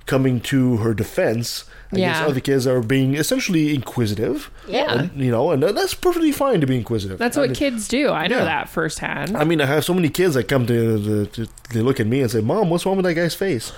coming 0.06 0.40
to 0.40 0.78
her 0.78 0.94
defense 0.94 1.64
against 1.92 2.20
Yeah. 2.20 2.26
other 2.26 2.40
kids 2.40 2.64
that 2.64 2.72
are 2.74 2.80
being 2.80 3.14
essentially 3.16 3.74
inquisitive. 3.74 4.50
Yeah. 4.66 4.92
And, 4.94 5.10
you 5.14 5.30
know, 5.30 5.50
and 5.50 5.62
that's 5.62 5.92
perfectly 5.94 6.32
fine 6.32 6.60
to 6.60 6.66
be 6.66 6.76
inquisitive. 6.76 7.18
That's 7.18 7.36
I 7.36 7.40
what 7.40 7.50
mean- 7.50 7.56
kids 7.56 7.86
do. 7.86 8.08
I 8.10 8.26
know 8.28 8.38
Yeah. 8.38 8.44
that 8.44 8.68
firsthand. 8.70 9.36
I 9.36 9.44
mean, 9.44 9.60
I 9.60 9.66
have 9.66 9.84
so 9.84 9.92
many 9.94 10.08
kids 10.08 10.34
that 10.34 10.44
come 10.48 10.66
to, 10.66 10.98
the 10.98 11.26
to 11.26 11.46
they 11.74 11.80
look 11.80 12.00
at 12.00 12.06
me 12.06 12.20
and 12.22 12.30
say, 12.30 12.40
"Mom, 12.40 12.70
what's 12.70 12.84
wrong 12.86 12.96
with 12.96 13.04
that 13.04 13.14
guy's 13.14 13.34
face?" 13.34 13.72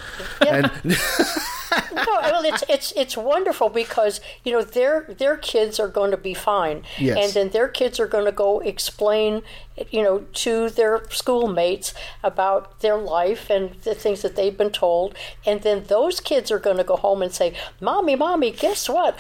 And 0.47 0.71
no, 1.95 2.05
well, 2.23 2.45
it's 2.45 2.63
it's 2.69 2.93
it's 2.97 3.17
wonderful 3.17 3.69
because 3.69 4.21
you 4.45 4.53
know 4.53 4.63
their 4.63 5.07
their 5.19 5.37
kids 5.37 5.79
are 5.81 5.89
going 5.89 6.11
to 6.11 6.17
be 6.17 6.35
fine, 6.35 6.83
Yes. 6.99 7.19
and 7.19 7.33
then 7.35 7.49
their 7.51 7.69
kids 7.69 7.99
are 8.01 8.07
going 8.07 8.25
to 8.25 8.33
go 8.33 8.61
explain, 8.61 9.43
you 9.91 10.03
know, 10.03 10.21
to 10.45 10.71
their 10.71 11.03
schoolmates 11.11 11.95
about 12.23 12.81
their 12.81 12.97
life 12.97 13.51
and 13.51 13.75
the 13.83 13.95
things 13.95 14.23
that 14.23 14.37
they've 14.37 14.57
been 14.57 14.71
told, 14.71 15.15
and 15.47 15.63
then 15.63 15.85
those 15.89 16.21
kids 16.21 16.51
are 16.51 16.59
going 16.59 16.77
to 16.77 16.85
go 16.85 16.97
home 16.97 17.23
and 17.23 17.33
say, 17.33 17.55
"Mommy, 17.81 18.17
mommy, 18.17 18.51
guess 18.51 18.89
what?" 18.89 19.19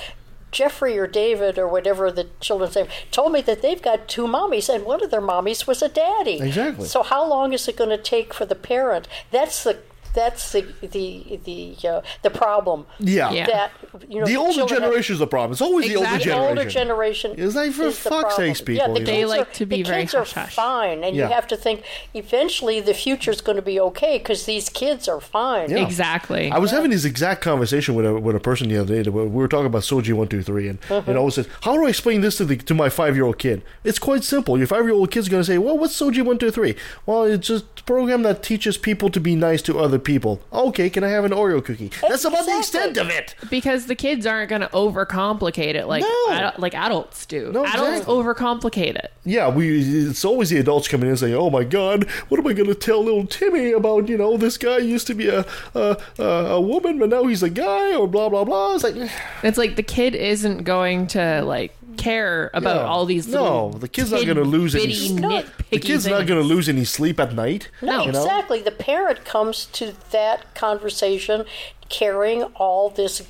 Jeffrey 0.52 0.96
or 0.96 1.08
David 1.08 1.58
or 1.58 1.66
whatever 1.66 2.12
the 2.12 2.28
children's 2.38 2.76
name 2.76 2.86
told 3.10 3.32
me 3.32 3.40
that 3.40 3.60
they've 3.60 3.82
got 3.82 4.06
two 4.06 4.26
mommies 4.28 4.72
and 4.72 4.84
one 4.84 5.02
of 5.02 5.10
their 5.10 5.20
mommies 5.20 5.66
was 5.66 5.82
a 5.82 5.88
daddy. 5.88 6.40
Exactly. 6.40 6.86
So 6.86 7.02
how 7.02 7.28
long 7.28 7.52
is 7.52 7.66
it 7.66 7.76
going 7.76 7.90
to 7.90 7.98
take 7.98 8.32
for 8.32 8.46
the 8.46 8.54
parent? 8.54 9.08
That's 9.32 9.64
the 9.64 9.78
that's 10.14 10.52
the 10.52 10.62
the 10.80 11.38
the 11.44 11.88
uh, 11.88 12.00
the 12.22 12.30
problem. 12.30 12.86
Yeah. 12.98 13.30
Yeah. 13.32 13.46
That 13.46 13.70
you 14.08 14.20
know 14.20 14.26
the 14.26 14.36
older 14.36 14.52
children 14.58 14.80
have- 14.80 14.88
generation 14.90 15.12
is 15.14 15.18
the 15.18 15.26
problem. 15.26 15.52
It's 15.52 15.60
always 15.60 15.88
the 15.88 15.96
older 15.96 16.14
Exactly. 16.14 16.30
the 16.30 16.34
generation. 16.34 16.58
older 16.58 16.70
generation 16.70 17.34
It's 17.36 17.54
like, 17.56 17.72
for 17.72 17.82
is 17.84 18.02
the 18.02 18.10
fuck's 18.10 18.34
problem. 18.34 18.54
sakes, 18.54 18.68
yeah, 18.68 18.86
the 18.88 19.00
you 19.00 19.06
They 19.06 19.12
kids 19.20 19.30
like 19.30 19.40
are, 19.48 19.52
to 19.60 19.66
be 19.66 19.76
the 19.82 19.88
very 19.90 20.02
kids 20.02 20.14
are 20.14 20.18
hush-hush. 20.20 20.54
fine, 20.54 21.04
and 21.04 21.16
Yeah. 21.16 21.28
you 21.28 21.34
have 21.34 21.46
to 21.48 21.56
think 21.56 21.82
eventually 22.14 22.80
the 22.80 22.94
future 22.94 23.30
is 23.30 23.40
going 23.40 23.56
to 23.56 23.62
be 23.62 23.78
okay 23.80 24.18
because 24.18 24.44
these 24.46 24.68
kids 24.68 25.08
are 25.08 25.20
fine. 25.20 25.70
Yeah. 25.70 25.78
Exactly. 25.84 26.50
I 26.50 26.58
was 26.58 26.70
having 26.70 26.90
this 26.90 27.04
exact 27.04 27.40
conversation 27.42 27.94
with 27.94 28.06
a 28.06 28.14
with 28.18 28.36
a 28.36 28.40
person 28.40 28.68
the 28.68 28.78
other 28.78 29.02
day. 29.02 29.10
We 29.10 29.26
were 29.26 29.48
talking 29.48 29.66
about 29.66 29.82
SOGI 29.82 30.12
one 30.12 30.28
two 30.28 30.42
three, 30.42 30.68
and 30.68 30.80
Mm-hmm. 30.84 31.10
you 31.10 31.14
know, 31.14 31.26
I 31.26 31.30
said, 31.30 31.46
"How 31.62 31.74
do 31.74 31.86
I 31.86 31.88
explain 31.88 32.20
this 32.20 32.36
to 32.38 32.44
the 32.44 32.56
to 32.56 32.74
my 32.74 32.88
five 32.88 33.14
year 33.16 33.24
old 33.24 33.38
kid?" 33.38 33.62
It's 33.84 33.98
quite 33.98 34.22
simple. 34.24 34.56
Your 34.58 34.66
five 34.66 34.84
year 34.84 34.94
old 34.94 35.10
kid's 35.10 35.28
going 35.28 35.40
to 35.42 35.46
say, 35.46 35.58
"Well, 35.58 35.76
what's 35.78 35.94
SOGI 36.00 36.22
one 36.22 36.38
two 36.38 36.50
three? 36.50 36.76
Well, 37.06 37.24
it's 37.24 37.48
just 37.48 37.64
a 37.80 37.82
program 37.84 38.22
that 38.22 38.42
teaches 38.42 38.76
people 38.76 39.08
to 39.10 39.20
be 39.20 39.34
nice 39.34 39.62
to 39.62 39.78
other 39.78 39.98
people. 40.04 40.40
Okay, 40.52 40.88
can 40.90 41.02
I 41.04 41.08
have 41.08 41.24
an 41.24 41.32
Oreo 41.32 41.64
cookie? 41.64 41.90
That's 42.08 42.24
about 42.24 42.46
the 42.46 42.58
extent 42.58 42.96
of 42.96 43.08
it. 43.10 43.34
because 43.50 43.86
the 43.86 43.94
kids 43.94 44.26
aren't 44.26 44.50
going 44.50 44.60
to 44.62 44.68
overcomplicate 44.68 45.74
it 45.74 45.86
like 45.86 46.02
No. 46.02 46.26
adu- 46.28 46.58
like 46.58 46.74
adults 46.74 47.26
do. 47.26 47.50
No, 47.52 47.64
adults 47.64 48.00
exactly. 48.00 48.14
overcomplicate 48.14 48.96
it. 48.96 49.12
Yeah, 49.24 49.48
we. 49.48 49.80
It's 50.08 50.24
always 50.24 50.50
the 50.50 50.58
adults 50.58 50.88
coming 50.88 51.04
in 51.06 51.10
and 51.10 51.18
saying, 51.18 51.34
"Oh 51.34 51.50
my 51.50 51.64
God, 51.64 52.08
what 52.28 52.38
am 52.38 52.46
I 52.46 52.52
going 52.52 52.68
to 52.68 52.74
tell 52.74 53.02
little 53.02 53.26
Timmy 53.26 53.72
about? 53.72 54.08
You 54.08 54.18
know, 54.18 54.36
this 54.36 54.56
guy 54.58 54.78
used 54.78 55.06
to 55.08 55.14
be 55.14 55.28
a 55.28 55.44
a, 55.74 55.96
a 56.18 56.22
a 56.24 56.60
woman, 56.60 56.98
but 56.98 57.08
now 57.08 57.24
he's 57.24 57.42
a 57.42 57.50
guy, 57.50 57.94
or 57.94 58.06
blah 58.06 58.28
blah 58.28 58.44
blah." 58.44 58.74
It's 58.74 58.84
like, 58.84 58.96
It's 59.42 59.58
like 59.58 59.76
the 59.76 59.82
kid 59.82 60.14
isn't 60.14 60.64
going 60.64 61.06
to 61.08 61.42
like 61.42 61.74
care 61.96 62.50
about 62.54 62.76
Yeah. 62.76 62.82
all 62.86 63.06
these. 63.06 63.26
No, 63.28 63.42
little 63.42 63.70
the 63.70 63.88
kid's 63.88 64.10
not 64.12 64.26
gonna 64.26 64.42
lose 64.42 64.74
any 64.74 64.86
bitty 64.86 64.94
sleep. 65.08 65.20
nitpicky 65.24 65.70
the 65.70 65.78
kid's 65.80 66.06
not 66.06 66.26
going 66.26 66.40
to 66.40 66.46
lose 66.46 66.68
any 66.68 66.84
sleep 66.84 67.18
at 67.18 67.34
night. 67.34 67.68
No, 67.82 68.04
you 68.04 68.12
know? 68.12 68.22
exactly. 68.22 68.60
The 68.60 68.70
parent 68.70 69.24
comes 69.24 69.66
to 69.72 69.94
that 70.12 70.54
conversation 70.54 71.44
carrying 71.88 72.42
all 72.54 72.90
this 72.90 73.22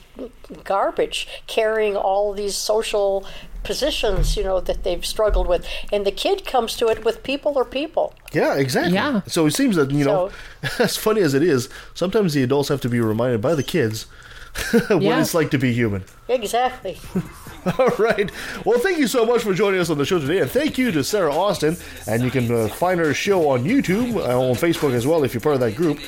garbage, 0.62 1.26
carrying 1.46 1.96
all 1.96 2.32
these 2.32 2.54
social 2.56 3.26
positions, 3.62 4.36
you 4.36 4.44
know, 4.44 4.60
that 4.60 4.84
they've 4.84 5.04
struggled 5.04 5.46
with, 5.46 5.66
and 5.92 6.04
the 6.06 6.12
kid 6.12 6.44
comes 6.46 6.76
to 6.76 6.86
it 6.88 7.04
with 7.04 7.22
people 7.22 7.52
or 7.56 7.64
people. 7.64 8.14
Yeah, 8.32 8.54
exactly. 8.56 8.92
Yeah. 8.94 9.22
So 9.26 9.46
it 9.46 9.52
seems 9.52 9.76
that 9.76 9.90
you 9.90 10.04
know, 10.04 10.30
as 10.78 10.96
funny 10.96 11.22
as 11.22 11.34
it 11.34 11.42
is, 11.42 11.68
sometimes 11.94 12.34
the 12.34 12.42
adults 12.42 12.68
have 12.68 12.80
to 12.82 12.88
be 12.88 13.00
reminded 13.00 13.40
by 13.40 13.54
the 13.54 13.62
kids 13.62 14.02
what 14.88 15.02
Yeah. 15.02 15.20
it's 15.20 15.34
like 15.34 15.50
to 15.52 15.58
be 15.58 15.72
human. 15.72 16.04
Exactly. 16.28 16.98
All 17.78 17.88
right. 17.98 18.30
Well, 18.64 18.78
thank 18.78 18.98
you 18.98 19.06
so 19.06 19.24
much 19.24 19.42
for 19.42 19.54
joining 19.54 19.80
us 19.80 19.90
on 19.90 19.98
the 19.98 20.04
show 20.04 20.18
today, 20.18 20.40
and 20.40 20.50
thank 20.50 20.76
you 20.78 20.90
to 20.92 21.02
Sarah 21.02 21.34
Austin. 21.34 21.76
And 22.06 22.22
you 22.22 22.30
can 22.30 22.50
uh, 22.50 22.68
find 22.68 23.00
her 23.00 23.12
show 23.14 23.48
on 23.50 23.64
YouTube, 23.64 24.16
uh, 24.16 24.38
on 24.38 24.54
Facebook 24.54 24.92
as 24.92 25.06
well, 25.06 25.24
if 25.24 25.32
you're 25.34 25.40
part 25.40 25.54
of 25.54 25.60
that 25.60 25.74
group. 25.74 25.98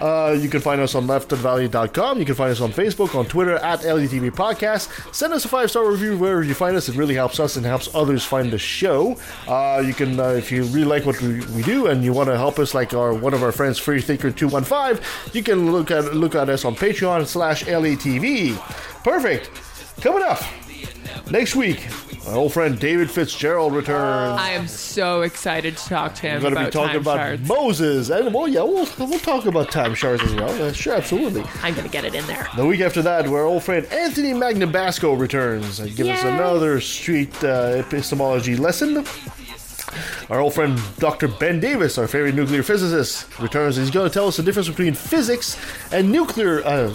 Uh, 0.00 0.34
you 0.40 0.48
can 0.48 0.60
find 0.60 0.80
us 0.80 0.94
on 0.94 1.06
leftandvalley.com. 1.06 2.18
You 2.18 2.24
can 2.24 2.34
find 2.34 2.50
us 2.50 2.60
on 2.62 2.72
Facebook, 2.72 3.14
on 3.14 3.26
Twitter, 3.26 3.56
at 3.56 3.80
LETV 3.80 4.30
Podcast. 4.30 5.14
Send 5.14 5.34
us 5.34 5.44
a 5.44 5.48
five 5.48 5.70
star 5.70 5.90
review 5.90 6.16
wherever 6.16 6.42
you 6.42 6.54
find 6.54 6.74
us. 6.74 6.88
It 6.88 6.96
really 6.96 7.14
helps 7.14 7.38
us 7.38 7.56
and 7.56 7.66
helps 7.66 7.94
others 7.94 8.24
find 8.24 8.50
the 8.50 8.58
show. 8.58 9.18
Uh, 9.46 9.82
you 9.84 9.92
can, 9.92 10.18
uh, 10.18 10.28
if 10.28 10.50
you 10.50 10.64
really 10.64 10.86
like 10.86 11.04
what 11.04 11.20
we, 11.20 11.44
we 11.46 11.62
do 11.62 11.88
and 11.88 12.02
you 12.02 12.14
want 12.14 12.28
to 12.30 12.36
help 12.36 12.58
us, 12.58 12.72
like 12.72 12.94
our 12.94 13.12
one 13.12 13.34
of 13.34 13.42
our 13.42 13.52
friends, 13.52 13.78
Freethinker215, 13.78 15.34
you 15.34 15.42
can 15.42 15.70
look 15.70 15.90
at 15.90 16.14
look 16.14 16.34
at 16.34 16.48
us 16.48 16.64
on 16.64 16.74
Patreon 16.74 17.26
slash 17.26 17.64
LETV. 17.64 18.56
Perfect. 19.04 19.50
Coming 20.00 20.22
up 20.22 20.42
next 21.30 21.56
week, 21.56 21.86
our 22.26 22.36
old 22.36 22.52
friend 22.52 22.78
David 22.78 23.10
Fitzgerald 23.10 23.74
returns. 23.74 24.38
I 24.40 24.50
am 24.50 24.68
so 24.68 25.22
excited 25.22 25.76
to 25.76 25.84
talk 25.88 26.14
to 26.16 26.22
him 26.22 26.42
We're 26.42 26.50
going 26.50 26.54
to 26.54 26.60
about 26.60 26.72
be 26.72 26.72
talking 26.72 27.00
about 27.00 27.16
shards. 27.16 27.48
Moses, 27.48 28.10
and 28.10 28.32
well, 28.34 28.46
yeah, 28.48 28.62
we'll, 28.62 28.86
we'll 28.98 29.18
talk 29.18 29.46
about 29.46 29.70
time 29.70 29.94
shards 29.94 30.22
as 30.22 30.34
well. 30.34 30.62
Uh, 30.62 30.72
sure, 30.72 30.94
absolutely. 30.94 31.44
I'm 31.62 31.74
gonna 31.74 31.88
get 31.88 32.04
it 32.04 32.14
in 32.14 32.26
there. 32.26 32.46
The 32.56 32.66
week 32.66 32.80
after 32.80 33.02
that, 33.02 33.26
our 33.26 33.44
old 33.44 33.62
friend 33.64 33.86
Anthony 33.86 34.32
Magnabosco 34.32 35.18
returns 35.18 35.80
and 35.80 35.94
gives 35.96 36.10
us 36.10 36.24
another 36.24 36.80
street 36.80 37.42
uh, 37.42 37.74
epistemology 37.76 38.56
lesson. 38.56 39.04
Our 40.28 40.40
old 40.40 40.54
friend 40.54 40.80
Dr. 40.98 41.26
Ben 41.26 41.58
Davis, 41.58 41.98
our 41.98 42.06
favorite 42.06 42.34
nuclear 42.36 42.62
physicist, 42.62 43.38
returns. 43.40 43.76
He's 43.76 43.90
going 43.90 44.08
to 44.08 44.14
tell 44.14 44.28
us 44.28 44.36
the 44.36 44.42
difference 44.44 44.68
between 44.68 44.94
physics 44.94 45.58
and 45.92 46.12
nuclear, 46.12 46.64
uh, 46.64 46.94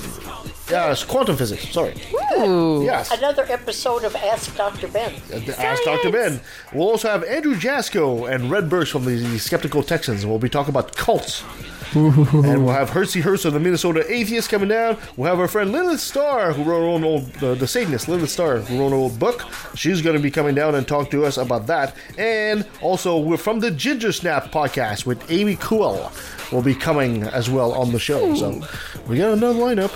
yeah, 0.69 0.91
it's 0.91 1.03
quantum 1.03 1.37
physics. 1.37 1.69
Sorry. 1.69 1.93
Ooh. 2.39 2.83
Yes. 2.83 3.11
Another 3.11 3.45
episode 3.49 4.03
of 4.03 4.15
Ask 4.15 4.55
Dr. 4.55 4.87
Ben. 4.87 5.13
Ask 5.57 5.83
Dr. 5.83 6.11
Ben. 6.11 6.39
We'll 6.73 6.89
also 6.89 7.09
have 7.09 7.23
Andrew 7.23 7.55
Jasko 7.55 8.29
and 8.33 8.49
Red 8.49 8.69
Burst 8.69 8.91
from 8.91 9.05
the, 9.05 9.15
the 9.15 9.37
Skeptical 9.39 9.83
Texans, 9.83 10.23
and 10.23 10.29
we'll 10.31 10.39
be 10.39 10.49
talking 10.49 10.71
about 10.71 10.95
cults. 10.95 11.43
and 11.95 12.65
we'll 12.65 12.73
have 12.73 12.89
Hersey 12.89 13.21
Hurst 13.21 13.45
of 13.45 13.53
the 13.53 13.59
Minnesota 13.59 14.03
Atheist 14.11 14.49
coming 14.49 14.67
down. 14.67 14.97
We'll 15.15 15.29
have 15.29 15.39
our 15.39 15.47
friend 15.47 15.71
Lilith 15.71 16.01
Starr, 16.01 16.51
who 16.51 16.63
wrote 16.63 16.81
her 16.81 16.87
own 16.87 17.03
old, 17.05 17.43
uh, 17.43 17.55
the 17.55 17.67
Satanist, 17.67 18.09
Lilith 18.09 18.31
Starr, 18.31 18.57
who 18.57 18.79
wrote 18.79 18.87
an 18.87 18.93
old 18.93 19.17
book. 19.17 19.43
She's 19.75 20.01
going 20.01 20.15
to 20.17 20.21
be 20.21 20.31
coming 20.31 20.55
down 20.55 20.75
and 20.75 20.85
talk 20.85 21.09
to 21.11 21.23
us 21.25 21.37
about 21.37 21.67
that. 21.67 21.95
And 22.17 22.67
also, 22.81 23.17
we're 23.17 23.37
from 23.37 23.61
the 23.61 23.71
Ginger 23.71 24.11
Snap 24.11 24.51
podcast 24.51 25.05
with 25.05 25.31
Amy 25.31 25.55
Cool 25.57 26.11
will 26.51 26.61
be 26.61 26.75
coming 26.75 27.23
as 27.23 27.49
well 27.49 27.71
on 27.73 27.91
the 27.91 27.99
show. 27.99 28.33
So 28.35 28.61
we 29.07 29.17
got 29.17 29.33
another 29.33 29.59
lineup. 29.59 29.91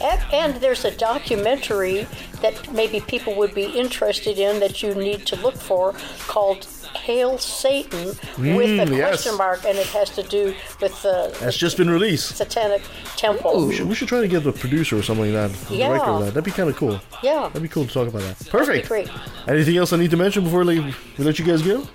And, 0.00 0.22
and 0.54 0.62
there's 0.62 0.84
a 0.84 0.90
documentary 0.96 2.06
that 2.42 2.72
maybe 2.72 3.00
people 3.00 3.34
would 3.36 3.54
be 3.54 3.64
interested 3.64 4.38
in 4.38 4.60
that 4.60 4.82
you 4.82 4.94
need 4.94 5.26
to 5.26 5.36
look 5.36 5.56
for 5.56 5.94
called 6.26 6.66
Hail 6.94 7.36
Satan 7.38 8.06
with 8.08 8.18
Mm, 8.38 8.90
a 8.92 8.96
yes. 8.96 9.08
question 9.22 9.36
mark, 9.36 9.64
and 9.64 9.76
it 9.78 9.86
has 9.88 10.10
to 10.10 10.22
do 10.22 10.54
with 10.80 11.02
the 11.02 11.36
That's 11.40 11.56
just 11.56 11.76
been 11.76 11.90
released. 11.90 12.36
satanic 12.36 12.82
temple. 13.16 13.66
We 13.66 13.74
should, 13.74 13.88
we 13.88 13.94
should 13.94 14.08
try 14.08 14.20
to 14.20 14.28
get 14.28 14.42
the 14.44 14.52
producer 14.52 14.96
or 14.96 15.02
something 15.02 15.32
like 15.34 15.50
that, 15.52 15.70
Yeah. 15.70 15.92
that. 15.98 16.26
That'd 16.26 16.44
be 16.44 16.50
kind 16.50 16.68
of 16.70 16.76
cool. 16.76 17.00
Yeah. 17.22 17.48
That'd 17.48 17.62
be 17.62 17.68
cool 17.68 17.86
to 17.86 17.92
talk 17.92 18.08
about 18.08 18.22
that. 18.22 18.48
Perfect. 18.48 18.88
Great. 18.88 19.08
Anything 19.46 19.76
else 19.76 19.92
I 19.92 19.96
need 19.96 20.10
to 20.12 20.16
mention 20.16 20.44
before 20.44 20.64
we 20.64 20.80
we 20.80 21.24
let 21.24 21.38
you 21.38 21.44
guys 21.44 21.62
go? 21.62 21.86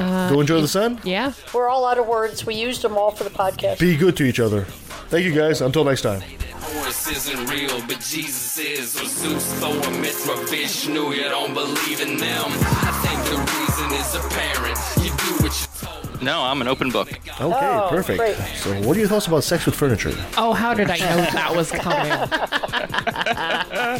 Uh, 0.00 0.30
Go 0.32 0.40
enjoy 0.40 0.60
the 0.60 0.68
sun. 0.68 1.00
Yeah. 1.04 1.32
We're 1.52 1.68
all 1.68 1.84
out 1.86 1.98
of 1.98 2.06
words. 2.06 2.46
We 2.46 2.54
used 2.54 2.82
them 2.82 2.96
all 2.96 3.10
for 3.10 3.24
the 3.24 3.30
podcast. 3.30 3.78
Be 3.80 3.96
good 3.96 4.16
to 4.16 4.24
each 4.24 4.40
other. 4.40 4.62
Thank 5.10 5.24
you 5.26 5.34
guys. 5.34 5.60
Until 5.60 5.84
next 5.84 6.02
time. 6.02 6.22
Horus 6.54 7.10
isn't 7.10 7.46
real, 7.50 7.80
but 7.86 8.00
Jesus 8.00 8.58
is. 8.58 8.96
Or 9.00 9.04
Zeus, 9.04 9.52
Thor, 9.54 9.74
Mithra, 10.00 10.36
Vishnu, 10.46 11.12
you 11.12 11.24
don't 11.24 11.52
believe 11.52 12.00
in 12.00 12.16
them. 12.16 12.44
I 12.48 12.90
think 13.04 13.20
the 13.28 13.38
reason 13.38 13.92
is 13.98 14.14
apparent. 14.14 14.78
No, 16.22 16.42
I'm 16.42 16.60
an 16.60 16.68
open 16.68 16.90
book. 16.90 17.10
Okay, 17.12 17.40
Oh, 17.40 17.86
perfect. 17.90 18.18
great. 18.18 18.36
So, 18.56 18.74
what 18.82 18.96
are 18.96 19.00
your 19.00 19.08
thoughts 19.08 19.26
about 19.26 19.42
sex 19.42 19.64
with 19.64 19.74
furniture? 19.74 20.12
Oh, 20.36 20.52
how 20.52 20.74
did 20.74 20.90
I 20.90 20.98
know 20.98 21.16
that 21.32 21.52
was 21.56 21.70
coming? 21.70 22.12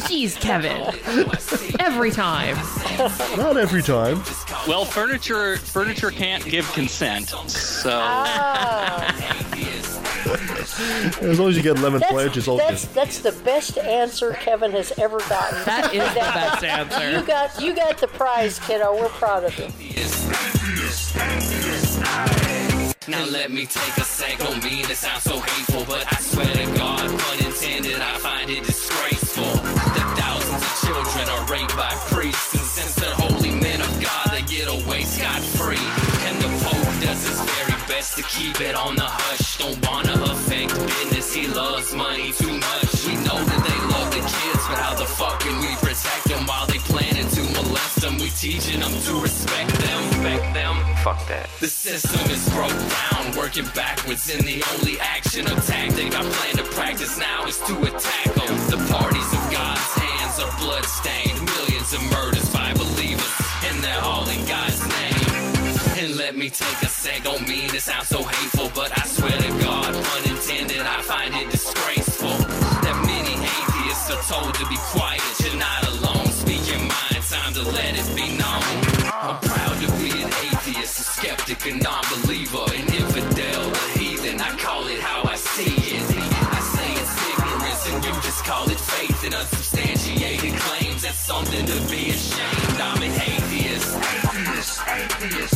Jeez, 0.01 0.39
Kevin. 0.39 0.81
Every 1.79 2.11
time. 2.11 2.55
Not 3.37 3.57
every 3.57 3.81
time. 3.81 4.21
Well, 4.67 4.85
furniture 4.85 5.57
furniture 5.57 6.11
can't 6.11 6.45
give 6.45 6.71
consent, 6.73 7.29
so 7.49 7.99
Ah, 8.03 9.07
As 10.35 11.39
long 11.39 11.49
as 11.49 11.57
you 11.57 11.63
get 11.63 11.79
lemon 11.79 11.99
That's, 11.99 12.11
pledge, 12.11 12.37
it's 12.37 12.47
all 12.47 12.57
that's, 12.57 12.85
good. 12.85 12.95
that's 12.95 13.19
the 13.19 13.31
best 13.43 13.77
answer 13.77 14.33
Kevin 14.33 14.71
has 14.71 14.91
ever 14.97 15.19
gotten. 15.19 15.59
That 15.71 15.93
is 15.93 16.07
the 16.13 16.19
best 16.19 16.63
answer. 16.63 17.11
You 17.11 17.25
got 17.25 17.61
you 17.61 17.75
got 17.75 17.97
the 17.97 18.07
prize, 18.07 18.59
kiddo. 18.59 18.93
We're 18.93 19.09
proud 19.09 19.45
of 19.45 19.57
you. 19.57 19.67
Now 23.07 23.25
let 23.25 23.51
me 23.51 23.65
take 23.65 23.97
a 23.97 24.05
sec, 24.05 24.37
don't 24.39 24.63
mean 24.63 24.85
to 24.85 24.95
sound 24.95 25.21
so 25.21 25.39
hateful, 25.39 25.83
but 25.85 26.05
I 26.11 26.15
swear 26.21 26.45
to 26.45 26.65
God, 26.77 27.09
pun 27.09 27.45
intended, 27.45 27.99
I 27.99 28.17
find 28.19 28.49
it 28.49 28.63
disgraceful 28.63 29.51
that 29.95 30.07
thousands 30.15 30.63
of 30.63 30.73
children 30.85 31.27
are 31.27 31.43
raped 31.51 31.75
by 31.75 31.89
priests, 32.13 32.53
and 32.53 32.63
since 32.63 32.95
they're 32.95 33.13
holy 33.15 33.51
men 33.51 33.81
of 33.81 33.91
God, 34.01 34.29
they 34.31 34.43
get 34.43 34.67
away 34.67 35.03
scot 35.03 35.41
free. 35.41 35.81
And 36.29 36.37
the 36.39 36.49
Pope 36.63 36.93
does 37.01 37.21
his 37.27 37.41
very 37.41 37.60
best 38.01 38.17
to 38.17 38.23
keep 38.23 38.59
it 38.61 38.73
on 38.73 38.95
the 38.95 39.05
hush. 39.05 39.57
Don't 39.61 39.77
wanna 39.85 40.15
affect 40.33 40.73
business, 40.73 41.33
he 41.35 41.45
loves 41.47 41.93
money 41.93 42.31
too 42.31 42.53
much. 42.67 42.91
We 43.05 43.13
know 43.27 43.37
that 43.49 43.61
they 43.67 43.79
love 43.93 44.09
the 44.09 44.23
kids, 44.25 44.63
but 44.69 44.79
how 44.85 44.95
the 44.95 45.05
fuck 45.05 45.39
can 45.41 45.55
we 45.61 45.71
protect 45.85 46.23
them 46.25 46.41
while 46.49 46.65
they 46.65 46.79
planning 46.91 47.29
to 47.37 47.41
molest 47.53 48.01
them? 48.01 48.17
We 48.17 48.29
teaching 48.29 48.79
them 48.79 48.95
to 49.07 49.13
respect 49.21 49.69
them, 49.85 49.99
respect 50.09 50.47
them. 50.57 50.75
Fuck 51.05 51.19
that. 51.27 51.47
The 51.59 51.67
system 51.67 52.25
is 52.31 52.43
broke 52.49 52.81
down, 53.01 53.37
working 53.37 53.69
backwards, 53.75 54.25
and 54.33 54.41
the 54.51 54.63
only 54.73 54.99
action 54.99 55.45
or 55.45 55.57
tactic 55.69 56.09
I 56.19 56.21
plan 56.35 56.53
to 56.57 56.65
practice 56.73 57.19
now 57.19 57.45
is 57.45 57.59
to 57.69 57.73
attack 57.85 58.29
them. 58.33 58.53
The 58.73 58.81
parties 58.89 59.29
of 59.37 59.41
God's 59.53 59.91
hands 60.01 60.35
are 60.41 60.53
bloodstained, 60.57 61.37
millions 61.53 61.93
of 61.93 62.01
murders 62.09 62.40
And 66.01 66.17
let 66.17 66.35
me 66.35 66.49
take 66.49 66.81
a 66.81 66.87
sec, 66.89 67.21
don't 67.23 67.47
mean 67.47 67.69
to 67.69 67.79
sound 67.79 68.07
so 68.07 68.23
hateful, 68.23 68.71
but 68.73 68.89
I 68.97 69.05
swear 69.05 69.37
to 69.37 69.51
God, 69.61 69.93
pun 69.93 70.23
intended, 70.33 70.81
I 70.81 70.99
find 71.03 71.35
it 71.35 71.51
disgraceful 71.51 72.41
that 72.81 72.97
many 73.05 73.37
atheists 73.37 74.09
are 74.09 74.23
told 74.25 74.55
to 74.55 74.65
be 74.65 74.77
quiet. 74.89 75.21
You're 75.45 75.61
not 75.61 75.85
alone, 75.93 76.25
speak 76.33 76.65
your 76.65 76.79
mind, 76.79 77.21
time 77.29 77.53
to 77.53 77.61
let 77.69 77.93
it 77.93 78.09
be 78.17 78.33
known. 78.33 78.65
I'm 79.13 79.37
proud 79.45 79.77
to 79.77 79.87
be 80.01 80.09
an 80.25 80.33
atheist, 80.49 80.99
a 80.99 81.03
skeptic, 81.05 81.61
a 81.69 81.77
non-believer, 81.77 82.65
an 82.73 82.85
infidel, 82.97 83.61
a 83.69 83.85
heathen. 83.93 84.41
I 84.41 84.57
call 84.57 84.87
it 84.87 84.99
how 84.99 85.21
I 85.29 85.35
see 85.35 85.69
it. 85.69 86.01
I 86.17 86.61
say 86.73 86.89
it's 86.97 87.13
ignorance, 87.29 87.83
and 87.93 88.03
you 88.03 88.11
just 88.25 88.43
call 88.43 88.65
it 88.73 88.79
faith 88.79 89.23
and 89.23 89.35
unsubstantiated 89.35 90.57
claims. 90.65 91.03
That's 91.03 91.19
something 91.19 91.63
to 91.63 91.77
be 91.93 92.09
ashamed. 92.09 92.81
I'm 92.81 93.03
an 93.05 93.13
atheist. 93.13 93.95
Atheist, 94.01 94.81
atheist, 94.87 95.50